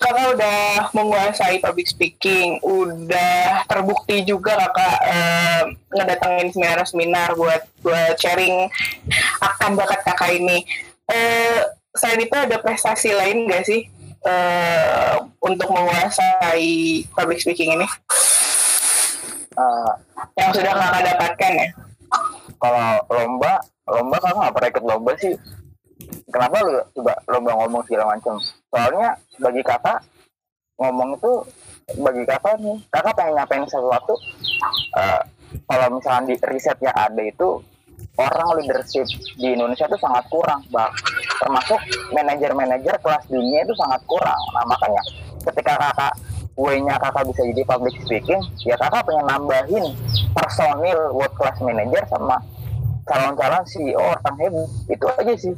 kakak 0.00 0.26
udah 0.34 0.90
menguasai 0.96 1.62
public 1.62 1.86
speaking, 1.86 2.58
udah 2.64 3.64
terbukti 3.70 4.26
juga 4.26 4.58
kakak 4.58 4.96
eh, 5.06 5.62
ngedatengin 5.94 6.48
seminar-seminar 6.50 7.34
buat 7.38 7.62
buat 7.84 8.14
sharing 8.18 8.66
akan 9.40 9.70
bakat 9.78 10.00
kakak 10.02 10.36
ini. 10.36 10.66
Eh, 11.10 11.62
selain 11.94 12.22
itu 12.22 12.36
ada 12.36 12.56
prestasi 12.62 13.10
lain 13.14 13.46
nggak 13.46 13.64
sih 13.66 13.86
eh, 14.26 15.14
untuk 15.42 15.68
menguasai 15.70 17.04
public 17.14 17.38
speaking 17.42 17.74
ini? 17.78 17.86
Eh, 19.54 19.92
yang 20.38 20.50
sudah 20.54 20.72
kakak 20.74 21.02
dapatkan 21.14 21.52
ya 21.54 21.68
kalau 22.60 23.00
lomba 23.08 23.52
lomba 23.88 24.16
kakak 24.20 24.38
nggak 24.38 24.54
pernah 24.54 24.70
ikut 24.70 24.84
lomba 24.84 25.12
sih 25.18 25.34
kenapa 26.30 26.56
lu 26.62 26.80
coba 26.96 27.14
lomba 27.28 27.52
ngomong 27.60 27.82
segala 27.86 28.16
macam? 28.16 28.38
Soalnya 28.70 29.18
bagi 29.42 29.62
kakak 29.66 29.98
ngomong 30.80 31.18
itu 31.18 31.32
bagi 32.00 32.22
kakak 32.24 32.54
nih 32.62 32.78
kakak 32.88 33.12
pengen 33.18 33.34
nyampein 33.36 33.66
sesuatu 33.68 34.14
eh, 34.96 35.20
kalau 35.66 35.86
misalnya 35.98 36.30
di 36.32 36.34
riset 36.46 36.78
yang 36.80 36.96
ada 36.96 37.22
itu 37.22 37.60
orang 38.16 38.48
leadership 38.60 39.06
di 39.36 39.54
Indonesia 39.54 39.86
itu 39.88 39.98
sangat 40.00 40.24
kurang 40.32 40.62
bang. 40.72 40.92
Termasuk 41.40 41.80
manajer-manajer 42.12 42.94
kelas 43.00 43.24
dunia 43.28 43.64
itu 43.64 43.74
sangat 43.76 44.00
kurang. 44.08 44.40
Nah 44.56 44.64
makanya 44.68 45.02
ketika 45.40 45.74
kakak 45.76 46.12
way-nya 46.56 46.94
kakak 47.00 47.24
bisa 47.32 47.42
jadi 47.54 47.62
public 47.64 47.94
speaking 48.04 48.40
ya 48.68 48.76
kakak 48.76 49.00
pengen 49.08 49.24
nambahin 49.24 49.84
personil 50.36 51.00
world 51.16 51.32
class 51.38 51.56
manager 51.64 52.04
sama 52.12 52.36
calon-calon 53.08 53.64
CEO 53.66 54.00
orang 54.00 54.36
hebat. 54.38 54.68
Itu 54.86 55.06
aja 55.10 55.34
sih 55.34 55.54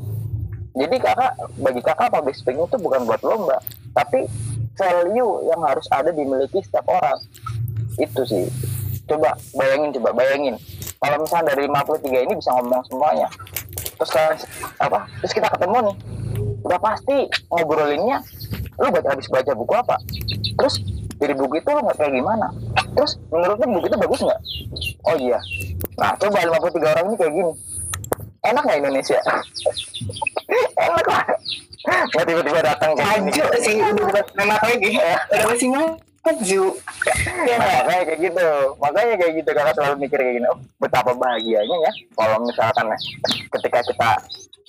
jadi 0.73 0.97
kakak 0.97 1.33
bagi 1.61 1.81
kakak 1.85 2.09
public 2.09 2.37
speaking 2.37 2.65
itu 2.65 2.79
bukan 2.81 3.05
buat 3.05 3.21
lomba. 3.21 3.61
Tapi 3.93 4.25
value 4.73 5.53
yang 5.53 5.61
harus 5.61 5.85
ada 5.93 6.09
dimiliki 6.09 6.65
setiap 6.65 6.89
orang. 6.89 7.21
Itu 8.01 8.25
sih. 8.25 8.49
Coba 9.05 9.37
bayangin 9.53 9.93
coba 10.01 10.17
bayangin. 10.17 10.57
Kalau 10.97 11.17
misalnya 11.21 11.53
dari 11.53 11.69
53 11.69 12.25
ini 12.25 12.35
bisa 12.41 12.51
ngomong 12.57 12.83
semuanya. 12.89 13.29
Terus 14.01 14.11
kalian 14.17 14.37
apa? 14.81 15.05
Terus 15.21 15.33
kita 15.37 15.49
ketemu 15.53 15.77
nih. 15.93 15.97
Udah 16.65 16.81
pasti 16.81 17.17
ngobrolinnya 17.53 18.19
lu 18.81 18.89
baca 18.89 19.13
habis 19.13 19.29
baca 19.29 19.53
buku 19.53 19.75
apa? 19.77 20.01
Terus 20.57 20.81
dari 21.21 21.37
buku 21.37 21.61
itu 21.61 21.69
lu 21.69 21.85
nggak 21.85 22.01
kayak 22.01 22.17
gimana? 22.17 22.49
Terus 22.97 23.21
menurut 23.29 23.61
lu 23.61 23.67
buku 23.77 23.87
itu 23.93 23.99
bagus 24.01 24.21
nggak? 24.25 24.41
Oh 25.05 25.17
iya. 25.21 25.39
Nah 26.01 26.17
coba 26.17 26.49
53 26.49 26.81
orang 26.97 27.05
ini 27.13 27.17
kayak 27.21 27.35
gini 27.37 27.53
enak 28.43 28.63
nggak 28.67 28.81
Indonesia? 28.83 29.19
Enak 30.79 31.07
lah. 31.07 31.25
Nggak 31.83 32.25
tiba-tiba 32.31 32.61
datang 32.63 32.91
kayak 32.95 33.27
maju 33.27 33.45
sih 33.59 33.77
udah 33.83 34.07
bukan 34.07 34.47
lagi? 34.47 34.91
Udah 34.99 35.47
masih 35.51 35.69
maju 35.73 36.65
ya 37.43 37.57
makanya 37.59 38.03
kayak 38.07 38.21
gitu. 38.23 38.49
Makanya 38.79 39.15
kayak 39.19 39.33
gitu 39.43 39.51
kakak 39.51 39.75
selalu 39.75 39.95
mikir 40.07 40.19
kayak 40.23 40.35
gini 40.39 40.47
oh 40.47 40.59
betapa 40.79 41.11
bahagianya 41.19 41.77
ya 41.83 41.93
kalau 42.15 42.39
misalkan 42.47 42.87
ketika 43.59 43.79
kita 43.83 44.11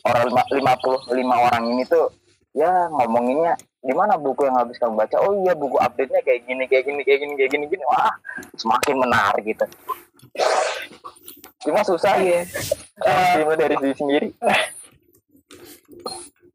orang 0.10 0.24
lima, 0.34 0.42
lima 0.50 0.74
puluh 0.82 1.02
lima 1.14 1.36
orang 1.38 1.64
ini 1.70 1.86
tuh 1.86 2.10
ya 2.58 2.90
ngomonginnya 2.90 3.54
gimana 3.84 4.16
buku 4.16 4.48
yang 4.48 4.56
habis 4.56 4.80
kamu 4.80 4.96
baca? 4.96 5.20
Oh 5.20 5.44
iya 5.44 5.54
buku 5.54 5.76
update 5.76 6.12
nya 6.12 6.22
kayak 6.24 6.42
gini 6.48 6.64
kayak 6.72 6.84
gini 6.88 7.02
kayak 7.04 7.20
gini 7.20 7.34
kayak 7.36 7.52
gini 7.52 7.66
gini. 7.68 7.84
Wah 7.84 8.16
semakin 8.56 8.96
menarik 8.96 9.44
gitu. 9.44 9.66
Cuma 11.68 11.84
susah 11.84 12.16
ya. 12.24 12.48
Terima 13.36 13.54
dari 13.60 13.76
diri 13.76 13.96
sendiri. 13.96 14.28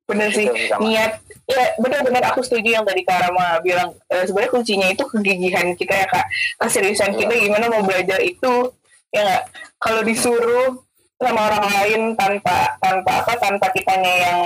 Bener 0.08 0.28
sih. 0.32 0.48
Niat. 0.80 1.20
Ya 1.48 1.64
benar-benar 1.76 2.32
aku 2.32 2.40
setuju 2.40 2.80
yang 2.80 2.84
tadi 2.88 3.04
Kak 3.04 3.28
Rama 3.28 3.60
bilang. 3.60 3.92
Eh, 4.08 4.24
sebenarnya 4.24 4.52
kuncinya 4.52 4.88
itu 4.88 5.04
kegigihan 5.04 5.68
kita 5.76 5.94
ya 6.04 6.06
kak. 6.08 6.26
Keseriusan 6.64 7.12
kita 7.12 7.32
gimana 7.36 7.68
mau 7.68 7.84
belajar 7.84 8.20
itu 8.24 8.72
ya 9.12 9.20
nggak? 9.20 9.44
Kalau 9.76 10.00
disuruh 10.04 10.80
sama 11.18 11.50
orang 11.50 11.64
lain 11.66 12.00
tanpa 12.14 12.78
tanpa 12.78 13.12
apa 13.26 13.34
tanpa 13.36 13.66
kitanya 13.74 14.14
yang 14.28 14.40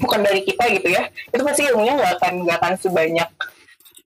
bukan 0.00 0.20
dari 0.24 0.40
kita 0.44 0.64
gitu 0.72 0.88
ya. 0.90 1.06
Itu 1.30 1.42
pasti 1.44 1.62
ilmunya 1.68 1.94
nggak 1.96 2.12
akan 2.20 2.34
nggak 2.46 2.58
akan 2.60 2.74
sebanyak 2.80 3.28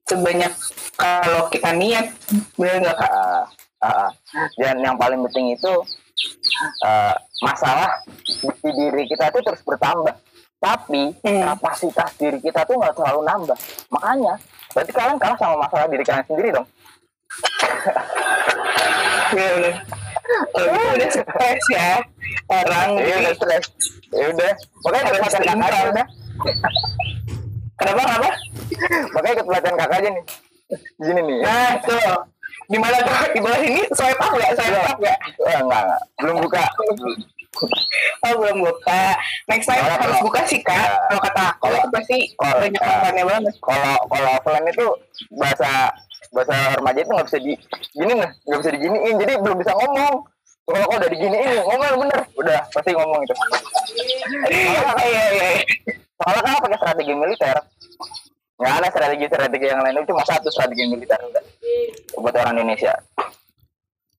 sebanyak 0.05 0.53
kalau 0.99 1.49
kita 1.49 1.71
niat. 1.75 2.07
Bener 2.59 2.83
nggak 2.83 2.97
kak? 2.99 3.11
Ah, 3.11 3.45
ah. 3.85 4.11
dan 4.57 4.81
yang 4.81 4.97
paling 4.97 5.21
penting 5.29 5.53
itu 5.53 5.73
eh, 6.87 7.15
masalah 7.45 8.01
di 8.41 8.71
diri 8.73 9.05
kita 9.05 9.29
itu 9.29 9.41
terus 9.45 9.61
bertambah. 9.61 10.17
Tapi 10.65 11.13
Hmm. 11.21 11.45
kapasitas 11.53 12.17
diri 12.17 12.41
kita 12.41 12.65
tuh 12.65 12.81
nggak 12.81 12.97
selalu 12.97 13.21
nambah. 13.29 13.59
Makanya 13.93 14.41
berarti 14.73 14.93
kalian 14.97 15.21
kalah 15.21 15.37
sama 15.37 15.69
masalah 15.69 15.87
diri 15.93 16.05
kalian 16.05 16.25
sendiri 16.25 16.49
dong. 16.57 16.67
Iya 19.35 19.77
gitu 20.25 20.61
udah 20.65 21.09
stres 21.11 21.65
ya 21.71 21.91
orang 22.49 22.89
iya 22.99 23.05
jadi 23.05 23.21
udah 23.21 23.35
stres 23.37 23.65
ya 24.11 24.25
udah 24.31 24.51
makanya 24.83 25.03
ikut 25.05 25.19
pelatihan 25.21 25.45
kakak 25.45 25.69
aja 25.69 25.91
udah 25.91 26.07
kenapa 27.75 28.03
kenapa 28.03 28.31
makanya 29.13 29.35
ikut 29.35 29.47
pelatihan 29.47 29.77
kakak 29.77 29.99
aja 29.99 30.09
nih 30.11 30.25
gini 30.99 31.21
nih 31.23 31.39
Nah, 31.45 31.71
tuh. 31.81 32.17
Di 32.65 32.81
mana 32.81 32.97
tuh? 32.97 33.29
Di 33.29 33.41
bawah 33.45 33.61
ini 33.61 33.85
swipe 33.93 34.17
up 34.17 34.33
nggak? 34.33 34.51
Swipe 34.57 34.81
up 34.81 34.97
nggak? 34.97 35.19
Enggak, 35.37 35.61
enggak. 35.61 35.85
belum 36.17 36.37
buka 36.41 36.65
Oh, 38.25 38.33
belum 38.35 38.57
buka. 38.65 39.03
Next 39.47 39.69
time 39.69 39.85
Kalau- 39.85 40.01
harus 40.01 40.19
buka 40.25 40.41
sih, 40.43 40.59
Kak. 40.59 40.75
Ya. 40.75 40.97
Kalau 41.07 41.21
kata 41.23 41.43
aku, 41.47 41.61
Kalau- 41.63 41.79
itu 41.79 41.89
pasti 41.93 42.19
kalau- 42.35 42.59
banyak 42.59 42.75
ya. 42.75 42.89
manfaatnya 42.89 43.25
banget. 43.29 43.55
kalau 43.61 43.95
kalau 44.09 44.31
offline 44.33 44.67
itu 44.67 44.87
bahasa 45.31 45.71
bahasa 46.35 46.75
remaja 46.75 46.99
itu 47.01 47.11
nggak 47.15 47.27
bisa 47.31 47.39
di 47.39 47.53
gini 47.95 48.13
nih 48.19 48.31
nggak 48.51 48.59
bisa 48.61 48.71
diginiin 48.75 49.15
jadi 49.23 49.33
belum 49.39 49.57
bisa 49.63 49.73
ngomong 49.79 50.15
kalau 50.65 50.85
kau 50.91 50.97
udah 50.99 51.11
diginiin 51.15 51.51
ngomong 51.63 51.93
bener 52.03 52.21
udah 52.35 52.61
pasti 52.75 52.91
ngomong 52.93 53.21
itu 53.23 53.35
Iya, 54.51 54.91
iya, 55.07 55.25
iya. 55.31 55.51
soalnya 56.19 56.43
kan 56.43 56.55
pakai 56.67 56.79
strategi 56.83 57.13
militer 57.15 57.57
nggak 58.59 58.75
ada 58.83 58.89
strategi 58.91 59.25
strategi 59.31 59.67
yang 59.71 59.81
lain 59.83 60.03
itu 60.03 60.11
cuma 60.11 60.23
satu 60.27 60.49
strategi 60.51 60.83
militer 60.91 61.19
udah 61.23 61.45
buat 62.19 62.35
orang 62.35 62.59
Indonesia 62.59 62.93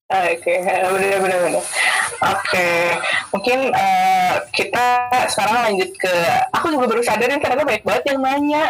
Oke, 0.06 0.62
benar 0.62 1.18
benar 1.18 1.40
benar. 1.50 1.64
Oke, 2.30 2.70
mungkin 3.34 3.74
eh, 3.74 4.38
kita 4.54 5.10
sekarang 5.34 5.66
lanjut 5.66 5.90
ke. 5.98 6.14
Aku 6.54 6.70
juga 6.70 6.94
baru 6.94 7.02
sadar 7.02 7.26
nih 7.26 7.42
karena 7.42 7.66
baik 7.66 7.82
banget 7.82 8.14
yang 8.14 8.22
nanya. 8.22 8.70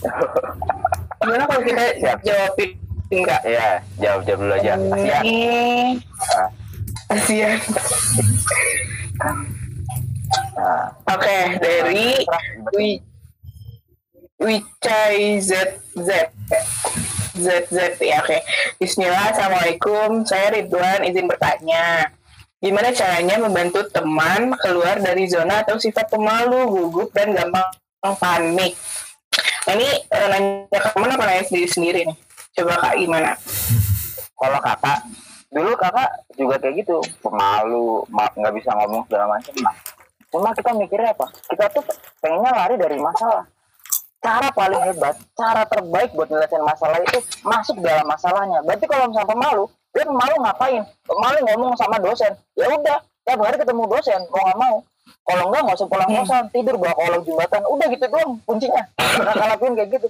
Gimana 1.22 1.44
kalau 1.46 1.62
kita 1.62 1.84
Siap. 2.02 2.18
jawabin 2.20 2.70
enggak? 3.12 3.40
Iya 3.44 3.68
jawab 3.96 4.20
jawab 4.26 4.40
dulu 4.40 4.52
aja 4.52 4.72
Ini 4.74 6.00
Ah, 6.32 6.48
Asia. 7.12 7.50
nah. 10.52 10.86
Oke, 11.12 11.38
dari 11.60 12.24
Wi 12.72 12.90
Wicai 14.38 15.38
ZZ 15.38 16.10
ZZ 17.32 17.78
ya 18.00 18.18
oke 18.18 18.38
Bismillah 18.80 19.30
Assalamualaikum 19.30 20.26
saya 20.26 20.50
Ridwan 20.50 21.06
izin 21.06 21.30
bertanya 21.30 22.10
Gimana 22.58 22.90
caranya 22.90 23.38
membantu 23.38 23.82
teman 23.90 24.54
keluar 24.56 24.98
dari 24.98 25.26
zona 25.26 25.66
atau 25.66 25.82
sifat 25.82 26.06
pemalu, 26.06 26.62
gugup, 26.70 27.10
dan 27.10 27.34
gampang 27.34 27.66
panik? 28.22 28.78
Nah, 29.62 29.72
ini 29.78 29.88
eh, 29.88 30.26
nanya 30.28 30.78
teman 30.92 31.14
apa 31.14 31.24
nanya 31.24 31.44
sendiri-sendiri 31.46 32.00
nih? 32.08 32.16
Coba 32.58 32.74
Kak 32.82 32.94
gimana? 32.98 33.32
kalau 34.40 34.58
kakak 34.58 34.98
dulu 35.52 35.70
kakak 35.76 36.10
juga 36.34 36.56
kayak 36.58 36.74
gitu 36.82 36.96
pemalu 37.20 38.02
ma- 38.08 38.32
nggak 38.34 38.54
bisa 38.56 38.72
ngomong 38.72 39.04
segala 39.06 39.36
macam. 39.36 39.52
Nah, 39.60 39.76
cuma 40.32 40.50
kita 40.56 40.70
mikirnya 40.74 41.12
apa? 41.12 41.26
Kita 41.46 41.64
tuh 41.70 41.84
pengennya 42.18 42.50
lari 42.50 42.74
dari 42.80 42.96
masalah. 42.98 43.44
Cara 44.22 44.48
paling 44.54 44.82
hebat 44.86 45.18
cara 45.34 45.62
terbaik 45.66 46.14
buat 46.14 46.30
nyelesain 46.30 46.62
masalah 46.62 46.98
itu 47.02 47.18
masuk 47.42 47.76
dalam 47.82 48.06
masalahnya. 48.06 48.58
Berarti 48.64 48.86
kalau 48.88 49.04
misalnya 49.10 49.30
pemalu 49.30 49.64
dia 49.92 50.04
pemalu 50.08 50.34
ngapain? 50.40 50.82
Pemalu 51.04 51.38
ngomong 51.46 51.72
sama 51.76 51.96
dosen. 52.00 52.32
Ya 52.56 52.66
udah 52.72 52.98
tiap 53.22 53.38
hari 53.38 53.56
ketemu 53.60 53.82
dosen 53.86 54.20
mau 54.32 54.42
nggak 54.42 54.58
mau 54.58 54.76
kalau 55.22 55.44
enggak 55.48 55.60
nggak 55.62 55.78
usah 55.78 55.88
pulang 55.88 56.10
kosan 56.10 56.44
tidur 56.50 56.74
bawa 56.74 56.94
kolong 56.98 57.22
jembatan. 57.22 57.62
Udah 57.70 57.86
gitu 57.94 58.06
doang 58.10 58.30
kuncinya. 58.42 58.82
Kakak 58.98 59.46
lakuin 59.54 59.72
kayak 59.78 59.90
gitu. 59.94 60.06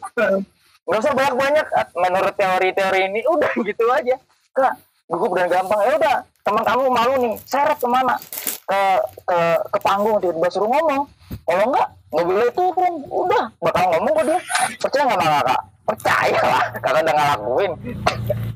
Nggak 0.88 1.00
usah 1.04 1.12
banyak 1.12 1.34
banyak 1.36 1.66
menurut 1.94 2.34
teori-teori 2.34 3.00
ini 3.12 3.20
udah 3.28 3.52
gitu 3.68 3.84
aja. 3.92 4.16
Kak 4.56 4.74
gugup 5.12 5.36
dan 5.36 5.52
gampang. 5.52 5.80
Ya 5.84 5.92
udah 6.00 6.16
teman 6.40 6.62
kamu 6.64 6.82
malu 6.88 7.14
nih. 7.20 7.34
Seret 7.44 7.76
ke 7.76 7.88
mana? 7.88 8.16
Ke 8.64 8.80
ke 9.28 9.38
ke 9.68 9.78
panggung 9.84 10.16
tiba-tiba 10.24 10.48
suruh 10.48 10.68
ngomong. 10.72 11.04
Kalau 11.44 11.64
enggak 11.68 11.88
nggak 12.08 12.24
boleh 12.24 12.50
turun. 12.56 12.94
Udah 13.12 13.44
bakal 13.60 13.84
ngomong 13.92 14.12
kok 14.16 14.24
dia. 14.32 14.40
Percaya 14.80 15.02
nggak 15.04 15.18
sama 15.20 15.32
kakak? 15.36 15.60
Percaya 15.82 16.40
lah. 16.40 16.64
Kakak 16.80 17.00
udah 17.04 17.14
ngelakuin 17.14 17.72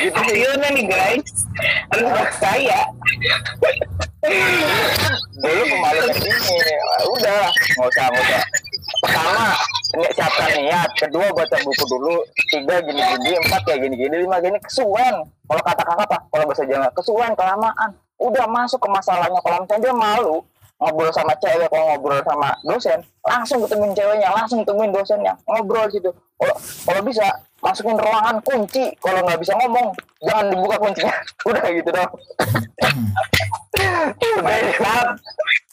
gitu 0.00 0.50
nih 0.58 0.84
guys. 0.86 1.30
Harus 1.90 2.08
percaya? 2.14 2.80
Dulu 5.40 5.62
pemalu 5.64 6.00
kayak 6.12 6.18
gini 6.20 6.74
udah 7.14 7.42
nggak 7.48 7.88
usah 7.88 8.04
nggak 8.10 8.24
usah. 8.24 8.42
Pertama 9.00 9.46
siapkan 10.12 10.50
niat. 10.60 10.90
Kedua 10.98 11.26
baca 11.32 11.56
buku 11.62 11.84
dulu. 11.88 12.16
Tiga 12.50 12.76
gini 12.84 13.00
gini 13.00 13.36
empat 13.48 13.60
kayak 13.64 13.80
gini 13.86 13.94
gini 13.96 14.16
lima 14.26 14.36
gini. 14.42 14.58
Kesuwen. 14.60 15.24
Kalau 15.50 15.62
kata 15.64 15.82
kakak 15.82 16.06
apa? 16.06 16.18
Kalau 16.30 16.44
bahasa 16.46 16.64
Jawa 16.68 16.88
kesuwen 16.94 17.32
kelamaan. 17.38 17.90
Udah 18.20 18.44
masuk 18.50 18.78
ke 18.84 18.88
masalahnya. 18.92 19.40
Kalau 19.40 19.64
misalnya 19.64 19.82
dia 19.88 19.94
malu 19.96 20.44
ngobrol 20.80 21.12
sama 21.12 21.36
cewek 21.38 21.68
kalau 21.68 21.84
ngobrol 21.92 22.20
sama 22.24 22.48
dosen 22.64 22.98
langsung 23.22 23.60
ketemuin 23.62 23.92
ceweknya 23.92 24.32
langsung 24.32 24.64
ketemuin 24.64 24.90
dosennya 24.90 25.36
ngobrol 25.44 25.84
gitu 25.92 26.10
kalau 26.40 26.56
kalau 26.88 27.00
bisa 27.04 27.26
masukin 27.60 28.00
ruangan 28.00 28.40
kunci 28.40 28.88
kalau 28.98 29.20
nggak 29.20 29.36
bisa 29.36 29.52
ngomong 29.60 29.92
jangan 30.24 30.48
dibuka 30.48 30.76
kuncinya 30.80 31.12
udah 31.48 31.64
gitu 31.68 31.90
dong 31.92 32.10
udah 34.40 34.56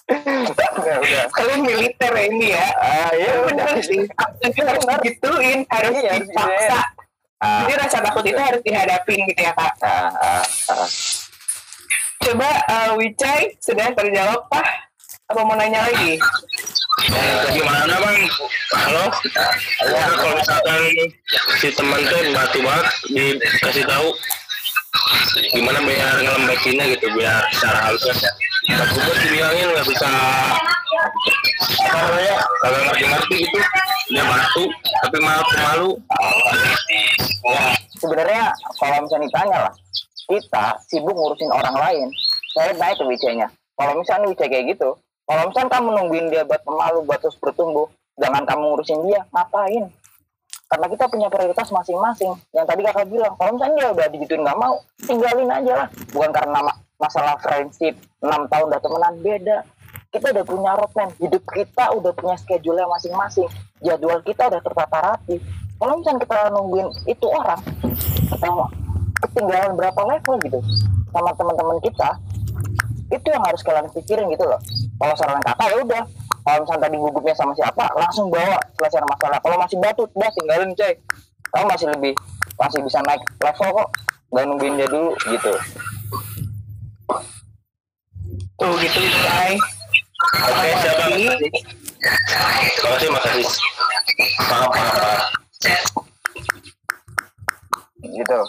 Mantap. 0.08 1.04
Kalian 1.36 1.68
militer 1.68 2.12
ya 2.16 2.24
ini 2.32 2.56
ya. 2.56 2.68
ah 2.80 3.12
iya 3.12 3.44
udah 3.44 3.76
Bener 3.76 3.84
sih. 3.84 4.08
Harus 4.08 4.88
digituin, 5.04 5.68
harus 5.68 5.96
Iya, 6.00 6.24
dipaksa. 6.24 6.80
ah, 7.44 7.68
Jadi 7.68 7.74
rasa 7.76 7.98
takut 8.00 8.24
itu 8.24 8.40
harus 8.40 8.64
dihadapin 8.64 9.20
gitu 9.28 9.42
ya 9.44 9.52
kak. 9.52 9.76
ah, 9.84 10.08
ah, 10.16 10.44
ah. 10.72 10.88
Coba 12.24 12.50
uh, 12.72 12.92
Wicai 12.96 13.52
sudah 13.60 13.92
terjawab 13.94 14.48
Pak? 14.48 14.87
Apa 15.28 15.44
mau 15.44 15.60
nanya 15.60 15.84
lagi? 15.84 16.16
gimana 17.54 17.94
bang 17.94 18.20
halo 18.74 19.06
ya 19.86 20.06
kalau 20.18 20.34
misalkan 20.34 20.82
si 21.62 21.70
teman 21.72 22.02
tuh 22.10 22.22
batu 22.34 22.60
banget 22.66 22.88
dikasih 23.38 23.86
tahu 23.86 24.10
gimana 25.54 25.80
biar 25.86 26.16
ngelembatinnya 26.26 26.86
gitu 26.98 27.08
biar 27.14 27.44
secara 27.54 27.80
halusnya 27.86 28.32
tapi 28.66 28.98
gue 28.98 29.16
dibilangin 29.30 29.68
nggak 29.72 29.88
bisa 29.88 30.10
apa 31.86 31.98
namanya 32.02 32.36
kagak 32.66 32.82
ngerti-ngerti 32.90 33.36
gitu 33.46 33.60
dia 34.12 34.24
batu 34.26 34.64
tapi 35.06 35.18
malu 35.22 35.44
malu 35.62 35.90
Ya, 37.48 37.72
sebenarnya 37.96 38.52
kalau 38.76 39.08
misalnya 39.08 39.24
ditanya 39.32 39.58
lah, 39.70 39.74
kita 40.28 40.66
sibuk 40.92 41.16
ngurusin 41.16 41.48
orang 41.48 41.76
lain. 41.80 42.08
Saya 42.52 42.76
naik 42.76 43.00
ke 43.00 43.08
Wicenya. 43.08 43.48
Kalau 43.80 43.96
misalnya 43.96 44.28
Wice 44.28 44.52
kayak 44.52 44.76
gitu, 44.76 45.00
kalau 45.28 45.44
misalnya 45.52 45.72
kamu 45.76 45.88
nungguin 45.92 46.26
dia 46.32 46.44
buat 46.48 46.62
pemalu, 46.64 47.04
buat 47.04 47.20
terus 47.20 47.36
bertumbuh, 47.38 47.92
jangan 48.16 48.48
kamu 48.48 48.64
ngurusin 48.72 49.00
dia, 49.04 49.22
ngapain? 49.36 49.92
Karena 50.68 50.86
kita 50.88 51.06
punya 51.12 51.28
prioritas 51.28 51.68
masing-masing. 51.72 52.32
Yang 52.56 52.66
tadi 52.68 52.82
kakak 52.88 53.08
bilang, 53.12 53.34
kalau 53.36 53.52
misalnya 53.56 53.76
dia 53.76 53.88
udah 53.92 54.08
digituin 54.12 54.42
nggak 54.44 54.60
mau, 54.60 54.76
tinggalin 55.04 55.52
aja 55.52 55.74
lah. 55.84 55.88
Bukan 56.16 56.32
karena 56.32 56.60
ma- 56.64 56.80
masalah 57.00 57.36
friendship, 57.44 57.96
6 58.24 58.52
tahun 58.52 58.66
udah 58.72 58.82
temenan, 58.84 59.14
beda. 59.20 59.58
Kita 60.12 60.32
udah 60.32 60.46
punya 60.48 60.72
roadmap, 60.80 61.12
hidup 61.20 61.44
kita 61.52 61.86
udah 61.92 62.12
punya 62.16 62.36
schedule 62.40 62.80
masing-masing. 62.88 63.48
Jadwal 63.84 64.24
kita 64.24 64.48
udah 64.48 64.62
tertata 64.64 64.98
rapi 65.04 65.38
kalau 65.78 65.94
misalnya 66.02 66.20
kita 66.26 66.38
nungguin 66.54 66.88
itu 67.06 67.28
orang 67.30 67.62
kita 68.34 68.50
ketinggalan 69.26 69.74
berapa 69.78 70.02
level 70.02 70.36
gitu 70.42 70.60
sama 71.14 71.32
teman-teman 71.38 71.78
kita 71.82 72.10
itu 73.08 73.28
yang 73.32 73.44
harus 73.44 73.62
kalian 73.64 73.88
pikirin 73.92 74.28
gitu 74.32 74.44
loh. 74.44 74.60
Kalau 75.00 75.14
saran 75.16 75.40
kakak 75.40 75.68
ya 75.72 75.78
udah. 75.84 76.04
Kalau 76.48 76.58
misalnya 76.64 76.84
tadi 76.88 76.98
gugupnya 77.00 77.36
sama 77.36 77.52
siapa 77.56 77.84
langsung 77.96 78.32
bawa 78.32 78.56
selesai 78.80 79.04
masalah. 79.04 79.40
Kalau 79.44 79.58
masih 79.60 79.78
batu 79.80 80.04
udah 80.16 80.32
tinggalin 80.36 80.72
coy. 80.76 80.94
Kamu 81.52 81.66
masih 81.72 81.88
lebih 81.92 82.14
masih 82.60 82.80
bisa 82.84 83.00
naik 83.04 83.24
level 83.40 83.70
kok. 83.84 83.90
Nggak 84.32 84.44
nungguin 84.48 84.74
dia 84.80 84.88
dulu 84.88 85.12
gitu. 85.28 85.54
Tuh 88.58 88.74
gitu 88.82 89.00
Wicai. 89.00 89.56
oke 90.28 90.70
siapa 90.82 91.04
makasih 92.84 93.10
makasih 93.14 93.46
paham 94.50 94.70
paham 94.74 94.92
paham. 94.98 95.22
Gitu 98.02 98.40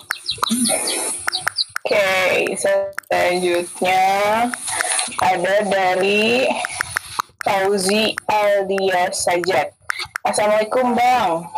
Oke, 1.88 2.52
selanjutnya 2.60 4.04
ada 5.24 5.56
dari 5.64 6.44
Fauzi 7.40 8.12
Aldia 8.28 9.08
Sajat. 9.08 9.72
Assalamualaikum 10.20 10.92
Bang. 10.92 11.48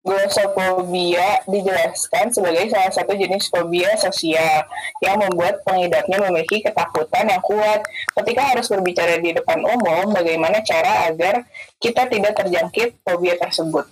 Glosofobia 0.00 1.44
dijelaskan 1.44 2.32
sebagai 2.32 2.72
salah 2.72 2.88
satu 2.88 3.12
jenis 3.12 3.52
fobia 3.52 4.00
sosial 4.00 4.64
yang 5.04 5.20
membuat 5.20 5.60
pengidapnya 5.68 6.16
memiliki 6.24 6.64
ketakutan 6.64 7.28
yang 7.28 7.44
kuat. 7.44 7.84
Ketika 8.16 8.48
harus 8.48 8.64
berbicara 8.72 9.20
di 9.20 9.36
depan 9.36 9.60
umum, 9.60 10.08
bagaimana 10.08 10.64
cara 10.64 11.04
agar 11.04 11.44
kita 11.76 12.08
tidak 12.08 12.32
terjangkit 12.40 12.96
fobia 13.04 13.36
tersebut? 13.36 13.84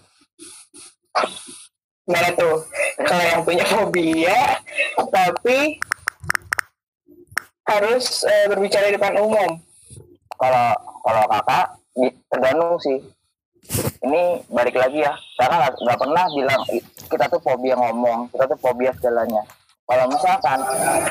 Gimana 2.04 2.28
tuh? 2.34 2.56
Kalau 3.00 3.24
yang 3.24 3.42
punya 3.42 3.64
fobia, 3.64 4.38
tapi 5.10 5.78
harus 7.64 8.04
eh, 8.24 8.46
berbicara 8.48 8.90
di 8.90 8.96
depan 8.96 9.14
umum. 9.16 9.50
kalau 10.34 10.72
kalau 11.04 11.22
kakak 11.28 11.66
tergantung 12.26 12.80
sih. 12.80 12.98
Ini 14.00 14.40
balik 14.48 14.72
lagi 14.72 15.04
ya 15.04 15.12
karena 15.36 15.68
nggak 15.68 15.98
pernah 16.00 16.24
bilang 16.32 16.64
"I- 16.72 16.80
kita 17.06 17.28
tuh 17.28 17.44
fobia 17.44 17.76
ngomong 17.76 18.32
kita 18.32 18.48
tuh 18.48 18.56
fobia 18.56 18.88
segalanya 18.96 19.44
kalau 19.84 20.08
misalkan 20.08 20.58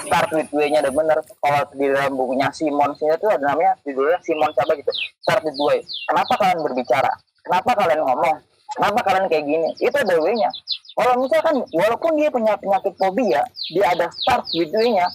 start 0.02 0.34
with 0.34 0.50
way-nya 0.50 0.82
udah 0.82 0.94
bener 0.98 1.18
kalau 1.38 1.62
di 1.78 1.86
dalam 1.86 2.18
bukunya 2.18 2.50
Simon 2.50 2.90
sini 2.98 3.14
tuh 3.22 3.30
ada 3.30 3.54
namanya 3.54 3.78
judulnya 3.86 4.18
Simon 4.26 4.50
siapa 4.52 4.74
gitu. 4.74 4.90
Start 5.22 5.46
with 5.46 5.60
way 5.62 5.80
kenapa 6.10 6.34
kalian 6.36 6.60
berbicara? 6.66 7.12
Kenapa 7.46 7.72
kalian 7.78 8.02
ngomong 8.02 8.36
kenapa 8.78 9.00
kalian 9.06 9.26
kayak 9.32 9.46
gini? 9.46 9.70
Itu 9.80 9.96
ada 9.96 10.16
way-nya 10.20 10.52
kalau 11.00 11.16
misalkan 11.24 11.64
walaupun 11.72 12.12
dia 12.20 12.28
punya 12.28 12.60
penyakit 12.60 12.92
fobia 13.00 13.40
dia 13.72 13.86
ada 13.88 14.12
start 14.12 14.44
way-nya 14.52 15.08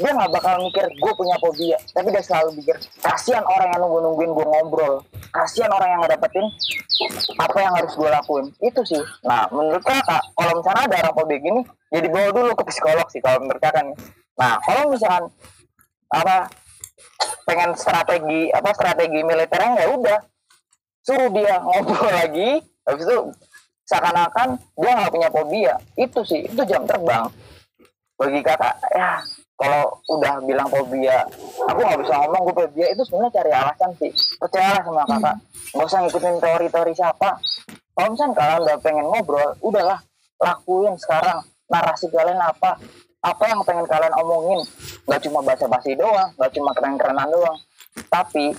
dia 0.00 0.10
nggak 0.16 0.32
bakal 0.32 0.56
mikir 0.64 0.88
gue 0.88 1.12
punya 1.12 1.36
fobia. 1.36 1.76
Tapi 1.92 2.08
dia 2.08 2.24
selalu 2.24 2.56
mikir 2.56 2.72
kasihan 3.04 3.44
orang 3.44 3.68
yang 3.68 3.84
nunggu 3.84 4.00
nungguin 4.00 4.32
gue 4.32 4.46
ngobrol. 4.48 5.04
Kasihan 5.28 5.68
orang 5.76 5.92
yang 5.92 6.00
ngedapetin 6.08 6.46
apa 7.36 7.58
yang 7.60 7.72
harus 7.76 7.92
gue 7.92 8.08
lakuin. 8.08 8.46
Itu 8.64 8.80
sih. 8.88 9.02
Nah 9.28 9.44
menurut 9.52 9.84
kakak 9.84 10.24
kalau 10.32 10.52
misalnya 10.56 10.82
ada 10.88 10.96
orang 11.04 11.14
fobia 11.20 11.38
gini 11.44 11.60
jadi 11.92 12.06
bawa 12.08 12.28
dulu 12.32 12.50
ke 12.56 12.64
psikolog 12.72 13.06
sih 13.12 13.20
kalau 13.20 13.38
menurut 13.44 13.60
kakak 13.60 13.92
nih. 13.92 13.96
Nah 14.40 14.56
kalau 14.64 14.88
misalkan 14.88 15.24
apa 16.16 16.48
pengen 17.44 17.76
strategi 17.76 18.48
apa 18.56 18.72
strategi 18.72 19.20
militernya 19.20 19.84
ya 19.84 19.86
udah. 19.92 20.18
Suruh 21.04 21.28
dia 21.28 21.60
ngobrol 21.60 22.08
lagi 22.08 22.64
habis 22.86 23.02
itu 23.02 23.18
seakan-akan 23.86 24.58
dia 24.78 24.92
nggak 24.98 25.12
punya 25.14 25.28
fobia. 25.30 25.74
Itu 25.94 26.20
sih 26.26 26.46
itu 26.46 26.62
jam 26.66 26.82
terbang. 26.84 27.26
Bagi 28.18 28.40
kakak 28.42 28.74
ya 28.94 29.22
kalau 29.56 29.88
udah 30.12 30.40
bilang 30.44 30.68
fobia 30.68 31.24
aku 31.64 31.80
nggak 31.80 32.00
bisa 32.02 32.14
ngomong 32.22 32.42
gue 32.50 32.54
fobia. 32.66 32.86
Itu 32.94 33.02
sebenarnya 33.06 33.32
cari 33.40 33.50
alasan 33.54 33.90
sih. 34.02 34.12
Percayalah 34.42 34.82
sama 34.82 35.02
kakak. 35.06 35.36
Nggak 35.74 35.86
usah 35.86 35.98
ngikutin 36.04 36.36
teori-teori 36.42 36.92
siapa. 36.94 37.30
Kalau 37.96 38.08
misalnya 38.12 38.34
kalian 38.36 38.60
udah 38.60 38.76
pengen 38.82 39.06
ngobrol 39.08 39.50
udahlah 39.62 39.98
lakuin 40.42 40.94
sekarang. 40.98 41.40
Narasi 41.66 42.06
kalian 42.10 42.38
apa? 42.38 42.78
Apa 43.26 43.44
yang 43.50 43.58
pengen 43.66 43.86
kalian 43.90 44.14
omongin? 44.18 44.60
Nggak 45.06 45.20
cuma 45.26 45.42
basa-basi 45.42 45.94
doang 45.94 46.30
nggak 46.34 46.50
cuma 46.54 46.70
keren-kerenan 46.74 47.30
doang. 47.30 47.58
Tapi 48.10 48.54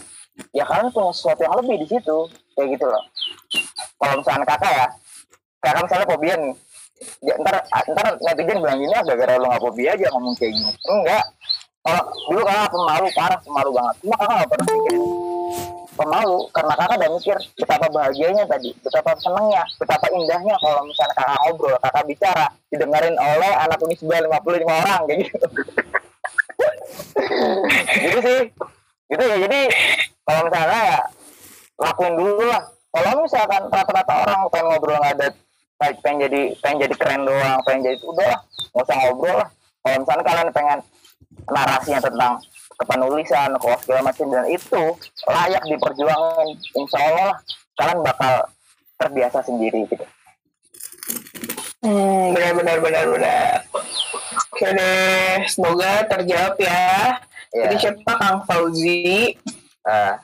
ya 0.55 0.63
kalian 0.63 0.91
punya 0.95 1.11
sesuatu 1.11 1.43
yang 1.43 1.55
lebih 1.59 1.83
di 1.83 1.87
situ. 1.91 2.17
Kayak 2.55 2.79
gitu 2.79 2.87
loh 2.89 3.03
kalau 3.97 4.13
misalnya 4.21 4.45
kakak 4.45 4.71
ya 4.73 4.87
kakak 5.61 5.81
misalnya 5.85 6.07
fobia 6.09 6.35
nih. 6.37 6.55
Ya, 7.21 7.33
ntar 7.37 7.55
ntar 7.93 8.05
netizen 8.25 8.57
bilang 8.57 8.79
gini 8.81 8.93
ah 8.97 9.03
gara-gara 9.05 9.37
lo 9.37 9.45
nggak 9.49 9.63
fobia 9.63 9.89
aja 9.93 10.07
ngomong 10.13 10.33
kayak 10.37 10.53
gini. 10.53 10.71
Enggak. 10.89 11.25
Kalau 11.85 12.03
dulu 12.29 12.41
kakak 12.45 12.69
pemalu 12.73 13.07
parah 13.13 13.39
pemalu 13.41 13.69
banget. 13.73 13.95
Cuma 14.01 14.15
kakak 14.17 14.35
nggak 14.37 14.49
pernah 14.49 14.67
mikirin 14.73 15.03
pemalu 15.97 16.39
karena 16.53 16.73
kakak 16.77 16.97
udah 17.01 17.09
mikir 17.17 17.37
betapa 17.57 17.87
bahagianya 17.89 18.43
tadi 18.45 18.69
betapa 18.85 19.17
senengnya 19.17 19.65
betapa 19.81 20.05
indahnya 20.13 20.55
kalau 20.61 20.85
misalnya 20.85 21.15
kakak 21.17 21.37
ngobrol 21.41 21.73
kakak 21.81 22.03
bicara 22.05 22.45
didengarin 22.69 23.17
oleh 23.17 23.51
anak 23.65 23.81
unisba 23.81 24.21
55 24.21 24.61
orang 24.61 25.01
kayak 25.09 25.19
gitu. 25.25 25.47
Gitu 27.97 28.19
sih. 28.21 28.41
Gitu 29.09 29.23
ya 29.25 29.35
jadi 29.41 29.61
kalau 30.21 30.41
misalnya 30.45 30.79
ya 30.85 30.99
lakuin 31.77 32.13
dulu 32.17 32.45
lah 32.45 32.63
kalau 32.97 33.21
misalkan 33.21 33.61
rata-rata 33.69 34.13
orang 34.25 34.41
pengen 34.49 34.65
ngobrol 34.73 34.97
nggak 34.97 35.13
ada 35.21 35.27
kayak 35.77 35.95
pengen 36.01 36.17
jadi 36.25 36.41
pengen 36.57 36.77
jadi 36.89 36.95
keren 36.97 37.21
doang 37.29 37.59
pengen 37.61 37.81
jadi 37.85 37.97
udah 38.01 38.25
lah 38.25 38.39
nggak 38.73 38.85
usah 38.89 38.97
ngobrol 38.97 39.35
lah 39.37 39.49
kalau 39.85 39.97
misalnya 40.01 40.23
kalian 40.25 40.49
pengen 40.49 40.79
narasinya 41.47 42.01
tentang 42.01 42.33
kepenulisan 42.77 43.49
kalau 43.61 43.77
segala 43.85 44.01
macam 44.09 44.25
dan 44.33 44.45
itu 44.49 44.83
layak 45.29 45.63
diperjuangin 45.69 46.49
insya 46.73 46.97
Allah 47.05 47.25
lah 47.33 47.37
kalian 47.77 47.99
bakal 48.01 48.33
terbiasa 48.97 49.39
sendiri 49.45 49.85
gitu 49.89 50.05
Hmm, 51.77 52.35
benar 52.35 52.51
benar 52.57 52.77
benar 52.83 53.05
benar. 53.05 53.53
Oke 54.51 54.67
deh, 54.75 55.45
semoga 55.47 56.03
terjawab 56.09 56.57
ya. 56.59 57.21
ya 57.53 57.63
Jadi 57.63 57.75
siapa 57.79 58.11
Kang 58.17 58.43
Fauzi? 58.43 59.37
Ah, 59.87 60.19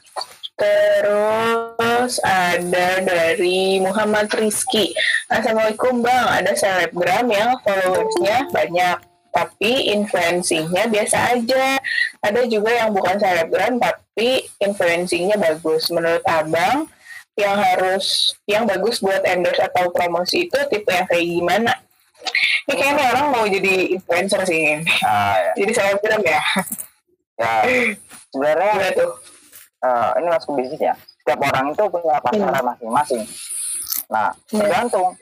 Terus 0.54 2.22
ada 2.22 3.02
dari 3.02 3.82
Muhammad 3.82 4.30
Rizky. 4.38 4.94
Assalamualaikum 5.26 6.06
Bang, 6.06 6.30
ada 6.30 6.54
selebgram 6.54 7.26
yang 7.30 7.58
followersnya 7.66 8.50
banyak. 8.54 9.00
tapi 9.34 9.90
influencingnya 9.90 10.86
biasa 10.94 11.34
aja. 11.34 11.82
Ada 12.22 12.46
juga 12.46 12.70
yang 12.70 12.94
bukan 12.94 13.18
selebgram 13.18 13.82
tapi 13.82 14.46
influencingnya 14.62 15.42
bagus. 15.42 15.90
Menurut 15.90 16.22
abang, 16.30 16.86
yang 17.34 17.58
harus 17.58 18.38
yang 18.46 18.70
bagus 18.70 19.02
buat 19.02 19.26
endorse 19.26 19.58
atau 19.58 19.90
promosi 19.90 20.46
itu 20.46 20.60
tipe 20.70 20.86
yang 20.94 21.10
kayak 21.10 21.26
gimana? 21.26 21.74
Ini 22.70 22.74
kayaknya 22.78 23.06
orang 23.10 23.26
mau 23.34 23.46
jadi 23.50 23.98
influencer 23.98 24.46
sih. 24.46 24.86
Nah, 25.02 25.34
ya. 25.34 25.52
Jadi 25.58 25.72
selebgram 25.74 26.22
ya. 26.22 26.42
ya 27.42 27.54
sebenarnya 28.30 28.70
Gimana 28.70 28.92
tuh? 28.94 29.12
Eh, 29.84 30.12
ini 30.24 30.28
masuk 30.32 30.56
bisnis 30.56 30.80
ya. 30.80 30.96
Setiap 31.24 31.40
orang 31.44 31.76
itu 31.76 31.84
punya 31.92 32.18
pasaran 32.24 32.64
masing-masing. 32.64 33.24
Nah, 34.12 34.32
tergantung. 34.48 35.16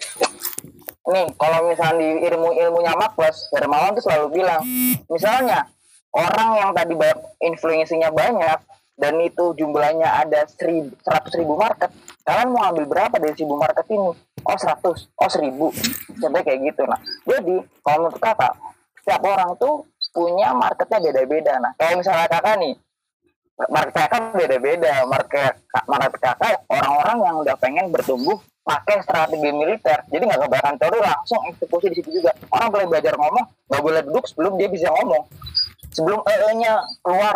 Nih, 1.10 1.26
kalau 1.34 1.66
misalnya 1.66 1.98
di 1.98 2.10
ilmu-ilmunya 2.30 2.94
Marcus, 2.94 3.50
Hermawan 3.54 3.98
tuh 3.98 4.06
selalu 4.06 4.42
bilang, 4.42 4.62
misalnya 5.10 5.66
orang 6.14 6.50
yang 6.62 6.72
tadi 6.78 6.94
influensinya 7.42 8.14
banyak 8.14 8.60
dan 9.02 9.18
itu 9.18 9.58
jumlahnya 9.58 10.06
ada 10.06 10.46
seribu, 10.46 10.94
seratus 11.02 11.34
ribu 11.42 11.58
market, 11.58 11.90
kalian 12.22 12.54
mau 12.54 12.70
ambil 12.70 12.86
berapa 12.86 13.16
dari 13.18 13.34
seribu 13.34 13.58
market 13.58 13.86
ini? 13.90 14.14
Oh 14.46 14.58
seratus, 14.58 15.10
oh 15.18 15.30
seribu, 15.30 15.74
sampai 16.22 16.46
kayak 16.46 16.70
gitu. 16.70 16.86
Nah, 16.86 17.02
jadi 17.26 17.66
kalau 17.82 17.98
menurut 18.06 18.22
kakak, 18.22 18.54
setiap 19.02 19.22
orang 19.26 19.58
tuh 19.58 19.86
punya 20.14 20.54
marketnya 20.54 21.02
beda-beda. 21.02 21.58
Nah, 21.58 21.74
kalau 21.82 21.98
misalnya 21.98 22.30
kakak 22.30 22.62
nih, 22.62 22.74
market 23.70 23.94
kakak 23.94 24.34
beda-beda. 24.34 25.06
Market 25.06 25.54
market 25.86 26.22
kakak 26.22 26.64
orang-orang 26.72 27.18
yang 27.22 27.36
udah 27.44 27.56
pengen 27.60 27.86
bertumbuh 27.94 28.40
pakai 28.62 29.02
strategi 29.02 29.50
militer. 29.52 30.00
Jadi 30.10 30.24
nggak 30.26 30.42
kebanyakan 30.48 30.76
teori 30.78 31.00
langsung 31.02 31.42
eksekusi 31.50 31.92
di 31.92 31.96
situ 32.02 32.10
juga. 32.22 32.32
Orang 32.54 32.70
boleh 32.72 32.86
belajar 32.88 33.14
ngomong, 33.18 33.46
nggak 33.70 33.82
boleh 33.82 34.02
duduk 34.06 34.26
sebelum 34.30 34.54
dia 34.58 34.70
bisa 34.70 34.88
ngomong. 34.90 35.24
Sebelum 35.92 36.20
EE-nya 36.24 36.80
keluar 37.04 37.36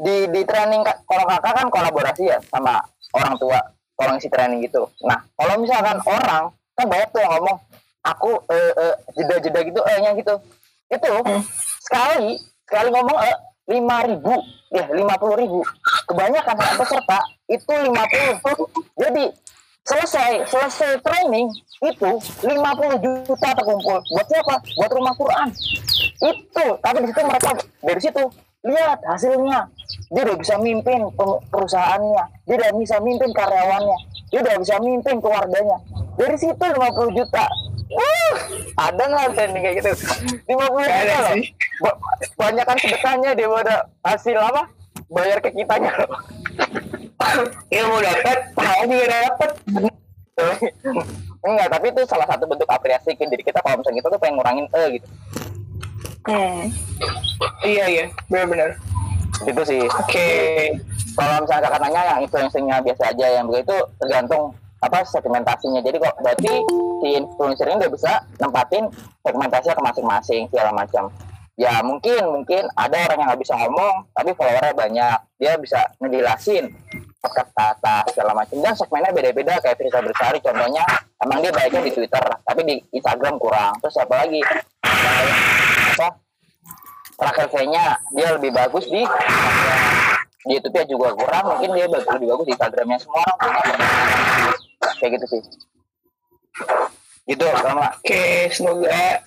di 0.00 0.16
di 0.32 0.40
training 0.42 0.82
Kak, 0.82 1.04
kalau 1.06 1.24
kakak 1.28 1.52
kan 1.54 1.66
kolaborasi 1.68 2.24
ya 2.26 2.38
sama 2.48 2.80
orang 3.14 3.36
tua 3.36 3.58
kalau 3.94 4.16
ngisi 4.16 4.32
training 4.32 4.64
gitu. 4.64 4.88
Nah 5.04 5.20
kalau 5.36 5.54
misalkan 5.60 6.00
orang 6.08 6.44
kan 6.74 6.86
banyak 6.88 7.08
tuh 7.12 7.20
yang 7.20 7.32
ngomong 7.36 7.56
aku 8.00 8.30
eh, 8.48 8.72
eh, 8.74 8.94
jeda-jeda 9.12 9.60
gitu 9.60 9.80
E-nya 9.84 10.16
gitu. 10.16 10.34
Itu 10.88 11.12
sekali 11.84 12.40
sekali 12.64 12.88
ngomong 12.90 13.18
eh, 13.20 13.36
lima 13.70 14.02
ribu. 14.04 14.34
Ya 14.74 14.86
lima 14.90 15.14
puluh 15.16 15.38
ribu. 15.38 15.60
Kebanyakan 16.10 16.54
peserta 16.74 17.18
itu 17.46 17.72
lima 17.86 18.02
puluh. 18.10 18.36
Jadi 18.98 19.24
selesai 19.86 20.46
selesai 20.50 21.00
training 21.00 21.48
itu 21.80 22.10
50 22.44 23.00
juta 23.00 23.48
terkumpul. 23.56 23.98
Buat 24.12 24.26
siapa? 24.28 24.54
Buat 24.76 24.90
rumah 24.92 25.14
Quran. 25.16 25.48
Itu 26.20 26.66
tapi 26.84 26.96
di 27.00 27.08
situ 27.08 27.20
mereka 27.24 27.50
dari 27.80 28.00
situ 28.04 28.22
lihat 28.60 28.98
hasilnya. 29.02 29.68
Dia 30.10 30.22
udah 30.26 30.36
bisa 30.36 30.54
mimpin 30.58 31.00
pe- 31.08 31.40
perusahaannya. 31.48 32.24
Dia 32.44 32.56
udah 32.58 32.70
bisa 32.76 32.96
mimpin 33.00 33.30
karyawannya. 33.32 33.98
Dia 34.30 34.40
udah 34.42 34.56
bisa 34.58 34.74
mimpin 34.78 35.16
keluarganya. 35.18 35.78
Dari 36.14 36.36
situ 36.36 36.60
50 36.60 37.16
juta. 37.16 37.44
Wah, 37.90 38.36
ada 38.86 39.02
nggak 39.02 39.34
trending 39.34 39.62
kayak 39.64 39.76
gitu? 39.82 39.90
50 40.46 40.46
juta 40.46 41.18
loh. 41.18 41.34
sih. 41.34 41.44
Ba- 41.80 41.98
banyakan 42.36 42.76
sedekahnya 42.78 43.30
daripada 43.34 43.74
hasil 44.04 44.36
apa? 44.38 44.62
Bayar 45.10 45.38
ke 45.40 45.50
kitanya. 45.50 45.90
Loh 45.96 46.10
Ilmu 47.76 47.96
dapat, 48.00 48.38
pahala 48.56 48.84
juga 48.86 49.06
dapat. 49.10 49.50
enggak 51.40 51.68
tapi 51.68 51.86
itu 51.92 52.00
salah 52.08 52.24
satu 52.24 52.48
bentuk 52.48 52.64
apresiasi 52.64 53.12
kan 53.12 53.28
jadi 53.28 53.44
kita 53.44 53.60
kalau 53.60 53.76
misalnya 53.76 54.00
kita 54.00 54.08
tuh 54.08 54.20
pengen 54.20 54.34
ngurangin 54.40 54.66
e 54.72 54.82
gitu 54.96 55.06
Hmm. 56.28 56.68
Iya 57.64 57.84
iya, 57.88 58.04
benar-benar. 58.28 58.76
itu 59.40 59.62
sih. 59.64 59.80
Oke. 59.88 60.28
kalau 61.16 61.42
misalnya 61.42 61.68
kakak 61.68 61.80
nanya 61.80 62.02
yang 62.06 62.20
influencernya 62.24 62.76
biasa 62.84 63.02
aja 63.12 63.26
yang 63.40 63.44
begitu 63.48 63.76
tergantung 63.98 64.52
apa 64.80 65.04
segmentasinya. 65.04 65.80
Jadi 65.84 65.96
kok 66.00 66.16
berarti 66.20 66.52
si 67.00 67.08
influencer 67.16 67.66
ini 67.68 67.76
udah 67.84 67.92
bisa 67.92 68.12
nempatin 68.40 68.88
segmentasinya 69.24 69.76
ke 69.76 69.82
masing-masing 69.84 70.42
segala 70.48 70.70
macam. 70.72 71.12
Ya 71.60 71.84
mungkin 71.84 72.24
mungkin 72.32 72.64
ada 72.72 72.96
orang 73.04 73.18
yang 73.20 73.28
nggak 73.28 73.42
bisa 73.44 73.54
ngomong 73.60 74.08
tapi 74.16 74.32
followernya 74.32 74.72
banyak. 74.72 75.18
Dia 75.36 75.52
bisa 75.60 75.80
ngejelasin 76.00 76.72
kata-kata 77.20 78.08
segala 78.16 78.32
macam. 78.32 78.56
Dan 78.64 78.72
segmennya 78.72 79.12
beda-beda 79.12 79.60
kayak 79.60 79.76
Firza 79.76 80.00
Bersari 80.00 80.40
contohnya 80.40 80.84
emang 81.20 81.44
dia 81.44 81.52
baiknya 81.52 81.84
di 81.84 81.92
Twitter 81.92 82.24
tapi 82.48 82.60
di 82.64 82.76
Instagram 82.96 83.36
kurang. 83.36 83.76
Terus 83.84 83.92
siapa 83.92 84.24
lagi 84.24 84.40
apa 86.00 86.16
terakhir 87.20 87.46
kayaknya 87.52 87.84
dia 88.16 88.28
lebih 88.32 88.50
bagus 88.56 88.88
di 88.88 89.04
di 90.48 90.52
YouTube 90.56 90.72
ya 90.80 90.84
juga 90.88 91.12
kurang 91.12 91.44
mungkin 91.52 91.76
dia 91.76 91.86
bag- 91.92 92.08
lebih 92.16 92.28
bagus 92.32 92.46
di 92.48 92.52
Instagramnya 92.56 92.98
semua 93.04 93.20
orang 93.20 93.36
punya 93.36 93.62
kayak 94.96 95.10
gitu 95.20 95.26
sih 95.28 95.42
gitu 97.28 97.44
sama 97.60 97.92
Oke, 98.00 98.48
semoga 98.50 99.22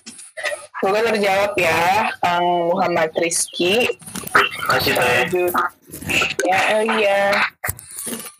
semoga 0.82 1.00
terjawab 1.14 1.52
ya, 1.56 2.10
Kang 2.20 2.44
Muhammad 2.68 3.14
Rizky. 3.16 3.86
kasih 4.68 4.92
saya 4.98 5.24
Lanjut. 5.24 5.52
Ya, 6.44 6.58
oh 6.74 6.82
iya. 6.98 7.20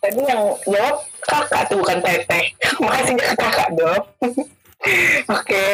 Tadi 0.03 0.21
yang 0.27 0.43
jawab 0.69 0.97
kakak 1.25 1.63
tuh 1.71 1.81
bukan 1.81 1.99
teteh. 2.03 2.45
Makasih 2.83 3.15
ke 3.17 3.33
kakak 3.41 3.69
dong. 3.79 4.03
Oke, 5.33 5.69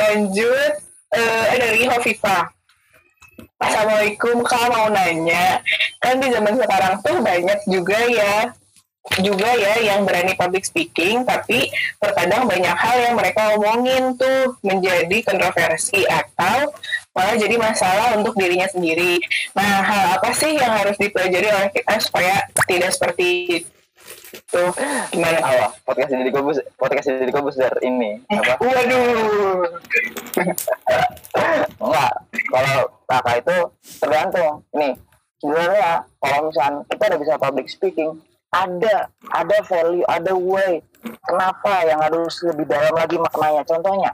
lanjut. 0.00 0.89
Eh, 1.10 1.44
ada 1.58 1.74
lagi 1.74 1.86
Hovifa. 1.90 2.38
Assalamualaikum, 3.58 4.46
kak 4.46 4.70
mau 4.70 4.86
nanya. 4.94 5.58
Kan 5.98 6.22
di 6.22 6.30
zaman 6.30 6.54
sekarang 6.54 7.02
tuh 7.02 7.18
banyak 7.18 7.58
juga 7.66 7.98
ya 8.06 8.54
juga 9.18 9.48
ya 9.56 9.80
yang 9.80 10.04
berani 10.04 10.36
public 10.36 10.60
speaking 10.60 11.24
tapi 11.24 11.72
terkadang 11.98 12.44
banyak 12.44 12.76
hal 12.76 12.96
yang 13.00 13.14
mereka 13.16 13.56
omongin 13.56 14.12
tuh 14.14 14.54
menjadi 14.60 15.24
kontroversi 15.24 16.04
atau 16.04 16.68
malah 17.16 17.34
jadi 17.34 17.58
masalah 17.58 18.14
untuk 18.14 18.38
dirinya 18.38 18.70
sendiri. 18.70 19.18
Nah, 19.58 19.82
hal 19.82 20.04
apa 20.14 20.30
sih 20.30 20.54
yang 20.54 20.78
harus 20.78 20.94
dipelajari 20.94 21.48
oleh 21.50 21.70
kita 21.74 21.98
supaya 21.98 22.38
tidak 22.70 22.94
seperti 22.94 23.26
itu? 23.66 23.79
Gimana? 25.10 25.38
apa? 25.42 25.66
Podcast 25.86 26.10
jadi 26.10 26.30
kobus 26.34 26.58
podcast 26.74 27.06
jadi 27.06 27.32
kobus 27.32 27.56
dari 27.58 27.80
ini. 27.86 28.10
Apa? 28.30 28.58
Waduh. 28.58 29.66
enggak. 31.82 32.12
Kalau 32.50 32.78
kakak 33.06 33.36
itu 33.42 33.56
tergantung. 34.02 34.54
Nih 34.74 34.92
sebenarnya 35.40 36.04
kalau 36.20 36.38
misalnya 36.50 36.80
kita 36.90 37.02
udah 37.10 37.20
bisa 37.20 37.34
public 37.40 37.66
speaking 37.70 38.10
ada 38.50 39.08
ada 39.30 39.56
value 39.64 40.04
ada 40.10 40.34
way 40.34 40.82
kenapa 41.22 41.86
yang 41.86 42.02
harus 42.02 42.34
lebih 42.44 42.66
dalam 42.66 42.94
lagi 42.94 43.16
maknanya. 43.16 43.62
Contohnya 43.62 44.10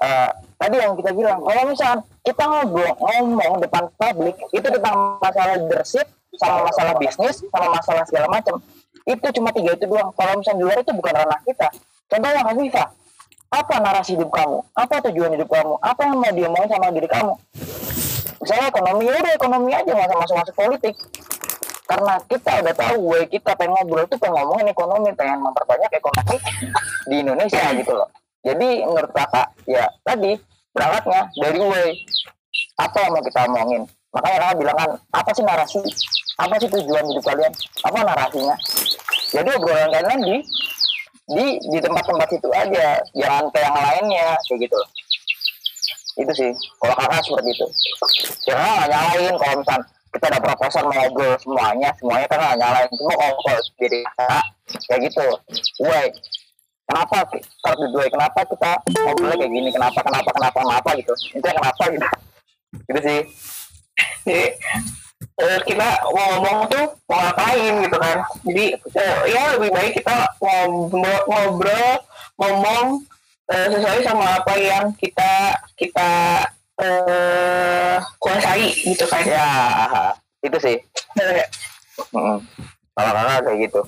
eh, 0.00 0.30
tadi 0.58 0.76
yang 0.76 0.98
kita 0.98 1.10
bilang 1.14 1.40
kalau 1.40 1.62
misalnya 1.68 2.02
kita 2.20 2.44
ngobrol 2.44 2.92
ngomong 2.98 3.64
depan 3.64 3.84
publik 3.96 4.36
itu 4.52 4.66
tentang 4.68 5.18
masalah 5.22 5.56
leadership 5.56 6.06
sama 6.38 6.68
masalah 6.68 6.94
bisnis 7.00 7.42
sama 7.50 7.68
masalah 7.74 8.04
segala 8.06 8.26
macam. 8.30 8.62
Itu 9.08 9.26
cuma 9.34 9.50
tiga 9.50 9.74
itu 9.74 9.86
doang. 9.88 10.12
Kalau 10.14 10.38
misalnya 10.38 10.58
di 10.58 10.64
luar 10.68 10.78
itu 10.78 10.92
bukan 10.94 11.12
ranah 11.16 11.40
kita. 11.42 11.68
Contohnya 12.10 12.42
Hafifah 12.42 12.88
apa 13.50 13.74
narasi 13.82 14.14
hidup 14.14 14.30
kamu? 14.30 14.62
Apa 14.78 15.02
tujuan 15.10 15.34
hidup 15.34 15.50
kamu? 15.50 15.74
Apa 15.82 16.06
yang 16.06 16.22
mau 16.22 16.30
diomongin 16.30 16.70
sama 16.70 16.94
diri 16.94 17.10
kamu? 17.10 17.34
Misalnya 18.40 18.66
ekonomi 18.70 19.02
ya 19.10 19.18
udah 19.18 19.34
ekonomi 19.34 19.70
aja 19.74 19.90
nggak 19.90 20.18
masuk 20.22 20.36
masuk 20.38 20.54
politik. 20.54 20.94
Karena 21.90 22.14
kita 22.30 22.62
udah 22.62 22.74
tahu 22.78 22.96
way 23.10 23.26
kita 23.26 23.50
pengen 23.58 23.74
ngobrol 23.74 24.06
tuh 24.06 24.18
pengen 24.22 24.38
ngomongin 24.38 24.70
ekonomi 24.70 25.10
pengen 25.18 25.42
memperbanyak 25.42 25.90
ekonomi 25.90 26.36
di 27.10 27.16
Indonesia 27.26 27.64
gitu 27.74 27.92
loh. 27.98 28.08
Jadi 28.46 28.86
menurut 28.86 29.10
kakak 29.10 29.50
ya 29.66 29.90
tadi 30.06 30.38
berangkatnya 30.70 31.20
dari 31.34 31.60
way. 31.60 31.88
Apa 32.78 32.96
yang 33.02 33.12
mau 33.18 33.22
kita 33.26 33.40
omongin 33.50 33.82
makanya 34.10 34.38
kakak 34.42 34.56
bilang 34.58 34.76
kan 34.76 34.90
apa 35.14 35.30
sih 35.34 35.44
narasi? 35.46 35.80
Apa 36.40 36.54
sih 36.58 36.68
tujuan 36.72 37.04
hidup 37.06 37.24
kalian? 37.24 37.52
Apa 37.86 37.98
narasinya? 38.02 38.56
Jadi 39.30 39.48
obrolan 39.54 39.90
kalian 39.94 40.20
di 40.26 40.36
di 41.30 41.46
di 41.70 41.78
tempat-tempat 41.78 42.28
itu 42.34 42.48
aja. 42.50 42.86
Jangan 43.14 43.44
ke 43.54 43.58
yang 43.62 43.76
lainnya 43.76 44.28
kayak 44.50 44.58
gitu. 44.66 44.78
Itu 46.18 46.32
sih. 46.34 46.50
Kalau 46.82 46.94
kakak 46.98 47.22
seperti 47.22 47.50
itu. 47.54 47.66
Ya 48.50 48.88
nyalain 48.90 49.34
kalau 49.38 49.54
misal 49.62 49.80
kita 50.10 50.26
ada 50.26 50.40
proposal 50.42 50.82
mau 50.90 51.06
semuanya 51.38 51.90
semuanya 52.02 52.26
kan 52.26 52.38
nggak 52.42 52.58
nyalain. 52.58 52.90
Cuma 52.98 53.14
kalau 53.14 53.36
kalau 53.46 53.62
diri 53.78 53.98
kakak 54.02 54.44
kayak 54.90 55.00
gitu. 55.06 55.26
Wait 55.86 56.12
kenapa? 56.90 57.22
Kalau 57.62 57.86
dua 57.94 58.10
kenapa 58.10 58.40
kita 58.42 58.70
ngobrolnya 59.06 59.36
kayak 59.38 59.52
gini? 59.54 59.68
Kenapa 59.70 60.00
kenapa 60.02 60.30
kenapa 60.34 60.58
kenapa 60.66 60.90
gitu? 60.98 61.14
Intinya 61.38 61.54
kenapa 61.62 61.82
gitu. 61.94 62.06
Gitu 62.90 63.00
sih 63.06 63.20
Jadi 64.26 64.46
eh, 65.40 65.58
kita 65.66 65.88
mau 66.12 66.26
ngomong 66.38 66.58
tuh 66.68 66.86
mau 67.08 67.18
ngapain 67.24 67.72
gitu 67.84 67.96
kan. 67.96 68.18
Jadi 68.46 68.64
eh, 68.76 69.16
ya 69.32 69.42
lebih 69.56 69.70
baik 69.72 69.92
kita 70.00 70.16
ngobrol, 70.40 71.20
ngobrol 71.28 71.88
ngomong 72.40 73.04
eh, 73.52 73.66
sesuai 73.72 74.00
sama 74.04 74.40
apa 74.40 74.54
yang 74.56 74.92
kita 74.96 75.56
kita 75.76 76.10
eh, 76.80 77.96
kuasai 78.20 78.68
gitu 78.86 79.04
kan 79.08 79.24
ya 79.26 79.48
itu 80.40 80.56
sih? 80.56 80.76
Mm-mm. 82.14 82.38
kalau 82.96 83.10
kakak 83.12 83.40
kayak 83.44 83.58
gitu 83.68 83.80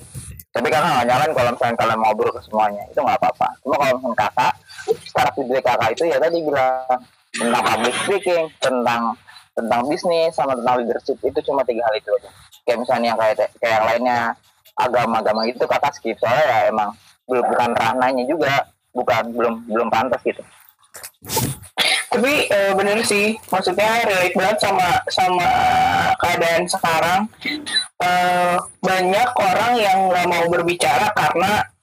tapi 0.53 0.67
kakak 0.69 0.91
nggak 0.93 1.07
nyalan 1.09 1.29
kalau 1.33 1.49
misalnya 1.53 1.77
kalian 1.81 1.99
ngobrol 1.99 2.31
ke 2.33 2.41
semuanya 2.45 2.83
itu 2.85 2.99
nggak 3.01 3.19
apa-apa 3.19 3.47
cuma 3.65 3.75
kalau 3.81 3.93
misalnya 3.97 4.17
kakak 4.21 4.53
secara 5.09 5.29
video 5.33 5.59
kakak 5.65 5.89
itu 5.97 6.03
ya 6.05 6.17
tadi 6.21 6.37
bilang 6.45 6.99
tentang 7.33 7.63
public 7.65 7.95
speaking 8.05 8.43
tentang 8.61 9.01
tentang 9.53 9.85
bisnis 9.85 10.33
sama 10.33 10.57
tentang 10.57 10.81
leadership 10.81 11.17
itu 11.21 11.39
cuma 11.45 11.61
tiga 11.65 11.85
hal 11.85 11.95
itu 11.97 12.09
aja. 12.17 12.29
Kayak 12.65 12.77
misalnya 12.81 13.07
yang 13.13 13.19
kayak 13.19 13.35
kayak 13.61 13.73
yang 13.73 13.85
lainnya 13.85 14.19
agama-agama 14.73 15.41
itu 15.45 15.63
kakak 15.65 15.93
skip. 15.93 16.17
Soalnya 16.17 16.43
ya 16.45 16.57
emang 16.73 16.89
belum 17.29 17.45
bukan 17.53 17.71
ranahnya 17.77 18.23
juga 18.25 18.53
bukan 18.93 19.23
belum 19.33 19.53
belum 19.69 19.87
pantas 19.93 20.21
gitu. 20.25 20.41
Tapi 22.13 22.33
eh, 22.49 22.73
bener 22.77 23.01
sih. 23.05 23.37
Maksudnya 23.49 24.05
relate 24.05 24.37
banget 24.37 24.57
sama 24.61 24.87
sama 25.09 25.49
keadaan 26.21 26.63
sekarang. 26.69 27.21
Eh, 28.01 28.57
banyak 28.81 29.29
orang 29.37 29.71
yang 29.77 29.97
nggak 30.09 30.27
mau 30.29 30.45
berbicara 30.49 31.09
karena 31.13 31.73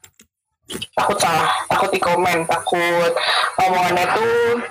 takut 0.94 1.18
salah 1.18 1.50
takut 1.66 1.90
di 1.90 1.98
komen 1.98 2.46
takut 2.46 3.12
omongannya 3.58 4.06
tuh 4.14 4.62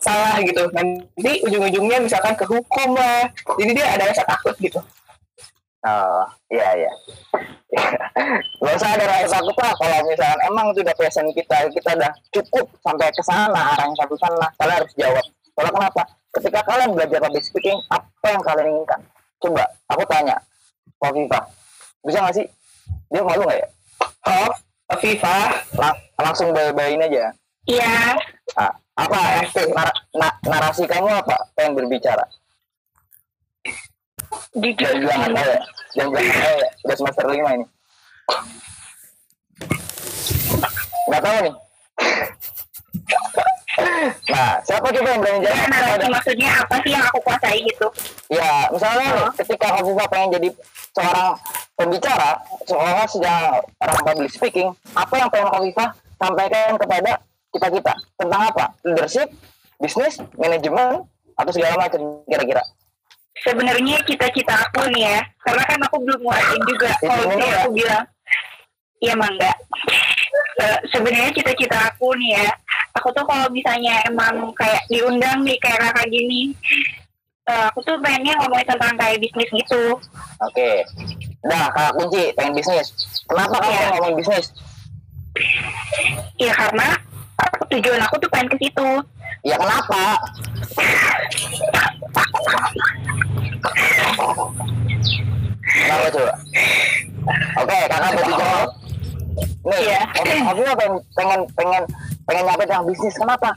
salah 0.00 0.36
gitu 0.40 0.62
nanti 0.72 1.32
ujung-ujungnya 1.44 1.98
misalkan 2.00 2.32
ke 2.34 2.44
hukum 2.44 2.96
lah 2.96 3.28
jadi 3.56 3.70
dia 3.72 3.86
ada 3.96 4.04
rasa 4.08 4.24
takut 4.24 4.56
gitu 4.58 4.80
Oh, 5.80 6.28
iya 6.52 6.76
iya. 6.76 6.92
Gak 8.60 8.74
usah 8.76 9.00
ada 9.00 9.04
rasa 9.08 9.40
takut 9.40 9.56
lah 9.56 9.72
kalau 9.80 9.96
misalkan 10.04 10.40
emang 10.44 10.76
itu 10.76 10.84
udah 10.84 10.92
passion 10.92 11.24
kita, 11.32 11.56
kita 11.72 11.96
udah 11.96 12.12
cukup 12.36 12.68
sampai 12.84 13.08
ke 13.08 13.24
sana, 13.24 13.48
arah 13.56 13.88
yang 13.88 13.96
satu 13.96 14.12
sana, 14.20 14.44
kalian 14.60 14.76
harus 14.76 14.92
jawab. 14.92 15.24
Kalau 15.56 15.70
kenapa? 15.72 16.02
Ketika 16.36 16.60
kalian 16.68 16.92
belajar 16.92 17.18
public 17.24 17.44
speaking, 17.48 17.80
apa 17.88 18.26
yang 18.28 18.42
kalian 18.44 18.66
inginkan? 18.76 19.00
Coba, 19.40 19.64
aku 19.88 20.04
tanya, 20.04 20.36
Kofifa, 21.00 21.40
bisa 22.04 22.28
gak 22.28 22.36
sih? 22.36 22.46
Dia 23.08 23.24
malu 23.24 23.48
gak 23.48 23.64
ya? 23.64 23.68
oh 24.28 24.52
Viva 25.00 25.36
Lang- 25.80 26.00
langsung 26.20 26.52
bayi-bayin 26.52 27.00
aja. 27.00 27.32
iya 27.64 28.20
Ah, 28.52 28.72
apa 28.98 29.18
nar- 29.70 29.98
na- 30.14 30.38
narasi 30.44 30.84
kamu 30.86 31.08
apa? 31.08 31.36
Pengen 31.54 31.78
berbicara? 31.78 32.24
jujur 34.54 34.74
Jangan 34.78 35.00
bilang 35.02 35.20
apa 35.26 35.40
ya? 35.42 35.58
Jangan 35.94 36.10
bilang 36.14 36.26
apa 36.30 36.50
ya? 36.54 36.68
Udah 36.86 36.96
semester 36.96 37.24
lima 37.30 37.50
ini. 37.54 37.66
Nggak 41.10 41.22
tahu 41.22 41.38
nih. 41.42 41.54
Nah, 44.30 44.50
siapa 44.62 44.86
coba 44.92 45.08
yang 45.08 45.20
berani 45.22 45.40
jawab? 45.40 45.66
narasi 45.66 45.94
Ada. 45.96 46.06
maksudnya 46.10 46.50
apa 46.52 46.74
sih 46.82 46.90
yang 46.92 47.04
aku 47.06 47.18
kuasai 47.22 47.58
gitu 47.64 47.86
Ya, 48.28 48.50
misalnya 48.70 49.06
nih, 49.14 49.26
ketika 49.40 49.66
Kofifa 49.74 50.04
pengen 50.06 50.28
jadi 50.36 50.48
seorang 50.92 51.30
pembicara, 51.74 52.30
seorang 52.68 53.08
sedang 53.08 53.58
orang 53.80 54.00
public 54.04 54.30
speaking, 54.30 54.68
apa 54.92 55.14
yang 55.16 55.28
pengen 55.32 55.48
Kofifa 55.48 55.84
sampaikan 56.20 56.76
kepada 56.76 57.12
kita 57.50 57.66
kita 57.68 57.92
tentang 58.16 58.42
apa? 58.46 58.64
Leadership, 58.82 59.28
bisnis, 59.76 60.18
manajemen, 60.34 61.02
atau 61.34 61.50
segala 61.50 61.74
macam 61.78 62.00
kira-kira. 62.24 62.62
sebenarnya 63.40 63.96
cita-cita 64.04 64.52
aku 64.60 64.84
nih 64.90 65.06
ya 65.06 65.20
karena 65.40 65.62
kan 65.64 65.80
aku 65.80 65.96
belum 65.98 66.20
nguasain 66.20 66.60
juga 66.60 66.92
kalau 67.00 67.24
ya. 67.32 67.56
aku 67.58 67.70
bilang 67.72 68.04
iya 68.98 69.14
mangga 69.14 69.52
Eh, 70.60 70.78
sebenarnya 70.92 71.32
cita-cita 71.32 71.88
aku 71.88 72.12
nih 72.20 72.36
ya 72.36 72.52
aku 72.92 73.08
tuh 73.10 73.24
kalau 73.24 73.48
misalnya 73.48 73.96
emang 74.04 74.52
kayak 74.52 74.84
diundang 74.86 75.40
nih 75.40 75.56
kayak 75.56 75.80
kakak 75.80 76.12
gini 76.12 76.52
eh, 77.46 77.64
aku 77.72 77.80
tuh 77.80 77.96
pengennya 77.98 78.36
ngomongin 78.36 78.68
tentang 78.68 78.92
kayak 78.94 79.16
bisnis 79.18 79.48
gitu 79.48 79.96
Oke. 80.44 80.70
Nah, 81.40 81.72
kakak 81.72 81.92
kunci 81.96 82.22
pengen 82.36 82.52
bisnis. 82.52 82.92
Kenapa 83.24 83.56
kamu 83.56 83.64
Iya. 83.64 83.78
pengen 83.80 83.92
ngomong 83.96 84.14
bisnis? 84.20 84.46
ya 86.36 86.52
karena 86.52 86.88
tujuan 87.70 88.00
aku 88.02 88.14
tuh 88.18 88.30
pengen 88.32 88.48
ke 88.50 88.56
situ 88.66 88.88
Ya 89.40 89.56
kenapa? 89.56 90.20
Kenapa 95.64 96.06
coba? 96.12 96.32
Oke, 97.60 97.78
kakak 97.88 98.10
berarti 98.16 98.32
jawab. 98.36 98.70
Nih, 99.60 99.80
Iya. 99.86 100.00
aku, 100.12 100.62
pengen 100.76 100.94
pengen 101.16 101.40
pengen 101.56 101.82
pengen 102.28 102.42
nyampe 102.44 102.64
tentang 102.68 102.84
bisnis. 102.84 103.16
Kenapa? 103.16 103.56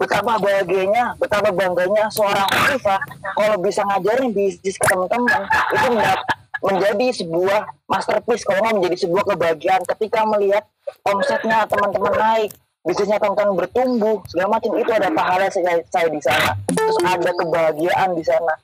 Betapa 0.00 0.40
bahagianya, 0.40 1.12
betapa 1.20 1.52
bangganya 1.52 2.08
seorang 2.08 2.48
Viva 2.48 2.96
kalau 3.36 3.56
bisa 3.60 3.84
ngajarin 3.84 4.32
bisnis 4.32 4.80
ke 4.80 4.86
teman-teman 4.88 5.44
itu 5.76 5.86
menjadi, 5.92 6.22
menjadi 6.64 7.06
sebuah 7.20 7.60
masterpiece 7.84 8.48
kalau 8.48 8.64
nggak 8.64 8.76
menjadi 8.80 8.96
sebuah 9.04 9.24
kebahagiaan 9.28 9.82
ketika 9.84 10.24
melihat 10.24 10.64
omsetnya 11.04 11.68
teman-teman 11.68 12.16
naik 12.16 12.50
bisnisnya 12.80 13.20
teman-teman 13.20 13.54
bertumbuh 13.64 14.24
segala 14.28 14.56
macam. 14.56 14.70
Itu 14.76 14.90
ada 14.92 15.08
pahala 15.12 15.46
saya, 15.52 15.84
saya 15.88 16.08
di 16.08 16.20
sana. 16.20 16.56
Terus 16.72 16.96
ada 17.04 17.30
kebahagiaan 17.36 18.10
di 18.16 18.24
sana. 18.24 18.54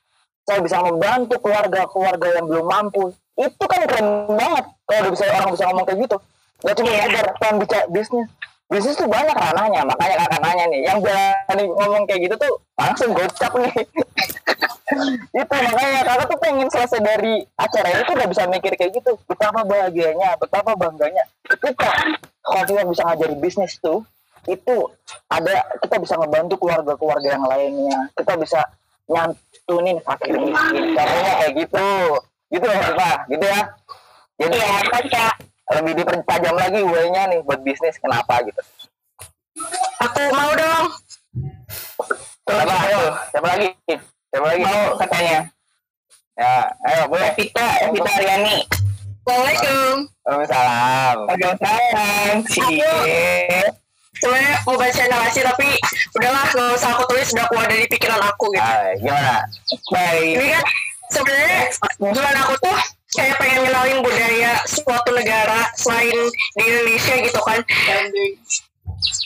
Saya 0.47 0.63
bisa 0.63 0.79
membantu 0.79 1.43
keluarga-keluarga 1.43 2.29
yang 2.39 2.47
belum 2.47 2.67
mampu. 2.67 3.11
Itu 3.37 3.65
kan 3.69 3.85
keren 3.85 4.31
banget. 4.33 4.65
Kalau 4.89 5.01
udah 5.07 5.13
bisa 5.13 5.25
orang 5.29 5.53
bisa 5.53 5.65
ngomong 5.69 5.85
kayak 5.85 6.01
gitu. 6.07 6.17
Gak 6.65 6.75
cuma 6.81 6.89
sekedar 6.89 7.27
pengen 7.37 7.57
bicara 7.61 7.85
bisnis. 7.93 8.27
Bisnis 8.67 8.99
tuh 8.99 9.07
banyak 9.11 9.37
ranahnya. 9.37 9.83
Makanya 9.85 10.17
kakak 10.25 10.41
nanya 10.43 10.65
nih 10.73 10.81
yang 10.89 10.99
berani 11.05 11.65
ngomong 11.69 12.03
kayak 12.09 12.21
gitu 12.31 12.35
tuh 12.41 12.53
langsung 12.79 13.11
gocap 13.13 13.53
nih. 13.61 13.75
Itu 15.43 15.55
makanya 15.55 16.01
kakak 16.07 16.27
tuh 16.31 16.39
pengen 16.41 16.69
selesai 16.71 17.03
dari 17.03 17.43
acara 17.59 17.89
ini 17.91 18.03
tuh 18.07 18.15
udah 18.17 18.29
bisa 18.31 18.43
mikir 18.49 18.73
kayak 18.79 18.93
gitu. 18.97 19.13
Betapa 19.27 19.67
bahagianya 19.67 20.39
betapa 20.39 20.73
bangganya. 20.79 21.27
Ketika 21.45 21.91
kalau 22.47 22.63
kita 22.63 22.83
bisa 22.87 23.03
ngajari 23.03 23.37
bisnis 23.43 23.75
tuh 23.83 24.07
itu 24.47 24.77
ada 25.27 25.67
kita 25.83 25.99
bisa 25.99 26.15
ngebantu 26.15 26.55
keluarga-keluarga 26.63 27.35
yang 27.35 27.47
lainnya. 27.51 27.99
Kita 28.15 28.39
bisa 28.39 28.63
nyantunin 29.11 29.99
fakir 30.07 30.39
miskin. 30.39 30.95
Contohnya 30.95 31.33
kayak 31.43 31.53
gitu. 31.59 31.89
Gitu 32.55 32.65
loh 32.65 32.95
Pak. 32.95 33.19
Gitu 33.27 33.45
ya. 33.45 33.63
Jadi 34.37 34.55
iya 34.55 34.79
baca 34.87 35.25
lebih 35.67 35.93
dipertajam 35.99 36.55
lagi 36.55 36.81
way-nya 36.87 37.23
nih 37.35 37.43
buat 37.43 37.61
bisnis. 37.67 37.99
Kenapa 37.99 38.39
gitu? 38.47 38.63
Aku 40.07 40.21
mau 40.31 40.51
dong. 40.55 40.87
Siapa 42.47 42.75
ayo 42.87 43.03
siapa 43.35 43.47
lagi? 43.51 43.69
Siapa 44.31 44.47
lagi? 44.47 44.63
Mau 44.63 44.95
katanya. 44.95 45.39
Ya 46.39 46.53
ayo 46.87 47.03
boleh. 47.11 47.35
Evita 47.35 47.67
Evita 47.83 48.11
Aryani 48.15 48.57
Assalamualaikum. 49.27 50.07
Waalaikumsalam. 50.23 51.17
Waalaikumsalam. 51.27 52.35
Cie 52.47 52.95
sebenarnya 54.23 54.55
mau 54.63 54.79
baca 54.79 55.03
narasi 55.03 55.43
tapi 55.43 55.69
udahlah 56.15 56.47
nggak 56.55 56.79
usah 56.79 56.95
aku 56.95 57.03
tulis 57.11 57.35
udah 57.35 57.47
keluar 57.51 57.67
dari 57.67 57.91
pikiran 57.91 58.23
aku 58.23 58.55
gitu. 58.55 58.63
Ah, 58.63 58.95
gimana? 58.95 59.43
Baik. 59.91 60.35
Ini 60.39 60.47
kan 60.55 60.65
sebenarnya 61.11 61.59
tujuan 61.99 62.37
aku 62.39 62.55
tuh 62.71 62.79
kayak 63.19 63.35
pengen 63.43 63.67
kenalin 63.67 63.99
budaya 64.07 64.53
suatu 64.63 65.11
negara 65.11 65.75
selain 65.75 66.31
di 66.31 66.63
Indonesia 66.63 67.15
gitu 67.19 67.41
kan. 67.43 67.59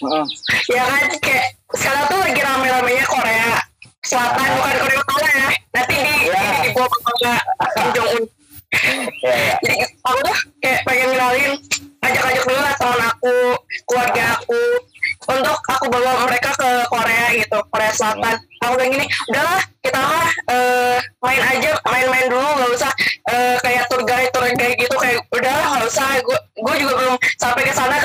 Mm, 0.01 0.24
ya 0.72 0.82
kan 0.88 1.05
kayak 1.20 1.44
sekarang 1.76 2.05
tuh 2.09 2.18
lagi 2.24 2.40
rame-ramenya 2.40 3.05
Korea 3.05 3.53
Selatan 4.01 4.48
bukan 4.48 4.74
Korea 4.80 4.98
Utara 5.05 5.28
ya. 5.28 5.48
Nanti 5.76 5.92
di 5.92 6.14
Ya. 6.24 6.40
di 6.64 6.72
dibawa 6.72 6.88
sama 6.88 7.36
Kim 7.76 7.88
Jong 7.92 8.11
Un 8.16 8.39
jadi 9.66 9.83
aku 10.07 10.18
tuh 10.23 10.39
kayak 10.62 10.81
pengen 10.87 11.09
kenalin 11.11 11.53
ajak-ajak 12.01 12.45
dulu 12.47 12.61
lah 12.62 12.75
teman 12.79 13.01
aku 13.03 13.37
keluarga 13.87 14.25
aku 14.39 14.62
untuk 15.31 15.59
aku 15.68 15.85
bawa 15.93 16.27
mereka 16.27 16.51
ke 16.57 16.71
Korea 16.89 17.27
gitu 17.37 17.59
Korea 17.71 17.93
Selatan. 17.93 18.37
Aku 18.61 18.77
bilang 18.77 18.91
gini 18.93 19.07
udahlah 19.29 19.62
kita 19.81 20.01
mah 20.01 20.31
eh, 20.53 20.99
main 21.25 21.43
aja 21.45 21.71
main-main 21.89 22.27
dulu 22.29 22.45
nggak 22.45 22.71
usah 22.77 22.93
eh, 23.33 23.57
kayak 23.64 23.85
tour 23.89 24.03
guide 24.05 24.31
tour 24.33 24.45
guide 24.57 24.77
gitu 24.77 24.97
kayak 25.01 25.21
udahlah 25.33 25.66
nggak 25.77 25.87
usah 25.89 26.09
gue 26.21 26.39
gue 26.61 26.75
juga 26.81 26.93
belum 27.01 27.16
sampai 27.41 27.62
ke 27.64 27.73
sana 27.73 27.99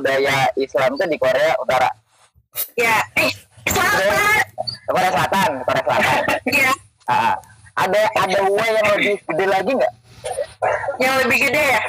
budaya 0.00 0.36
Islam 0.54 0.88
itu 0.92 1.04
di 1.06 1.16
Korea 1.16 1.52
Utara, 1.56 1.90
ya 2.74 2.96
eh 3.14 3.30
Selatan 3.64 4.00
Korea 4.86 5.10
Selatan, 5.10 5.50
Korea 5.62 5.82
Selatan. 5.82 6.10
ya 6.48 6.70
Ah, 7.06 7.34
ada 7.74 8.00
ada 8.16 8.38
way 8.46 8.68
yang 8.70 8.86
lebih 8.90 9.14
gede 9.22 9.46
lagi 9.46 9.72
nggak? 9.72 9.94
yang 10.98 11.14
lebih 11.20 11.38
gede 11.42 11.64
ya 11.68 11.82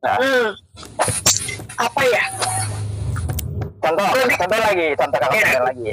Nah, 0.00 0.16
hmm. 0.16 0.48
apa 1.76 2.02
ya 2.06 2.24
contoh, 3.78 4.04
Lebih- 4.14 4.38
contoh 4.38 4.58
lagi, 4.58 4.88
contoh 4.94 5.18
kalau 5.18 5.32
Iya. 5.34 5.44
contoh 5.46 5.64
lagi. 5.66 5.92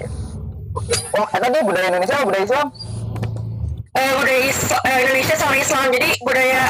Oh, 1.12 1.26
eh, 1.26 1.40
tadi 1.42 1.58
budaya 1.60 1.88
Indonesia 1.88 2.16
atau 2.16 2.26
budaya 2.26 2.44
Islam? 2.46 2.68
eh, 3.92 4.12
budaya 4.14 4.40
Is- 4.46 4.80
eh, 4.80 4.98
Indonesia 5.02 5.36
sama 5.36 5.56
Islam 5.56 5.86
jadi 5.90 6.10
budaya 6.22 6.62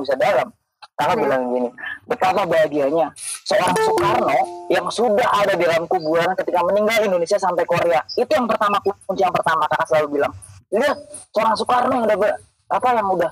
bisa 0.00 0.16
dalam, 0.16 0.48
kakak 0.96 1.16
Hmm. 1.16 1.22
bilang 1.24 1.42
gini, 1.52 1.68
betapa 2.08 2.42
bahagianya 2.44 3.06
seorang 3.44 3.72
Soekarno 3.76 4.38
yang 4.68 4.86
sudah 4.92 5.28
ada 5.44 5.52
di 5.56 5.64
dalam 5.64 5.84
kuburan 5.88 6.32
ketika 6.36 6.60
meninggal 6.64 7.00
Indonesia 7.04 7.38
sampai 7.40 7.64
Korea. 7.64 8.00
Itu 8.16 8.30
yang 8.32 8.48
pertama, 8.48 8.76
kunci 8.84 9.22
yang 9.22 9.32
pertama 9.32 9.64
kakak 9.68 9.86
selalu 9.88 10.20
bilang. 10.20 10.32
Lihat, 10.70 10.98
seorang 11.32 11.54
Soekarno 11.56 11.92
yang 12.00 12.04
udah, 12.08 12.18
ber- 12.20 12.40
apa 12.70 12.88
yang 12.94 13.08
udah, 13.10 13.30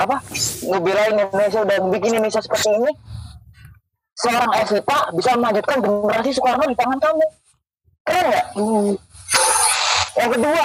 apa, 0.00 0.16
ngebelain 0.64 1.16
Indonesia, 1.18 1.60
udah 1.60 1.76
bikin 1.92 2.10
Indonesia 2.16 2.40
seperti 2.40 2.70
ini. 2.72 2.92
Seorang 4.20 4.52
Evita 4.60 4.98
bisa 5.16 5.32
melanjutkan 5.32 5.80
generasi 5.80 6.30
Soekarno 6.36 6.64
di 6.68 6.76
tangan 6.76 6.98
kamu. 7.00 7.26
Keren 8.04 8.24
nggak? 8.28 8.46
Yang 10.20 10.30
kedua, 10.36 10.64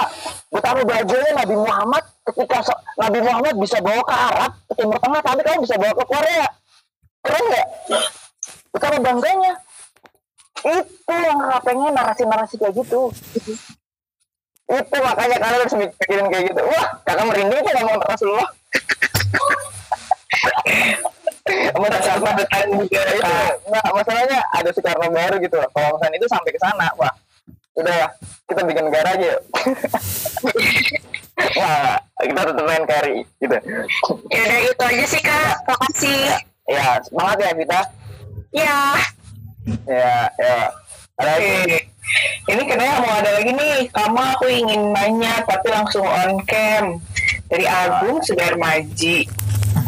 betapa 0.52 0.80
bahagianya 0.84 1.32
Nabi 1.32 1.56
Muhammad 1.56 2.04
ketika 2.28 2.58
so- 2.60 2.82
Nabi 3.00 3.18
Muhammad 3.24 3.54
bisa 3.56 3.80
bawa 3.80 4.02
ke 4.04 4.14
Arab, 4.14 4.52
ke 4.68 4.72
Timur 4.76 4.98
Tengah, 5.00 5.20
tapi 5.24 5.40
kamu 5.40 5.58
bisa 5.64 5.76
bawa 5.80 5.92
ke 5.96 6.04
Korea. 6.04 6.46
Keren 7.24 7.44
nggak? 7.48 7.68
Betapa 8.76 8.96
bangganya. 9.00 9.52
Itu 10.66 11.14
yang 11.14 11.40
pengen 11.64 11.92
narasi-narasi 11.96 12.54
kayak 12.60 12.74
gitu. 12.84 13.08
Itu 14.66 14.96
makanya 14.98 15.36
kalian 15.40 15.60
harus 15.62 15.74
mikirin 15.78 16.26
kayak 16.28 16.44
gitu. 16.52 16.60
Wah, 16.60 16.86
kakak 17.06 17.24
merinding 17.24 17.60
tuh 17.64 17.72
ngomong 17.80 17.98
Rasulullah. 18.04 18.50
Juga. 22.76 23.02
Nah, 23.70 23.84
masalahnya 23.94 24.38
ada 24.50 24.70
Soekarno 24.74 25.06
baru 25.10 25.36
gitu 25.38 25.56
loh. 25.56 25.70
Kalau 25.70 25.94
misalnya 25.96 26.16
itu 26.18 26.28
sampai 26.28 26.50
ke 26.50 26.60
sana, 26.60 26.86
wah, 26.98 27.12
udah 27.76 27.94
lah, 27.94 28.10
kita 28.48 28.60
bikin 28.64 28.84
negara 28.88 29.08
aja 29.12 29.26
yuk. 29.30 29.40
wah, 31.54 31.94
kita 32.26 32.40
tetap 32.48 32.64
main 32.64 32.84
carry 32.84 33.16
gitu. 33.36 33.56
ya 34.32 34.40
udah 34.42 34.58
itu 34.64 34.82
aja 34.82 35.04
sih 35.06 35.22
kak 35.22 35.54
makasih 35.64 36.20
Ya, 36.66 36.98
semangat 36.98 37.38
ya 37.38 37.50
Vita. 37.54 37.80
ya 38.50 38.78
Ya, 39.86 40.30
ya. 40.34 40.56
Ada 41.16 41.30
lagi? 41.38 41.78
Ini 42.46 42.62
katanya 42.66 43.02
mau 43.02 43.18
ada 43.18 43.30
lagi 43.34 43.50
nih. 43.50 43.78
Kamu 43.90 44.20
aku 44.34 44.46
ingin 44.46 44.94
nanya 44.94 45.42
tapi 45.42 45.70
langsung 45.70 46.06
on 46.06 46.38
cam. 46.46 47.02
Dari 47.46 47.66
Agung 47.66 48.22
Sudarmaji. 48.22 49.26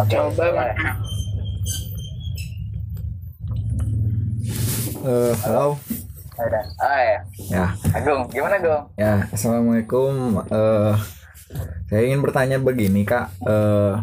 Coba 0.06 0.44
mana? 0.50 0.98
Eh, 4.98 5.32
halo. 5.46 5.78
Ada. 6.38 6.60
Ah 6.78 7.00
ya. 7.02 7.18
Ya, 7.50 7.66
Agung, 7.98 8.30
gimana 8.30 8.62
Agung? 8.62 8.82
ya. 8.94 9.26
Assalamualaikum. 9.34 10.38
Eh, 10.46 10.94
saya 11.90 12.00
ingin 12.06 12.22
bertanya 12.22 12.62
begini, 12.62 13.02
Kak. 13.02 13.34
Eh, 13.42 13.94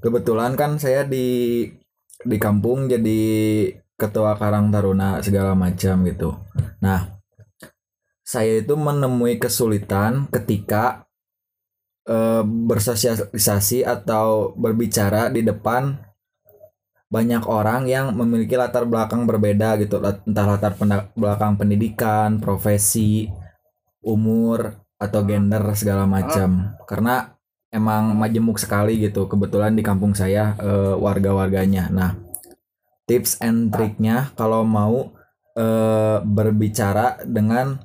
kebetulan 0.00 0.56
kan 0.56 0.80
saya 0.80 1.04
di 1.04 1.68
di 2.24 2.36
kampung 2.40 2.88
jadi 2.88 3.20
ketua 4.00 4.40
Karang 4.40 4.72
Taruna 4.72 5.20
segala 5.20 5.52
macam 5.52 6.08
gitu. 6.08 6.32
Nah, 6.80 7.20
saya 8.24 8.64
itu 8.64 8.72
menemui 8.72 9.36
kesulitan 9.36 10.32
ketika 10.32 11.04
eh, 12.08 12.40
bersosialisasi 12.48 13.84
atau 13.84 14.56
berbicara 14.56 15.28
di 15.28 15.44
depan 15.44 16.00
banyak 17.12 17.44
orang 17.44 17.84
yang 17.84 18.16
memiliki 18.16 18.56
latar 18.56 18.88
belakang 18.88 19.28
berbeda 19.28 19.76
gitu. 19.76 20.00
Entah 20.00 20.46
latar 20.48 20.72
belakang 21.12 21.60
pendidikan 21.60 22.40
profesi 22.40 23.28
umur 24.00 24.80
atau 24.96 25.20
gender 25.28 25.60
segala 25.76 26.08
macam. 26.08 26.72
Karena 26.88 27.28
emang 27.68 28.16
majemuk 28.16 28.56
sekali 28.56 28.96
gitu 28.96 29.28
kebetulan 29.28 29.76
di 29.76 29.84
kampung 29.84 30.16
saya 30.16 30.56
eh, 30.56 30.96
warga-warganya. 30.96 31.92
Nah 31.92 32.16
tips 33.04 33.44
and 33.44 33.68
triknya 33.68 34.32
kalau 34.32 34.64
mau 34.64 35.12
eh, 35.52 36.18
berbicara 36.24 37.20
dengan 37.28 37.76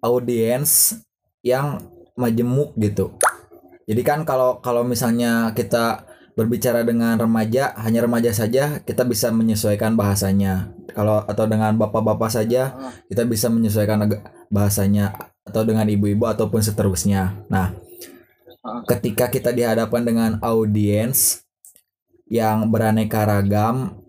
audiens 0.00 0.96
yang 1.44 1.84
majemuk 2.16 2.72
gitu. 2.80 3.12
Jadi 3.84 4.00
kan 4.00 4.24
kalau 4.24 4.64
kalau 4.64 4.80
misalnya 4.80 5.52
kita 5.52 6.13
berbicara 6.34 6.82
dengan 6.82 7.14
remaja 7.14 7.74
hanya 7.78 8.06
remaja 8.06 8.34
saja 8.34 8.82
kita 8.82 9.06
bisa 9.06 9.30
menyesuaikan 9.30 9.94
bahasanya. 9.94 10.74
Kalau 10.94 11.22
atau 11.26 11.46
dengan 11.46 11.74
bapak-bapak 11.78 12.30
saja 12.30 12.74
kita 13.06 13.22
bisa 13.26 13.50
menyesuaikan 13.50 14.06
bahasanya 14.50 15.14
atau 15.46 15.62
dengan 15.62 15.86
ibu-ibu 15.86 16.26
ataupun 16.26 16.62
seterusnya. 16.62 17.46
Nah 17.46 17.74
ketika 18.90 19.30
kita 19.30 19.54
dihadapkan 19.54 20.02
dengan 20.02 20.30
audiens 20.42 21.44
yang 22.26 22.72
beraneka 22.72 23.22
ragam 23.28 24.00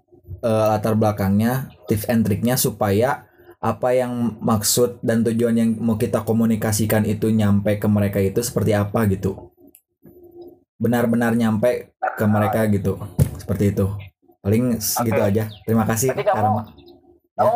eh, 0.41 0.65
latar 0.71 0.95
belakangnya 0.95 1.69
tips 1.85 2.07
and 2.09 2.23
triknya 2.25 2.55
supaya 2.55 3.27
apa 3.65 3.97
yang 3.97 4.37
maksud 4.45 5.01
dan 5.01 5.25
tujuan 5.25 5.57
yang 5.57 5.69
mau 5.81 5.97
kita 5.97 6.21
komunikasikan 6.21 7.01
itu 7.01 7.33
nyampe 7.33 7.81
ke 7.81 7.87
mereka 7.89 8.21
itu 8.21 8.45
seperti 8.45 8.77
apa 8.77 9.09
gitu. 9.09 9.49
Benar-benar 10.77 11.33
nyampe 11.33 11.94
ke 12.13 12.25
mereka 12.25 12.59
gitu 12.67 13.01
seperti 13.35 13.73
itu 13.73 13.85
paling 14.39 14.77
segitu 14.77 15.17
Oke. 15.17 15.29
aja 15.29 15.43
terima 15.63 15.83
kasih 15.83 16.13
Berarti 16.13 16.23
kamu- 16.23 16.37
Karama. 16.37 16.63
Kamu 17.35 17.55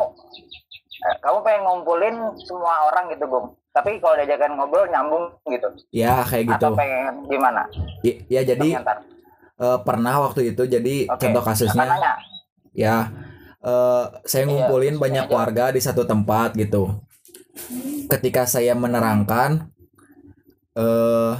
eh, 1.00 1.16
kamu 1.22 1.38
pengen 1.40 1.62
ngumpulin 1.64 2.16
semua 2.42 2.74
orang 2.86 3.08
gitu, 3.10 3.24
Gung. 3.24 3.48
Tapi 3.70 3.96
kalau 3.98 4.18
diajakan 4.18 4.52
ngobrol 4.54 4.86
nyambung 4.86 5.24
gitu. 5.48 5.70
ya 5.90 6.20
kayak 6.22 6.52
gitu 6.52 6.66
Atau 6.68 6.76
pengen 6.76 7.14
gimana? 7.26 7.64
I- 8.02 8.20
ya 8.28 8.42
jadi 8.44 8.70
eh, 9.56 9.80
pernah 9.80 10.20
waktu 10.20 10.52
itu 10.52 10.66
jadi 10.66 11.08
Oke. 11.08 11.22
contoh 11.22 11.40
kasusnya 11.42 11.88
ya 12.72 13.08
eh, 13.60 14.06
saya 14.26 14.44
Iya, 14.44 14.50
ngumpulin 14.50 14.96
iya, 14.96 15.00
banyak 15.00 15.26
iya. 15.26 15.34
warga 15.34 15.66
di 15.72 15.80
satu 15.80 16.04
tempat 16.04 16.56
gitu 16.56 17.00
ketika 18.10 18.44
saya 18.44 18.74
menerangkan 18.74 19.70
eh 20.74 21.34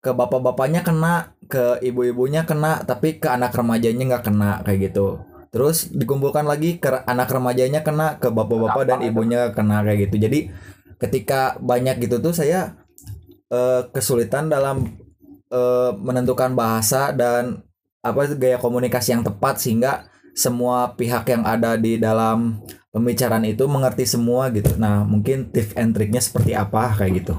ke 0.00 0.10
bapak-bapaknya 0.16 0.80
kena 0.80 1.36
ke 1.46 1.80
ibu-ibunya 1.84 2.48
kena 2.48 2.80
tapi 2.88 3.20
ke 3.20 3.28
anak 3.28 3.52
remajanya 3.52 4.16
nggak 4.16 4.24
kena 4.24 4.50
kayak 4.64 4.92
gitu 4.92 5.20
terus 5.52 5.92
dikumpulkan 5.92 6.46
lagi 6.48 6.80
ke 6.80 7.04
anak 7.04 7.28
remajanya 7.28 7.84
kena 7.84 8.16
ke 8.16 8.32
bapak-bapak 8.32 8.84
dan 8.88 8.98
ibunya 9.04 9.52
kena 9.52 9.84
kayak 9.84 10.08
gitu 10.08 10.16
jadi 10.24 10.48
ketika 10.96 11.60
banyak 11.60 12.00
gitu 12.00 12.22
tuh 12.22 12.32
saya 12.32 12.80
eh, 13.52 13.82
kesulitan 13.92 14.48
dalam 14.48 14.88
eh, 15.52 15.90
menentukan 16.00 16.56
bahasa 16.56 17.12
dan 17.12 17.60
apa 18.00 18.32
gaya 18.32 18.56
komunikasi 18.56 19.12
yang 19.12 19.24
tepat 19.26 19.60
sehingga 19.60 20.08
semua 20.32 20.96
pihak 20.96 21.28
yang 21.28 21.44
ada 21.44 21.76
di 21.76 22.00
dalam 22.00 22.64
pembicaraan 22.94 23.44
itu 23.46 23.64
mengerti 23.68 24.06
semua 24.06 24.48
gitu. 24.54 24.72
Nah, 24.80 25.04
mungkin 25.04 25.50
tips 25.50 25.76
and 25.76 25.92
triknya 25.92 26.22
seperti 26.22 26.56
apa 26.56 26.96
kayak 26.96 27.12
gitu. 27.22 27.34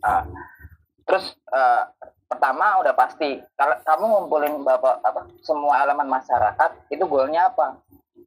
Ah, 0.00 0.24
terus 1.14 1.30
eh, 1.54 1.82
pertama 2.26 2.82
udah 2.82 2.90
pasti 2.98 3.38
kalau 3.54 3.78
kamu 3.86 4.04
ngumpulin 4.10 4.54
bapak 4.66 4.98
apa 5.06 5.30
semua 5.46 5.78
elemen 5.86 6.10
masyarakat 6.10 6.90
itu 6.90 7.06
goalnya 7.06 7.54
apa? 7.54 7.78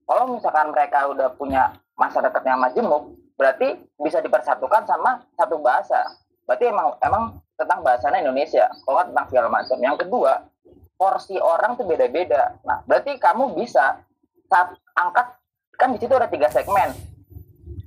Kalau 0.08 0.32
misalkan 0.32 0.72
mereka 0.72 1.04
udah 1.12 1.36
punya 1.36 1.76
masyarakat 2.00 2.40
yang 2.48 2.64
majemuk 2.64 3.12
berarti 3.36 3.76
bisa 4.00 4.24
dipersatukan 4.24 4.88
sama 4.88 5.20
satu 5.36 5.60
bahasa. 5.60 6.00
Berarti 6.48 6.72
emang 6.72 6.96
emang 7.04 7.44
tentang 7.60 7.84
bahasanya 7.84 8.24
Indonesia 8.24 8.72
kalau 8.88 9.04
tentang 9.04 9.28
segala 9.28 9.48
macam. 9.52 9.78
Yang 9.84 10.08
kedua 10.08 10.48
porsi 10.96 11.36
orang 11.44 11.76
tuh 11.76 11.84
beda-beda. 11.84 12.56
Nah 12.64 12.88
berarti 12.88 13.20
kamu 13.20 13.52
bisa 13.52 14.00
saat 14.48 14.80
angkat 14.96 15.28
kan 15.76 15.92
di 15.92 16.00
situ 16.00 16.16
ada 16.16 16.32
tiga 16.32 16.48
segmen. 16.48 16.96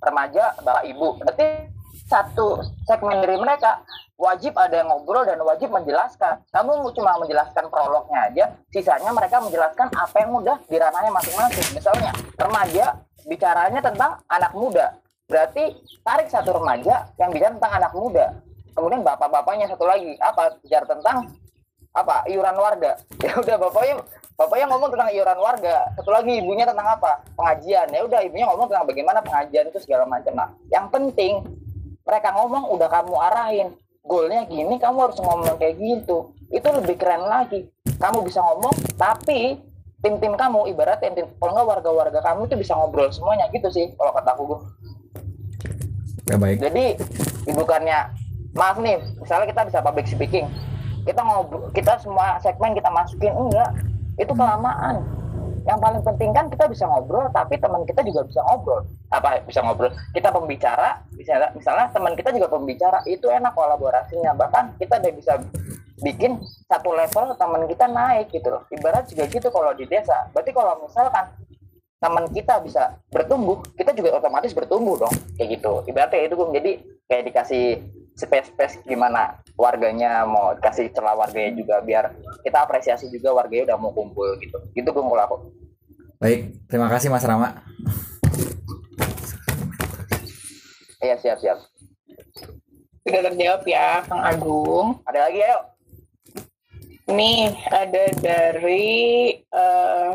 Remaja 0.05 0.61
bapak 0.61 0.84
ibu. 0.92 1.16
Berarti 1.24 1.80
satu 2.11 2.58
segmen 2.90 3.22
dari 3.22 3.38
mereka 3.38 3.86
wajib 4.18 4.52
ada 4.58 4.82
yang 4.82 4.90
ngobrol 4.90 5.22
dan 5.22 5.38
wajib 5.46 5.70
menjelaskan. 5.70 6.42
Kamu 6.50 6.90
cuma 6.92 7.16
menjelaskan 7.22 7.70
prolognya 7.70 8.28
aja, 8.28 8.44
sisanya 8.68 9.14
mereka 9.14 9.38
menjelaskan 9.40 9.88
apa 9.94 10.16
yang 10.20 10.34
udah 10.34 10.56
di 10.66 10.76
ranahnya 10.76 11.14
masing-masing. 11.14 11.66
Misalnya 11.72 12.11
remaja 12.36 12.98
bicaranya 13.24 13.80
tentang 13.80 14.18
anak 14.26 14.52
muda, 14.52 14.98
berarti 15.30 15.72
tarik 16.02 16.28
satu 16.28 16.58
remaja 16.58 17.08
yang 17.16 17.30
bicara 17.32 17.54
tentang 17.56 17.74
anak 17.78 17.92
muda. 17.94 18.26
Kemudian 18.74 19.00
bapak-bapaknya 19.06 19.70
satu 19.70 19.86
lagi 19.88 20.18
apa 20.20 20.58
bicara 20.61 20.84
tentang 20.84 21.30
apa 21.94 22.26
iuran 22.28 22.56
warga. 22.58 22.92
Ya 23.24 23.36
udah 23.36 23.56
bapaknya 23.56 24.00
bapaknya 24.34 24.66
ngomong 24.68 24.90
tentang 24.92 25.11
iuran 25.14 25.38
warga. 25.38 25.76
Satu 25.96 26.11
lagi 26.12 26.32
ibunya 26.40 26.68
tentang 26.68 26.86
apa 26.86 27.24
pengajian. 27.36 27.88
Ya 27.88 28.04
udah 28.04 28.20
ibunya 28.24 28.46
ngomong 28.48 28.68
tentang 28.68 28.86
bagaimana 28.88 29.20
pengajian 29.24 29.68
itu 29.70 29.78
segala 29.80 30.04
macam. 30.08 30.32
Nah 30.34 30.48
yang 30.72 30.88
penting 30.88 31.44
mereka 32.11 32.34
ngomong 32.34 32.74
udah 32.74 32.90
kamu 32.90 33.14
arahin 33.30 33.68
goalnya 34.02 34.42
gini 34.50 34.74
kamu 34.82 34.98
harus 35.06 35.18
ngomong 35.22 35.54
kayak 35.62 35.78
gitu. 35.78 36.34
Itu 36.50 36.66
lebih 36.74 36.98
keren 36.98 37.30
lagi. 37.30 37.70
Kamu 38.02 38.26
bisa 38.26 38.42
ngomong 38.42 38.74
tapi 38.98 39.62
tim-tim 40.02 40.34
kamu 40.34 40.66
ibarat 40.74 40.98
tim, 40.98 41.14
tim 41.14 41.30
kalau 41.38 41.54
nggak 41.54 41.68
warga-warga 41.78 42.18
kamu 42.18 42.50
itu 42.50 42.56
bisa 42.58 42.74
ngobrol 42.74 43.06
semuanya 43.14 43.46
gitu 43.54 43.70
sih 43.70 43.94
kalau 43.94 44.11
kata 44.11 44.34
aku. 44.34 44.58
Ya 46.26 46.36
baik. 46.38 46.58
jadi 46.62 46.94
bukannya 47.54 47.98
maaf 48.54 48.78
nih 48.78 49.02
misalnya 49.18 49.50
kita 49.50 49.62
bisa 49.66 49.78
public 49.82 50.06
speaking 50.06 50.46
kita 51.02 51.26
ngobrol 51.26 51.66
kita 51.74 51.98
semua 51.98 52.38
segmen 52.42 52.76
kita 52.76 52.90
masukin 52.90 53.32
enggak. 53.32 53.70
Itu 54.20 54.36
kelamaan 54.36 55.00
yang 55.71 55.79
paling 55.79 56.03
penting 56.03 56.35
kan 56.35 56.51
kita 56.51 56.66
bisa 56.66 56.83
ngobrol 56.91 57.31
tapi 57.31 57.55
teman 57.55 57.87
kita 57.87 58.03
juga 58.03 58.27
bisa 58.27 58.43
ngobrol. 58.43 58.83
Apa 59.14 59.39
bisa 59.47 59.62
ngobrol? 59.62 59.95
Kita 60.11 60.35
pembicara 60.35 60.99
misalnya 61.14 61.55
misalnya 61.55 61.87
teman 61.95 62.18
kita 62.18 62.35
juga 62.35 62.51
pembicara 62.51 62.99
itu 63.07 63.31
enak 63.31 63.55
kolaborasinya. 63.55 64.35
Bahkan 64.35 64.83
kita 64.83 64.99
udah 64.99 65.12
bisa 65.14 65.33
bikin 66.03 66.43
satu 66.66 66.91
level 66.91 67.39
teman 67.39 67.62
kita 67.71 67.87
naik 67.87 68.35
gitu 68.35 68.51
loh. 68.51 68.66
Ibarat 68.66 69.07
juga 69.07 69.31
gitu 69.31 69.47
kalau 69.55 69.71
di 69.79 69.87
desa. 69.87 70.27
Berarti 70.35 70.51
kalau 70.51 70.75
misalkan 70.83 71.27
teman 72.01 72.25
kita 72.35 72.59
bisa 72.64 72.99
bertumbuh 73.14 73.62
kita 73.79 73.95
juga 73.95 74.18
otomatis 74.18 74.51
bertumbuh 74.51 74.99
dong. 74.99 75.14
Kayak 75.39 75.62
gitu. 75.62 75.73
Ibaratnya 75.87 76.27
itu 76.27 76.35
Bung. 76.35 76.51
jadi 76.51 76.83
kayak 77.07 77.25
dikasih 77.31 77.64
space-space 78.14 78.82
gimana 78.84 79.38
warganya 79.54 80.24
mau 80.24 80.52
kasih 80.56 80.88
celah 80.90 81.14
warganya 81.14 81.56
juga 81.56 81.80
biar 81.80 82.04
kita 82.40 82.64
apresiasi 82.64 83.08
juga 83.08 83.32
warganya 83.32 83.72
udah 83.72 83.78
mau 83.78 83.92
kumpul 83.92 84.36
gitu 84.40 84.56
gitu 84.72 84.88
gue 84.90 85.02
kalau 85.02 85.24
aku 85.24 85.36
Baik, 86.20 86.52
terima 86.68 86.84
kasih 86.92 87.08
Mas 87.08 87.24
Rama. 87.24 87.64
iya 91.00 91.16
siap 91.16 91.40
siap 91.40 91.58
Sudah 93.00 93.32
terjawab 93.32 93.64
ya, 93.64 94.04
Kang 94.04 94.20
Agung. 94.20 95.00
ada 95.08 95.26
lagi 95.26 95.40
ayo 95.40 95.61
Nih, 97.11 97.50
ada 97.66 98.04
dari 98.22 99.34
eh, 99.42 100.11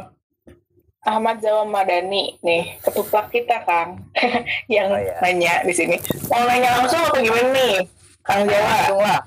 Ahmad 1.06 1.38
Jawa 1.38 1.64
Madani 1.64 2.34
nih, 2.42 2.82
ketupat 2.82 3.30
kita 3.30 3.62
Kang, 3.62 4.02
yang 4.74 4.90
Oh, 4.90 4.98
iya. 4.98 5.14
nanya 5.22 5.54
di 5.62 5.70
sini. 5.70 6.02
Mau 6.28 6.42
nanya 6.50 6.82
langsung 6.82 6.98
apa 6.98 7.22
gimana 7.22 7.54
nih, 7.54 7.78
Kang 8.26 8.50
Jawa? 8.50 8.66
langsung 8.90 9.00
lah 9.00 9.22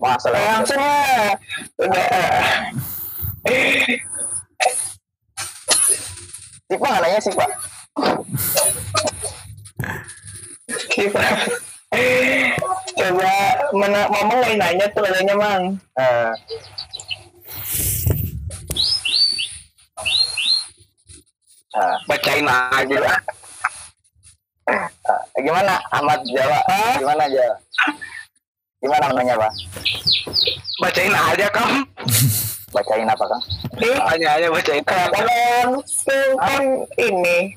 masalah 0.00 0.40
Langsung 0.56 0.80
lah. 0.80 1.36
Udah. 1.76 2.08
sih 6.68 6.76
pak 6.76 6.88
nggak 6.88 7.00
nanya 7.00 7.20
sih 7.20 7.32
pak 7.32 7.48
Kita 10.88 11.24
coba 12.98 13.32
mana 13.72 14.00
lagi 14.12 14.54
nanya 14.56 14.86
tuh 14.92 15.00
katanya 15.04 15.34
mang. 15.36 15.64
Eh, 15.96 16.32
bacain 22.08 22.46
aja 22.48 22.96
lah. 22.98 23.18
Eh, 24.68 25.40
gimana 25.40 25.80
Ahmad 25.88 26.20
Jawa? 26.28 26.60
Gimana 27.00 27.24
Jawa? 27.28 27.56
Gimana 28.78 29.04
namanya 29.10 29.34
pak? 29.40 29.52
Bacain 30.78 31.10
aja 31.10 31.46
kamu 31.50 31.82
bacain 32.68 33.08
apa 33.08 33.24
kan 33.24 33.40
hanya 34.12 34.28
aja 34.36 34.46
bacain. 34.52 34.84
Kalau 34.84 35.08
langsung 35.08 36.30
kan 36.36 36.64
ini. 37.00 37.56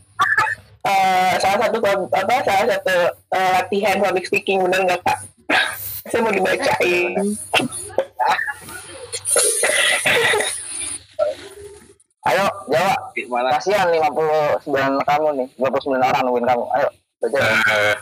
Eh, 0.82 1.34
salah 1.38 1.70
satu 1.70 1.78
apa 2.09 2.36
salah 2.41 2.66
satu 2.74 2.97
latihan 3.30 4.01
public 4.01 4.26
speaking 4.26 4.66
benar 4.66 4.82
nggak 4.82 5.01
kak? 5.05 5.20
Saya 6.09 6.26
mau 6.26 6.34
dibacain. 6.34 7.38
Ayo 12.22 12.45
Jawa 12.69 12.93
gimana 13.17 13.49
kasihan 13.57 13.89
59 13.89 14.61
kamu 15.09 15.28
nih. 15.41 15.47
59 15.57 15.97
orang 15.97 16.22
nungguin 16.26 16.45
kamu. 16.45 16.63
Ayo 16.78 16.88
baca 17.22 17.38
Eh, 17.41 17.95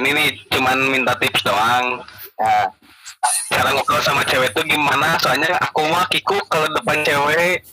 ini 0.00 0.08
nih 0.12 0.28
cuman 0.52 0.78
minta 0.92 1.16
tips 1.16 1.40
doang. 1.44 2.00
Nah, 2.36 2.66
cara 3.52 3.68
ngobrol 3.72 4.02
sama 4.04 4.24
cewek 4.28 4.52
tuh 4.52 4.64
gimana? 4.64 5.16
Soalnya 5.20 5.56
aku 5.60 5.84
mah 5.88 6.04
kiku 6.12 6.36
kalau 6.48 6.68
depan 6.76 7.00
cewek. 7.04 7.60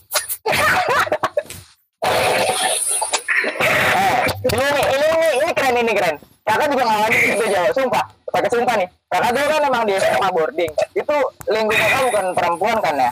Eh, 3.60 4.20
ini 4.52 4.64
nih 4.68 4.84
ini 4.84 5.06
nih 5.16 5.32
ini 5.40 5.52
keren 5.56 5.76
ini 5.80 5.92
keren. 5.96 6.16
Kakak 6.44 6.68
juga 6.72 6.84
ngalamin 6.88 7.20
gitu 7.24 7.44
Jawa 7.48 7.68
sumpah 7.72 8.04
pakai 8.28 8.50
sumpah 8.52 8.74
nih. 8.76 8.88
Kakak 9.08 9.30
dulu 9.32 9.46
kan 9.48 9.62
emang 9.68 9.84
di 9.88 9.92
SMA 9.96 10.28
boarding. 10.32 10.72
Itu 10.96 11.16
lingkungan 11.48 11.80
kakak 11.80 12.02
bukan 12.08 12.26
perempuan 12.36 12.76
kan 12.84 12.94
ya? 12.96 13.10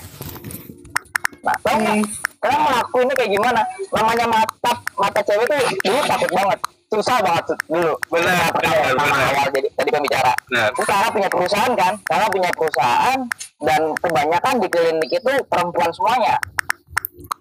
Nah 1.44 1.56
tau 1.64 1.76
nggak 1.80 2.27
kalian 2.38 2.60
ngelakuinnya 2.62 3.14
kayak 3.18 3.32
gimana? 3.34 3.60
Namanya 3.90 4.26
mata 4.30 4.72
mata 4.94 5.20
cewek 5.26 5.46
tuh 5.50 5.58
dulu 5.82 6.00
takut 6.06 6.30
banget. 6.30 6.58
Susah 6.88 7.18
banget 7.20 7.44
dulu. 7.68 7.92
Benar, 8.08 8.48
benar, 8.56 8.96
benar. 8.96 9.28
awal 9.28 9.48
jadi 9.52 9.68
tadi 9.76 9.90
pembicara 9.92 10.32
Benar. 10.48 10.68
Terus 10.72 10.88
kakak 10.88 11.10
punya 11.12 11.28
perusahaan 11.28 11.72
kan 11.76 11.92
kakak 12.06 12.30
punya 12.32 12.50
perusahaan 12.54 13.18
dan 13.60 13.80
kebanyakan 14.00 14.54
di 14.62 14.68
klinik 14.70 15.10
itu 15.10 15.32
perempuan 15.50 15.90
semuanya. 15.92 16.34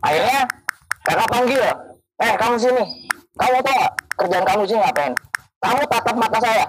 Akhirnya 0.01 0.39
kakak 1.05 1.29
panggil 1.29 1.63
eh 2.17 2.33
kamu 2.35 2.55
sini. 2.57 2.83
Kamu 3.37 3.61
tahu 3.61 3.75
nggak? 3.77 3.93
Kerjaan 4.17 4.45
kamu 4.49 4.61
sini 4.65 4.79
ngapain? 4.81 5.13
Kamu 5.61 5.81
tatap 5.85 6.15
mata 6.17 6.37
saya. 6.41 6.65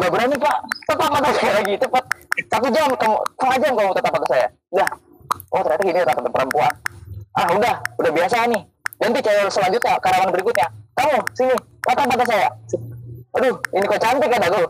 Nggak 0.00 0.10
berani 0.16 0.36
pak. 0.40 0.56
Tatap 0.88 1.08
mata 1.12 1.30
saya 1.36 1.52
lagi 1.60 1.74
cepat 1.76 2.04
satu 2.48 2.68
jam 2.72 2.88
kamu 2.96 3.16
setengah 3.36 3.58
jam 3.60 3.72
kamu 3.76 3.90
tatap 4.00 4.12
mata 4.16 4.26
saya. 4.32 4.46
Udah. 4.72 4.90
Oh 5.52 5.60
ternyata 5.60 5.82
gini 5.84 5.98
tatap 6.00 6.16
mata 6.24 6.30
perempuan 6.32 6.72
ah 7.38 7.48
udah 7.54 7.74
udah 8.02 8.10
biasa 8.10 8.50
nih. 8.50 8.62
Nanti 8.98 9.18
cewek 9.22 9.46
selanjutnya 9.54 9.94
karyawan 10.02 10.30
berikutnya. 10.34 10.66
Kamu 10.98 11.18
sini. 11.38 11.54
Tatap 11.86 12.04
mata 12.10 12.24
saya. 12.26 12.50
Aduh 13.38 13.54
ini 13.70 13.84
kok 13.86 14.00
cantik 14.02 14.28
kan 14.28 14.42
aku 14.42 14.62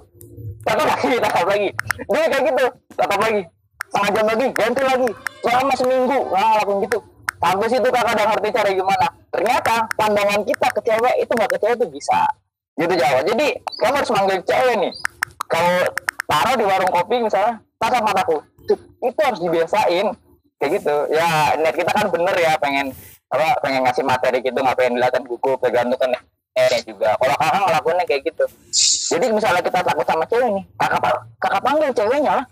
tatap 0.69 0.87
lagi 0.87 1.17
tatap 1.25 1.47
lagi. 1.49 1.69
Dia 2.13 2.27
kayak 2.29 2.45
gitu. 2.53 2.65
Tatap 2.93 3.19
lagi. 3.25 3.43
Setengah 3.89 4.11
jam 4.13 4.27
lagi 4.29 4.47
ganti 4.53 4.83
lagi. 4.85 5.11
Selama 5.41 5.73
seminggu. 5.73 6.19
Nah 6.29 6.53
lakuin 6.61 6.79
gitu. 6.85 6.99
Sampai 7.39 7.71
situ 7.71 7.89
kakak 7.89 8.13
udah 8.19 8.27
ngerti 8.35 8.49
cara 8.51 8.71
gimana? 8.75 9.07
Ternyata 9.31 9.75
pandangan 9.95 10.41
kita 10.45 10.69
ke 10.75 10.81
cewek 10.85 11.15
itu 11.23 11.33
nggak 11.33 11.51
ke 11.55 11.59
cewek 11.63 11.77
itu 11.81 11.87
bisa. 11.89 12.21
Gitu 12.77 12.95
Jawa. 12.95 13.21
Jadi 13.25 13.47
kamu 13.81 13.95
harus 13.97 14.13
manggil 14.13 14.39
cewek 14.45 14.75
nih. 14.77 14.93
Kalau 15.49 15.77
taruh 16.29 16.55
di 16.61 16.65
warung 16.69 16.93
kopi 16.93 17.17
misalnya 17.25 17.57
tatap 17.81 18.03
mataku. 18.05 18.37
Itu 19.01 19.21
harus 19.25 19.41
dibiasain 19.41 20.13
kayak 20.59 20.83
gitu. 20.83 20.97
Ya 21.15 21.55
niat 21.59 21.75
kita 21.75 21.91
kan 21.91 22.07
bener 22.11 22.35
ya 22.39 22.55
pengen 22.59 22.93
apa 23.29 23.59
pengen 23.63 23.85
ngasih 23.85 24.05
materi 24.05 24.39
gitu 24.43 24.59
nggak 24.59 24.77
pengen 24.77 25.25
buku 25.27 25.55
tergantung 25.63 25.99
kan 25.99 26.13
eh 26.59 26.83
juga. 26.83 27.15
Kalau 27.15 27.35
kakak 27.39 27.63
ngelakuinnya 27.67 28.05
kayak 28.07 28.23
gitu. 28.27 28.45
Jadi 29.15 29.27
misalnya 29.31 29.63
kita 29.63 29.81
takut 29.81 30.07
sama 30.07 30.25
cewek 30.27 30.51
nih 30.53 30.65
kakak 30.77 31.01
kakak 31.39 31.63
panggil 31.63 31.91
ceweknya 31.95 32.33
lah. 32.43 32.47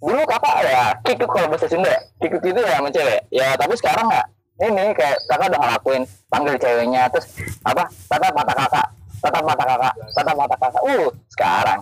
Dulu 0.00 0.22
kakak 0.24 0.56
ya 0.64 0.82
kikuk 1.04 1.28
kalau 1.28 1.46
bahasa 1.52 1.68
Sunda 1.68 1.94
kikuk 2.20 2.42
itu 2.44 2.60
ya 2.60 2.80
sama 2.80 2.88
cewek. 2.88 3.20
Ya 3.30 3.48
tapi 3.56 3.74
sekarang 3.76 4.08
nggak. 4.08 4.26
Ini 4.60 4.92
kayak 4.92 5.16
kakak 5.24 5.56
udah 5.56 5.60
ngelakuin 5.60 6.02
panggil 6.28 6.56
ceweknya 6.60 7.08
terus 7.08 7.32
apa 7.64 7.88
tatap 8.08 8.32
mata 8.36 8.52
kakak 8.52 8.86
tatap 9.20 9.42
mata 9.44 9.64
kakak. 9.64 9.94
Tatap 10.16 10.34
mata 10.36 10.56
kakak. 10.56 10.82
Uh 10.84 11.06
sekarang. 11.32 11.80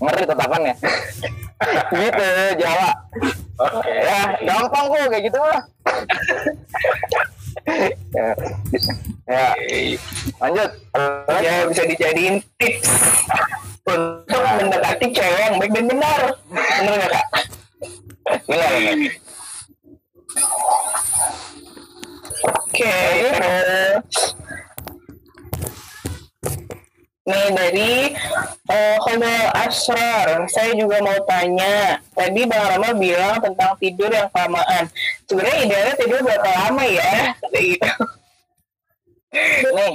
Ngeri 0.00 0.24
tatapannya. 0.26 0.74
Gitu 1.96 2.28
Jawa. 2.60 2.90
Oke. 3.56 3.88
ya 3.88 4.20
gampang 4.44 4.84
kok 4.92 5.08
kayak 5.08 5.24
gitu 5.24 5.38
mah. 5.40 5.62
Ya, 8.12 8.28
ya. 9.24 9.46
Lanjut. 10.44 10.70
Ya 11.40 11.54
bisa 11.64 11.82
dijadiin 11.88 12.36
tips 12.60 12.92
untuk 13.88 14.42
mendekati 14.60 15.06
cewek 15.16 15.40
yang 15.40 15.56
baik 15.56 15.72
dan 15.72 15.84
benar. 15.88 16.20
Benar 16.52 16.92
nggak 17.00 17.10
kak? 17.16 17.26
Benar 18.44 18.68
benar 18.76 18.96
oke 22.46 22.98
terus 23.32 24.36
Nih 27.26 27.46
dari 27.50 28.14
eh 28.70 28.96
Khodol 29.02 29.50
Asrar, 29.50 30.46
saya 30.46 30.70
juga 30.78 31.02
mau 31.02 31.18
tanya. 31.26 31.98
Tadi 32.14 32.46
Bang 32.46 32.70
Rama 32.70 32.94
bilang 32.94 33.42
tentang 33.42 33.74
tidur 33.82 34.14
yang 34.14 34.30
kelamaan. 34.30 34.86
Sebenarnya 35.26 35.58
idealnya 35.66 35.94
tidur 35.98 36.22
berapa 36.22 36.46
lama 36.46 36.84
ya? 36.86 37.34
Gitu. 37.50 37.90
nih. 39.74 39.94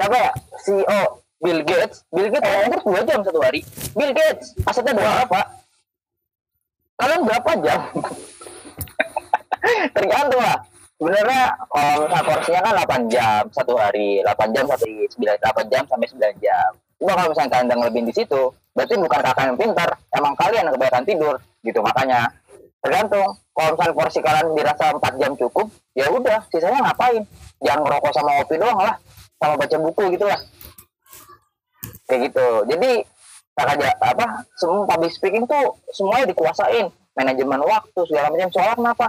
Siapa 0.00 0.16
ya? 0.16 0.32
CEO 0.64 1.00
Bill 1.44 1.60
Gates. 1.60 2.08
Bill 2.08 2.28
Gates 2.32 2.48
tidur 2.48 2.82
dua 2.88 3.00
jam 3.04 3.20
satu 3.20 3.40
hari. 3.44 3.60
Bill 3.92 4.12
Gates 4.16 4.56
asetnya 4.64 4.96
berapa 4.96 5.40
kalian 6.96 7.20
berapa 7.28 7.50
jam? 7.60 7.80
Tergantung 9.94 10.40
lah 10.40 10.71
sebenarnya 11.02 11.42
kalau 11.66 12.06
misalnya 12.06 12.22
porsinya 12.30 12.60
kan 12.62 12.74
8 12.86 13.10
jam 13.10 13.42
satu 13.50 13.74
hari. 13.74 14.22
8 14.22 14.54
jam 14.54 14.64
satu 14.70 14.86
hari 14.86 15.02
9, 15.10 15.34
8 15.34 15.72
jam 15.74 15.82
sampai 15.90 16.06
9 16.14 16.38
jam. 16.38 16.70
Cuma 17.02 17.12
kalau 17.18 17.28
misalnya 17.34 17.50
kalian 17.58 17.74
ngelebihin 17.74 18.06
di 18.06 18.14
situ 18.14 18.42
berarti 18.72 18.94
bukan 18.96 19.20
kakak 19.20 19.44
yang 19.50 19.58
pintar 19.58 19.90
emang 20.14 20.32
kalian 20.38 20.62
yang 20.70 20.74
kebanyakan 20.78 21.04
tidur 21.04 21.34
gitu 21.66 21.78
makanya. 21.82 22.30
Tergantung 22.78 23.28
kalau 23.50 23.68
misalnya 23.74 23.94
porsi 23.98 24.18
kalian 24.22 24.46
dirasa 24.54 24.84
4 24.94 25.18
jam 25.18 25.32
cukup 25.34 25.66
ya 25.98 26.06
udah 26.06 26.38
sisanya 26.54 26.78
ngapain? 26.86 27.26
Jangan 27.58 27.82
ngerokok 27.82 28.12
sama 28.14 28.30
ngopi 28.38 28.54
doang 28.62 28.78
lah 28.78 28.94
sama 29.42 29.58
baca 29.58 29.76
buku 29.82 30.04
gitu 30.14 30.26
lah. 30.30 30.38
Kayak 32.06 32.30
gitu. 32.30 32.46
Jadi 32.70 32.90
kakak 33.58 33.98
apa 33.98 34.46
semua 34.54 34.86
public 34.86 35.10
speaking 35.10 35.50
tuh 35.50 35.74
semuanya 35.90 36.30
dikuasain. 36.30 36.94
Manajemen 37.12 37.60
waktu 37.66 38.00
segala 38.06 38.30
macam. 38.30 38.48
Soalnya 38.54 38.76
kenapa 38.78 39.06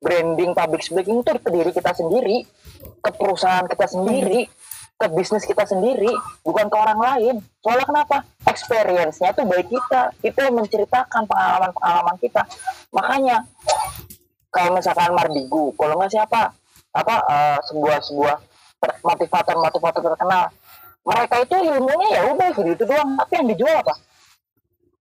branding 0.00 0.56
public 0.56 0.80
speaking 0.80 1.20
itu 1.20 1.30
ke 1.36 1.50
diri 1.52 1.70
kita 1.70 1.92
sendiri 1.92 2.48
ke 3.04 3.10
perusahaan 3.14 3.68
kita 3.68 3.86
sendiri 3.86 4.48
ke 5.00 5.06
bisnis 5.16 5.48
kita 5.48 5.64
sendiri 5.64 6.12
bukan 6.44 6.68
ke 6.68 6.76
orang 6.76 7.00
lain. 7.00 7.34
Soalnya 7.64 7.88
kenapa? 7.88 8.20
Experience-nya 8.44 9.32
tuh 9.32 9.48
baik 9.48 9.72
kita. 9.72 10.12
Kita 10.20 10.44
yang 10.44 10.60
menceritakan 10.60 11.24
pengalaman-pengalaman 11.24 12.20
kita. 12.20 12.44
Makanya 12.92 13.48
kalau 14.52 14.76
misalkan 14.76 15.16
Mardigu 15.16 15.72
kalau 15.72 15.96
nggak 15.96 16.12
siapa 16.12 16.52
apa 16.92 17.14
eh, 17.32 17.58
sebuah 17.72 17.96
sebuah 18.04 18.36
motivator 19.00 19.56
motivator 19.56 20.00
terkenal 20.04 20.50
mereka 21.00 21.34
itu 21.48 21.54
ilmunya 21.56 22.08
ya 22.20 22.22
udah 22.36 22.48
itu 22.52 22.84
doang. 22.84 23.16
Tapi 23.16 23.32
yang 23.40 23.48
dijual 23.56 23.76
apa? 23.80 23.94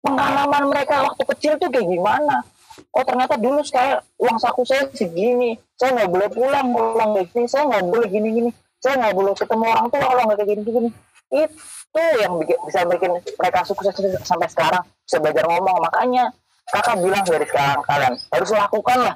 Pengalaman 0.04 0.64
mereka 0.76 1.08
waktu 1.08 1.24
kecil 1.24 1.54
tuh 1.56 1.72
kayak 1.72 1.88
gimana 1.88 2.44
oh 2.92 3.04
ternyata 3.04 3.36
dulu 3.40 3.60
saya 3.64 4.00
uang 4.20 4.38
saku 4.40 4.62
saya 4.68 4.88
segini. 4.92 5.56
Saya 5.76 5.96
nggak 5.96 6.10
boleh 6.12 6.30
pulang 6.32 6.68
pulang 6.72 7.10
kayak 7.16 7.28
gini. 7.32 7.48
Saya 7.48 7.64
nggak 7.68 7.84
boleh 7.88 8.08
gini 8.12 8.30
gini 8.32 8.52
saya 8.86 9.02
nggak 9.02 9.16
boleh 9.18 9.34
ketemu 9.34 9.64
orang 9.66 9.88
tua 9.90 10.00
kalau 10.06 10.22
nggak 10.30 10.38
kayak 10.38 10.50
gini 10.54 10.62
gini 10.62 10.90
itu 11.34 12.04
yang 12.22 12.34
bisa 12.38 12.86
bikin 12.86 13.12
mereka 13.18 13.60
sukses 13.66 13.92
sampai 14.24 14.46
sekarang. 14.46 14.84
Bisa 15.04 15.18
belajar 15.18 15.44
ngomong. 15.50 15.82
Makanya 15.90 16.30
kakak 16.70 17.02
bilang 17.02 17.26
dari 17.26 17.46
sekarang 17.50 17.82
kalian 17.82 18.14
harus 18.14 18.50
lakukan 18.54 19.00
lah. 19.10 19.16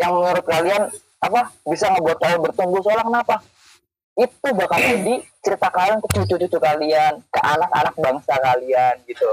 Yang 0.00 0.10
menurut 0.16 0.44
kalian 0.48 0.82
apa 1.20 1.40
bisa 1.68 1.86
ngebuat 1.92 2.18
kalian 2.18 2.40
bertumbuh. 2.48 2.80
Soalnya 2.80 3.04
kenapa? 3.06 3.36
Itu 4.14 4.48
bakal 4.56 4.78
jadi 4.78 5.14
cerita 5.44 5.68
kalian 5.68 5.98
ke 6.00 6.08
cucu-cucu 6.16 6.58
kalian 6.58 7.12
ke 7.28 7.40
anak-anak 7.44 7.94
bangsa 8.00 8.34
kalian 8.40 8.94
gitu. 9.04 9.30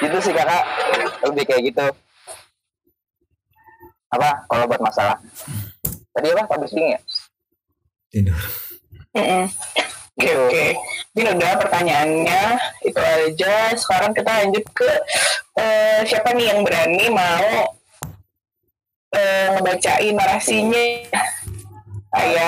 Gitu 0.00 0.16
sih 0.24 0.32
kakak. 0.32 0.64
Lebih 1.28 1.44
kayak 1.44 1.62
gitu 1.70 1.86
apa 4.14 4.30
kalau 4.46 4.64
buat 4.70 4.82
masalah 4.82 5.16
tadi 6.14 6.26
apa 6.30 6.46
public 6.46 6.70
speaking 6.70 6.94
ya 6.94 7.00
tidur. 8.10 8.38
Oke 10.14 10.30
oke. 10.30 10.66
Ini 11.18 11.26
udah 11.34 11.52
pertanyaannya 11.58 12.42
itu 12.86 13.00
aja. 13.02 13.74
Sekarang 13.74 14.14
kita 14.14 14.30
lanjut 14.30 14.62
ke 14.70 14.86
eh, 15.58 16.06
siapa 16.06 16.30
nih 16.30 16.54
yang 16.54 16.62
berani 16.62 17.10
mau 17.10 17.74
eh, 19.10 19.46
ngebacain 19.58 20.14
narasinya. 20.14 20.86
Ayo. 22.14 22.46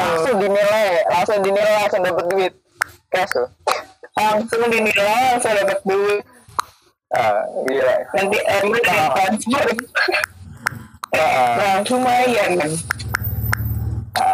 langsung 0.00 0.40
dinilai 0.40 1.04
langsung 1.04 1.38
dinilai 1.44 1.74
langsung 1.84 2.00
dapat 2.00 2.24
duit 2.32 2.52
cash 3.12 3.36
loh 3.36 3.52
Langsung 4.16 4.64
dinilai 4.72 5.36
langsung 5.36 5.52
dapat 5.52 5.78
duit. 5.84 6.24
ah 7.12 7.44
gila 7.68 7.96
Nanti 8.16 8.38
emang 8.40 8.80
transfer. 9.12 9.64
Ah, 11.12 11.56
Nah, 11.60 11.76
lumayan. 11.84 12.56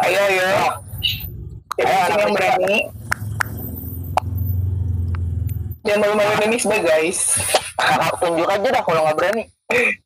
Ayo 0.03 0.21
ayo. 0.31 0.47
Ayo, 0.47 0.67
Ayo 1.79 1.95
anak 2.07 2.19
yang 2.23 2.33
berani. 2.35 2.77
Jangan 5.83 5.99
malu-maluin 6.03 6.47
ini 6.47 6.57
sudah 6.59 6.79
guys. 6.79 7.19
kakak 7.79 8.15
tunjuk 8.19 8.43
aja 8.43 8.67
dah 8.75 8.83
kalau 8.83 9.01
nggak 9.07 9.17
berani 9.17 9.43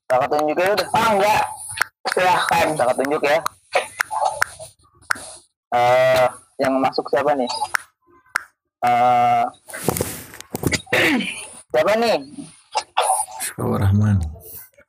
kakak 0.06 0.30
tunjuk 0.30 0.58
aja 0.62 0.72
udah 0.78 0.88
Ah 0.94 1.10
enggak. 1.10 1.42
Silahkan. 2.14 2.68
kakak 2.78 2.98
tunjuk 3.02 3.22
ya 3.26 3.38
eh 5.74 6.26
yang 6.62 6.78
masuk 6.78 7.02
siapa 7.10 7.34
nih 7.34 7.50
eh 8.86 9.44
siapa 11.74 11.94
nih 11.98 12.18
Rahman 13.58 14.22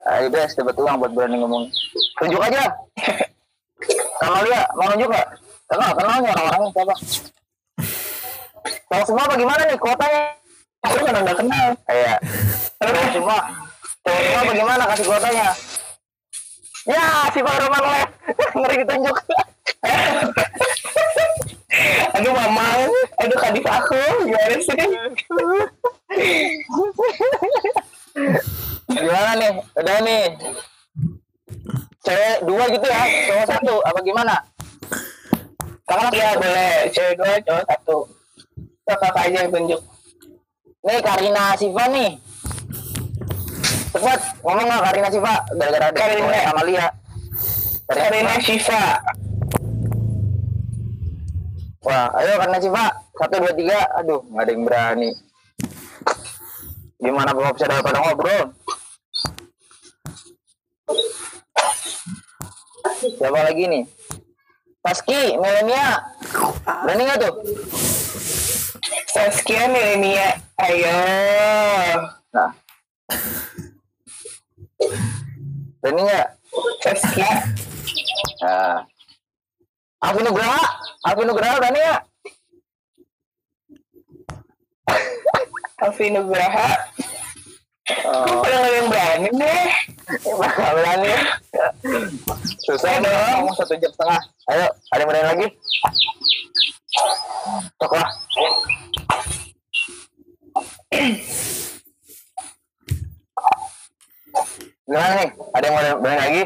Ayo 0.05 0.29
guys, 0.29 0.53
dapat 0.53 0.77
uang 0.77 1.01
buat 1.01 1.13
berani 1.17 1.41
ngomong. 1.41 1.65
Tunjuk 2.21 2.37
aja. 2.37 2.69
Kamu 4.21 4.45
lihat, 4.45 4.69
mau 4.77 4.93
nunjuk 4.93 5.09
nggak? 5.09 5.29
Nggak 5.73 5.93
kenal 5.97 6.17
nih 6.21 6.31
orang-orangnya 6.37 6.71
siapa? 6.77 6.95
Tahu 8.85 9.03
semua 9.09 9.25
apa 9.25 9.35
gimana 9.41 9.63
nih 9.65 9.79
kuotanya? 9.81 10.23
Aku 10.85 10.97
kan 11.01 11.25
udah 11.25 11.37
kenal. 11.41 11.67
Kayak 11.89 12.19
tahu 12.77 13.09
semua. 13.17 13.39
Tahu 14.05 14.19
semua 14.21 14.43
bagaimana 14.45 14.83
kasih 14.93 15.07
kuotanya? 15.09 15.49
Ya, 16.85 17.05
si 17.33 17.41
Pak 17.41 17.57
Roman 17.65 17.83
les. 17.89 18.05
Ngeri 18.61 18.77
ditunjuk. 18.85 19.17
Aduh 22.15 22.31
mamang, 22.31 22.87
aduh 23.19 23.39
kadif 23.43 23.67
aku, 23.67 23.99
gimana 24.23 24.57
sih? 24.63 24.79
Nih? 29.39 29.53
Udah 29.79 29.99
nih. 30.03 30.25
Cewek 32.05 32.37
dua 32.45 32.65
gitu 32.69 32.87
ya, 32.87 33.03
cowok 33.33 33.47
satu. 33.49 33.75
Apa 33.89 33.99
gimana? 34.05 34.37
Kakak 35.85 36.13
Iya 36.17 36.29
boleh, 36.37 36.77
cewek 36.93 37.15
dua, 37.17 37.33
cowok 37.45 37.65
satu. 37.69 37.99
Kakak 38.85 39.17
aja 39.17 39.39
yang 39.45 39.53
tunjuk. 39.53 39.81
Nih 40.85 41.01
Karina 41.01 41.57
Siva 41.57 41.85
nih. 41.89 42.11
Cepat 43.97 44.21
ngomong 44.45 44.67
nggak 44.69 44.85
Karina 44.85 45.09
Siva 45.09 45.35
gara-gara 45.57 45.87
ada 45.89 45.97
Karina. 45.97 46.21
cowok 46.29 46.43
sama 46.45 46.63
Lia. 46.69 46.87
Karina 47.89 48.35
Shiva. 48.45 48.83
Wah, 51.85 52.09
ayo 52.21 52.33
Karina 52.37 52.61
Siva. 52.61 52.85
Satu 53.17 53.37
dua 53.41 53.53
tiga. 53.57 53.81
Aduh, 53.97 54.21
nggak 54.29 54.45
ada 54.45 54.53
yang 54.53 54.65
berani. 54.69 55.11
Gimana 57.01 57.33
bapak 57.33 57.53
bisa 57.57 57.69
dapat 57.69 57.93
ngobrol? 57.97 58.45
Siapa 63.17 63.41
lagi 63.41 63.65
nih? 63.65 63.85
Paski, 64.85 65.41
Melania. 65.41 66.05
Berani 66.85 67.03
nggak 67.09 67.21
tuh? 67.25 67.35
Saskia 69.09 69.71
Milenia. 69.73 70.37
Ayo. 70.61 70.97
Nah. 72.37 72.53
Berani 75.81 76.01
nggak? 76.05 76.29
Saskia. 76.85 77.33
Nah. 78.45 78.85
Alvin 80.05 80.29
Nugraha, 80.29 80.61
Alvin 81.09 81.27
Nugraha 81.33 81.57
berani 81.57 81.81
nggak? 81.81 82.03
Alfi 85.81 86.13
Nugraha. 86.13 86.69
Nggak 87.85 88.49
ada 88.49 88.69
yang 88.73 88.89
berani 88.89 89.29
deh? 89.37 89.69
Nggak 90.25 90.73
berani. 90.73 91.13
Susah 92.65 92.97
dong. 93.05 93.45
Ngomong 93.45 93.57
satu 93.61 93.77
jam 93.77 93.93
setengah. 93.93 94.21
Ayo, 94.49 94.67
ada 94.89 95.01
yang 95.05 95.09
berani 95.13 95.27
lagi? 95.29 95.47
Tok 97.77 97.93
lah. 97.93 98.09
Gimana 104.85 105.13
nih? 105.21 105.29
Ada 105.53 105.65
yang 105.65 105.75
mau 105.77 106.01
berani 106.01 106.21
lagi? 106.21 106.43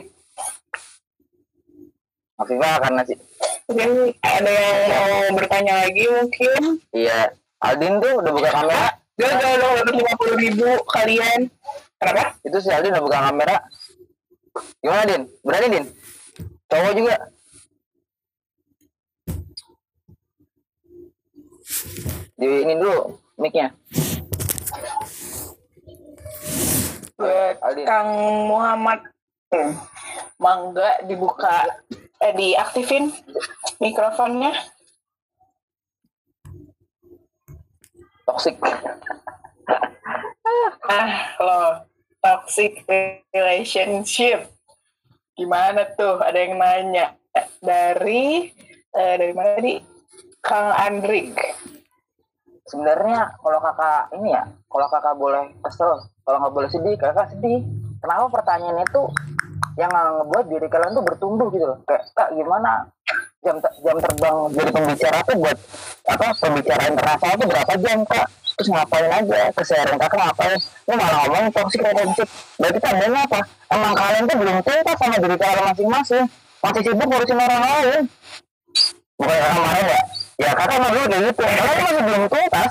Maksudnya 2.39 2.79
karena 2.79 3.03
sih 3.03 3.19
Mungkin 3.69 3.91
ada 4.23 4.51
yang 4.51 4.79
mau 4.89 5.11
bertanya 5.37 5.75
lagi 5.85 6.05
mungkin. 6.07 6.63
iya 6.95 7.35
Aldin 7.59 7.99
tuh 7.99 8.23
udah 8.23 8.31
buka 8.33 8.51
kamera 8.55 8.87
Gagal 9.19 9.55
dong 9.59 9.75
dapat 9.83 9.95
lima 9.99 10.15
puluh 10.15 10.37
ribu 10.39 10.69
kalian. 10.95 11.51
Kenapa? 11.99 12.39
itu 12.47 12.59
si 12.63 12.71
Aldin 12.71 12.95
udah 12.95 13.03
buka 13.03 13.19
kamera. 13.27 13.57
Gimana 14.79 15.03
Din? 15.11 15.23
Berani 15.43 15.69
Din? 15.75 15.85
Cowok 16.71 16.93
juga. 16.95 17.17
Di 22.39 22.49
ini 22.63 22.75
dulu 22.79 23.19
mic-nya. 23.43 23.75
Aldin. 27.59 27.85
Kang 27.91 28.11
Muhammad. 28.47 29.03
Hmm, 29.51 29.75
Mangga 30.39 31.03
dibuka. 31.11 31.67
Eh 32.23 32.31
diaktifin 32.39 33.11
mikrofonnya. 33.83 34.55
Toxic 38.29 38.61
Ah, 40.89 41.37
lo 41.41 41.61
toxic 42.25 42.85
relationship. 43.33 44.49
Gimana 45.37 45.85
tuh? 45.93 46.21
Ada 46.21 46.39
yang 46.49 46.57
nanya 46.57 47.13
dari 47.61 48.49
eh, 48.97 49.15
dari 49.21 49.33
mana 49.37 49.61
tadi? 49.61 49.75
Kang 50.41 50.73
Andrik. 50.73 51.37
sebenarnya 52.69 53.33
kalau 53.41 53.65
kakak 53.65 54.13
ini 54.13 54.37
ya 54.37 54.45
kalau 54.69 54.87
kakak 54.93 55.17
boleh 55.17 55.57
kesel 55.65 56.05
kalau 56.21 56.37
nggak 56.37 56.53
boleh 56.53 56.69
sedih 56.69 57.01
kakak 57.01 57.33
sedih 57.33 57.65
kenapa 58.05 58.29
pertanyaan 58.29 58.85
itu 58.85 59.09
yang 59.81 59.89
ngebuat 59.89 60.53
diri 60.53 60.69
kalian 60.69 60.93
tuh 60.93 61.01
bertumbuh 61.01 61.49
gitu 61.49 61.65
loh 61.65 61.81
kayak 61.89 62.13
kak 62.13 62.29
gimana 62.37 62.93
jam 63.39 63.57
jam 63.63 63.97
terbang 64.03 64.37
jadi 64.51 64.71
pembicara 64.75 65.19
tuh 65.23 65.37
buat 65.39 65.59
apa 66.11 66.27
pembicaraan 66.43 66.91
internasional 66.91 67.35
tuh 67.39 67.47
berapa 67.47 67.73
jam 67.79 67.99
kak? 68.03 68.27
Terus 68.59 68.69
ngapain 68.75 69.07
aja? 69.07 69.41
Keseharian 69.55 69.99
kakak 70.03 70.19
ngapain? 70.19 70.59
Ini 70.59 70.95
malah 70.99 71.19
ngomong 71.23 71.47
toxic 71.55 71.79
relationship. 71.79 72.29
Berarti 72.59 72.79
tandanya 72.83 73.21
apa? 73.23 73.41
Emang 73.71 73.95
kalian 73.95 74.23
tuh 74.27 74.37
belum 74.43 74.57
tuntas 74.67 74.97
sama 74.99 75.17
diri 75.23 75.37
kalian 75.39 75.65
masing-masing. 75.71 76.25
Masih 76.59 76.83
sibuk 76.83 77.07
ngurusin 77.07 77.39
orang 77.39 77.63
lain. 77.63 78.01
Bukan 79.15 79.37
kakak 79.39 79.59
marah 79.63 79.83
ya? 79.87 80.01
Ya 80.43 80.51
kakak 80.59 80.77
mau 80.83 80.91
dulu 80.91 81.07
gitu. 81.07 81.43
Kalian 81.47 81.79
masih 81.87 82.03
belum 82.03 82.23
tuntas 82.27 82.71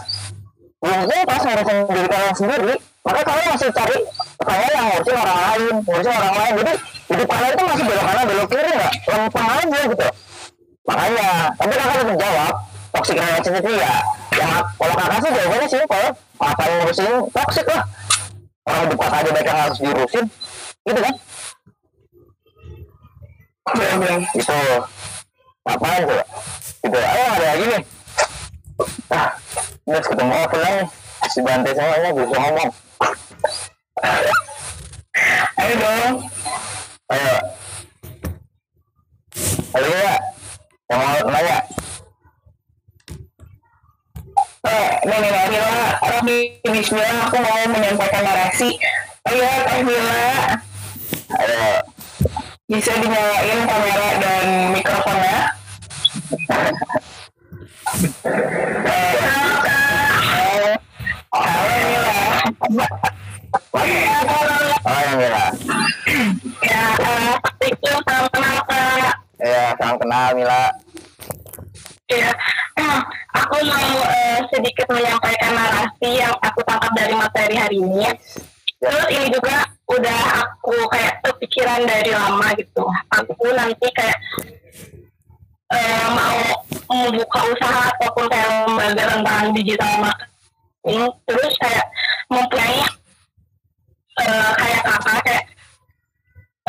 belum 0.77 1.01
tuntas 1.07 1.41
ngurusin 1.47 1.77
diri 1.87 2.07
kalian 2.11 2.35
sendiri. 2.35 2.75
Maka 3.07 3.21
kalian 3.23 3.47
masih 3.55 3.69
cari 3.71 3.97
kalian 4.43 4.71
yang 4.75 4.85
ngurusin 4.91 5.15
orang 5.15 5.39
lain 5.39 5.73
ngurusin 5.87 6.11
orang 6.11 6.35
lain. 6.35 6.53
Jadi 6.59 6.73
hidup 7.07 7.27
kalian 7.31 7.51
itu 7.55 7.63
masih 7.63 7.83
belok 7.87 8.03
kanan 8.03 8.23
belok 8.27 8.47
kiri 8.51 8.71
nggak 8.75 8.93
lempeng 9.07 9.47
aja 9.47 9.79
gitu 9.87 10.07
makanya 10.87 11.51
tapi 11.59 11.73
kakak 11.75 11.95
tetap 11.99 12.17
jawab 12.17 12.53
toxic 12.95 13.15
relationship 13.19 13.61
itu 13.61 13.71
ya 13.75 13.93
ya 14.39 14.49
kalau 14.79 14.95
kakak 14.95 15.19
sih 15.19 15.31
jawabannya 15.35 15.67
simpel 15.67 16.05
ngapain 16.37 16.73
ngurusin? 16.81 17.13
Toxic 17.33 17.65
lah. 17.69 17.83
Orang 18.67 18.93
kakak 18.93 19.19
aja 19.23 19.29
mereka 19.33 19.53
harus 19.53 19.77
diurusin. 19.81 20.25
Gitu 20.85 20.99
kan? 21.01 21.15
Gitu. 24.31 24.59
Ngapain 25.65 26.01
tuh 26.05 26.21
gitu. 26.85 26.97
Ayo 26.97 27.23
ada 27.35 27.45
lagi 27.51 27.65
nih. 27.67 27.83
Ah 29.11 29.29
ini 29.87 29.93
harus 29.95 30.07
ketemu 30.07 30.33
open 30.45 30.59
lagi. 30.61 30.83
Si 31.27 31.39
bantai 31.43 31.73
semuanya 31.75 32.09
bisa 32.13 32.37
ngomong. 32.37 32.69
Ayo 35.57 35.73
dong. 35.81 36.15
ayo. 37.11 37.35
Ada 39.77 39.87
ya 39.93 40.15
yang 40.87 40.99
mau 41.03 41.19
nanya 41.31 41.57
Nenek 45.07 45.31
Nabila, 45.31 45.95
Robi, 46.03 46.59
Bismillah, 46.59 47.31
aku 47.31 47.39
mau 47.39 47.63
menyampaikan 47.71 48.19
narasi. 48.19 48.75
Ayo, 49.23 49.47
Kak 49.63 49.79
Bila, 49.87 50.27
ayo 51.39 51.63
bisa 52.67 52.91
dinyalain 52.99 53.59
kamera 53.63 54.07
dan 54.19 54.43
mikrofonnya. 54.75 55.37
Halo, 60.27 60.71
halo 61.31 61.75
Mila. 61.87 62.87
oh 64.83 65.03
Mila 65.15 65.45
Ya, 66.67 66.83
itu 67.63 67.91
salam 68.03 68.26
kenal 69.47 69.53
Kak. 69.53 69.53
ya 69.53 69.65
salam 69.79 69.95
kenal 69.99 70.27
Mila 70.35 70.63
Ya, 72.07 72.31
aku 73.43 73.67
mau 73.67 73.99
eh, 74.07 74.39
sedikit 74.47 74.87
menyampaikan 74.87 75.51
narasi 75.51 76.23
yang 76.23 76.31
aku 76.39 76.63
tangkap 76.63 76.87
dari 76.95 77.11
materi 77.11 77.55
hari 77.59 77.83
ini. 77.83 78.07
Terus 78.79 79.07
ini 79.11 79.27
juga 79.27 79.67
udah 79.91 80.19
aku 80.39 80.87
kayak 80.87 81.19
kepikiran 81.19 81.83
dari 81.83 82.15
lama 82.15 82.47
gitu. 82.55 82.87
Aku 83.11 83.51
nanti 83.51 83.91
kayak 83.91 84.15
eh, 85.75 86.07
mau 86.15 86.63
membuka 86.87 87.43
usaha 87.51 87.91
ataupun 87.91 88.31
kayak 88.31 88.71
lembaga 88.71 89.03
tentang 89.11 89.43
digital 89.51 89.93
marketing. 89.99 91.11
Terus 91.27 91.53
kayak 91.59 91.85
mempunyai 92.31 92.87
eh, 94.15 94.51
kayak 94.63 94.81
kakak 94.87 95.19
kayak 95.27 95.43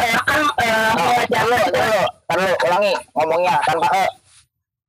eh, 0.02 0.18
kan 0.26 0.40
eh, 0.66 0.90
oh, 0.98 1.14
mengajar 1.30 1.46
taruh 1.70 2.17
taruh 2.28 2.44
taruh 2.44 2.56
ulangi 2.68 2.92
ngomongnya 3.16 3.56
tanpa 3.64 3.88
e. 3.96 4.06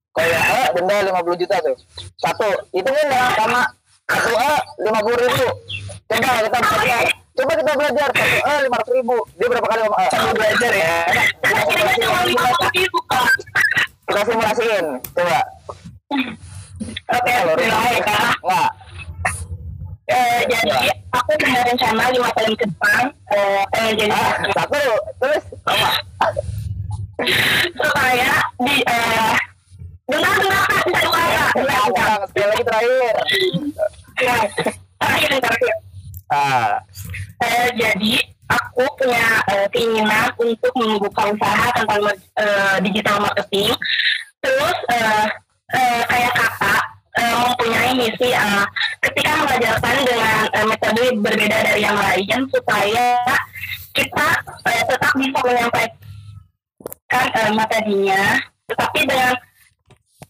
Kayak 0.10 0.44
e 0.44 0.62
denda 0.76 0.96
50 1.24 1.40
juta 1.40 1.56
tuh. 1.64 1.76
Satu 2.20 2.50
itu 2.76 2.90
kan 2.92 3.08
sama 3.40 3.62
satu 4.12 4.32
e 4.36 4.54
50 4.84 5.24
ribu. 5.24 5.48
Coba 6.10 6.30
kita 6.44 6.60
belajar. 6.60 7.04
Coba 7.40 7.52
kita 7.56 7.72
belajar 7.80 8.08
satu 8.12 8.38
e 8.44 8.54
500 8.68 8.98
ribu. 9.00 9.18
Dia 9.40 9.48
berapa 9.48 9.68
kali 9.72 9.82
ngomong 9.88 10.02
e? 10.04 10.08
Sambil 10.12 10.34
belajar 10.36 10.72
ya. 10.76 10.96
Kita 14.10 14.22
simulasiin 14.28 14.86
coba. 15.16 15.40
Oke, 17.10 17.34
ya 17.34 18.02
kak. 18.04 18.36
nggak 18.44 18.70
Eh, 20.10 20.42
jadi 20.50 20.90
aku 21.14 21.38
punya 21.38 21.62
rencana 21.70 22.10
lima 22.10 22.34
tahun 22.34 22.58
ke 22.58 22.66
depan 22.66 23.14
eh, 23.30 23.62
pengen 23.70 23.94
jadi 23.94 24.10
ah 24.10 24.42
satu 24.58 24.82
terus 25.22 25.46
supaya 27.76 28.32
di 28.64 28.76
eh 28.88 29.36
dengar 30.10 30.36
dengar 30.42 30.66
bisa 30.88 31.00
dengar 31.06 31.50
dengar 31.54 31.84
kak. 31.94 32.08
Nah, 32.10 32.26
sekali 32.32 32.48
lagi 32.50 32.64
terakhir 32.66 33.16
Nah, 34.20 34.42
terakhir 35.00 35.30
terakhir. 35.40 35.76
ah 36.30 36.74
Eh, 37.40 37.68
jadi 37.80 38.14
aku 38.52 38.84
punya 39.00 39.40
eh, 39.48 39.68
keinginan 39.72 40.28
untuk 40.36 40.74
membuka 40.76 41.32
usaha 41.32 41.72
tentang 41.72 42.04
eh, 42.12 42.76
digital 42.84 43.24
marketing. 43.24 43.72
Terus 44.44 44.78
eh, 44.92 45.26
eh, 45.72 46.02
kayak 46.04 46.34
kakak 46.36 46.84
eh, 47.16 47.36
mempunyai 47.48 47.92
misi 47.96 48.30
eh, 48.36 48.64
ketika 49.00 49.40
mengajarkan 49.40 49.96
dengan 50.04 50.38
eh, 50.52 50.66
metode 50.68 51.04
berbeda 51.24 51.58
dari 51.64 51.80
yang 51.80 51.96
lain 51.96 52.40
supaya 52.52 53.24
kita 53.96 54.28
eh, 54.68 54.84
tetap 54.84 55.12
bisa 55.16 55.40
menyampaikan 55.40 56.09
eh, 57.14 57.52
materinya, 57.52 58.24
tetapi 58.70 59.00
dengan 59.06 59.34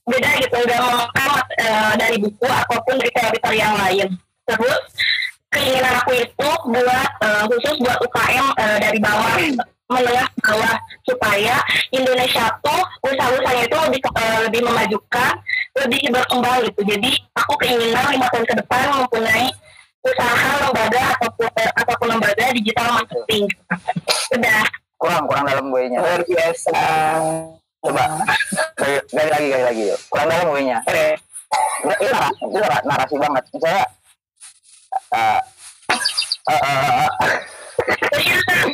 beda 0.09 0.29
gitu 0.41 0.57
nggak 0.65 0.81
memakan 0.81 1.31
eh, 1.59 1.93
dari 1.99 2.17
buku 2.17 2.47
ataupun 2.47 2.95
dari 2.97 3.11
teori-teori 3.13 3.59
yang 3.59 3.75
lain. 3.77 4.07
Terus 4.49 4.81
keinginan 5.53 5.93
aku 6.01 6.11
itu 6.17 6.49
buat 6.69 7.09
eh, 7.21 7.43
khusus 7.49 7.75
buat 7.81 7.97
UKM 8.01 8.45
eh, 8.57 8.77
dari 8.81 8.99
bawah 9.01 9.35
menengah 9.89 10.29
bawah 10.45 10.77
supaya 11.01 11.57
Indonesia 11.89 12.45
tuh 12.61 12.81
usaha-usahanya 13.09 13.65
itu 13.65 13.77
lebih 13.89 14.01
eh, 14.05 14.39
lebih 14.45 14.61
memajukan 14.61 15.33
lebih 15.85 15.99
berkembang 16.13 16.57
gitu. 16.69 16.81
Jadi 16.85 17.11
aku 17.33 17.53
keinginan 17.57 18.05
lima 18.13 18.27
tahun 18.29 18.45
ke 18.45 18.55
depan 18.65 18.85
mempunyai 19.05 19.49
usaha 19.99 20.51
lembaga 20.63 21.03
ataupun 21.17 21.49
ataupun 21.75 22.07
lembaga 22.07 22.45
digital 22.55 22.87
marketing. 23.01 23.45
Udah 24.37 24.63
kurang 24.99 25.23
kurang 25.25 25.45
dalam 25.47 25.65
gue 25.71 25.81
nya 25.87 25.99
Luar 26.03 26.21
biasa. 26.27 26.79
coba. 27.79 28.03
Gali, 28.75 28.99
lagi 29.31 29.47
gali 29.47 29.63
lagi 29.63 29.83
yuk. 29.87 29.99
Kurang 30.11 30.27
dalam 30.27 30.47
gue 30.51 30.61
nya 30.67 30.77
ini 30.83 32.05
narasi, 32.11 32.43
nar- 32.51 32.85
narasi 32.85 33.15
banget. 33.15 33.43
Misalnya 33.55 33.85
uh, 35.15 35.39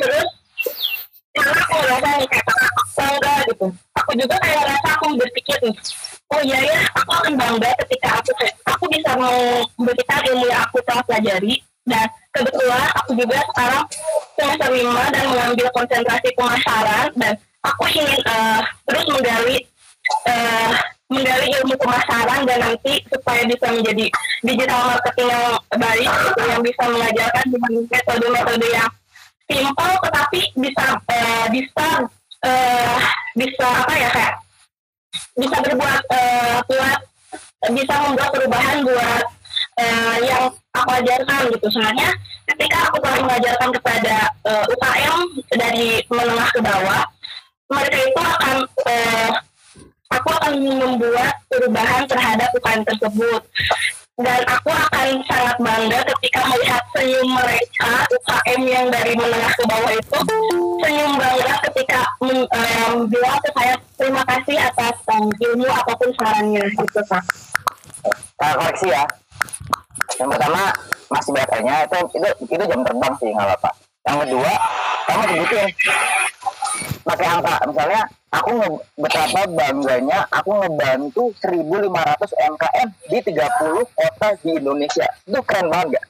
terus 0.02 0.28
karena 1.36 1.60
aku 1.62 1.74
ngerasa 1.78 2.08
nih 2.18 2.28
kayak 2.28 2.46
bangga 2.96 3.34
gitu. 3.46 3.66
Aku 3.94 4.10
juga 4.18 4.34
kayak 4.42 4.58
ngerasa 4.66 4.88
aku 4.98 5.04
berpikir 5.14 5.56
nih 5.62 5.76
oh 6.34 6.40
iya 6.42 6.58
ya 6.58 6.78
aku 6.98 7.10
akan 7.22 7.32
bangga 7.38 7.70
ketika 7.86 8.18
aku 8.18 8.30
aku 8.66 8.84
bisa 8.90 9.10
memberikan 9.14 10.20
ilmu 10.26 10.44
yang 10.50 10.60
aku 10.66 10.82
telah 10.82 11.02
pelajari 11.06 11.62
dan 11.86 12.06
kebetulan 12.36 12.88
aku 13.00 13.10
juga 13.16 13.38
sekarang 13.52 13.84
semester 14.36 14.70
lima 14.76 15.04
dan 15.08 15.24
mengambil 15.32 15.66
konsentrasi 15.72 16.28
pemasaran 16.36 17.08
dan 17.16 17.32
aku 17.64 17.84
ingin 17.88 18.20
eh, 18.20 18.60
terus 18.84 19.04
menggali 19.08 19.56
eh, 20.28 20.72
menggali 21.08 21.46
ilmu 21.62 21.74
pemasaran 21.80 22.40
dan 22.44 22.58
nanti 22.60 23.00
supaya 23.08 23.42
bisa 23.48 23.66
menjadi 23.72 24.06
digital 24.44 24.80
marketing 24.92 25.28
yang 25.32 25.56
baik 25.80 26.10
gitu, 26.10 26.42
yang 26.44 26.62
bisa 26.62 26.84
mengajarkan 26.84 27.44
dengan 27.48 27.72
metode-metode 27.88 28.68
yang 28.68 28.90
simpel 29.46 29.90
tetapi 30.02 30.40
bisa 30.58 30.86
eh, 31.08 31.44
bisa 31.54 31.86
eh, 32.44 32.98
bisa 33.38 33.66
apa 33.66 33.94
ya 33.96 34.08
kayak 34.12 34.34
bisa 35.36 35.56
berbuat 35.62 36.02
eh, 36.12 36.58
buat 36.68 36.98
bisa 37.72 37.94
membuat 38.04 38.30
perubahan 38.34 38.76
buat 38.84 39.24
eh, 39.80 40.16
yang 40.26 40.44
aku 40.82 40.90
ajarkan 41.00 41.40
gitu. 41.52 41.66
Sebenarnya 41.72 42.10
ketika 42.54 42.78
aku 42.90 42.96
telah 43.02 43.18
mengajarkan 43.24 43.70
kepada 43.80 44.16
eh, 44.46 44.64
UKM 44.72 45.18
dari 45.56 45.88
menengah 46.12 46.48
ke 46.52 46.60
bawah 46.62 47.02
mereka 47.66 47.98
itu 47.98 48.20
akan 48.22 48.56
eh, 48.86 49.30
aku 50.14 50.28
akan 50.30 50.54
membuat 50.62 51.34
perubahan 51.50 52.06
terhadap 52.06 52.48
UKM 52.54 52.82
tersebut. 52.86 53.42
Dan 54.16 54.40
aku 54.48 54.72
akan 54.72 55.20
sangat 55.28 55.56
bangga 55.60 56.00
ketika 56.16 56.40
melihat 56.48 56.80
senyum 56.96 57.28
mereka 57.36 57.92
UKM 58.08 58.60
yang 58.64 58.86
dari 58.88 59.12
menengah 59.12 59.52
ke 59.52 59.64
bawah 59.68 59.92
itu 59.92 60.18
senyum 60.80 61.12
bangga 61.20 61.54
ketika 61.68 62.00
em, 62.24 62.96
bilang 63.12 63.36
saya 63.52 63.76
terima 64.00 64.24
kasih 64.24 64.56
atas 64.56 64.96
em, 65.12 65.28
ilmu 65.36 65.68
apa 65.68 65.92
pun 66.00 66.10
sarannya 66.16 66.64
gitu 66.64 67.00
kak. 67.04 67.24
Nah, 68.40 68.72
ya. 68.88 69.04
Yang 70.16 70.28
pertama 70.36 70.62
masih 71.06 71.30
biasanya 71.36 71.74
itu 71.86 71.98
itu 72.18 72.28
itu 72.50 72.64
jam 72.66 72.80
terbang 72.82 73.14
sih 73.20 73.30
nggak 73.30 73.46
apa-apa. 73.46 73.70
Yang 74.06 74.16
kedua 74.26 74.52
kamu 75.06 75.22
sebutin 75.30 75.66
pakai 77.06 77.26
angka 77.30 77.54
misalnya 77.70 78.02
aku 78.34 78.50
nge- 78.58 78.82
betapa 78.98 79.40
bangganya 79.46 80.18
aku 80.34 80.50
ngebantu 80.58 81.24
1500 81.38 82.34
MKM 82.34 82.88
di 83.06 83.18
30 83.22 83.86
kota 83.94 84.28
di 84.42 84.50
Indonesia 84.58 85.06
itu 85.24 85.40
keren 85.46 85.70
banget 85.70 85.96
gak? 85.96 86.06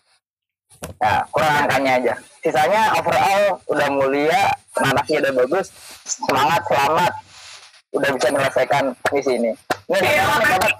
Nah, 1.00 1.20
kurang 1.32 1.54
angkanya 1.66 1.92
aja. 2.00 2.14
Sisanya 2.44 2.82
overall 3.00 3.58
udah 3.68 3.88
mulia, 3.90 4.42
nanasnya 4.76 5.24
udah 5.24 5.32
bagus, 5.44 5.72
semangat, 6.04 6.62
selamat, 6.68 7.12
udah 7.96 8.10
bisa 8.12 8.28
menyelesaikan 8.28 8.84
di 8.92 9.20
sini. 9.24 9.50
Ini 9.88 9.98
kasih 9.98 10.58
kak 10.60 10.74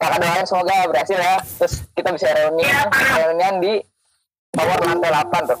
kakak 0.00 0.18
doain 0.24 0.46
semoga 0.48 0.76
berhasil 0.88 1.18
ya 1.20 1.36
terus 1.60 1.74
kita 1.92 2.08
bisa 2.16 2.28
reunian 2.32 2.86
reunian 2.90 3.54
di 3.60 3.72
tower 4.56 4.80
lantai 4.80 5.12
8 5.12 5.50
tuh 5.52 5.60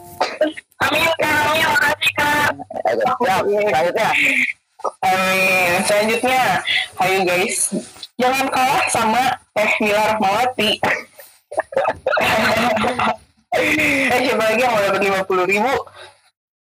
amin 0.80 1.10
kak 1.20 1.34
amin 1.52 1.66
makasih 1.68 2.12
kak 2.16 2.50
siap 3.20 3.44
selanjutnya 3.44 4.10
Amin. 5.04 5.84
Selanjutnya, 5.84 6.64
ayo 7.04 7.18
guys, 7.28 7.68
jangan 8.16 8.48
kalah 8.48 8.84
sama 8.88 9.36
Teh 9.52 9.72
Mila 9.84 10.16
Rahmawati. 10.16 10.80
eh 13.60 14.20
siapa 14.24 14.40
lagi 14.40 14.62
yang 14.64 14.72
mau 14.72 14.80
dapat 14.80 15.02
lima 15.04 15.20
puluh 15.28 15.44
ribu? 15.44 15.68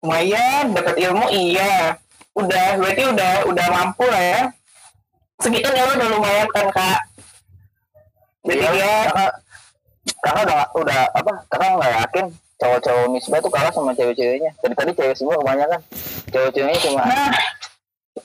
Lumayan, 0.03 0.75
dapat 0.75 0.99
ilmu 0.99 1.31
iya. 1.31 1.95
Udah, 2.35 2.79
berarti 2.79 3.03
udah 3.07 3.33
udah 3.55 3.67
mampu 3.71 4.07
lah 4.07 4.23
ya. 4.23 4.43
Segitu 5.39 5.71
ya 5.71 5.87
udah 5.87 6.09
lumayan 6.11 6.49
kan 6.51 6.67
kak. 6.75 6.99
Iya, 8.47 8.69
dia 8.71 8.91
kakak 9.11 9.33
kakak 10.23 10.43
udah 10.47 10.61
udah 10.79 11.01
apa 11.13 11.33
kakak 11.51 11.71
nggak 11.75 11.93
yakin 12.03 12.27
cowok-cowok 12.59 13.07
misbah 13.11 13.39
tuh 13.39 13.51
kalah 13.53 13.73
sama 13.75 13.93
cewek-ceweknya 13.95 14.51
dari 14.59 14.75
tadi 14.75 14.91
cewek 14.95 15.15
semua 15.15 15.39
kebanyakan 15.39 15.81
cowok-ceweknya 16.31 16.79
cuma 16.83 17.03
Nah, 17.07 17.31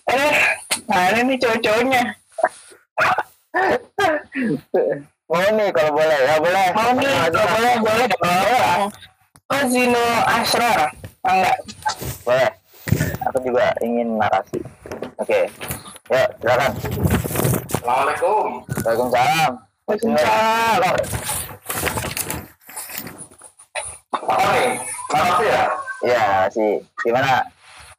eh, 0.09 0.33
mana 0.89 1.19
nih 1.21 1.37
cowok-cowoknya? 1.37 2.01
mau 5.29 5.49
nih 5.49 5.69
kalau 5.69 5.91
boleh 5.93 6.19
ya 6.19 6.35
boleh 6.41 6.67
Mau 6.73 6.91
nih, 6.97 7.13
kalau 7.29 7.47
boleh, 7.53 7.73
boleh 7.81 8.05
dong. 8.09 8.81
Oh, 9.53 9.63
Zino 9.69 10.05
Asrar. 10.25 10.79
Enggak. 11.23 11.57
boleh 12.25 12.49
aku 13.23 13.37
juga 13.47 13.71
ingin 13.79 14.19
narasi 14.19 14.59
oke 15.17 15.39
ya 16.11 16.23
silakan 16.37 16.71
Assalamualaikum. 17.73 18.47
Waalaikumsalam 18.83 19.51
Waalaikumsalam. 19.83 20.95
Apa 24.15 24.45
nih? 24.55 24.71
Makasih 25.11 25.47
ya. 25.51 25.63
ya 26.07 26.23
sih 26.47 26.73
gimana 27.03 27.43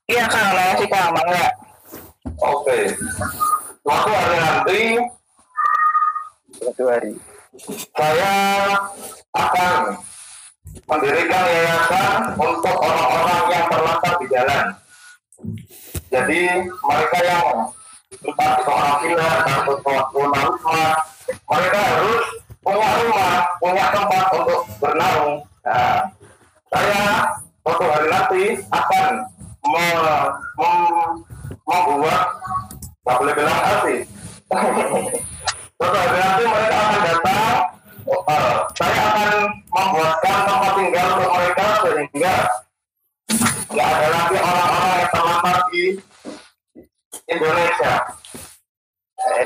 Iya, 0.08 0.24
Kang. 0.32 0.48
Makasih, 0.56 0.88
Kang. 0.88 1.12
Mangga. 1.12 1.46
Oke. 2.40 2.78
Suatu 3.84 4.10
hari 4.16 4.36
nanti 4.40 4.80
satu 6.56 6.82
hari 6.88 7.12
saya 7.92 8.32
akan 9.36 10.00
mendirikan 10.88 11.44
yayasan 11.44 12.32
untuk 12.40 12.76
orang-orang 12.80 13.42
yang 13.52 13.66
terlantar 13.68 14.14
di 14.24 14.26
jalan. 14.32 14.64
Jadi 16.08 16.42
mereka 16.64 17.18
yang 17.20 17.46
entah 18.24 18.52
seorang 18.64 18.96
villa 19.04 19.30
dan 19.44 19.60
punya 19.68 20.02
rumah, 20.16 20.96
mereka 21.30 21.78
harus 21.80 22.24
punya 22.64 22.88
rumah, 23.04 23.34
punya 23.60 23.84
tempat 23.92 24.24
untuk 24.36 24.60
bernaung. 24.80 25.34
Nah, 25.64 26.00
saya 26.72 27.00
suatu 27.64 27.84
hari 27.88 28.08
nanti 28.08 28.42
akan 28.72 29.06
me- 29.68 30.32
mem- 30.56 31.16
membuat, 31.64 32.22
nggak 33.04 33.16
boleh 33.20 33.34
bilang 33.36 33.60
asli. 33.64 33.96
Suatu 35.76 35.96
hari 36.00 36.16
nanti 36.20 36.42
mereka 36.44 36.76
akan 36.76 37.00
datang, 37.04 37.56
eh, 38.04 38.56
saya 38.76 39.00
akan 39.12 39.30
membuatkan 39.72 40.36
tempat 40.44 40.72
tinggal 40.76 41.06
untuk 41.16 41.30
mereka 41.36 41.66
sehingga 41.84 42.34
nggak 43.72 43.88
ada 43.88 44.06
lagi 44.12 44.36
orang-orang 44.40 44.92
yang 44.96 45.10
terlantar 45.12 45.56
di 45.72 45.84
Indonesia. 47.28 47.94
Eh, 49.24 49.44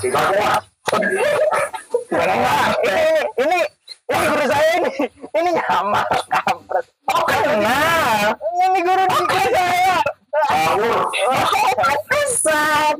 gimana? 0.00 0.69
Gimana? 0.90 2.34
Ini 2.82 3.06
ini 3.38 3.58
ini 4.10 4.24
guru 4.26 4.44
saya 4.50 4.70
ini 4.82 4.92
ini 5.38 5.50
nyama 5.54 6.02
kampret. 6.26 6.84
Oh, 7.14 7.22
kenal. 7.30 8.34
Ini 8.58 8.78
guru 8.82 9.04
kelas 9.06 9.48
saya. 9.54 9.98
Kesat. 12.10 12.96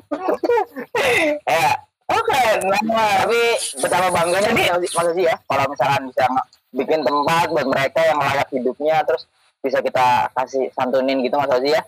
Ya, 1.46 1.70
Oke, 2.10 2.42
nah. 2.66 3.22
tapi 3.22 3.42
betapa 3.78 4.08
bangganya 4.10 4.50
Mas 4.50 4.82
Mas 4.82 5.06
Aziz 5.14 5.30
ya 5.30 5.34
kalau 5.46 5.64
misalkan 5.70 6.10
bisa 6.10 6.26
bikin 6.74 7.00
tempat 7.06 7.46
buat 7.54 7.66
mereka 7.70 8.02
yang 8.02 8.18
layak 8.18 8.50
hidupnya 8.50 9.02
terus 9.06 9.30
bisa 9.62 9.78
kita 9.78 10.26
kasih 10.34 10.74
santunin 10.74 11.22
gitu 11.22 11.38
Mas 11.38 11.54
Aziz 11.54 11.78
ya. 11.78 11.82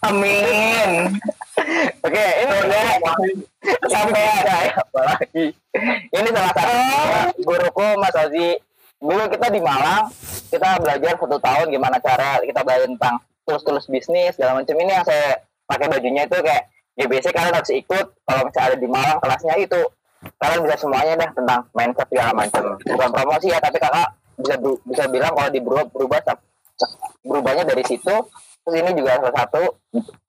Amin. 0.00 1.12
Oke, 2.00 2.26
ini 2.40 2.56
sampai 3.84 4.22
ada 4.40 4.56
ya 4.64 4.74
apalagi. 4.80 5.46
Ini 6.08 6.28
salah 6.32 6.52
satu 6.56 6.76
guruku 7.44 7.86
Mas 8.00 8.16
Ozi. 8.16 8.56
Dulu 9.00 9.32
kita 9.32 9.48
di 9.48 9.60
Malang, 9.64 10.12
kita 10.52 10.76
belajar 10.80 11.16
satu 11.16 11.36
tahun 11.40 11.72
gimana 11.72 11.96
cara 12.00 12.40
kita 12.44 12.60
belajar 12.64 12.88
tentang 12.88 13.16
tools-tools 13.48 13.88
bisnis 13.92 14.36
segala 14.36 14.60
macam. 14.60 14.76
Ini 14.76 14.92
yang 14.92 15.04
saya 15.04 15.40
pakai 15.68 15.88
bajunya 15.88 16.24
itu 16.24 16.36
kayak 16.40 16.68
GBC 16.96 17.32
kalian 17.32 17.56
harus 17.56 17.72
ikut 17.72 18.06
kalau 18.24 18.40
misalnya 18.44 18.66
ada 18.72 18.76
di 18.76 18.88
Malang 18.88 19.18
kelasnya 19.24 19.54
itu 19.56 19.80
kalian 20.36 20.60
bisa 20.68 20.76
semuanya 20.76 21.14
dah 21.16 21.30
tentang 21.32 21.60
mindset 21.72 22.08
segala 22.12 22.32
macam. 22.36 22.62
Bukan 22.76 23.08
promosi 23.08 23.48
ya, 23.48 23.58
tapi 23.60 23.76
kakak 23.80 24.08
bisa 24.40 24.54
bisa 24.84 25.04
bilang 25.08 25.32
kalau 25.32 25.48
di 25.48 25.60
berubah 25.60 25.84
berubah 25.92 26.20
berubahnya 27.24 27.64
dari 27.68 27.84
situ. 27.84 28.16
Terus 28.64 28.76
ini 28.76 28.90
juga 28.92 29.16
salah 29.18 29.34
satu 29.44 29.62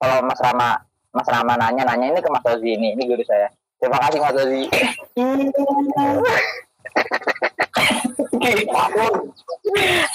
kalau 0.00 0.18
Mas 0.24 0.40
Rama 0.40 0.70
Mas 1.12 1.28
Rama 1.28 1.54
nanya 1.60 1.82
nanya 1.84 2.06
ini 2.16 2.18
ke 2.24 2.28
Mas 2.32 2.44
Ozi 2.48 2.70
ini 2.74 2.96
ini 2.96 3.02
guru 3.04 3.22
saya. 3.28 3.52
Terima 3.76 3.98
kasih 4.00 4.18
Mas 4.22 4.36
Ozi. 4.36 4.62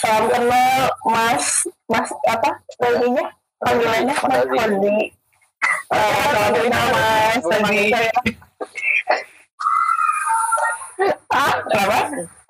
Salam 0.01 0.25
kenal 0.29 0.81
Mas 1.05 1.45
Mas 1.85 2.09
apa 2.25 2.49
panggilannya? 2.81 3.25
Panggilannya 3.61 4.15
Mas. 4.15 4.45
Kondi. 4.49 4.97
Eh, 5.93 6.13
Salam 6.33 6.53
kenal 6.57 6.85
Mas 6.93 7.43
Kondi. 7.45 7.81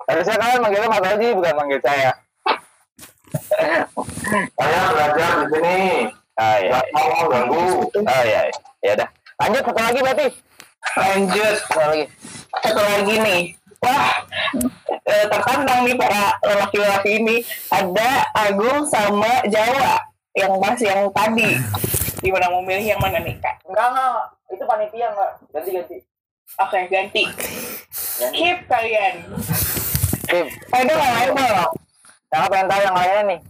Harusnya 0.08 0.36
kalian 0.40 0.60
manggilnya 0.64 0.88
Mas 0.88 1.04
Oji 1.04 1.28
bukan 1.36 1.54
manggil 1.54 1.80
saya. 1.84 2.10
Saya 4.58 4.80
belajar 4.92 5.30
di 5.42 5.46
sini. 5.52 5.78
Ah 6.38 6.56
iya. 6.62 6.70
Nggak 6.78 6.86
mau 6.94 7.26
ganggu. 7.26 7.62
Oh 7.90 8.22
iya. 8.22 8.40
Ya 8.80 8.92
udah. 8.94 9.08
Lanjut 9.38 9.62
satu 9.66 9.80
lagi 9.80 10.00
berarti. 10.02 10.28
Lanjut 10.94 11.54
Satu 11.66 11.80
lagi. 11.82 12.04
satu 12.62 12.80
lagi 12.82 13.14
nih. 13.18 13.42
Wah, 13.78 14.10
eh, 15.06 15.24
tertantang 15.30 15.86
nih 15.86 15.94
para 15.94 16.34
lelaki-lelaki 16.42 17.10
ini. 17.22 17.36
Ada 17.70 18.26
Agung 18.34 18.82
sama 18.90 19.46
Jawa 19.46 20.02
yang 20.34 20.58
mas 20.58 20.78
yang 20.82 21.06
tadi. 21.14 21.54
Gimana 22.18 22.50
mau 22.50 22.62
milih 22.62 22.82
yang 22.82 22.98
mana 22.98 23.22
nih 23.22 23.38
kak? 23.38 23.62
Enggak 23.66 23.86
enggak. 23.94 24.22
Itu 24.50 24.64
panitia 24.66 25.06
enggak. 25.14 25.30
Ganti 25.54 25.70
ganti. 25.70 25.96
Oke 26.58 26.78
ganti. 26.90 27.22
Skip 27.94 28.58
kalian. 28.66 29.14
Skip. 30.26 30.46
Ada 30.74 30.92
yang 30.94 31.14
lain 31.14 31.30
dong. 31.38 31.70
Yang 32.28 32.48
pengen 32.52 32.68
tahu 32.68 32.80
yang 32.84 32.96
lainnya 32.96 33.22
nih. 33.24 33.40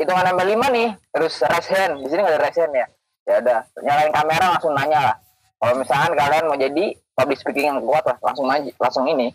Hitungan 0.00 0.24
nambah 0.32 0.46
lima 0.48 0.66
nih. 0.72 0.88
Terus 1.12 1.34
raise 1.44 1.68
hand. 1.68 1.94
Di 2.00 2.08
sini 2.08 2.20
nggak 2.24 2.34
ada 2.36 2.42
raise 2.42 2.58
hand 2.60 2.72
ya. 2.72 2.86
Ya 3.26 3.34
udah. 3.44 3.60
Nyalain 3.84 4.12
kamera 4.12 4.44
langsung 4.56 4.72
nanya 4.72 5.00
lah. 5.12 5.16
Kalau 5.56 5.74
misalkan 5.80 6.12
kalian 6.12 6.44
mau 6.52 6.58
jadi 6.60 6.84
public 7.16 7.38
speaking 7.40 7.66
yang 7.72 7.80
kuat 7.80 8.04
lah, 8.04 8.16
langsung 8.20 8.44
aja, 8.52 8.68
langsung 8.76 9.08
ini. 9.08 9.32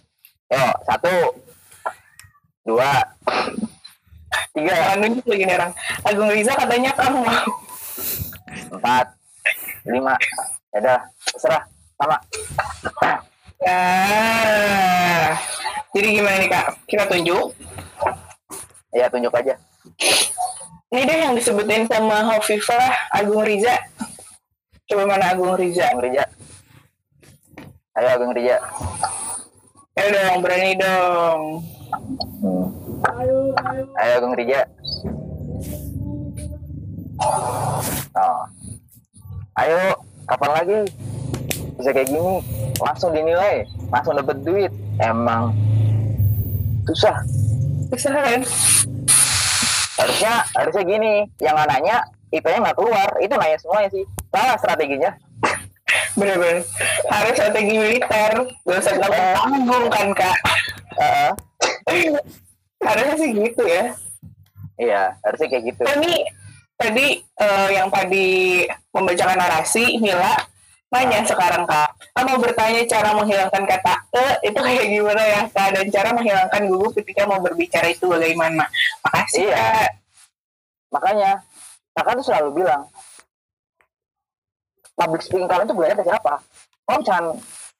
Yo, 0.53 0.63
satu, 0.85 1.33
dua, 2.61 3.01
tiga, 4.53 4.73
Jangan 4.77 4.97
nunjuk 5.01 5.25
lagi 5.25 5.43
nih 5.49 5.55
orang. 5.57 5.71
Agung 6.05 6.29
Riza 6.29 6.53
katanya 6.53 6.91
kamu 6.93 7.25
mau. 7.25 7.49
empat, 8.77 9.05
lima. 9.89 10.13
Ya 10.71 10.77
udah, 10.85 10.99
serah 11.41 11.63
sama. 11.97 12.17
Nah, 13.61 15.33
jadi 15.93 16.07
gimana 16.21 16.37
nih 16.37 16.49
kak? 16.53 16.65
Kita 16.85 17.03
tunjuk. 17.09 17.49
Ya 18.91 19.07
tunjuk 19.07 19.31
aja. 19.31 19.55
Ini 20.91 21.07
deh 21.07 21.17
yang 21.23 21.33
disebutin 21.35 21.87
sama 21.87 22.27
Hovifah 22.27 23.15
Agung 23.15 23.47
Riza. 23.47 23.79
Coba 24.91 25.07
mana 25.07 25.31
Agung 25.31 25.55
Riza? 25.55 25.87
Agung 25.87 26.03
Rija. 26.03 26.27
Ayo 27.95 28.07
Agung 28.11 28.35
Rija. 28.35 28.59
Ayo 29.95 30.07
dong, 30.11 30.39
berani 30.43 30.71
dong. 30.75 31.41
Hmm. 32.43 32.67
Ayo 33.95 34.11
Agung 34.19 34.35
Rija. 34.35 34.67
Oh. 38.15 38.43
Ayo, 39.59 39.95
kapan 40.27 40.51
lagi? 40.51 40.79
Bisa 41.79 41.91
kayak 41.95 42.11
gini, 42.11 42.43
langsung 42.83 43.15
dinilai, 43.15 43.63
langsung 43.91 44.15
dapet 44.19 44.37
duit. 44.43 44.71
Emang 44.99 45.55
susah. 46.87 47.15
Kan? 47.91 48.41
Harusnya, 49.99 50.33
harusnya 50.55 50.83
gini, 50.87 51.13
yang 51.43 51.53
nggak 51.59 51.69
nanya, 51.75 51.97
IP-nya 52.31 52.59
nggak 52.63 52.77
keluar. 52.79 53.09
Itu 53.19 53.33
nanya 53.35 53.57
semuanya 53.59 53.89
sih. 53.91 54.05
Salah 54.31 54.55
strateginya. 54.57 55.11
Bener-bener. 56.17 56.63
Harus 57.11 57.33
strategi 57.35 57.75
militer. 57.75 58.31
Gak 58.63 58.79
usah 58.79 58.93
bilang 58.95 59.13
tanggung 59.35 59.85
kan 59.91 60.07
kak. 60.15 60.37
Heeh. 60.95 61.31
Harusnya 62.87 63.15
sih 63.19 63.29
gitu 63.35 63.63
ya. 63.67 63.85
iya, 64.81 65.13
harusnya 65.21 65.47
kayak 65.53 65.63
gitu. 65.69 65.81
Tadi 65.85 66.25
tadi 66.73 67.07
eh, 67.21 67.69
yang 67.69 67.93
tadi 67.93 68.65
membacakan 68.89 69.37
narasi 69.37 70.01
Mila 70.01 70.33
nanya 70.89 71.21
sekarang 71.21 71.69
kak, 71.69 71.90
Kak 72.11 72.27
mau 72.27 72.37
bertanya 72.43 72.83
cara 72.91 73.15
menghilangkan 73.15 73.63
kata 73.63 73.93
e 74.11 74.51
itu 74.51 74.59
kayak 74.59 74.83
gimana 74.91 75.23
ya 75.23 75.41
kak 75.47 75.71
dan 75.71 75.87
cara 75.87 76.09
menghilangkan 76.11 76.61
gugup 76.67 76.91
ketika 76.99 77.23
mau 77.23 77.39
berbicara 77.39 77.87
itu 77.87 78.03
bagaimana? 78.03 78.67
Makasih 79.07 79.47
Iya. 79.47 79.55
kak. 79.55 79.89
Makanya, 80.91 81.31
kakak 81.95 82.13
tuh 82.19 82.25
selalu 82.27 82.49
bilang, 82.63 82.83
public 84.91 85.23
speaking 85.23 85.47
kalian 85.47 85.71
tuh 85.71 85.77
belajar 85.79 85.95
dari 85.95 86.11
siapa? 86.11 86.33
Kalau 86.83 86.97
misalkan 86.99 87.25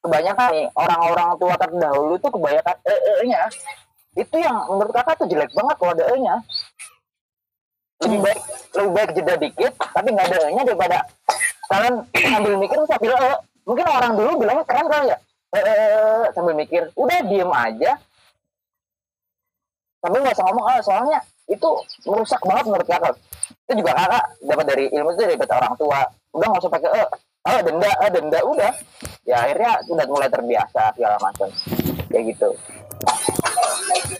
kebanyakan 0.00 0.48
nih, 0.56 0.66
orang-orang 0.80 1.28
tua 1.36 1.54
terdahulu 1.60 2.14
tuh 2.16 2.30
kebanyakan 2.32 2.76
e-nya. 2.88 3.40
Itu 4.16 4.36
yang 4.40 4.56
menurut 4.72 4.96
kakak 4.96 5.20
tuh 5.20 5.28
jelek 5.28 5.52
banget 5.52 5.76
kalau 5.76 5.92
ada 5.92 6.04
e-nya. 6.08 6.36
Lebih 8.00 8.18
baik, 8.24 8.40
lebih 8.80 8.92
baik 8.96 9.10
jeda 9.12 9.34
dikit, 9.36 9.72
tapi 9.76 10.08
nggak 10.08 10.26
ada 10.32 10.38
e-nya 10.48 10.62
daripada 10.64 10.98
kalian 11.68 11.94
sambil 12.16 12.54
mikir 12.56 12.80
sambil 12.88 13.12
e. 13.12 13.32
Mungkin 13.62 13.86
orang 13.86 14.12
dulu 14.18 14.30
bilangnya 14.42 14.64
keren 14.66 14.88
kali 14.90 15.12
ya. 15.12 15.18
E, 15.52 15.58
e, 15.58 15.72
e, 15.72 15.78
sambil 16.32 16.54
mikir, 16.56 16.82
udah 16.96 17.18
diem 17.28 17.50
aja. 17.52 17.92
Tapi 20.02 20.16
nggak 20.18 20.34
usah 20.34 20.44
ngomong, 20.50 20.66
ah, 20.66 20.80
soalnya 20.82 21.18
itu 21.50 21.68
merusak 22.06 22.40
banget 22.42 22.64
menurut 22.70 22.86
kakak 22.86 23.14
itu 23.68 23.72
juga 23.82 23.92
kakak 23.98 24.24
dapat 24.46 24.64
dari 24.66 24.84
ilmu 24.94 25.10
itu 25.12 25.20
dari 25.26 25.36
orang 25.36 25.74
tua 25.76 26.00
udah 26.32 26.46
nggak 26.48 26.62
usah 26.62 26.72
pakai 26.72 26.90
eh 26.96 27.08
oh 27.42 27.60
denda 27.66 27.90
eh 27.90 28.10
denda 28.14 28.38
udah 28.46 28.72
ya 29.26 29.36
akhirnya 29.42 29.72
udah 29.90 30.04
mulai 30.06 30.28
terbiasa 30.30 30.82
segala 30.94 31.16
macam 31.18 31.48
kayak 32.08 32.24
gitu 32.34 32.50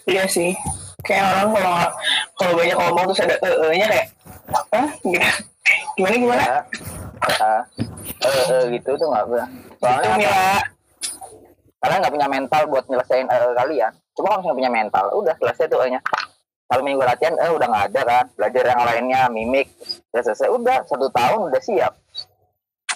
Iya 0.03 0.27
sih. 0.27 0.51
Kayak 1.07 1.31
orang 1.31 1.49
kalau 1.55 1.75
kalau 2.35 2.53
banyak 2.59 2.77
ngomong 2.79 3.05
terus 3.11 3.23
ada 3.23 3.37
e-nya 3.71 3.87
kayak 3.87 4.07
Hah? 4.75 4.89
Gimana 5.95 6.15
gimana? 6.19 6.43
ya 6.43 6.59
eh, 7.29 7.63
eh, 8.27 8.63
gitu 8.75 8.91
tuh 8.99 9.07
nggak 9.11 9.27
boleh 9.29 9.47
soalnya 9.79 10.03
Itu 10.03 10.19
Mila. 10.19 10.59
kalian 11.83 11.99
nggak 11.99 12.15
punya 12.15 12.29
mental 12.31 12.63
buat 12.71 12.85
nyelesain 12.87 13.27
eh, 13.27 13.55
kalian. 13.59 13.93
Cuma 14.15 14.27
kalau 14.31 14.39
misalnya 14.43 14.59
punya 14.59 14.71
mental 14.71 15.05
udah 15.19 15.35
selesai 15.39 15.67
tuh 15.67 15.81
eh-nya 15.83 16.01
kalau 16.71 16.83
minggu 16.87 17.03
latihan 17.05 17.35
eh 17.37 17.51
udah 17.51 17.67
nggak 17.69 17.87
ada 17.91 18.01
kan. 18.07 18.25
Belajar 18.39 18.65
yang 18.71 18.81
lainnya 18.87 19.21
mimik 19.29 19.67
udah 20.15 20.23
selesai. 20.23 20.49
Udah 20.49 20.79
satu 20.87 21.07
tahun 21.11 21.51
udah 21.51 21.63
siap. 21.63 21.93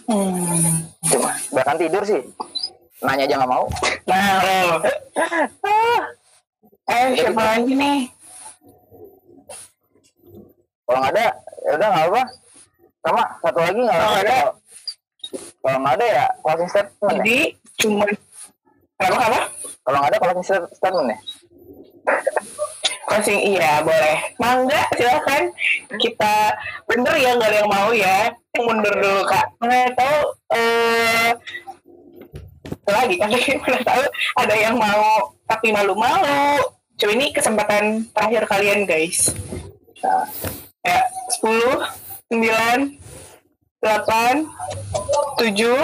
Hmm. 0.06 0.86
cuma 1.02 1.34
bahkan 1.50 1.74
tidur 1.74 2.02
sih. 2.06 2.22
Nanya 3.02 3.26
aja 3.26 3.34
nggak 3.42 3.50
mau. 3.50 3.66
Nah, 4.06 4.38
lo. 4.38 4.78
Eh, 6.86 7.06
siapa 7.18 7.42
lagi 7.42 7.74
nih? 7.74 7.98
kalau 10.86 11.02
nggak 11.02 11.14
ada 11.18 11.26
ya 11.66 11.70
udah 11.74 11.88
nggak 11.90 12.06
apa 12.14 12.22
sama 13.06 13.22
satu 13.38 13.58
lagi 13.62 13.80
nggak 13.86 13.98
Kalau 14.02 14.18
ada 14.18 14.38
kalau 15.62 15.78
nggak 15.82 15.94
ada 15.98 16.06
ya 16.06 16.26
closing 16.42 16.70
statement 16.70 16.98
ya. 17.06 17.18
Jadi 17.22 17.38
cuma 17.78 18.04
apa 18.96 19.16
apa? 19.30 19.40
kalau 19.86 19.96
nggak 20.02 20.10
ada 20.10 20.18
closing 20.18 20.44
sta- 20.44 20.70
statement 20.74 21.08
ya 21.14 21.18
Closing 23.06 23.38
iya 23.38 23.86
boleh. 23.86 24.18
Mangga 24.42 24.82
silakan 24.98 25.54
kita 26.02 26.58
bener 26.90 27.14
ya 27.14 27.30
nggak 27.38 27.50
ada 27.54 27.58
yang 27.62 27.70
mau 27.70 27.88
ya. 27.94 28.18
Mundur 28.58 28.94
dulu 28.98 29.22
kak. 29.22 29.46
Mana 29.62 29.94
tahu 29.94 30.18
eh 30.50 31.30
lagi 32.86 33.14
kan 33.18 33.30
mana 33.62 33.78
tahu 33.82 34.02
ada 34.42 34.54
yang 34.58 34.74
mau 34.74 35.30
tapi 35.46 35.70
malu-malu. 35.70 36.66
Coba 36.96 37.12
ini 37.14 37.30
kesempatan 37.30 38.10
terakhir 38.10 38.42
kalian 38.50 38.88
guys. 38.88 39.30
nah, 40.02 40.24
Ya, 40.86 41.02
10, 41.42 41.82
9, 42.30 42.98
8, 43.82 44.46
7, 45.38 45.78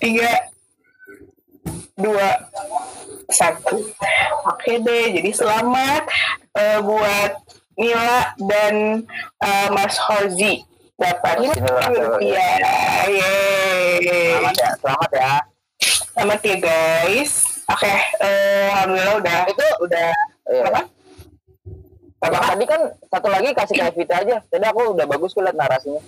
3, 0.00 0.28
2, 1.96 2.12
1. 3.32 3.56
Oke 4.44 4.72
deh, 4.84 5.04
jadi 5.16 5.30
selamat 5.32 6.02
eh, 6.60 6.78
buat 6.84 7.32
Mila 7.80 8.36
dan 8.36 9.08
eh, 9.40 9.68
Mas 9.72 9.96
Horzi 10.04 10.68
dapat 11.00 11.48
rupiah. 11.48 12.60
Yeay. 13.08 14.04
selamat 14.04 14.52
ya 14.60 14.70
selamat 14.84 15.10
ya 15.16 15.32
Selamat 16.12 16.40
ya 16.44 16.56
guys. 16.60 17.49
Oke, 17.70 17.94
eh, 18.26 18.66
alhamdulillah 18.74 19.16
udah 19.22 19.38
itu 19.46 19.66
udah 19.86 20.10
Iya. 20.50 20.62
apa? 20.66 20.80
Apa? 22.20 22.38
Tadi 22.52 22.64
kan 22.66 22.80
satu 23.06 23.28
lagi 23.30 23.48
kasih 23.54 23.74
ke 23.78 23.84
Evita 23.94 24.14
aja 24.20 24.36
tadi 24.44 24.64
aku 24.66 24.92
udah 24.98 25.06
bagus 25.06 25.32
kulihat 25.32 25.56
narasinya 25.56 26.02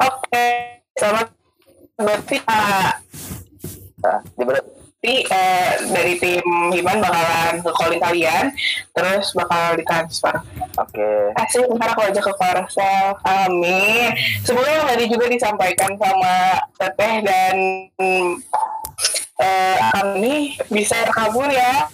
Oke, 0.00 0.48
selamat 0.96 1.28
berarti 2.00 2.36
ah, 2.48 2.96
nah, 4.00 4.20
eh, 5.04 5.70
dari 5.92 6.14
tim 6.20 6.44
Himan 6.72 7.00
bakalan 7.00 7.60
ke 7.60 7.70
calling 7.72 8.00
kalian, 8.00 8.44
terus 8.92 9.32
bakal 9.32 9.76
ditransfer. 9.76 10.36
oke 10.76 11.12
Asik, 11.36 11.64
ntar 11.76 11.92
aku 11.96 12.02
aja 12.04 12.20
ke 12.20 12.32
Korsel. 12.32 13.16
Amin. 13.24 14.12
Sebelumnya 14.44 14.88
tadi 14.88 15.04
juga 15.08 15.26
disampaikan 15.28 15.92
sama 15.96 16.60
Teteh 16.76 17.14
dan 17.24 17.56
eh 19.40 19.76
ini 20.20 20.54
bisa 20.68 21.00
terkabul 21.08 21.48
ya. 21.48 21.88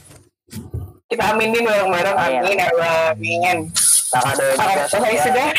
Kita 1.07 1.33
aminin 1.33 1.63
bareng-bareng. 1.63 2.17
Amin. 2.19 2.41
Amin. 2.43 2.57
ya. 2.59 2.69
Amin. 3.15 3.59
ada 4.11 4.45
Oke, 4.87 4.91
selesai 4.91 5.19
sudah. 5.31 5.51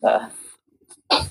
Nah, 0.00 0.22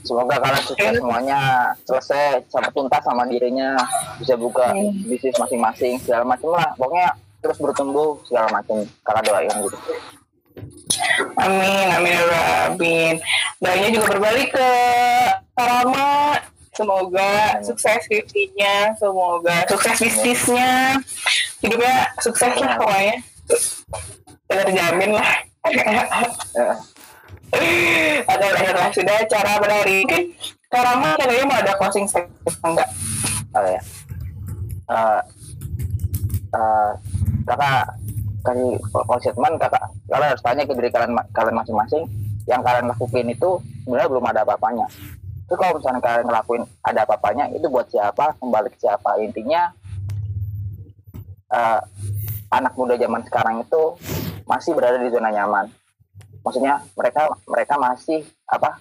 semoga 0.04 0.36
kalian 0.44 0.64
sukses 0.68 0.94
semuanya 1.00 1.40
selesai 1.88 2.44
sampai 2.52 2.72
tuntas 2.76 3.02
sama 3.02 3.24
dirinya 3.32 3.80
bisa 4.20 4.36
buka 4.36 4.76
bisnis 5.08 5.40
masing-masing 5.40 5.96
segala 6.04 6.28
macam 6.28 6.52
lah 6.52 6.68
pokoknya 6.76 7.16
terus 7.40 7.58
bertumbuh 7.64 8.20
segala 8.28 8.60
macam 8.60 8.84
kakak 9.08 9.24
doain 9.24 9.56
gitu 9.64 9.78
Amin, 11.40 11.88
amin, 11.96 12.12
ya 12.12 12.68
amin. 12.68 13.16
Doanya 13.64 13.88
juga 13.96 14.06
berbalik 14.12 14.52
ke 14.52 14.70
Rama. 15.56 16.36
Semoga 16.80 17.60
sukses 17.60 18.00
skripsinya, 18.08 18.96
semoga 18.96 19.68
sukses 19.68 20.00
bisnisnya, 20.00 20.96
hidupnya 21.60 22.08
sukses 22.24 22.56
lah 22.56 22.80
pokoknya. 22.80 23.20
Terjamin 24.48 25.12
lah. 25.12 25.32
Ya, 25.68 26.08
Oke, 27.52 28.24
baiklah. 28.24 28.88
Sudah 28.96 29.18
cara 29.28 29.60
pada 29.60 29.76
hari 29.84 30.08
ini. 30.08 30.32
Mungkin 30.70 30.86
Rama 30.86 31.18
kayaknya 31.18 31.44
mau 31.50 31.58
ada 31.58 31.74
closing 31.82 32.06
statement 32.06 32.62
enggak? 32.62 32.90
oh 33.58 33.66
ya 33.66 33.82
Eh, 34.90 35.22
eh, 36.54 36.92
kakak 37.46 37.86
kasih 38.42 38.74
statement 39.22 39.62
kakak 39.62 39.86
kalian 40.10 40.30
harus 40.34 40.42
tanya 40.42 40.66
ke 40.66 40.74
diri 40.74 40.90
kalian 40.90 41.14
kalian 41.30 41.56
masing-masing 41.62 42.04
yang 42.50 42.66
kalian 42.66 42.90
lakuin 42.90 43.30
itu 43.30 43.62
sebenarnya 43.86 44.10
belum 44.10 44.26
ada 44.34 44.42
apa-apanya 44.42 44.90
itu 45.50 45.58
kalau 45.58 45.82
misalnya 45.82 45.98
kalian 45.98 46.30
ngelakuin 46.30 46.64
ada 46.86 47.10
apa-apanya 47.10 47.50
itu 47.58 47.66
buat 47.74 47.90
siapa 47.90 48.38
kembali 48.38 48.70
ke 48.70 48.78
siapa. 48.86 49.18
Intinya 49.18 49.74
eh, 51.50 51.82
anak 52.54 52.78
muda 52.78 52.94
zaman 53.02 53.26
sekarang 53.26 53.66
itu 53.66 53.98
masih 54.46 54.78
berada 54.78 55.02
di 55.02 55.10
zona 55.10 55.34
nyaman. 55.34 55.66
Maksudnya 56.46 56.86
mereka 56.94 57.34
mereka 57.50 57.82
masih 57.82 58.22
apa 58.46 58.78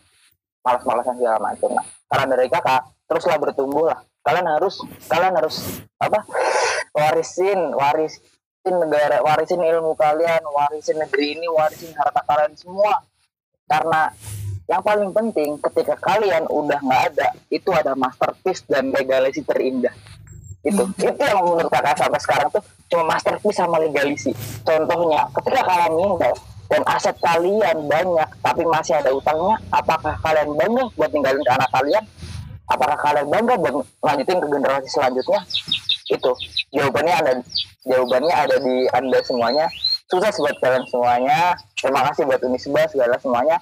malas-malasan 0.61 1.17
segala 1.17 1.41
macam. 1.41 1.73
Nah 1.73 1.87
karena 2.05 2.37
dari 2.37 2.53
kakak 2.53 2.85
teruslah 3.09 3.41
bertumbuh 3.41 3.89
lah. 3.89 4.05
Kalian 4.21 4.45
harus 4.61 4.85
kalian 5.09 5.41
harus 5.41 5.81
apa 5.97 6.21
warisin 6.93 7.73
warisin 7.73 8.75
negara 8.77 9.25
warisin 9.25 9.65
ilmu 9.65 9.97
kalian 9.97 10.45
warisin 10.53 11.01
negeri 11.01 11.33
ini 11.33 11.49
warisin 11.49 11.97
harta 11.97 12.21
kalian 12.29 12.53
semua. 12.61 13.01
Karena 13.65 14.13
yang 14.69 14.85
paling 14.85 15.11
penting 15.17 15.57
ketika 15.65 15.97
kalian 15.97 16.45
udah 16.53 16.77
nggak 16.77 17.03
ada 17.13 17.29
itu 17.49 17.73
ada 17.73 17.97
masterpiece 17.97 18.61
dan 18.69 18.93
legalisi 18.93 19.41
terindah. 19.41 19.93
Itu 20.61 20.85
itu 21.01 21.23
yang 21.25 21.41
menurut 21.41 21.73
kakak 21.73 21.97
sampai 21.97 22.21
sekarang 22.21 22.49
tuh 22.53 22.61
cuma 22.93 23.17
masterpiece 23.17 23.57
sama 23.57 23.81
legalisi 23.81 24.37
contohnya 24.65 25.25
ketika 25.41 25.61
kalian 25.65 25.93
meninggal 25.97 26.33
dan 26.69 26.83
aset 26.85 27.17
kalian 27.25 27.89
banyak 27.89 28.29
tapi 28.45 28.63
masih 28.69 29.01
ada 29.01 29.09
utangnya 29.09 29.57
apakah 29.73 30.13
kalian 30.21 30.53
bangga 30.53 30.85
buat 31.01 31.11
ninggalin 31.17 31.41
ke 31.41 31.53
anak 31.57 31.71
kalian? 31.73 32.05
Apakah 32.69 32.99
kalian 33.01 33.29
bangga 33.33 33.55
buat 33.57 33.75
lanjutin 34.05 34.37
ke 34.37 34.47
generasi 34.53 34.89
selanjutnya? 34.93 35.41
Itu 36.13 36.37
jawabannya 36.77 37.15
ada 37.17 37.33
jawabannya 37.89 38.35
ada 38.37 38.57
di 38.61 38.85
anda 38.93 39.19
semuanya. 39.25 39.65
Sukses 40.13 40.37
buat 40.37 40.57
kalian 40.61 40.85
semuanya. 40.93 41.57
Terima 41.81 42.05
kasih 42.13 42.29
buat 42.29 42.41
Unisba 42.45 42.85
segala 42.93 43.17
semuanya 43.17 43.57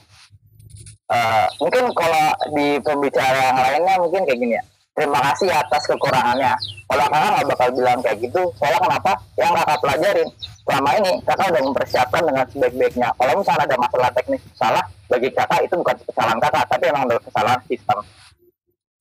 Eh, 1.06 1.46
mungkin 1.62 1.86
kalau 1.94 2.34
di 2.50 2.82
pembicara 2.82 3.54
lainnya 3.54 3.94
mungkin 4.02 4.26
kayak 4.26 4.38
gini 4.42 4.54
ya. 4.58 4.64
Terima 4.96 5.20
kasih 5.22 5.52
atas 5.52 5.82
kekurangannya. 5.86 6.56
Kalau 6.88 7.04
kakak 7.06 7.30
nggak 7.30 7.46
bakal 7.52 7.68
bilang 7.76 7.98
kayak 8.02 8.18
gitu 8.26 8.42
soalnya 8.58 8.80
kenapa? 8.80 9.12
Yang 9.38 9.52
kakak 9.60 9.78
pelajarin 9.84 10.28
selama 10.66 10.90
ini 10.98 11.10
kakak 11.22 11.46
udah 11.52 11.62
mempersiapkan 11.62 12.22
dengan 12.26 12.44
sebaik-baiknya. 12.50 13.08
Kalau 13.14 13.32
misalnya 13.38 13.64
ada 13.70 13.76
masalah 13.78 14.10
teknis 14.18 14.42
salah 14.58 14.84
bagi 15.06 15.28
kakak 15.30 15.60
itu 15.62 15.74
bukan 15.78 15.96
kesalahan 16.10 16.38
kakak 16.42 16.64
tapi 16.66 16.84
emang 16.90 17.02
ada 17.06 17.16
kesalahan 17.22 17.60
sistem. 17.70 17.98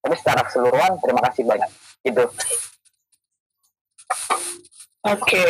Tapi 0.06 0.15
secara 0.22 0.41
keseluruhan 0.45 0.91
terima 1.02 1.22
kasih 1.32 1.44
banyak. 1.48 1.69
Gitu. 2.06 2.23
Oke. 5.10 5.48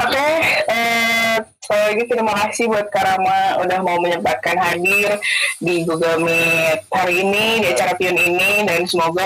Oke, 0.00 0.26
eh, 0.72 1.36
sekali 1.70 1.86
lagi 1.86 2.04
terima 2.10 2.34
kasih 2.34 2.66
buat 2.66 2.90
Karama 2.90 3.62
udah 3.62 3.78
mau 3.86 3.94
menyempatkan 4.02 4.58
hadir 4.58 5.22
di 5.62 5.86
Google 5.86 6.18
Meet 6.26 6.82
hari 6.90 7.22
ini, 7.22 7.62
di 7.62 7.66
acara 7.70 7.94
Pion 7.94 8.18
ini, 8.18 8.66
dan 8.66 8.82
semoga 8.90 9.22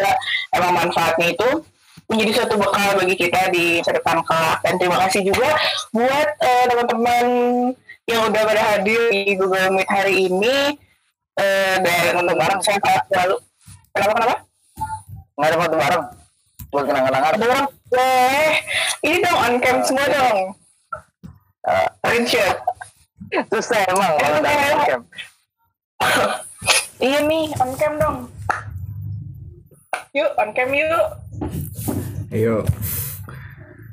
emang 0.53 0.77
manfaatnya 0.77 1.33
itu 1.33 1.65
menjadi 2.05 2.31
suatu 2.37 2.61
bekal 2.61 3.01
bagi 3.01 3.17
kita 3.17 3.49
di 3.49 3.81
masa 3.81 3.97
depan 3.97 4.21
kelak. 4.29 4.61
Dan 4.61 4.77
terima 4.77 5.01
kasih 5.09 5.25
juga 5.25 5.57
buat 5.97 6.29
eh, 6.45 6.65
teman-teman 6.69 7.25
yang 8.13 8.29
udah 8.29 8.43
pada 8.45 8.63
hadir 8.77 9.01
di 9.09 9.33
Google 9.41 9.81
Meet 9.81 9.89
hari 9.89 10.29
ini. 10.29 10.77
Eh, 11.41 11.77
dan 11.81 12.21
untuk 12.21 12.37
bareng 12.37 12.61
saya 12.61 12.77
selalu. 13.09 13.41
Kenapa, 13.97 14.13
kenapa? 14.21 14.37
nggak 15.35 15.49
ada 15.49 15.57
foto 15.59 15.77
bareng 15.81 16.05
buat 16.71 16.85
kenang-kenangan 16.93 17.41
orang 17.41 17.67
boleh. 17.89 18.51
Ini 19.01 19.17
dong 19.25 19.39
on 19.41 19.55
cam 19.65 19.77
semua 19.81 20.07
dong. 20.13 20.64
Eh, 21.65 21.89
Screenshot. 22.05 22.57
susah 23.49 23.81
emang 23.89 24.15
kalau 24.21 24.37
udah 24.45 24.53
on 24.53 24.81
cam. 24.85 25.01
Iya 27.01 27.19
nih, 27.25 27.45
on 27.57 27.71
cam 27.81 27.93
dong. 27.97 28.17
Yuk, 30.13 30.31
on 30.37 30.49
cam 30.53 30.69
yuk. 30.71 31.07
Ayo. 32.29 32.61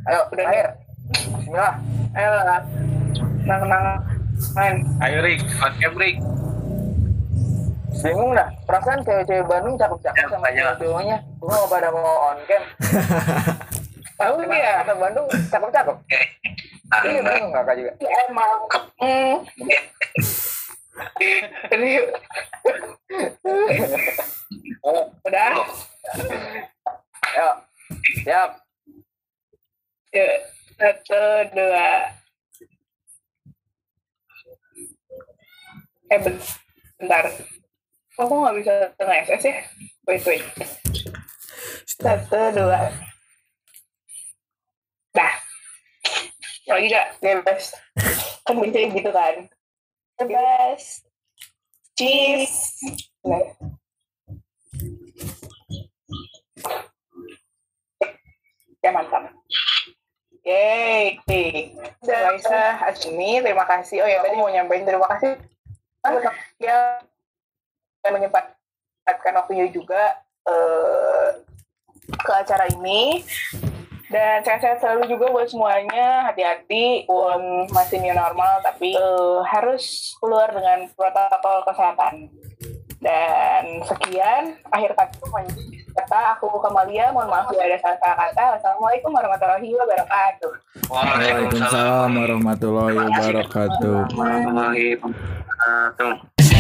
ayo 0.02 0.20
Udah 0.34 0.46
akhir 0.50 0.66
Bismillah 1.14 1.76
Ayo 2.18 2.30
lah. 2.44 2.62
Nang 3.48 3.62
nang 3.70 3.86
main. 4.54 4.76
Ayo 5.00 5.18
Rik, 5.24 5.40
on 5.64 5.74
cam 5.80 5.94
Rik. 5.96 6.18
bingung 8.02 8.34
dah 8.34 8.50
perasaan 8.66 9.04
cewek-cewek 9.06 9.46
Bandung 9.46 9.78
cakep-cakep 9.78 10.26
sama 10.32 10.50
Jangan, 10.50 10.74
cowoknya 10.82 11.18
gua 11.38 11.54
mau 11.54 11.68
pada 11.70 11.88
mau 11.94 12.34
on 12.34 12.40
cam 12.50 12.64
Tahu 14.22 14.36
Emang 14.46 14.62
ya? 14.62 14.86
kata 14.86 14.94
Bandung 14.94 15.26
cakep-cakep 15.50 15.98
iya 17.08 17.20
Anda. 17.24 17.32
bingung 17.34 17.54
kakak 17.56 17.76
juga 17.80 17.92
Emang. 18.30 18.60
Hmm. 19.02 19.36
Ini 21.72 21.88
yuk. 21.98 22.08
Udah? 25.26 25.52
ayo 27.32 27.50
siap 28.22 28.50
Yuk. 30.12 30.34
Satu, 30.76 31.22
dua. 31.54 31.90
Eh, 36.10 36.20
ben- 36.20 36.42
bentar. 36.98 37.24
Kok 38.12 38.26
aku 38.26 38.34
nggak 38.36 38.56
bisa 38.60 38.74
nge-SS 38.98 39.44
ya? 39.46 39.56
Wait, 40.04 40.26
wait. 40.26 40.44
Satu, 41.86 42.42
dua. 42.52 42.92
Dah. 45.12 45.34
Lagi 46.72 46.88
gak? 46.88 47.08
Bebas. 47.20 47.76
Kan 48.48 48.56
bisa 48.64 48.80
gitu 48.88 49.12
kan? 49.12 49.36
Bebas. 50.16 51.04
Cheese. 52.00 52.80
Nah. 53.28 53.52
Ya, 58.82 58.90
mantap. 58.90 59.30
Yeay. 60.42 61.22
Raisa 62.02 62.82
Azmi, 62.82 63.46
terima 63.46 63.68
kasih. 63.70 64.02
Oh 64.02 64.10
ya, 64.10 64.26
tadi 64.26 64.36
mau 64.42 64.50
nyampein 64.50 64.88
terima 64.88 65.06
kasih. 65.06 65.38
Ya, 66.58 66.98
menyempatkan 68.10 69.38
waktunya 69.38 69.70
juga 69.70 70.18
eh, 70.50 71.46
ke 72.10 72.32
acara 72.34 72.66
ini. 72.74 73.22
Dan 74.12 74.44
sehat-sehat 74.44 74.84
selalu 74.84 75.16
juga 75.16 75.32
buat 75.32 75.48
semuanya. 75.48 76.28
Hati-hati, 76.28 77.08
pun 77.08 77.66
masih 77.72 78.04
new 78.04 78.12
normal, 78.12 78.60
tapi 78.60 78.92
eh, 78.94 79.40
harus 79.48 80.14
keluar 80.20 80.52
dengan 80.52 80.84
protokol 80.94 81.64
kesehatan. 81.72 82.28
Dan 83.02 83.82
sekian, 83.82 84.62
akhir 84.70 84.94
kata 84.94 85.26
kata 85.92 86.20
aku 86.38 86.48
Kamalia, 86.62 87.10
mohon 87.10 87.34
maaf 87.34 87.50
bila 87.50 87.66
ada 87.66 87.78
salah-salah 87.82 88.18
kata. 88.30 88.44
Wassalamualaikum 88.60 89.10
warahmatullahi 89.10 89.70
wabarakatuh. 89.74 90.52
Waalaikumsalam 90.86 92.12
warahmatullahi 92.14 92.96
wabarakatuh. 93.02 93.98
warahmatullahi 94.14 95.02
wabarakatuh. 95.02 96.51